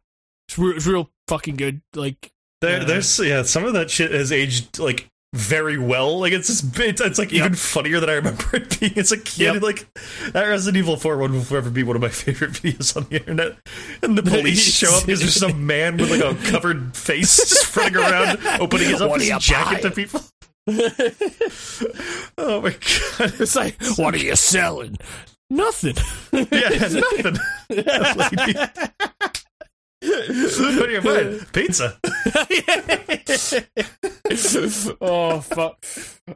[0.47, 1.81] it's real, it's real fucking good.
[1.95, 2.31] Like
[2.61, 2.83] There, Yeah.
[2.85, 6.19] there's yeah, some of that shit has aged like very well.
[6.19, 7.39] Like it's just it's, it's like Yep.
[7.39, 9.55] even funnier than I remember it being as a kid.
[9.55, 9.63] Yep.
[9.63, 9.87] Like
[10.31, 13.15] that Resident Evil Four one will forever be one of my favorite videos on the
[13.17, 13.57] internet.
[14.01, 17.75] And the police show up because there's some man with like a covered face just
[17.75, 20.21] running around opening his, up his jacket to people.
[22.37, 23.33] oh my god!
[23.39, 24.97] it's like, what are you selling?
[25.49, 25.95] Nothing.
[26.31, 27.37] Yeah, nothing.
[30.03, 31.39] What are you buying?
[31.53, 31.97] Pizza.
[35.01, 35.85] oh fuck!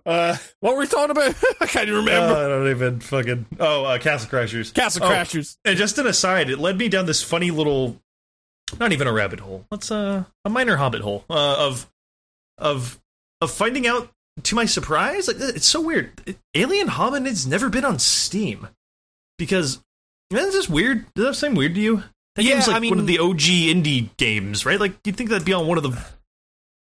[0.06, 1.36] Uh, what were we talking about?
[1.62, 2.36] I can't even remember.
[2.36, 3.46] Oh, I don't even fucking.
[3.60, 4.74] Oh, uh, Castle Crashers.
[4.74, 5.58] Castle oh, Crashers.
[5.66, 8.00] And just an aside, it led me down this funny little,
[8.80, 9.66] not even a rabbit hole.
[9.70, 11.92] Let's uh, a minor hobbit hole uh, of,
[12.58, 13.00] of,
[13.42, 14.10] of finding out.
[14.44, 16.38] To my surprise, like it's so weird.
[16.54, 18.68] Alien Hominid's never been on Steam
[19.40, 19.84] because
[20.30, 21.12] that's just weird.
[21.16, 22.04] Does that seem weird to you?
[22.38, 24.80] That Yeah, game's like I mean- one of the OG indie games, right?
[24.80, 25.98] Like you'd think that'd be on one of the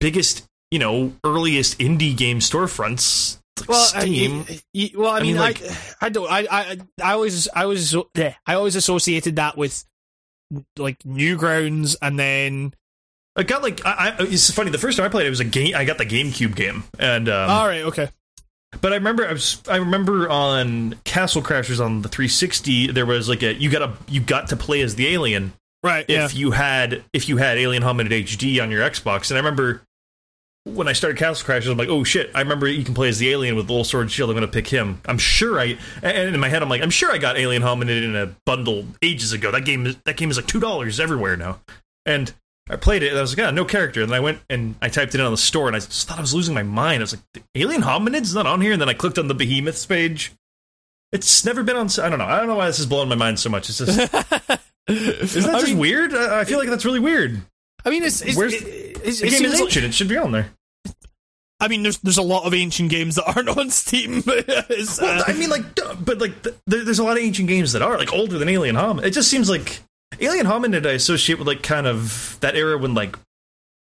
[0.00, 3.36] biggest, you know, earliest indie game storefronts.
[3.60, 4.46] Like Well, Steam.
[4.48, 5.62] I, well, I mean, mean, I, like-
[6.00, 9.84] I, don't, I, I, I always, I was, I always associated that with
[10.78, 12.72] like Newgrounds, and then
[13.36, 14.70] I got like I, I, it's funny.
[14.70, 15.74] The first time I played it was a game.
[15.76, 18.08] I got the GameCube game, and um, all right, okay,
[18.80, 23.28] but I remember I was I remember on Castle Crashers on the 360 there was
[23.28, 25.52] like a you got a you got to play as the alien
[25.82, 29.38] right, yeah, if you had if you had Alien Hominid HD on your Xbox, and
[29.38, 29.82] I remember
[30.64, 32.30] when I started Castle Crashers, I'm like, oh shit!
[32.34, 34.30] I remember you can play as the alien with the little sword and shield.
[34.30, 35.00] I'm gonna pick him.
[35.06, 38.04] I'm sure I and in my head I'm like, I'm sure I got Alien Hominid
[38.04, 39.50] in a bundle ages ago.
[39.50, 41.60] That game is that game is like two dollars everywhere now,
[42.04, 42.32] and
[42.70, 44.00] I played it and I was like, yeah, no character.
[44.02, 46.06] And then I went and I typed it in on the store and I just
[46.08, 47.00] thought I was losing my mind.
[47.00, 48.72] I was like, the Alien Hominid's not on here.
[48.72, 50.32] And then I clicked on the Behemoths page.
[51.12, 51.88] It's never been on.
[52.00, 52.24] I don't know.
[52.24, 53.68] I don't know why this is blowing my mind so much.
[53.68, 53.90] It's just
[54.88, 56.14] isn't that I just mean, weird?
[56.14, 57.40] I I feel like that's really weird.
[57.84, 59.86] I mean, it's, it's, Where's- it, it's, The it game is like- ancient.
[59.86, 60.50] It should be on there.
[61.62, 64.22] I mean, there's there's a lot of ancient games that aren't on Steam.
[64.26, 65.64] It's, Well, uh, I mean, like,
[66.02, 68.76] but like, th- there's a lot of ancient games that are like older than Alien
[68.76, 69.04] Hominid.
[69.04, 69.80] It just seems like
[70.20, 73.16] Alien Hominid I associate with like kind of that era when like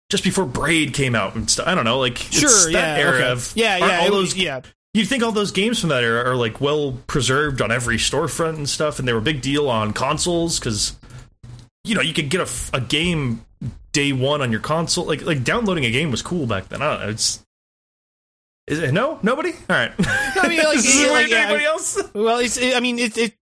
[0.10, 1.68] just before Braid came out and stuff.
[1.68, 3.32] I don't know, like it's sure, that yeah, era okay.
[3.32, 4.62] of yeah, yeah, All those was- yeah.
[4.94, 8.56] you'd think all those games from that era are like well preserved on every storefront
[8.56, 10.98] and stuff, and they were a big deal on consoles because
[11.84, 13.46] you know you could get a game
[13.94, 15.06] day one on your console.
[15.06, 16.82] Like like downloading a game was cool back then.
[16.82, 17.10] I don't know.
[17.10, 17.44] It's
[18.68, 19.52] is it no nobody?
[19.70, 19.92] All right.
[20.00, 22.02] I mean, like, This yeah, weird like, yeah, anybody else?
[22.14, 22.62] Well, it's.
[22.62, 23.18] I mean, it.
[23.18, 23.34] it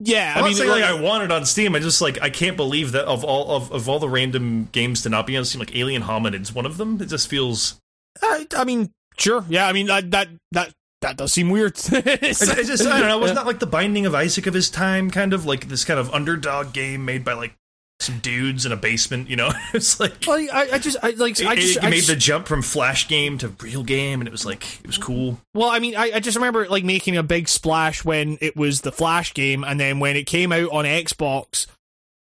[0.00, 1.74] yeah, I'm I mean, not saying like, I want it on Steam.
[1.74, 5.02] I just like I can't believe that of all of, of all the random games
[5.02, 7.00] to not be on Steam, like Alien Hominid's one of them.
[7.00, 7.78] It just feels
[8.22, 9.44] I, I mean, sure.
[9.48, 10.72] Yeah, I mean that that that
[11.02, 11.78] that does seem weird.
[11.92, 13.18] It's, it's just I don't know.
[13.18, 15.84] Was not that like the Binding of Isaac of his time, kind of like this
[15.84, 17.54] kind of underdog game made by like
[18.00, 19.28] some dudes in a basement.
[19.30, 21.90] You know, it's like Well, I, I just I like it, I just, it I
[21.90, 24.86] made just- the jump from Flash game to real game, and it was like it
[24.86, 25.38] was cool.
[25.54, 28.80] well, I mean, I, I just remember like making a big splash when it was
[28.80, 31.66] the Flash game, and then when it came out on Xbox,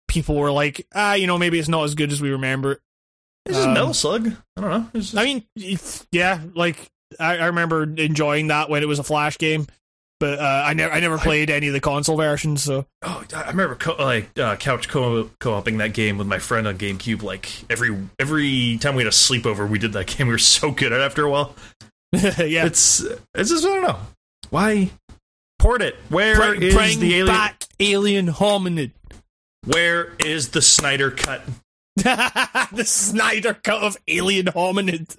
[0.08, 2.80] people were like, ah, you know, maybe it's not as good as we remember.
[3.46, 4.28] It's just Um, Metal Slug.
[4.56, 5.00] I don't know.
[5.00, 5.44] Just- I mean,
[6.12, 9.66] yeah, like I, I remember enjoying that when it was a Flash game,
[10.20, 12.62] but uh, I never I never played any of the console versions.
[12.62, 16.68] So Oh, I remember co- like uh, couch co- co-oping that game with my friend
[16.68, 17.22] on GameCube.
[17.22, 20.28] Like every every time we had a sleepover, we did that game.
[20.28, 21.56] We were so good at it after a while.
[22.12, 23.00] yeah, It's
[23.34, 23.98] it's just I don't know
[24.50, 24.90] why
[25.58, 25.96] port it.
[26.08, 27.26] Where bring, is bring the alien?
[27.26, 28.92] back Alien Hominid.
[29.66, 31.42] Where is the Snyder cut?
[31.96, 35.16] the Snyder cut of Alien Hominid.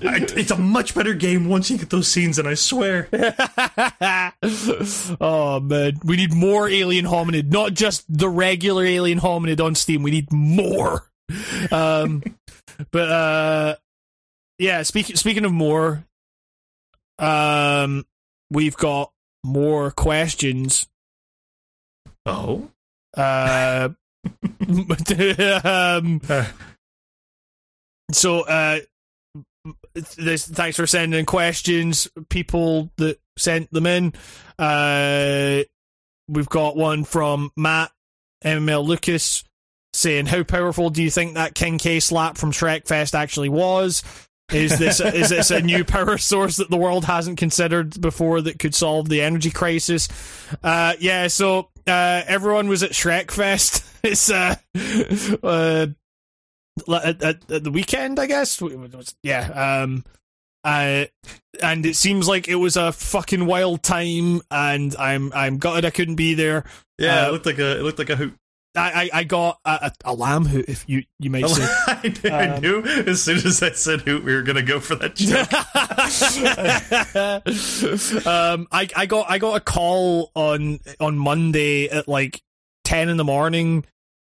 [0.00, 3.08] It's a much better game once you get those scenes, and I swear.
[5.20, 10.02] oh man, we need more Alien Hominid, not just the regular Alien Hominid on Steam.
[10.02, 11.10] We need more.
[11.70, 12.22] Um,
[12.90, 13.76] but uh,
[14.58, 14.82] yeah.
[14.82, 16.04] Speaking speaking of more,
[17.18, 18.04] um,
[18.50, 19.12] we've got
[19.44, 20.86] more questions.
[22.26, 22.68] Oh,
[23.16, 23.88] Uh,
[25.64, 26.20] um,
[28.12, 28.80] so uh,
[30.16, 34.14] this, thanks for sending questions, people that sent them in.
[34.58, 35.62] Uh,
[36.28, 37.90] we've got one from Matt
[38.44, 39.44] MML Lucas
[39.92, 44.02] saying, "How powerful do you think that King K slap from Shrek Fest actually was?"
[44.52, 48.58] Is this is this a new power source that the world hasn't considered before that
[48.58, 50.08] could solve the energy crisis?
[50.62, 53.84] Uh, yeah, so uh, everyone was at Shrek Fest.
[54.00, 54.54] It's uh,
[55.42, 55.86] uh,
[56.88, 58.60] at, at, at the weekend, I guess.
[59.22, 59.82] Yeah.
[59.82, 60.04] Um.
[60.64, 61.04] Uh,
[61.62, 65.90] and it seems like it was a fucking wild time, and I'm I'm gutted I
[65.90, 66.64] couldn't be there.
[66.98, 68.34] yeah, Uh, it looked like a it looked like a hoot.
[68.76, 71.64] I I, I got a, a, a lamb hoot, if you you might say.
[71.86, 74.80] I, knew, I Um, knew as soon as I said hoot, we were gonna go
[74.80, 75.48] for that joke.
[78.26, 82.42] um, I, I got I got a call on on Monday at like
[82.84, 83.84] ten in the morning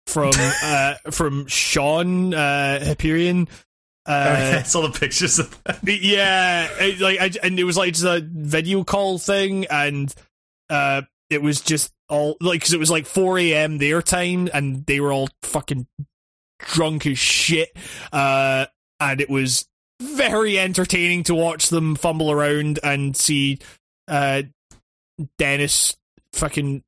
[0.08, 3.48] from uh from Sean uh Hyperion.
[4.06, 4.12] I
[4.56, 5.80] Uh, saw the pictures of that.
[5.84, 10.12] yeah, it, like I, and it was like just a video call thing, and
[10.70, 13.76] uh, it was just all like because it was like four a.m.
[13.76, 15.86] their time, and they were all fucking
[16.58, 17.68] drunk as shit.
[18.10, 18.64] Uh,
[18.98, 19.68] and it was
[20.00, 23.58] very entertaining to watch them fumble around and see
[24.06, 24.40] uh
[25.36, 25.96] Dennis
[26.32, 26.82] fucking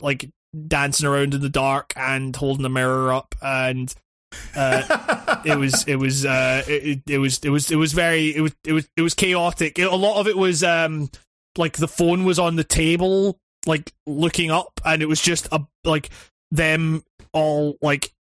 [0.00, 0.30] like
[0.66, 3.94] dancing around in the dark and holding a mirror up and
[4.56, 8.40] uh it was it was uh it, it was it was it was very it
[8.40, 9.78] was it was it was chaotic.
[9.78, 11.10] A lot of it was um
[11.56, 15.60] like the phone was on the table like looking up and it was just a
[15.84, 16.10] like
[16.50, 18.12] them all like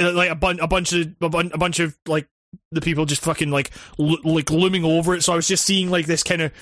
[0.00, 2.28] uh, like a bunch a bunch of a, bun- a bunch of like
[2.70, 5.22] the people just fucking like lo- like looming over it.
[5.22, 6.52] So i was just seeing like this kind of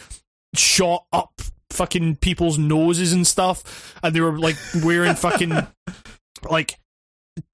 [0.54, 1.40] shot up
[1.72, 5.52] fucking people's noses and stuff and they were like wearing fucking
[6.50, 6.78] like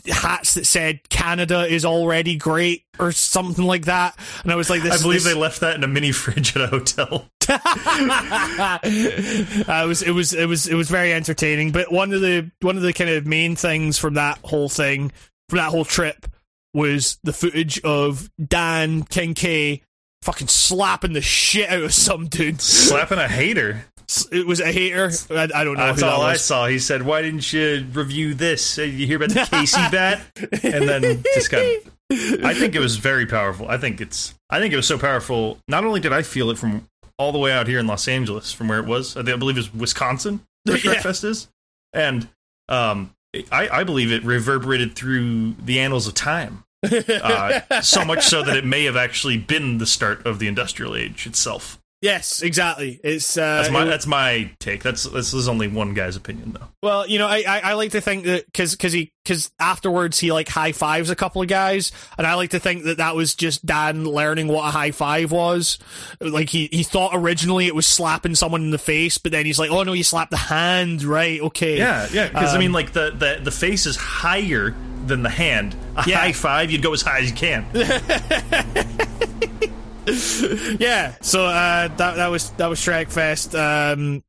[0.08, 4.82] hats that said Canada is already great or something like that and I was like
[4.82, 7.28] this I believe this, they left that in a mini fridge at a hotel.
[7.48, 12.50] uh, it was it was it was it was very entertaining but one of the
[12.60, 15.12] one of the kind of main things from that whole thing
[15.48, 16.26] from that whole trip
[16.74, 19.82] was the footage of Dan King K
[20.22, 23.84] fucking slapping the shit out of some dude Slapping a hater.
[24.32, 26.66] It was a hater I, I don't know That's who that all I saw.
[26.66, 28.78] He said, "Why didn't you review this?
[28.78, 30.20] Uh, You hear about the Casey bat?"
[30.62, 31.80] And then just kind
[32.10, 32.44] of.
[32.44, 33.68] I think it was very powerful.
[33.68, 34.34] I think it's.
[34.48, 35.58] I think it was so powerful.
[35.68, 36.88] Not only did I feel it from
[37.18, 39.38] all the way out here in Los Angeles, from where it was, I, think, I
[39.38, 41.00] believe it was Wisconsin, where Yeah.
[41.02, 41.48] Fest is,
[41.92, 42.28] and
[42.68, 43.14] um,
[43.52, 46.64] I, I believe it reverberated through the annals of time.
[46.82, 50.94] Uh, so much so that it may have actually been the start of the industrial
[50.94, 51.77] age itself.
[52.00, 54.82] Yes exactly it's uh That's my that's my take.
[54.82, 56.66] That's this is only one guy's opinion though.
[56.82, 60.18] Well, you know, I, I, I like to think that because because he because afterwards
[60.20, 63.16] he like high fives a couple of guys, and I like to think that that
[63.16, 65.78] was just Dan learning what a high five was.
[66.20, 69.58] Like he he thought originally it was slapping someone in the face, but then he's
[69.58, 71.40] like, oh no, you slapped the hand, right?
[71.40, 72.28] Okay, Yeah, yeah.
[72.28, 74.72] Because I Um, mean, like the, the the face is higher
[75.06, 75.74] than the hand.
[75.96, 76.18] A Yeah.
[76.18, 77.66] high five, you'd go as high as you can.
[80.80, 81.14] yeah.
[81.20, 83.54] So uh, that that was that was Shrek Fest.
[83.54, 84.22] Um,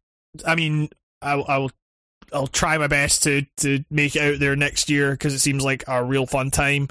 [0.45, 0.89] I mean,
[1.21, 1.71] I, I will
[2.33, 5.63] I'll try my best to to make it out there next year because it seems
[5.63, 6.87] like a real fun time.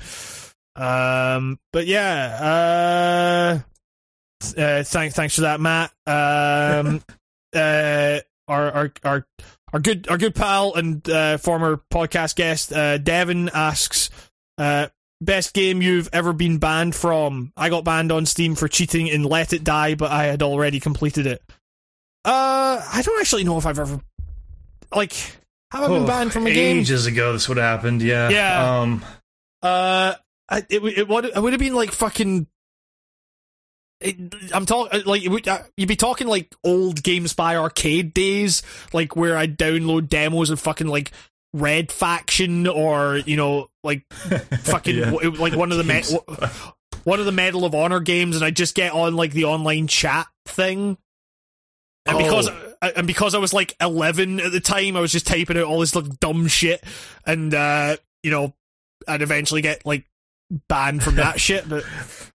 [0.76, 3.60] Um, but yeah.
[3.60, 5.92] Uh, uh, thanks thanks for that, Matt.
[6.07, 7.02] Um,
[7.55, 9.26] uh, our our our
[9.73, 14.10] our good our good pal and uh, former podcast guest uh, Devin asks.
[14.57, 14.89] Uh,
[15.20, 17.52] Best game you've ever been banned from?
[17.56, 20.78] I got banned on Steam for cheating in Let It Die, but I had already
[20.78, 21.42] completed it.
[22.24, 24.00] Uh, I don't actually know if I've ever
[24.94, 25.12] like
[25.72, 26.78] have I been Oh, banned from a game?
[26.78, 28.00] Ages ago, this would have happened.
[28.02, 28.28] Yeah.
[28.30, 28.80] Yeah.
[28.80, 29.05] Um,
[29.62, 30.14] Uh,
[30.48, 32.47] I, it would- it would it would have been like fucking.
[34.00, 34.16] It,
[34.55, 39.36] I'm talking like would, uh, you'd be talking like old GameSpy arcade days, like where
[39.36, 41.10] I download demos and fucking like
[41.54, 45.10] Red Faction or you know like fucking Yeah.
[45.38, 46.02] like one of the me-
[47.04, 49.86] one of the Medal of Honor games, and I just get on like the online
[49.86, 50.98] chat thing.
[52.06, 52.72] And because Oh.
[52.82, 55.64] I- and because I was like 11 at the time, I was just typing out
[55.64, 56.82] all this like dumb shit,
[57.26, 58.54] and uh, you know,
[59.06, 60.04] I'd eventually get like
[60.68, 61.68] banned from that shit.
[61.68, 61.84] But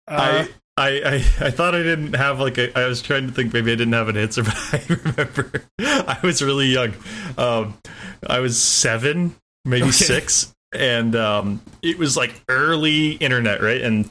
[0.08, 0.48] uh, I,
[0.80, 1.14] I, I,
[1.46, 2.76] I thought I didn't have like a.
[2.78, 6.18] I was trying to think maybe I didn't have an answer, but I remember I
[6.22, 6.94] was really young.
[7.38, 7.78] Um,
[8.26, 9.34] I was seven,
[9.64, 9.92] maybe Okay.
[9.92, 13.80] six, and um, it was like early internet, right?
[13.82, 14.08] And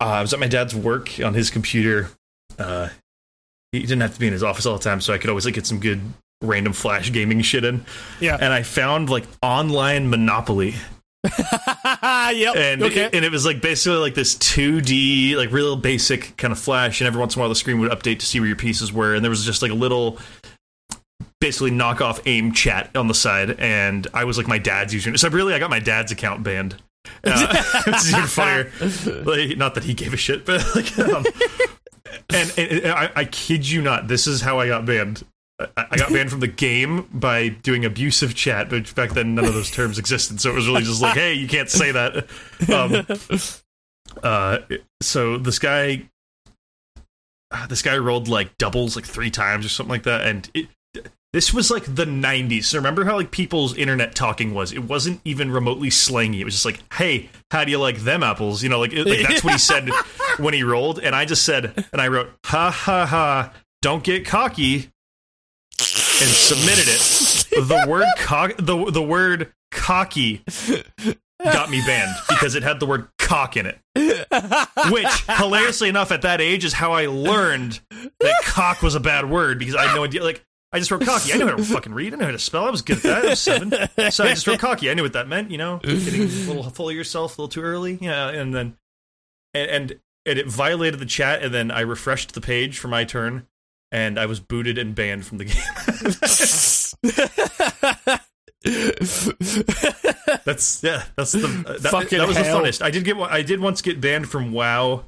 [0.00, 2.08] uh, I was at my dad's work on his computer.
[2.58, 2.88] Uh,
[3.72, 5.44] he didn't have to be in his office all the time, so I could always
[5.44, 6.00] like get some good
[6.40, 7.84] random flash gaming shit in.
[8.20, 10.74] yeah, And I found like online Monopoly
[11.24, 16.52] yep, and okay, and it was like basically like this 2D like real basic kind
[16.52, 18.46] of flash and every once in a while the screen would update to see where
[18.46, 20.18] your pieces were and there was just like a little
[21.40, 25.18] basically knockoff aim chat on the side and I was like my dad's using it
[25.18, 26.76] so really I got my dad's account banned.
[27.24, 27.62] Uh,
[28.08, 28.70] even funnier.
[29.24, 31.24] Like, not that he gave a shit but like um,
[32.30, 35.24] and, and, and I, I kid you not this is how I got banned
[35.58, 39.44] I I got banned from the game by doing abusive chat, but back then none
[39.44, 42.26] of those terms existed, so it was really just like, "Hey, you can't say that."
[42.68, 43.06] Um,
[44.22, 44.58] uh,
[45.00, 46.08] so this guy,
[47.50, 50.68] uh, this guy rolled like doubles like three times or something like that, and it,
[51.32, 52.64] this was like the '90s.
[52.64, 54.72] So remember how like people's internet talking was?
[54.72, 56.40] It wasn't even remotely slangy.
[56.40, 59.06] It was just like, "Hey, how do you like them apples?" You know, like, it,
[59.06, 59.90] like that's what he said
[60.38, 64.26] when he rolled, and I just said, and I wrote, "Ha ha ha." Don't get
[64.26, 64.90] cocky,
[66.20, 67.68] and submitted it.
[67.68, 70.42] The word cock, the the word cocky
[71.44, 73.78] got me banned because it had the word cock in it.
[74.90, 79.30] Which, hilariously enough, at that age is how I learned that cock was a bad
[79.30, 80.24] word because I had no idea.
[80.24, 81.32] Like, I just wrote cocky.
[81.32, 82.12] I knew how to fucking read.
[82.14, 82.64] I knew how to spell.
[82.66, 83.24] I was good at that.
[83.24, 83.70] I was seven,
[84.10, 84.90] so I just wrote cocky.
[84.90, 85.50] I knew what that meant.
[85.50, 87.98] You know, getting a little full of yourself, a little too early.
[88.00, 88.76] Yeah, and then
[89.54, 93.04] and and, and it violated the chat, and then I refreshed the page for my
[93.04, 93.46] turn,
[93.92, 95.62] and I was booted and banned from the game.
[100.44, 101.04] That's yeah.
[101.16, 102.62] That's the uh, that, Fucking that was hell.
[102.62, 102.82] the funnest.
[102.82, 105.04] I did get I did once get banned from WoW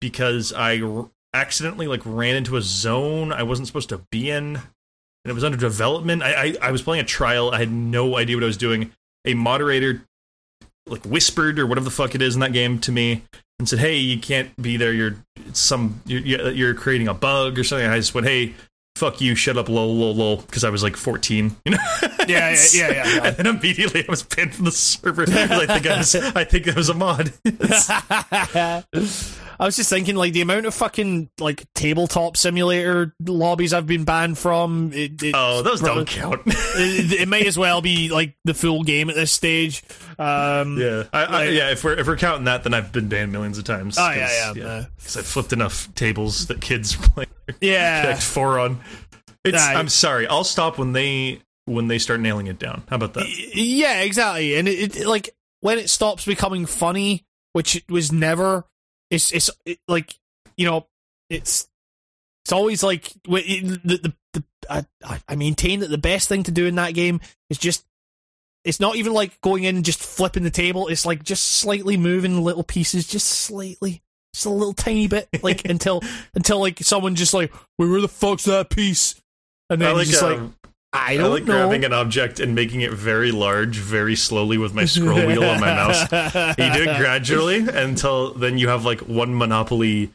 [0.00, 4.56] because I r- accidentally like ran into a zone I wasn't supposed to be in,
[4.56, 4.62] and
[5.24, 6.22] it was under development.
[6.22, 7.50] I, I I was playing a trial.
[7.50, 8.90] I had no idea what I was doing.
[9.26, 10.02] A moderator
[10.86, 13.22] like whispered or whatever the fuck it is in that game to me
[13.58, 14.92] and said, "Hey, you can't be there.
[14.92, 15.16] You're
[15.52, 18.54] some you're, you're creating a bug or something." I just went, "Hey."
[18.96, 19.34] Fuck you!
[19.34, 20.36] Shut up, lol, lol, lol.
[20.36, 21.78] Because I was like fourteen, you know.
[22.28, 23.22] Yeah, yeah, yeah, yeah, yeah.
[23.24, 25.26] And then immediately I was banned from the server.
[25.26, 27.32] 'cause I think I was, I think I was a mod.
[29.58, 34.04] I was just thinking, like the amount of fucking like tabletop simulator lobbies I've been
[34.04, 34.92] banned from.
[34.92, 36.42] It, it, oh, those don't count.
[36.46, 39.82] it, it might as well be like the full game at this stage.
[40.18, 41.70] Um, yeah, I, I, Like- yeah.
[41.70, 43.96] If we're if we're counting that, then I've been banned millions of times.
[43.98, 47.26] Oh, yeah, yeah, Because I flipped enough tables that kids play
[47.60, 48.02] yeah.
[48.02, 48.80] Connect Four on.
[49.44, 49.56] It's.
[49.56, 50.26] Nah, I'm sorry.
[50.26, 52.82] I'll stop when they when they start nailing it down.
[52.88, 53.26] How about that?
[53.54, 54.56] Yeah, exactly.
[54.56, 58.64] And it, it like when it stops becoming funny, which it was never.
[59.10, 60.14] It's it's it, like
[60.56, 60.86] you know,
[61.30, 61.68] it's
[62.44, 64.84] it's always like the the, the I,
[65.28, 67.84] I- maintain that the best thing to do in that game is just.
[68.64, 70.88] It's not even like going in and just flipping the table.
[70.88, 74.02] It's like just slightly moving little pieces, just slightly,
[74.32, 76.00] just a little tiny bit, like until
[76.34, 79.20] until like someone just like, well, where the fuck's that piece?
[79.68, 81.54] And then like, just like, um, I I don't I like know.
[81.58, 85.60] grabbing an object and making it very large, very slowly with my scroll wheel on
[85.60, 86.02] my mouse.
[86.56, 90.10] You do it gradually until then you have like one monopoly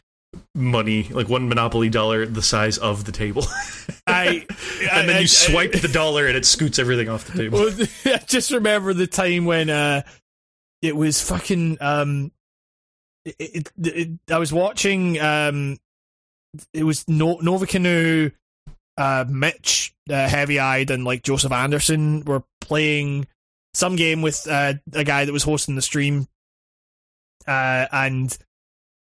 [0.56, 3.44] money, like one monopoly dollar the size of the table.
[4.08, 4.46] I,
[4.92, 7.60] and then I- you I- swipe the dollar and it scoots everything off the table.
[7.60, 10.04] Well, I just remember the time when uh,
[10.82, 12.32] it was fucking um
[13.26, 15.78] it, it, it, I was watching um
[16.74, 18.32] it was no, Nova Canoe
[19.00, 23.28] uh Mitch uh, Heavy Eyed and like Joseph Anderson were playing
[23.74, 26.28] some game with uh, a guy that was hosting the stream
[27.48, 28.38] uh and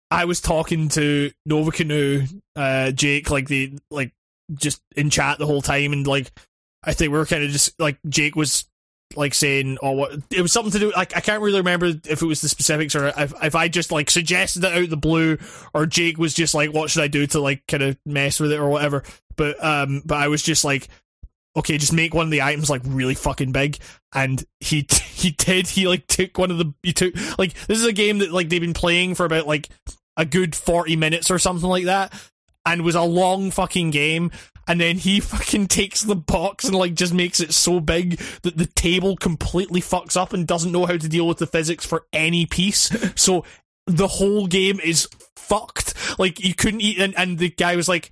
[0.09, 4.13] I was talking to Nova Canoe uh Jake like the like
[4.55, 6.31] just in chat the whole time and like
[6.83, 8.65] I think we were kind of just like Jake was
[9.15, 10.91] like saying, "Oh, what?" It was something to do.
[10.95, 13.91] Like I can't really remember if it was the specifics or if, if I just
[13.91, 15.37] like suggested it out the blue,
[15.73, 18.51] or Jake was just like, "What should I do to like kind of mess with
[18.51, 19.03] it or whatever."
[19.39, 20.89] But um, but I was just like,
[21.55, 23.77] "Okay, just make one of the items like really fucking big."
[24.13, 25.65] And he he did.
[25.65, 28.49] He like took one of the he took like this is a game that like
[28.49, 29.69] they've been playing for about like
[30.17, 32.13] a good forty minutes or something like that,
[32.65, 34.29] and was a long fucking game
[34.67, 38.57] and then he fucking takes the box and like just makes it so big that
[38.57, 42.05] the table completely fucks up and doesn't know how to deal with the physics for
[42.13, 42.89] any piece.
[43.15, 43.43] So
[43.87, 45.93] the whole game is fucked.
[46.19, 48.11] Like you couldn't eat, and, and the guy was like,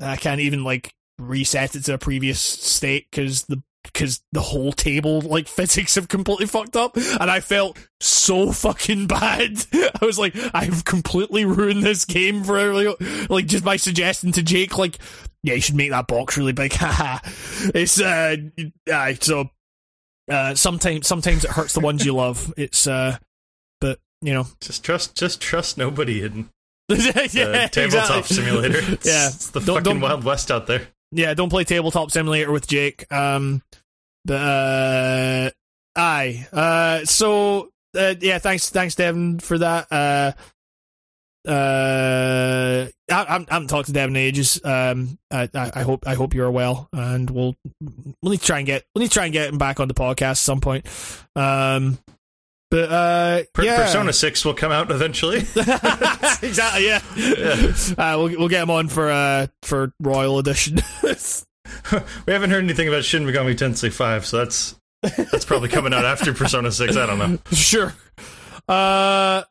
[0.00, 4.72] I can't even like reset it to a previous state because the because the whole
[4.72, 9.64] table like physics have completely fucked up and I felt so fucking bad.
[9.72, 12.96] I was like, I've completely ruined this game for.
[13.28, 14.98] Like just by suggesting to Jake, like,
[15.42, 16.72] yeah, you should make that box really big.
[16.74, 17.18] Haha.
[17.74, 18.36] it's uh,
[18.92, 19.50] uh so
[20.30, 22.52] uh sometimes sometimes it hurts the ones you love.
[22.56, 23.18] It's uh
[23.80, 26.48] but you know Just trust, just trust nobody in
[26.88, 28.36] yeah, the tabletop exactly.
[28.36, 28.78] simulator.
[28.92, 29.28] It's, Yeah.
[29.28, 30.88] it's the Don't- fucking don't- wild west out there.
[31.12, 33.10] yeah, don't play tabletop simulator with Jake.
[33.12, 33.62] Um,
[34.24, 35.50] but uh,
[35.96, 36.46] aye.
[36.52, 39.86] Uh, so uh, yeah, thanks, thanks, Devin, for that.
[39.90, 40.32] Uh,
[41.46, 44.60] uh, I, I haven't talked to Devin in ages.
[44.64, 47.54] Um, I, I, I hope I hope you're well, and we'll
[48.22, 49.88] we'll need to try and get we'll need to try and get him back on
[49.88, 50.86] the podcast at some point.
[51.36, 51.98] Um,
[52.74, 53.84] but uh, Per- yeah.
[53.84, 55.36] Persona Six will come out eventually.
[56.42, 56.86] exactly.
[56.86, 57.00] Yeah.
[57.96, 60.80] Uh, we'll we'll get him on for uh for Royal Edition.
[61.02, 66.04] we haven't heard anything about Shin Megami Tensei Five, so that's that's probably coming out
[66.04, 66.96] after Persona Six.
[66.96, 67.38] I don't know.
[67.52, 67.94] sure.
[68.68, 69.44] Uh,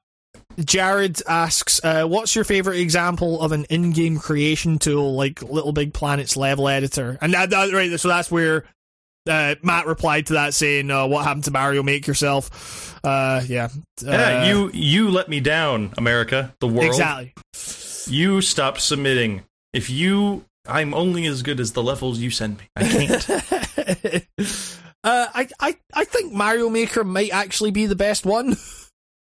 [0.60, 5.94] Jared asks, uh, "What's your favorite example of an in-game creation tool like Little Big
[5.94, 8.66] Planet's level editor?" And that, that right, so that's where
[9.30, 13.70] uh, Matt replied to that saying, uh, "What happened to Mario Make Yourself?" Uh, yeah,
[14.02, 16.86] Yeah, Uh, you you let me down, America, the world.
[16.86, 17.34] exactly.
[18.08, 19.44] You stopped submitting.
[19.74, 22.66] If you, I'm only as good as the levels you send me.
[22.76, 23.30] I can't.
[25.04, 28.58] uh, I, I, I think Mario Maker might actually be the best one.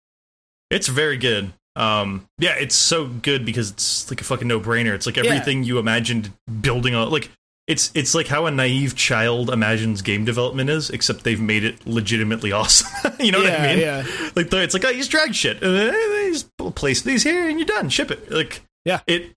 [0.69, 1.53] it's very good.
[1.75, 4.93] Um, yeah, it's so good because it's like a fucking no brainer.
[4.93, 5.25] It's like Yeah.
[5.25, 7.09] everything you imagined building on.
[7.09, 7.29] Like
[7.69, 11.87] it's it's like how a naive child imagines game development is, except they've made it
[11.87, 13.13] legitimately awesome.
[13.19, 13.79] you know what I mean?
[13.79, 14.03] yeah.
[14.35, 17.57] Like it's like oh, you just drag shit, and they just place these here, and
[17.59, 17.87] you're done.
[17.89, 18.29] Ship it.
[18.29, 18.99] Like Yeah.
[19.07, 19.31] it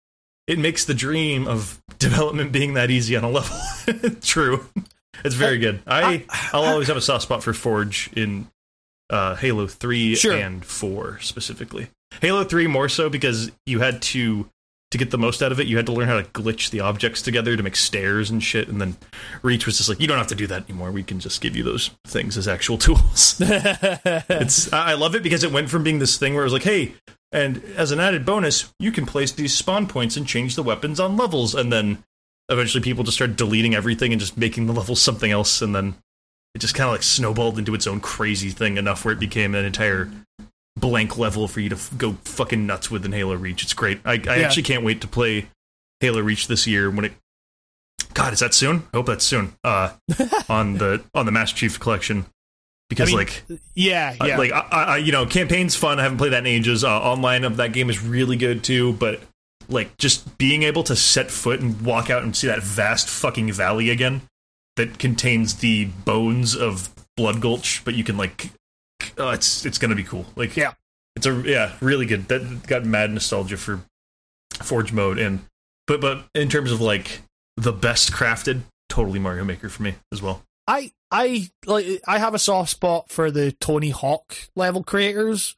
[0.49, 3.57] it makes the dream of development being that easy on a level
[4.23, 4.67] true.
[5.25, 5.83] It's very good.
[5.87, 8.49] I I'll always have a soft spot for Forge in
[9.11, 10.33] uh, Halo Three Sure.
[10.33, 11.89] and Four specifically.
[12.21, 14.49] Halo Three more so because you had to
[14.93, 15.67] to get the most out of it.
[15.67, 18.69] You had to learn how to glitch the objects together to make stairs and shit.
[18.69, 18.97] And then
[19.43, 20.93] Reach was just like, you don't have to do that anymore.
[20.93, 23.37] We can just give you those things as actual tools.
[23.41, 26.63] it's I love it because it went from being this thing where it was like,
[26.63, 26.95] hey,
[27.33, 31.01] and as an added bonus, you can place these spawn points and change the weapons
[31.01, 32.05] on levels, and then
[32.51, 35.95] eventually people just started deleting everything and just making the levels something else, and then
[36.55, 39.55] it just kind of like snowballed into its own crazy thing enough where it became
[39.55, 40.11] an entire
[40.83, 43.63] blank level for you to f- go fucking nuts with in Halo Reach.
[43.63, 44.01] It's great.
[44.05, 44.33] I, I Yeah.
[44.45, 45.47] actually can't wait to play
[46.01, 47.13] Halo Reach this year when it.
[48.13, 48.83] God, is that soon?
[48.93, 49.55] I hope that's soon.
[49.65, 49.93] Uh,
[50.51, 52.27] on the on the Master Chief Collection,
[52.91, 53.43] because mean, like
[53.75, 54.37] yeah, uh, yeah.
[54.37, 55.99] like I, I, you know, campaign's fun.
[55.99, 56.85] I haven't played that in ages.
[56.85, 58.93] Uh, online of that game is really good too.
[58.93, 59.23] But
[59.69, 63.51] like, just being able to set foot and walk out and see that vast fucking
[63.53, 64.23] valley again
[64.77, 68.51] that contains the bones of Blood Gulch, but you can like,
[69.19, 70.27] uh, it's it's gonna be cool.
[70.37, 70.73] Like, Yeah.
[71.17, 72.29] it's a yeah, really good.
[72.29, 73.81] That got mad nostalgia for
[74.63, 75.41] Forge mode and
[75.87, 77.23] but but in terms of like
[77.57, 80.43] the best crafted, totally Mario Maker for me as well.
[80.69, 85.57] I I like I have a soft spot for the Tony Hawk level creators.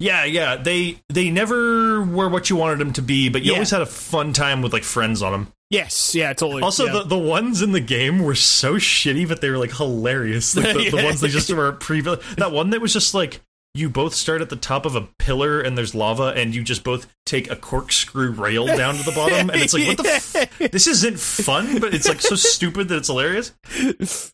[0.00, 0.56] Yeah, yeah.
[0.56, 3.58] They they never were what you wanted them to be, but you Yeah.
[3.58, 5.52] always had a fun time with like friends on them.
[5.68, 6.62] Yes, yeah, totally.
[6.62, 6.92] Also, yeah.
[6.94, 10.56] the the ones in the game were so shitty, but they were like hilarious.
[10.56, 13.40] Like the, the ones they just were pre that one that was just like
[13.74, 16.82] you both start at the top of a pillar and there's lava, and you just
[16.82, 20.08] both take a corkscrew rail down to the bottom, and it's like, what the?
[20.60, 23.52] F- this isn't fun, but it's like so stupid that it's hilarious.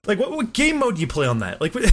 [0.06, 1.60] Like, what, what game mode do you play on that?
[1.60, 1.84] Like, what,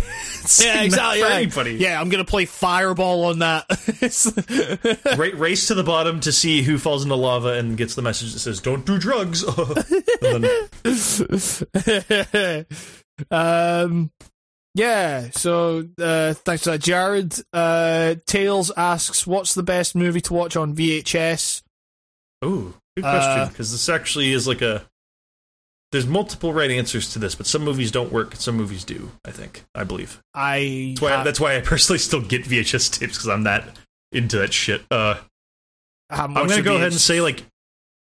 [0.61, 1.19] Yeah, exactly.
[1.19, 1.29] Yeah.
[1.33, 1.73] anybody.
[1.73, 3.65] yeah, I'm gonna play Fireball on that.
[5.17, 8.31] Ra- race to the bottom to see who falls into lava and gets the message
[8.33, 9.43] that says "Don't do drugs."
[10.21, 10.45] then,
[13.31, 14.11] um,
[14.73, 15.29] yeah.
[15.31, 17.35] So uh, thanks for that, Jared.
[17.51, 21.61] Uh, Tails asks, "What's the best movie to watch on VHS?"
[22.45, 24.85] ooh, good Uh, question because this actually is like a.
[25.91, 29.11] There's multiple right answers to this, but some movies don't work, some movies do.
[29.25, 30.19] I think, I believe.
[30.33, 33.77] I That's why, ha- that's why I personally still get VHS tapes because I'm that
[34.11, 34.81] into that shit.
[34.89, 35.19] Uh,
[36.09, 37.43] I'm gonna go ahead and say like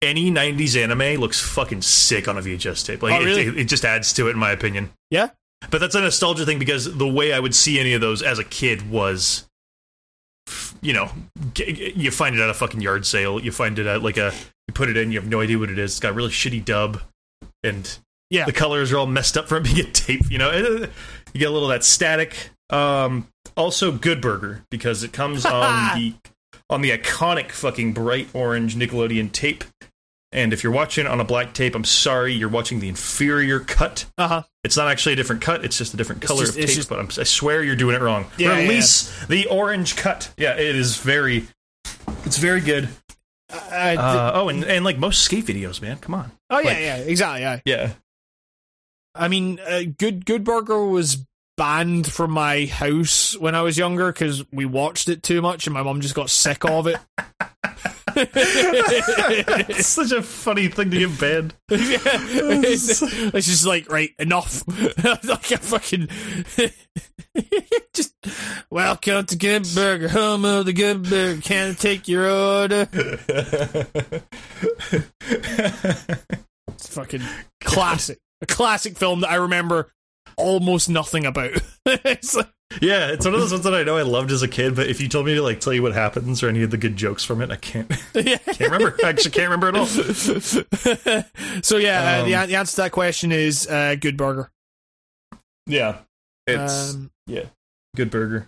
[0.02, 3.02] any '90s anime looks fucking sick on a VHS tape.
[3.02, 3.42] Like Oh, really?
[3.42, 4.90] it, it, it just adds to it, in my opinion.
[5.10, 5.30] Yeah?
[5.70, 8.38] But that's a nostalgia thing because the way I would see any of those as
[8.38, 9.46] a kid was,
[10.80, 11.10] you know,
[11.56, 13.38] you find it at a fucking yard sale.
[13.40, 14.32] You find it at like a
[14.68, 15.92] you put it in, you have no idea what it is.
[15.92, 17.00] It's got a really shitty dub,
[17.62, 17.98] and
[18.30, 18.46] Yeah.
[18.46, 20.22] the colors are all messed up from being a tape.
[20.30, 20.88] You know, you
[21.34, 22.50] get a little of that static.
[22.70, 26.14] Um, also, Good Burger because it comes on the
[26.70, 29.64] on the iconic fucking bright orange Nickelodeon tape.
[30.32, 34.04] And if you're watching on a black tape, I'm sorry, you're watching the inferior cut.
[34.16, 34.42] Uh huh.
[34.62, 36.74] It's not actually a different cut; it's just a different color just- of tape.
[36.76, 38.26] just- but I'm, I swear you're doing it wrong.
[38.38, 40.32] Yeah, yeah, Release the orange cut.
[40.36, 41.48] Yeah, it is very,
[42.24, 42.88] it's very good.
[43.52, 45.96] Uh, oh, and, and like most skate videos, man.
[45.96, 46.30] Come on.
[46.50, 47.40] oh yeah, like- yeah, exactly.
[47.42, 47.60] Yeah.
[47.64, 47.90] Yeah.
[49.16, 51.24] I mean, uh, Good Good Burger was
[51.56, 55.74] banned from my house when I was younger because we watched it too much, and
[55.74, 56.98] my mom just got sick of it.
[58.16, 61.54] it's such a funny thing to get banned.
[61.68, 63.02] it's,
[63.34, 64.62] it's just like right enough.
[65.24, 66.08] like a fucking
[67.94, 68.14] just
[68.70, 71.40] welcome to Good Burger, home of the Good Burger.
[71.40, 72.88] Can I take your order?
[76.68, 77.22] It's fucking
[77.62, 79.92] classic, a classic film that I remember
[80.36, 81.52] almost nothing about.
[81.86, 82.48] it's like,
[82.80, 84.86] Yeah, it's one of those ones that I know I loved as a kid, but
[84.88, 86.96] if you told me to like tell you what happens or any of the good
[86.96, 88.38] jokes from it, I can't yeah.
[88.38, 88.96] can't remember.
[89.04, 89.86] I actually can't remember at all.
[91.62, 94.50] so yeah, uh, the, Um, the answer to that question is uh, Good Burger.
[95.66, 95.98] Yeah.
[96.46, 97.10] It's Um,
[97.96, 98.46] good burger.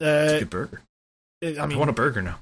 [0.00, 0.82] uh, Good burger.
[1.42, 2.38] I I mean, want a burger now.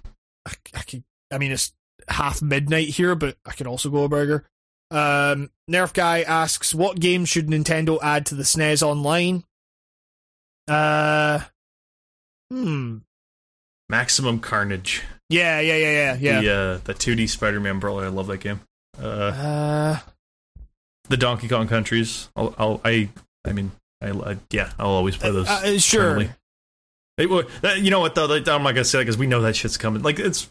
[0.46, 1.04] I, I could.
[1.32, 1.72] I mean, it's
[2.08, 4.44] half midnight here, but I could also go a burger.
[4.90, 9.44] Um, Nerf guy asks, "What game should Nintendo add to the SNES Online?"
[10.68, 11.40] Uh,
[12.50, 12.98] hmm.
[13.88, 15.02] Maximum Carnage.
[15.30, 16.40] Yeah, yeah, yeah, yeah, yeah.
[16.40, 18.04] The uh, the 2D Spider-Man brawler.
[18.04, 18.60] I love that game.
[19.00, 19.98] Uh, Uh,
[21.08, 22.28] the Donkey Kong countries.
[22.36, 23.08] I'll, I'll I
[23.46, 23.70] I mean
[24.02, 25.48] I, I yeah I'll always play those.
[25.48, 26.02] uh, uh, sure.
[26.02, 26.30] eternally.
[27.16, 28.26] Hey, well, that- you know what though?
[28.26, 30.02] Like, I'm not gonna say that because we know that shit's coming.
[30.02, 30.50] Like it's.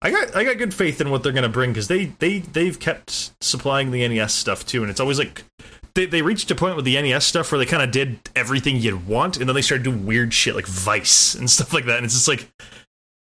[0.00, 2.78] I got I got good faith in what they're gonna bring because they they they've
[2.78, 5.42] kept supplying the NES stuff too, and it's always like
[5.98, 8.76] they they reached a point with the NES stuff where they kind of did everything
[8.76, 11.96] you'd want, and then they started doing weird shit like Vice and stuff like that,
[11.96, 12.48] and it's just like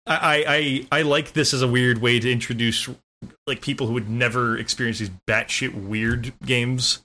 [0.05, 2.87] I I I, like this as a weird way to introduce
[3.47, 7.03] like people who would never experience these batshit weird games,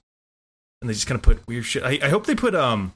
[0.81, 1.83] and they just kind of put weird shit.
[1.83, 2.93] I, I hope they put um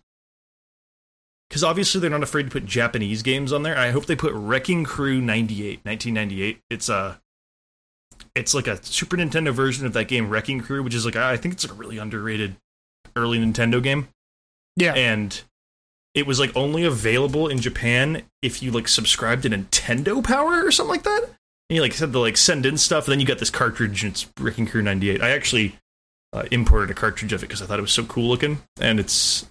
[1.50, 3.78] because obviously they're not afraid to put Japanese games on there.
[3.78, 6.60] I hope they put Wrecking Crew 98, 1998.
[6.70, 7.20] It's a
[8.36, 11.38] it's like a Super Nintendo version of that game Wrecking Crew, which is like I
[11.38, 12.56] think it's like a really underrated
[13.16, 14.08] early Nintendo game.
[14.76, 14.94] Yeah.
[14.94, 15.42] And
[16.14, 20.72] it was like only available in Japan if you like subscribed to Nintendo Power or
[20.72, 21.24] something like that.
[21.70, 24.04] And you like said to like send in stuff, and then you got this cartridge
[24.04, 25.22] and it's Wrecking Crew 98.
[25.22, 25.76] I actually
[26.34, 29.00] uh, imported a cartridge of it because I thought it was so cool looking, and
[29.00, 29.46] it's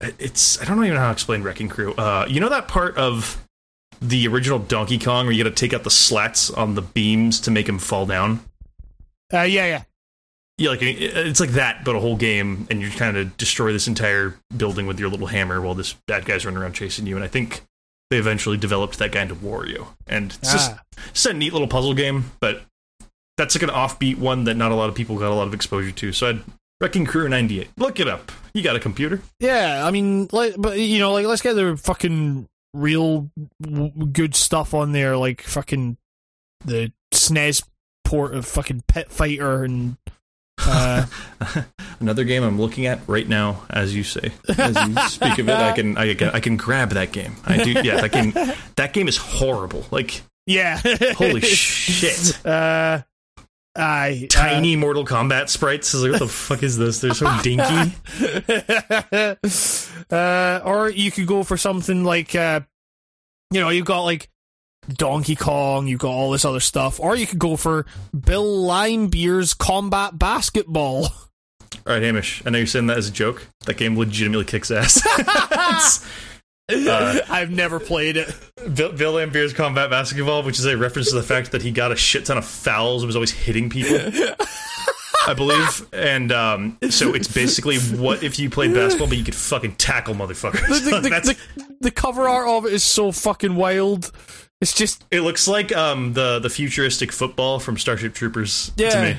[0.00, 1.94] it's I don't even know how to explain Wrecking Crew.
[1.94, 3.44] Uh, you know that part of
[4.00, 7.40] the original Donkey Kong where you got to take out the slats on the beams
[7.40, 8.40] to make him fall down.
[9.32, 9.82] Uh, yeah, yeah.
[10.60, 13.88] Yeah, like it's like that, but a whole game, and you're trying to destroy this
[13.88, 17.16] entire building with your little hammer while this bad guy's running around chasing you.
[17.16, 17.62] And I think
[18.10, 20.82] they eventually developed that guy into Wario, and it's just Ah.
[21.08, 22.62] it's a neat little puzzle game, but
[23.38, 25.54] that's like an offbeat one that not a lot of people got a lot of
[25.54, 26.12] exposure to.
[26.12, 26.42] So I'd
[26.80, 27.70] Wrecking Crew 98.
[27.78, 28.30] Look it up.
[28.54, 29.20] You got a computer.
[29.38, 33.30] Yeah, I mean, like, but you know, like, let's get the fucking real
[33.62, 35.96] w- good stuff on there, like fucking
[36.64, 37.64] the SNES
[38.04, 39.96] port of fucking Pit Fighter and
[40.66, 41.06] uh,
[42.00, 45.54] Another game I'm looking at right now, as you say, as you speak of it,
[45.54, 47.36] I can, I can, I can grab that game.
[47.44, 48.00] I do, yeah.
[48.00, 48.32] That game,
[48.76, 49.84] that game is horrible.
[49.90, 50.80] Like, yeah,
[51.14, 52.44] holy shit!
[52.44, 53.02] Uh,
[53.76, 55.92] I Tiny Mortal Kombat sprites.
[55.94, 57.00] Like, what the fuck is this?
[57.00, 57.94] They're so dinky.
[60.10, 62.60] uh, or you could go for something like uh,
[63.50, 64.30] you know, you've got like
[64.96, 67.86] Donkey Kong, you've got all this other stuff, or you could go for
[68.18, 71.04] Bill Laimbeer's Combat Basketball.
[71.86, 72.42] All right, Hamish.
[72.44, 73.46] I know you're saying that as a joke.
[73.66, 75.00] That game legitimately kicks ass.
[76.72, 78.32] Uh, I've never played it.
[78.74, 81.90] Bill, Bill Lambert's combat basketball, which is a reference to the fact that he got
[81.90, 83.98] a shit ton of fouls and was always hitting people.
[85.26, 89.34] I believe, and um, so it's basically what if you played basketball, but you could
[89.34, 90.66] fucking tackle motherfuckers.
[90.68, 94.12] The, the, the, the, the cover art of it is so fucking wild.
[94.60, 98.90] It's just it looks like um, the the futuristic football from Starship Troopers Yeah.
[98.90, 99.18] to me,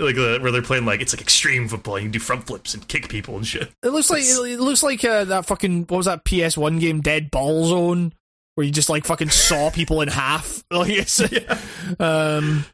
[0.00, 1.96] Uh, like uh, where they're playing like it's like extreme football.
[1.98, 3.70] You can do front flips and kick people and shit.
[3.84, 7.30] it looks like it looks like uh, that fucking what was that PS1 game Dead
[7.30, 8.12] Ball Zone
[8.56, 10.64] where you just like fucking saw people in half.
[10.72, 11.20] Like it's,
[12.00, 12.64] um,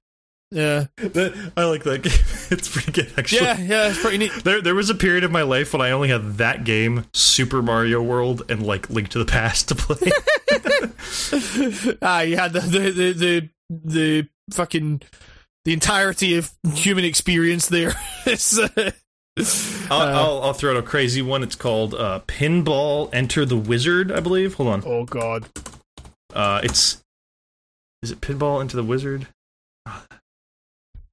[0.51, 2.13] yeah, That- I like that game.
[2.51, 3.43] It's pretty good actually.
[3.43, 3.89] yeah, yeah.
[3.91, 4.33] It's pretty neat.
[4.45, 7.61] There, there was a period of my life when I only had that game, Super
[7.61, 10.13] Mario World, and like Link to the Past to play.
[12.03, 15.03] Ah, you had the the the the, the fucking
[15.65, 17.95] the entirety of human experience there.
[18.27, 18.91] uh,
[19.91, 21.43] I'll, I'll, I'll throw out a crazy one.
[21.43, 24.55] It's called uh, Pinball Enter the Wizard, I believe.
[24.55, 24.83] Hold on.
[24.87, 25.49] oh god.
[26.33, 27.03] Uh, it's
[28.03, 29.27] is it Pinball Enter the Wizard?
[29.87, 30.07] Ah,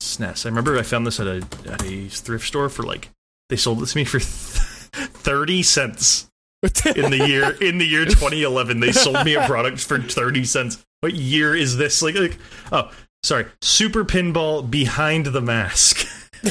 [0.01, 0.45] SNES.
[0.45, 3.09] I remember I found this at a at a thrift store for like
[3.50, 4.27] they sold it to me for th-
[5.09, 6.27] thirty cents
[6.95, 8.80] in the year in the year 2011.
[8.80, 10.83] They sold me a product for thirty cents.
[11.01, 12.01] What year is this?
[12.01, 12.38] Like, like
[12.72, 12.90] oh,
[13.24, 16.08] sorry, Super Pinball Behind the Mask.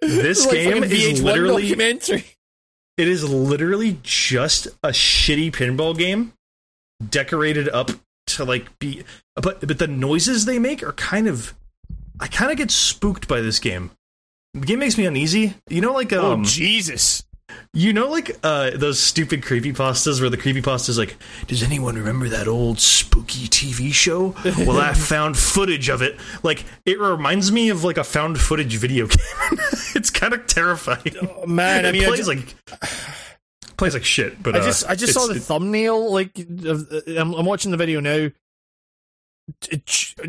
[0.00, 2.24] this Like game is VH1 literally documentary.
[2.96, 6.32] it is literally just a shitty pinball game
[7.08, 7.90] decorated up
[8.26, 9.04] to like be
[9.36, 11.54] but but the noises they make are kind of
[12.20, 13.90] I kind of get spooked by this game.
[14.54, 15.54] The game makes me uneasy.
[15.68, 17.24] You know like Oh um Jesus!
[17.74, 22.28] You know like uh those stupid creepy pastas where the creepypasta's like does anyone remember
[22.28, 24.34] that old spooky TV show?
[24.66, 26.18] well, I found footage of it.
[26.42, 29.58] Like it reminds me of like a found footage video game.
[29.94, 31.14] it's kind of terrifying.
[31.22, 32.56] Oh, man, I it mean, I plays just, like
[33.76, 34.42] plays like shit.
[34.42, 36.12] But I uh, just I just saw the thumbnail.
[36.12, 38.28] Like, I'm, I'm watching the video now.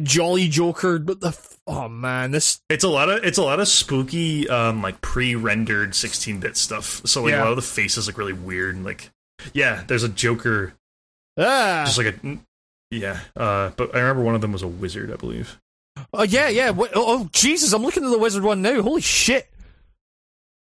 [0.03, 3.59] Jolly Joker, but the f- oh man, this It's a lot of it's a lot
[3.59, 7.01] of spooky, um, like pre-rendered 16-bit stuff.
[7.05, 7.41] So like Yeah.
[7.41, 8.75] a lot of the faces look really weird.
[8.75, 9.11] And like,
[9.53, 10.73] yeah, there's a Joker,
[11.37, 12.37] ah just like a
[12.91, 13.19] yeah.
[13.35, 15.59] Uh, but I remember one of them was a wizard, I believe.
[16.13, 17.71] oh yeah yeah what, oh, oh Jesus!
[17.73, 18.81] I'm looking at the wizard one now.
[18.81, 19.47] Holy shit!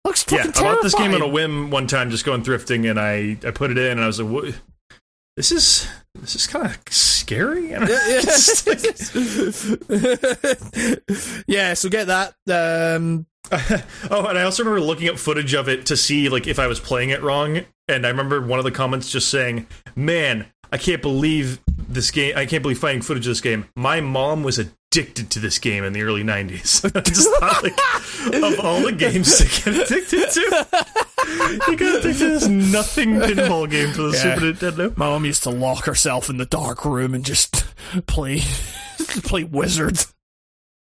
[0.03, 2.89] Looks Yeah, fucking I bought this game on a whim one time, just going thrifting,
[2.89, 4.53] and I I put it in, and I was like, what?
[5.35, 7.71] This is this is kind of scary.
[7.77, 8.63] It's
[11.47, 12.35] yeah, so get that.
[12.49, 13.25] Um,
[14.09, 16.67] oh, and I also remember looking up footage of it to see like if I
[16.67, 17.61] was playing it wrong.
[17.87, 22.37] And I remember one of the comments just saying, "Man, I can't believe this game.
[22.37, 23.65] I can't believe finding footage of this game.
[23.75, 26.81] My mom was addicted to this game in the early '90s.
[27.05, 27.77] Just thought, like,
[28.33, 30.67] of all the games to get addicted to,
[31.67, 34.35] you got addicted to this nothing pinball game for the Yeah.
[34.35, 34.97] Super Nintendo.
[34.97, 37.65] my mom used to lock herself in the dark room and just
[38.07, 38.39] play
[39.23, 40.13] play wizards.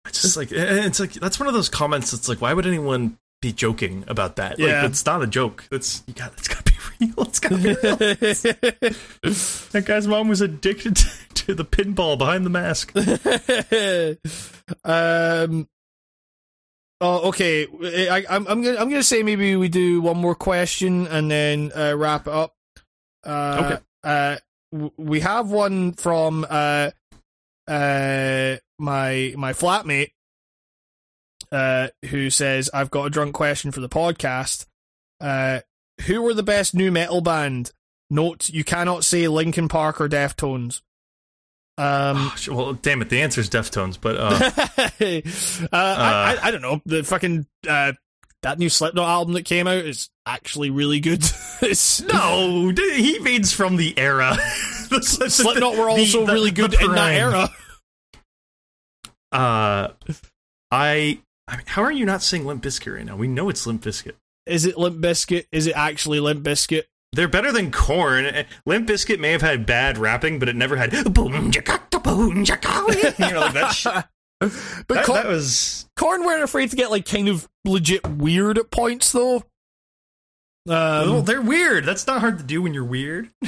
[0.08, 2.12] It's just like it's like that's one of those comments.
[2.12, 4.58] that's like, why would anyone be joking about that?
[4.60, 4.82] Yeah.
[4.82, 5.68] Like, it's not a joke.
[5.72, 6.34] It's you got.
[6.38, 7.26] It's got to be real.
[7.28, 9.36] It's got to be real.
[9.72, 12.94] That guy's mom was addicted to, to the pinball behind the mask.
[14.84, 15.68] um.
[17.04, 17.66] Oh, okay.
[18.10, 21.72] I, I'm I'm gonna I'm gonna say maybe we do one more question and then
[21.76, 22.54] uh, wrap it up.
[23.26, 23.82] Uh, Okay.
[24.04, 24.36] Uh,
[24.72, 26.92] w- we have one from uh,
[27.68, 30.12] uh, my my flatmate,
[31.52, 34.66] uh, who says, "I've got a drunk question for the podcast.
[35.20, 35.62] Uh,
[36.06, 37.72] who were the best nu metal band?
[38.10, 40.82] Note: You cannot say Linkin Park or Deftones."
[41.82, 42.32] Um.
[42.50, 44.52] well, damn it, the answer is Deftones, but uh,
[45.72, 46.82] uh, I, I, I don't know.
[46.86, 47.94] The fucking uh,
[48.44, 51.24] that new Slipknot album that came out is actually really good.
[51.62, 54.38] it's, no, he means from the era.
[55.02, 57.50] Slipknot were The- also the- really the good in that era.
[59.32, 59.90] Uh,
[60.72, 63.16] I, I mean, how are you not saying Limp Bizkit right now?
[63.16, 64.14] We know it's Limp Bizkit.
[64.46, 65.46] Is it Limp Bizkit?
[65.52, 66.84] Is it actually Limp Bizkit?
[67.14, 68.46] They're better than Korn.
[68.66, 71.52] Limp Bizkit may have had bad rapping, but it never had boom boom.
[73.20, 73.94] You know, like that, shit,
[74.88, 78.58] But that, Cor- that was Korn weren't afraid to get like kind of legit weird
[78.58, 79.44] at points though.
[80.66, 81.86] Well, Um, they're weird.
[81.86, 83.30] That's not hard to do when you're weird.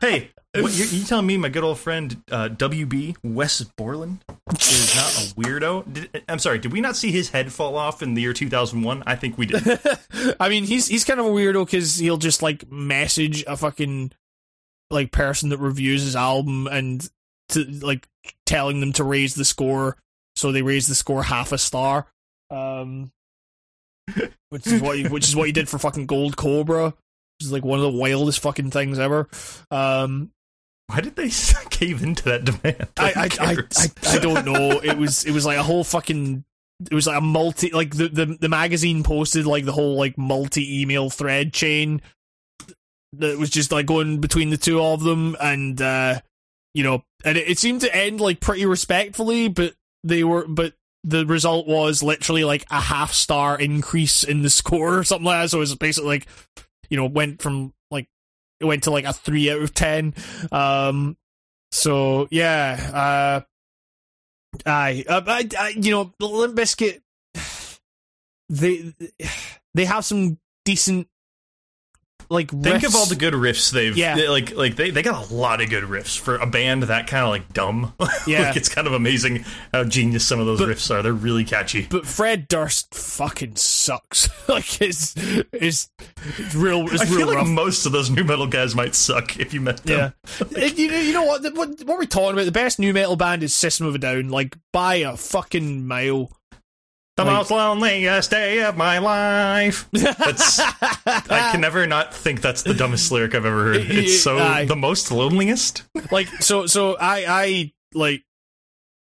[0.00, 4.24] hey, what, you, you telling me my good old friend uh, WB Wes Borland
[4.60, 5.92] is not a weirdo?
[5.92, 9.02] Did, I'm sorry, did we not see his head fall off in the year 2001?
[9.06, 9.62] I think we did.
[10.40, 14.12] I mean, he's he's kind of a weirdo because he'll just like message a fucking
[14.90, 17.08] like person that reviews his album and
[17.50, 18.08] to like
[18.46, 19.96] telling them to raise the score,
[20.34, 22.06] so they raise the score half a star.
[22.50, 23.12] Um,
[24.50, 27.52] which is what he, which is what he did for fucking Gold Cobra, which is
[27.52, 29.28] like one of the wildest fucking things ever.
[29.70, 30.30] Um,
[30.86, 31.28] Why did they
[31.70, 32.88] cave into that demand?
[32.96, 33.56] I, I, I.
[33.76, 34.80] I, I don't know.
[34.82, 36.44] It was it was like a whole fucking.
[36.90, 40.16] It was like a multi like the, the the magazine posted like the whole like
[40.16, 42.00] multi email thread chain
[43.14, 46.20] that was just like going between the two of them and uh
[46.74, 50.74] you know and it, it seemed to end like pretty respectfully but they were but
[51.04, 55.44] the result was literally like a half star increase in the score or something like
[55.44, 55.50] that.
[55.50, 56.26] So it was basically like
[56.90, 58.08] you know went from like
[58.60, 60.14] it went to like a 3 out of 10
[60.50, 61.16] um
[61.70, 63.40] so yeah, uh,
[64.66, 67.00] I, uh, I, I, you know, Limp Bizkit,
[68.48, 68.94] they
[69.74, 71.08] they have some decent
[72.30, 74.16] like Think of all the good riffs they've Yeah.
[74.16, 77.06] they- like like they, they got a lot of good riffs for a band that
[77.06, 77.94] kind of like dumb.
[78.26, 78.48] Yeah.
[78.48, 81.02] like it's kind of amazing how genius some of those But- riffs are.
[81.02, 81.86] They're really catchy.
[81.88, 84.28] but Fred Durst fucking sucks.
[84.48, 85.14] like it's
[85.52, 85.88] it's
[86.38, 86.82] it's real.
[86.92, 89.60] It's I real feel like most of those nu metal guys might suck if you
[89.60, 90.12] met them.
[90.40, 91.68] Yeah, And you know, you know what, what?
[91.84, 92.44] What we're talking about?
[92.44, 96.30] The best nu metal band is System of a Down, like by a fucking mile.
[97.18, 99.88] The Like- most loneliest day of my life.
[99.92, 103.76] That's I can never not think that's the dumbest lyric I've ever heard.
[103.90, 104.66] It's so Aye.
[104.66, 105.82] the most loneliest.
[106.12, 108.22] like so so I I like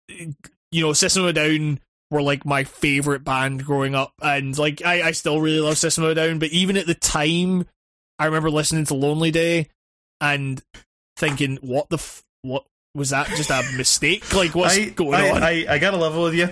[0.08, 4.84] you know System of a Down were like my favorite band growing up and like
[4.84, 7.66] I I still really love System of a Down but even at the time
[8.18, 9.68] I remember listening to Lonely Day
[10.20, 10.62] and
[11.16, 15.31] thinking what the f- what was that just a mistake like what's I, going I,
[15.31, 16.50] on I, I gotta level with you.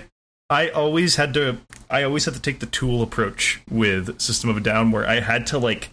[0.49, 1.57] I always had to
[1.89, 5.19] I always had to take the tool approach with System of a Down where I
[5.19, 5.89] had to like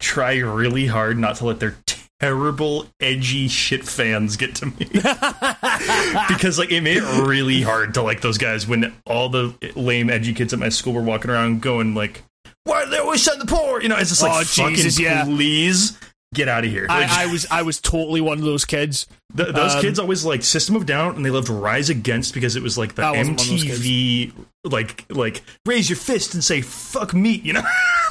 [0.00, 1.76] try really hard not to let their
[2.18, 4.74] terrible edgy shit fans get to me.
[6.28, 10.10] because like it made it really hard to like those guys when all the lame
[10.10, 12.22] edgy kids at my school were walking around going like
[12.64, 13.82] why do they always shut the poor?
[13.82, 15.24] You know, it's just like Oh, fucking Jesus, yeah.
[15.24, 15.98] please
[16.34, 16.86] get out of here.
[16.88, 19.98] Like, I, I was I was totally one of those kids Th- those Um, kids
[19.98, 23.02] always like System of Down, and they loved Rise Against because it was like the
[23.02, 24.32] I wasn't one of those MTV,
[24.64, 27.62] like like raise your fist and say "fuck me, you know.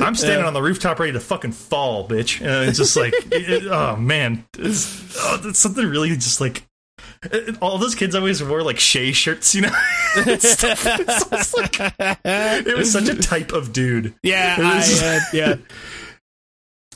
[0.00, 2.40] I'm standing on the rooftop ready to fucking fall, bitch.
[2.40, 6.66] And it's just like, it- oh man, it's, oh, it's something really just like.
[7.60, 9.72] All those kids always wore like Che shirts, you know.
[10.16, 11.80] It's- it's like-
[12.24, 14.14] it was such a type of dude.
[14.22, 15.54] yeah was- I, uh, yeah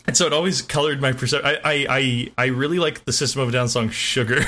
[0.06, 1.48] And so it always colored my perception.
[1.48, 4.40] I, I, I, I really like the System of a Down song "Sugar."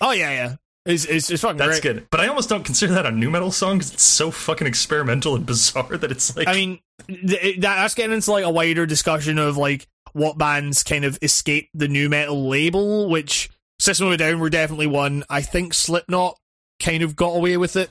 [0.00, 0.54] oh yeah yeah
[0.86, 1.94] it's it's, it's fucking great That's great.
[1.94, 2.06] good.
[2.10, 5.34] But I almost don't consider that a nu metal song because it's so fucking experimental
[5.36, 6.48] and bizarre that it's like.
[6.48, 11.04] I mean, th- that's getting into like a wider discussion of like what bands kind
[11.04, 13.50] of escape the nu metal label, which
[13.80, 15.24] System of a Down were definitely one.
[15.30, 16.36] I think Slipknot
[16.80, 17.88] kind of got away with it.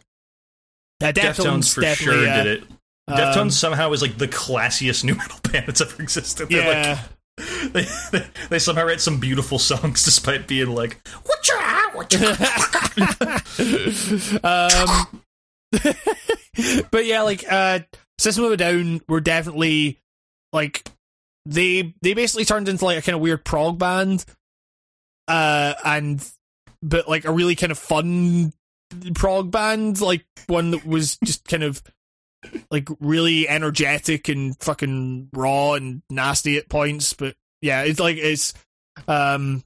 [1.01, 2.43] Uh, Deftones for definitely, sure yeah.
[2.43, 2.69] did it.
[3.08, 6.48] Um, Deftones somehow is like the classiest nu metal band that's ever existed.
[6.48, 7.01] They're Yeah,
[7.38, 11.56] like, they, they, they somehow write some beautiful songs despite being like, what you
[11.93, 12.19] what you
[14.43, 15.24] um,
[16.92, 17.80] but yeah, like uh,
[18.19, 19.98] System of a Down were definitely
[20.53, 20.88] like
[21.48, 24.24] they they basically turned into like a kind of weird prog band,
[25.30, 26.27] uh, and
[26.82, 28.51] but like a really kind of fun
[29.14, 31.82] prog band, like one that was just kind of
[32.72, 37.14] like really energetic and fucking raw and nasty at points.
[37.14, 38.53] But yeah, it's like it's
[39.08, 39.64] um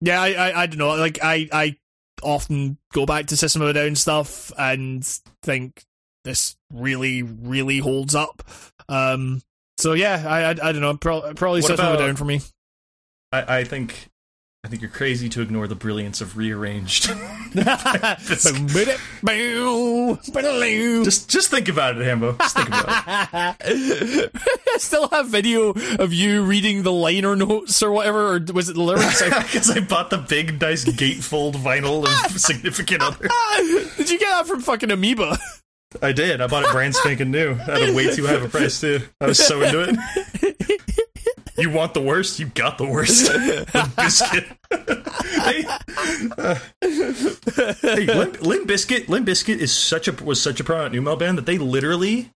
[0.00, 1.76] yeah, I I, I don't know, like I I
[2.22, 5.04] often go back to System of a Down stuff and
[5.42, 5.82] think
[6.24, 8.42] this really really holds up.
[8.88, 9.42] Um,
[9.78, 12.24] so yeah, I I, I don't know, pro- probably What System of a Down for
[12.24, 12.40] me.
[13.32, 14.08] I, I think.
[14.64, 17.04] I think you're crazy to ignore the brilliance of rearranged.
[21.04, 22.32] just, just think about it, Hambo.
[22.32, 24.32] Just think about it.
[24.34, 25.70] I still have video
[26.00, 29.22] of you reading the liner notes or whatever, or was it the lyrics?
[29.46, 33.28] Because I bought the big, nice gatefold vinyl of Significant Other.
[33.96, 35.38] Did you get that from fucking Amoeba?
[36.02, 36.40] I did.
[36.40, 39.00] I bought it brand spanking new at a way too high of a price too.
[39.20, 39.96] I was so into
[40.42, 41.05] it.
[41.58, 42.38] You want the worst?
[42.38, 43.30] You got the worst.
[43.96, 44.46] Bizkit.
[45.42, 45.64] hey,
[46.36, 46.58] uh,
[47.80, 49.08] hey, Limp, Limp Bizkit.
[49.08, 52.30] Limp Bizkit is such a was such a prominent nu metal band that they literally,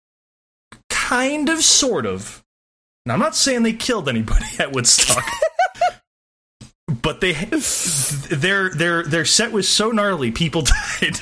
[0.89, 2.43] kind of, sort of,
[3.05, 5.23] Now, I'm not saying they killed anybody at Woodstock.
[7.01, 11.19] But they, their their their set was so gnarly, people died.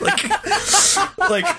[0.00, 1.56] like, like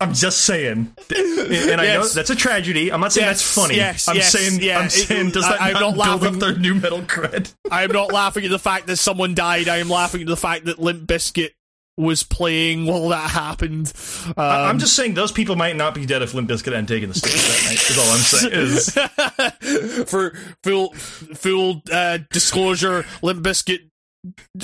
[0.00, 2.90] I'm just saying, and I know that's a tragedy.
[2.90, 3.76] I'm not saying Yes, that's funny.
[3.76, 4.78] yes, I'm yes, saying, yeah.
[4.78, 7.54] I'm saying, does I- that I'm not, not build up their nu metal cred?
[7.70, 9.68] I'm not laughing at the fact that someone died.
[9.68, 11.50] I am laughing at the fact that Limp Bizkit
[11.98, 13.92] was playing while that happened.
[14.28, 17.10] Um, I'm just saying those people might not be dead if Limp Bizkit hadn't taken
[17.10, 17.90] the stage that night.
[17.90, 20.00] Is all I'm saying.
[20.04, 23.89] Is for full full uh, disclosure, Limp Bizkit.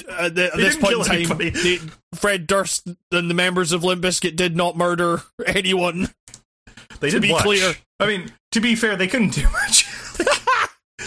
[0.09, 1.51] Uh, the, at this point in time, anybody.
[1.51, 1.79] they,
[2.15, 6.09] Fred Durst and the members of Limp Bizkit did not murder anyone.
[7.01, 7.43] they To did be watch.
[7.43, 7.75] clear.
[8.01, 9.87] I mean, to be fair, they couldn't do much.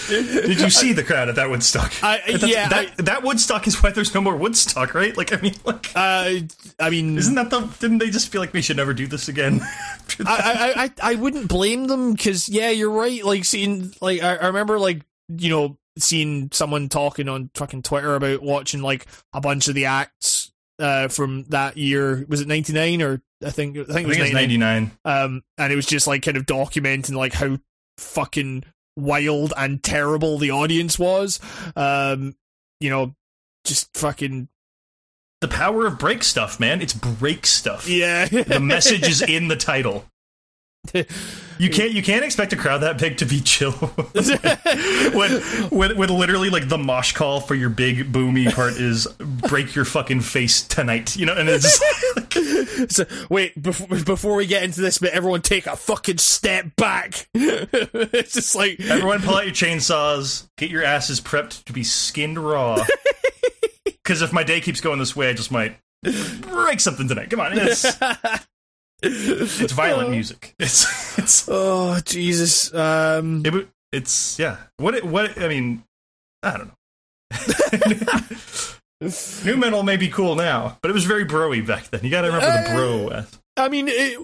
[0.07, 1.93] Did you see the crowd at that Woodstock?
[2.03, 5.15] I- yeah, that, that Woodstock is why there's no more Woodstock, right?
[5.15, 6.31] Like, I mean, like, Uh,
[6.79, 7.61] I mean, isn't that the?
[7.79, 9.61] Didn't they just feel like we should never do this again?
[10.25, 13.23] I, I, I, I wouldn't blame them because yeah, you're right.
[13.23, 15.01] Like seeing, like I, I remember, like
[15.37, 19.85] you know, seeing someone talking on fucking Twitter about watching like a bunch of the
[19.85, 22.25] acts uh from that year.
[22.27, 24.33] Was it '99 or I think I think I it was 99.
[24.33, 24.91] 99.
[25.05, 27.57] Um, and it was just like kind of documenting like how
[27.97, 28.63] fucking
[28.97, 31.39] wild and terrible the audience was.
[31.75, 32.35] Um,
[32.79, 33.15] you know,
[33.65, 34.49] just fucking
[35.41, 36.81] The power of break stuff, man.
[36.81, 37.87] It's break stuff.
[37.87, 38.25] yeah.
[38.25, 40.05] The message is in the title.
[41.59, 43.71] You can't you can't expect a crowd that big to be chill.
[45.13, 45.31] When,
[45.69, 49.85] when when literally like the mosh call for your big boomy part is break your
[49.85, 51.81] fucking face tonight you know and it's
[52.89, 57.27] So, wait, before, before we get into this bit, everyone take a fucking step back.
[57.33, 60.47] it's just like, everyone pull out your chainsaws.
[60.57, 62.85] Get your asses prepped to be skinned raw.
[63.83, 65.77] Because if my day keeps going this way I just might
[66.41, 67.29] break something tonight.
[67.29, 67.57] Come on
[69.01, 72.73] it's violent music it's it's oh Jesus.
[72.73, 75.83] Um, it, it's yeah what it, what I mean
[76.43, 76.75] I don't know
[79.45, 82.01] Nu metal may be cool now, but it was very broy back then.
[82.03, 83.11] You gotta remember the bro.
[83.11, 83.39] ass.
[83.55, 84.19] I mean, it,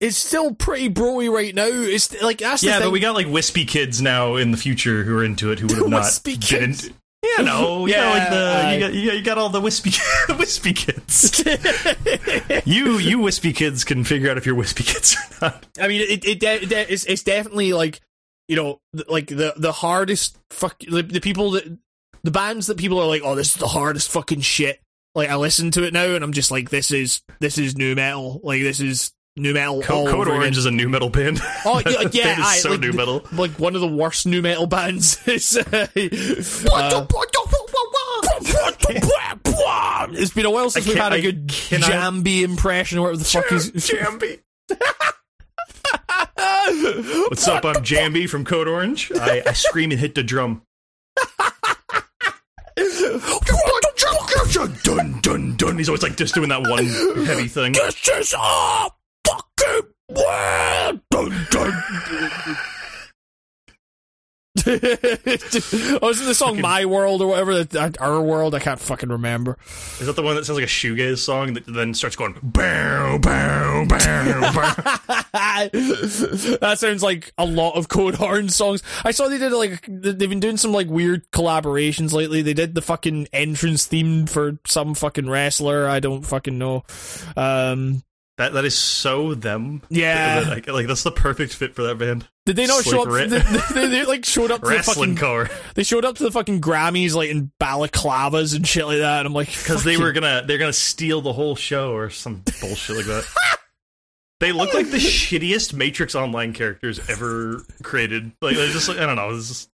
[0.00, 1.66] it's still pretty broy right now.
[1.66, 5.24] It's like Yeah, but we got like wispy kids now in the future who are
[5.24, 6.90] into it who would have not Wispy kids?
[7.22, 9.48] You know, you Yeah, know, like the I- you, got, you, got, you got all
[9.50, 9.90] the wispy
[10.38, 11.42] wispy kids.
[12.64, 15.66] you you wispy kids can figure out if you're wispy kids or not.
[15.80, 18.00] I mean, it, it, de- it it's, it's definitely like
[18.48, 21.78] you know, th- like the the hardest fuck the, the people that
[22.22, 24.80] the bands that people are like, oh, this is the hardest fucking shit.
[25.14, 27.94] Like I listen to it now, and I'm just like, this is this is nu
[27.94, 28.40] metal.
[28.42, 29.82] Like this is nu metal.
[29.82, 31.40] Co- Code Orange is a nu metal band.
[31.64, 33.24] Oh yeah, yeah, is aye, so like, nu metal.
[33.32, 35.18] Like one of the worst nu metal bands.
[35.26, 35.86] is, uh, uh,
[40.12, 43.24] it's been a while since we've had a good cannot- Jambi impression or whatever the
[43.24, 43.70] fuck is.
[43.72, 44.40] Jambi.
[47.28, 47.64] What's up?
[47.64, 49.10] I'm Jambi from Code Orange.
[49.14, 50.62] I, I scream and hit the drum.
[54.82, 55.78] dun dun dun.
[55.78, 56.86] He's always like just doing that one
[57.24, 57.72] heavy thing.
[57.72, 58.88] This is a
[59.70, 61.00] fucking world.
[61.10, 62.56] Dun, dun.
[64.66, 67.62] oh, the song "My World" or whatever?
[67.64, 68.54] that- Our World?
[68.54, 69.56] I can't fucking remember.
[70.00, 73.18] Is that the one that sounds like a shoegaze song that then starts going bow
[73.18, 74.74] bow bow bow?
[75.72, 78.82] that sounds like a lot of Code Orange songs.
[79.04, 82.42] I saw they did like they've been doing some like weird collaborations lately.
[82.42, 85.88] They did the fucking entrance theme for some fucking wrestler.
[85.88, 86.82] I don't fucking know.
[87.36, 88.02] Um,
[88.40, 89.82] That that is so them.
[89.90, 90.46] Yeah.
[90.48, 92.26] like, like that's the perfect fit for that band.
[92.46, 93.08] did they not show up?
[93.10, 95.28] They, they, they, like showed up to the Wrestling fucking.
[95.28, 99.18] core They showed up to the fucking Grammys like in balaclavas and shit like that.
[99.18, 102.42] And I'm like, because they were gonna they're gonna steal the whole show or some
[102.62, 103.26] bullshit like that.
[104.40, 108.32] They look like the shittiest Matrix Online characters ever created.
[108.40, 109.28] Like they're just like I don't know.
[109.34, 109.69] It's just,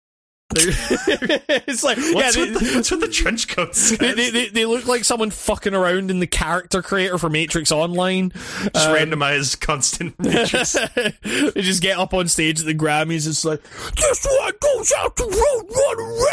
[0.55, 3.97] it's like yeah, what's, they, with the, what's with the trench coats?
[3.97, 8.29] they, they, they, look like someone fucking around in the character creator for Matrix Online.
[8.29, 10.71] just Um, randomized constant Matrix.
[10.93, 13.27] they just get up on stage at the Grammys.
[13.27, 13.61] It's like
[13.95, 16.25] this one goes out to Roadrunner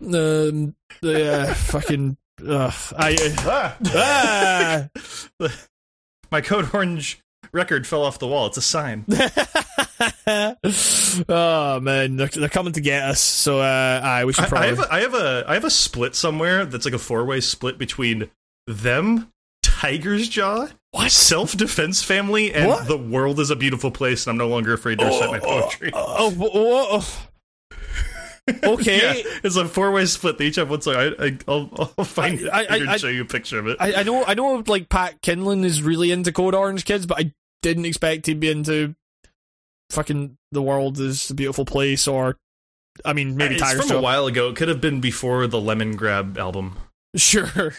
[0.00, 0.14] Records.
[0.14, 2.16] um, yeah, fucking.
[2.46, 4.88] Uh, I Ah.
[5.40, 5.48] ah.
[6.30, 7.20] My Code Orange
[7.52, 8.46] record fell off the wall.
[8.46, 9.04] It's a sign.
[11.28, 13.20] oh man, they're, they're coming to get us.
[13.20, 15.70] So uh, aye, we should I, I have a, I have a I have a
[15.70, 18.30] split somewhere that's like a four way split between
[18.66, 19.30] them,
[19.62, 21.10] Tiger's Jaw, What?
[21.10, 22.86] Self Defense Family, and What?
[22.88, 25.90] The World is a Beautiful Place, and I'm no longer afraid to recite my poetry.
[25.94, 27.26] Oh, oh, oh.
[28.62, 28.98] okay.
[29.24, 30.38] Yeah, it's a four way split.
[30.38, 30.94] They each have one song.
[30.94, 33.76] I, I, I'll, I'll find it I- I- and show you a picture of it.
[33.80, 37.18] I, I know, I know, like Pat Kinlan is really into Code Orange Kids, but
[37.18, 38.94] I didn't expect he'd be into
[39.90, 42.36] fucking the world is a beautiful place, or
[43.04, 44.02] I mean, maybe it's Tiger's from a Job.
[44.04, 44.48] while ago.
[44.48, 46.76] It could have been before the Lemon Grab album.
[47.16, 47.72] Sure.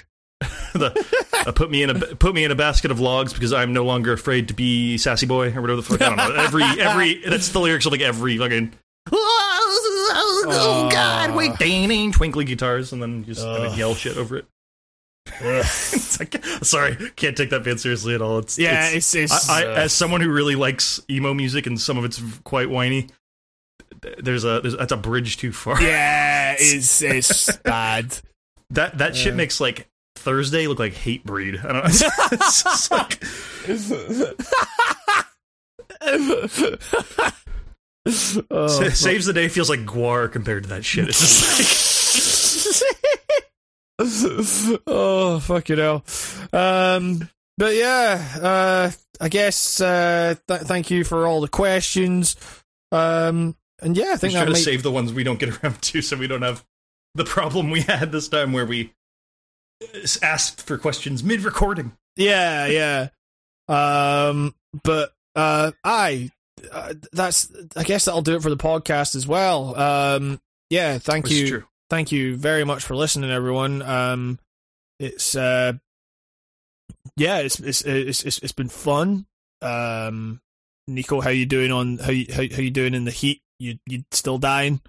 [0.73, 1.05] the,
[1.45, 3.85] uh, put me in a put me in a basket of logs because I'm no
[3.85, 6.01] longer afraid to be sassy boy or whatever the fuck.
[6.01, 6.43] I don't know.
[6.43, 8.73] Every every that's the lyrics of like every fucking.
[9.11, 11.35] Oh oh God!
[11.35, 14.45] Wait, ding, ding, twinkly guitars, and then just kind of yell shit over it.
[16.19, 18.39] Like, sorry, can't take that band seriously at all.
[18.39, 21.67] It's Yeah, it's, it's, it's I, I, uh, as someone who really likes emo music
[21.67, 23.07] and some of it's quite whiny.
[24.19, 25.81] There's a there's, that's a bridge too far.
[25.81, 28.17] yeah, it's it's bad.
[28.71, 31.63] That that shit makes like Thursday look like Hatebreed.
[31.63, 31.89] I don't know.
[32.31, 33.23] It's like,
[38.49, 41.09] Oh, saves the day feels like Gwar compared to that shit.
[41.09, 43.16] It's just like
[44.87, 46.03] oh fuck you know.
[46.53, 52.35] Um, but yeah, uh, I guess uh, th- thank you for all the questions.
[52.91, 55.49] Um, and yeah, I think try that to might, save the ones we don't get
[55.63, 56.63] around to, so we don't have
[57.15, 58.93] the problem we had this time where we
[60.21, 61.93] asked for questions mid recording.
[62.15, 63.07] yeah, yeah.
[63.67, 66.29] Um, but uh, I
[66.71, 69.75] uh, that's I guess that'll do it for the podcast as well.
[69.79, 71.47] Um, yeah, thank you.
[71.47, 71.63] true.
[71.89, 73.81] Thank you very much for listening, everyone.
[73.81, 74.39] Um,
[74.99, 75.73] it's uh,
[77.15, 79.25] yeah, it's it's it's it's, it's been fun.
[79.61, 80.41] Um,
[80.87, 83.41] Nico, how you doing on how you how, how you doing in the heat?
[83.59, 84.81] You you still dying?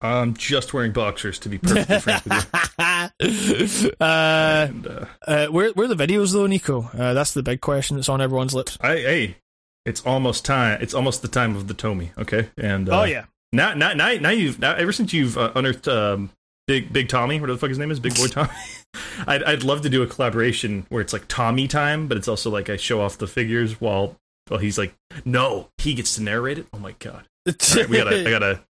[0.00, 3.90] I'm just wearing boxers to be perfectly frank with you.
[4.00, 6.90] uh, And, uh, uh, where where are the videos though, Nico?
[6.92, 8.76] Uh, that's the big question that's on everyone's lips.
[8.80, 9.36] I, hey,
[9.84, 10.78] it's almost time.
[10.80, 12.10] It's almost the time of the Tomy.
[12.18, 15.52] Okay, and uh, oh yeah, now, now, now, now you've now, ever since you've uh,
[15.54, 16.30] unearthed um,
[16.66, 18.50] Big Big Tommy, whatever the fuck his name is, Big Boy Tommy.
[19.26, 22.50] I'd I'd love to do a collaboration where it's like Tomy Time, but it's also
[22.50, 24.16] like I show off the figures while
[24.48, 26.66] while he's like, no, he gets to narrate it.
[26.72, 27.26] Oh my god!
[27.46, 28.64] We gotta, I gotta.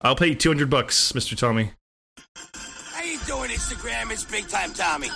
[0.00, 1.72] I'll pay you two hundred bucks, Mister Tommy.
[3.60, 4.12] How you doing, Instagram?
[4.12, 5.08] It's Big Time Tommy.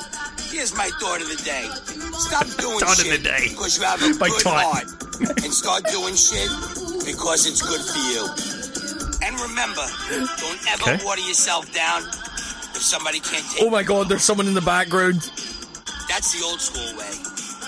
[0.50, 1.66] Here's my thought of the day.
[2.18, 3.48] Stop doing Thought of the day.
[3.48, 4.64] because you have a My good thought.
[4.64, 4.84] heart.
[5.44, 6.48] and start doing shit
[7.06, 8.26] because it's good for you.
[9.26, 9.86] And remember,
[10.39, 11.05] don't ever Okay.
[11.05, 12.02] water yourself down
[12.74, 15.31] if somebody can't take oh my god, there's someone in the background.
[16.08, 17.10] That's the old school way.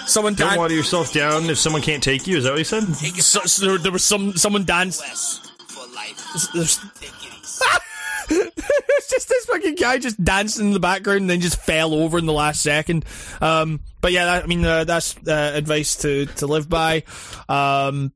[0.06, 2.36] Someone Don't dan- water yourself down if someone can't take you.
[2.38, 2.84] Is that what you said?
[3.22, 5.00] So, so there, there was some someone dance.
[5.00, 5.38] less
[5.68, 6.52] for life.
[6.52, 7.64] There's, Take it easy.
[8.30, 12.18] it's just this fucking guy just dancing in the background and then just fell over
[12.18, 13.04] in the last second.
[13.40, 17.04] Um, but yeah, that, I mean uh, that's uh, advice to to live by.
[17.48, 18.12] Um,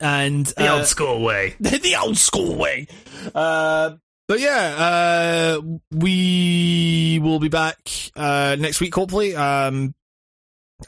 [0.00, 1.56] and The uh, old school way.
[1.60, 2.88] the old school way.
[3.34, 3.96] Uh,
[4.26, 9.34] but yeah, uh, we will be back uh, next week, hopefully.
[9.34, 9.94] Um,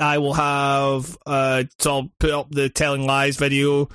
[0.01, 3.89] I will have, uh, so I'll put up the telling lies video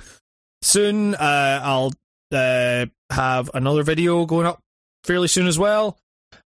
[0.62, 1.14] soon.
[1.14, 1.92] Uh, I'll
[2.32, 4.60] uh, have another video going up
[5.04, 5.98] fairly soon as well.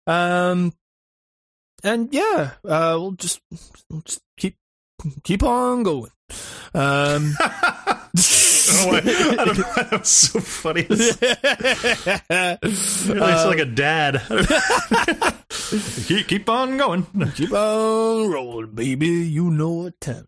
[0.08, 0.74] Um,
[1.84, 3.42] and yeah, uh, we'll just,
[3.90, 4.58] we'll just keep
[5.24, 6.12] keep on going.
[6.74, 8.10] Um, I,
[8.72, 9.64] I don't know.
[9.76, 10.88] That was so funny.
[12.64, 14.22] It's really like a dad.
[16.08, 17.06] keep, keep on going.
[17.36, 19.08] Keep on rolling, baby.
[19.08, 20.28] You know what time.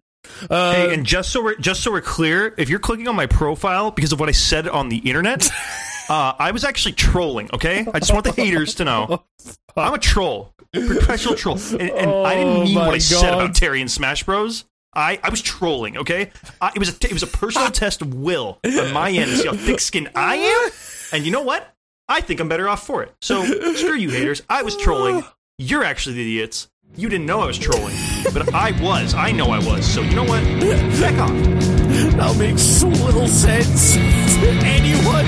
[0.49, 3.25] Uh, Hey, and just so we're just so we're clear, if you're clicking on my
[3.27, 5.49] profile because of what I said on the internet,
[6.09, 7.49] uh, I was actually trolling.
[7.53, 9.23] Okay, I just want the haters to know
[9.75, 13.55] I'm a troll, professional troll, and, and I didn't Oh mean what I said about
[13.55, 14.65] Terry and Smash Bros.
[14.95, 15.97] I, I was trolling.
[15.97, 19.31] Okay, I, it was a it was a personal test of will on my end
[19.31, 20.71] to see how thick-skinned I am,
[21.11, 21.73] and you know what?
[22.07, 23.11] I think I'm better off for it.
[23.21, 23.43] So
[23.73, 24.41] screw you, haters.
[24.49, 25.23] I was trolling.
[25.57, 26.67] You're actually the idiots.
[26.95, 27.95] You didn't know I was trolling,
[28.35, 29.15] but I was.
[29.15, 29.83] I know I was.
[29.83, 30.43] So you know what?
[31.01, 31.31] Back off.
[31.31, 35.25] that makes so little sense to anyone.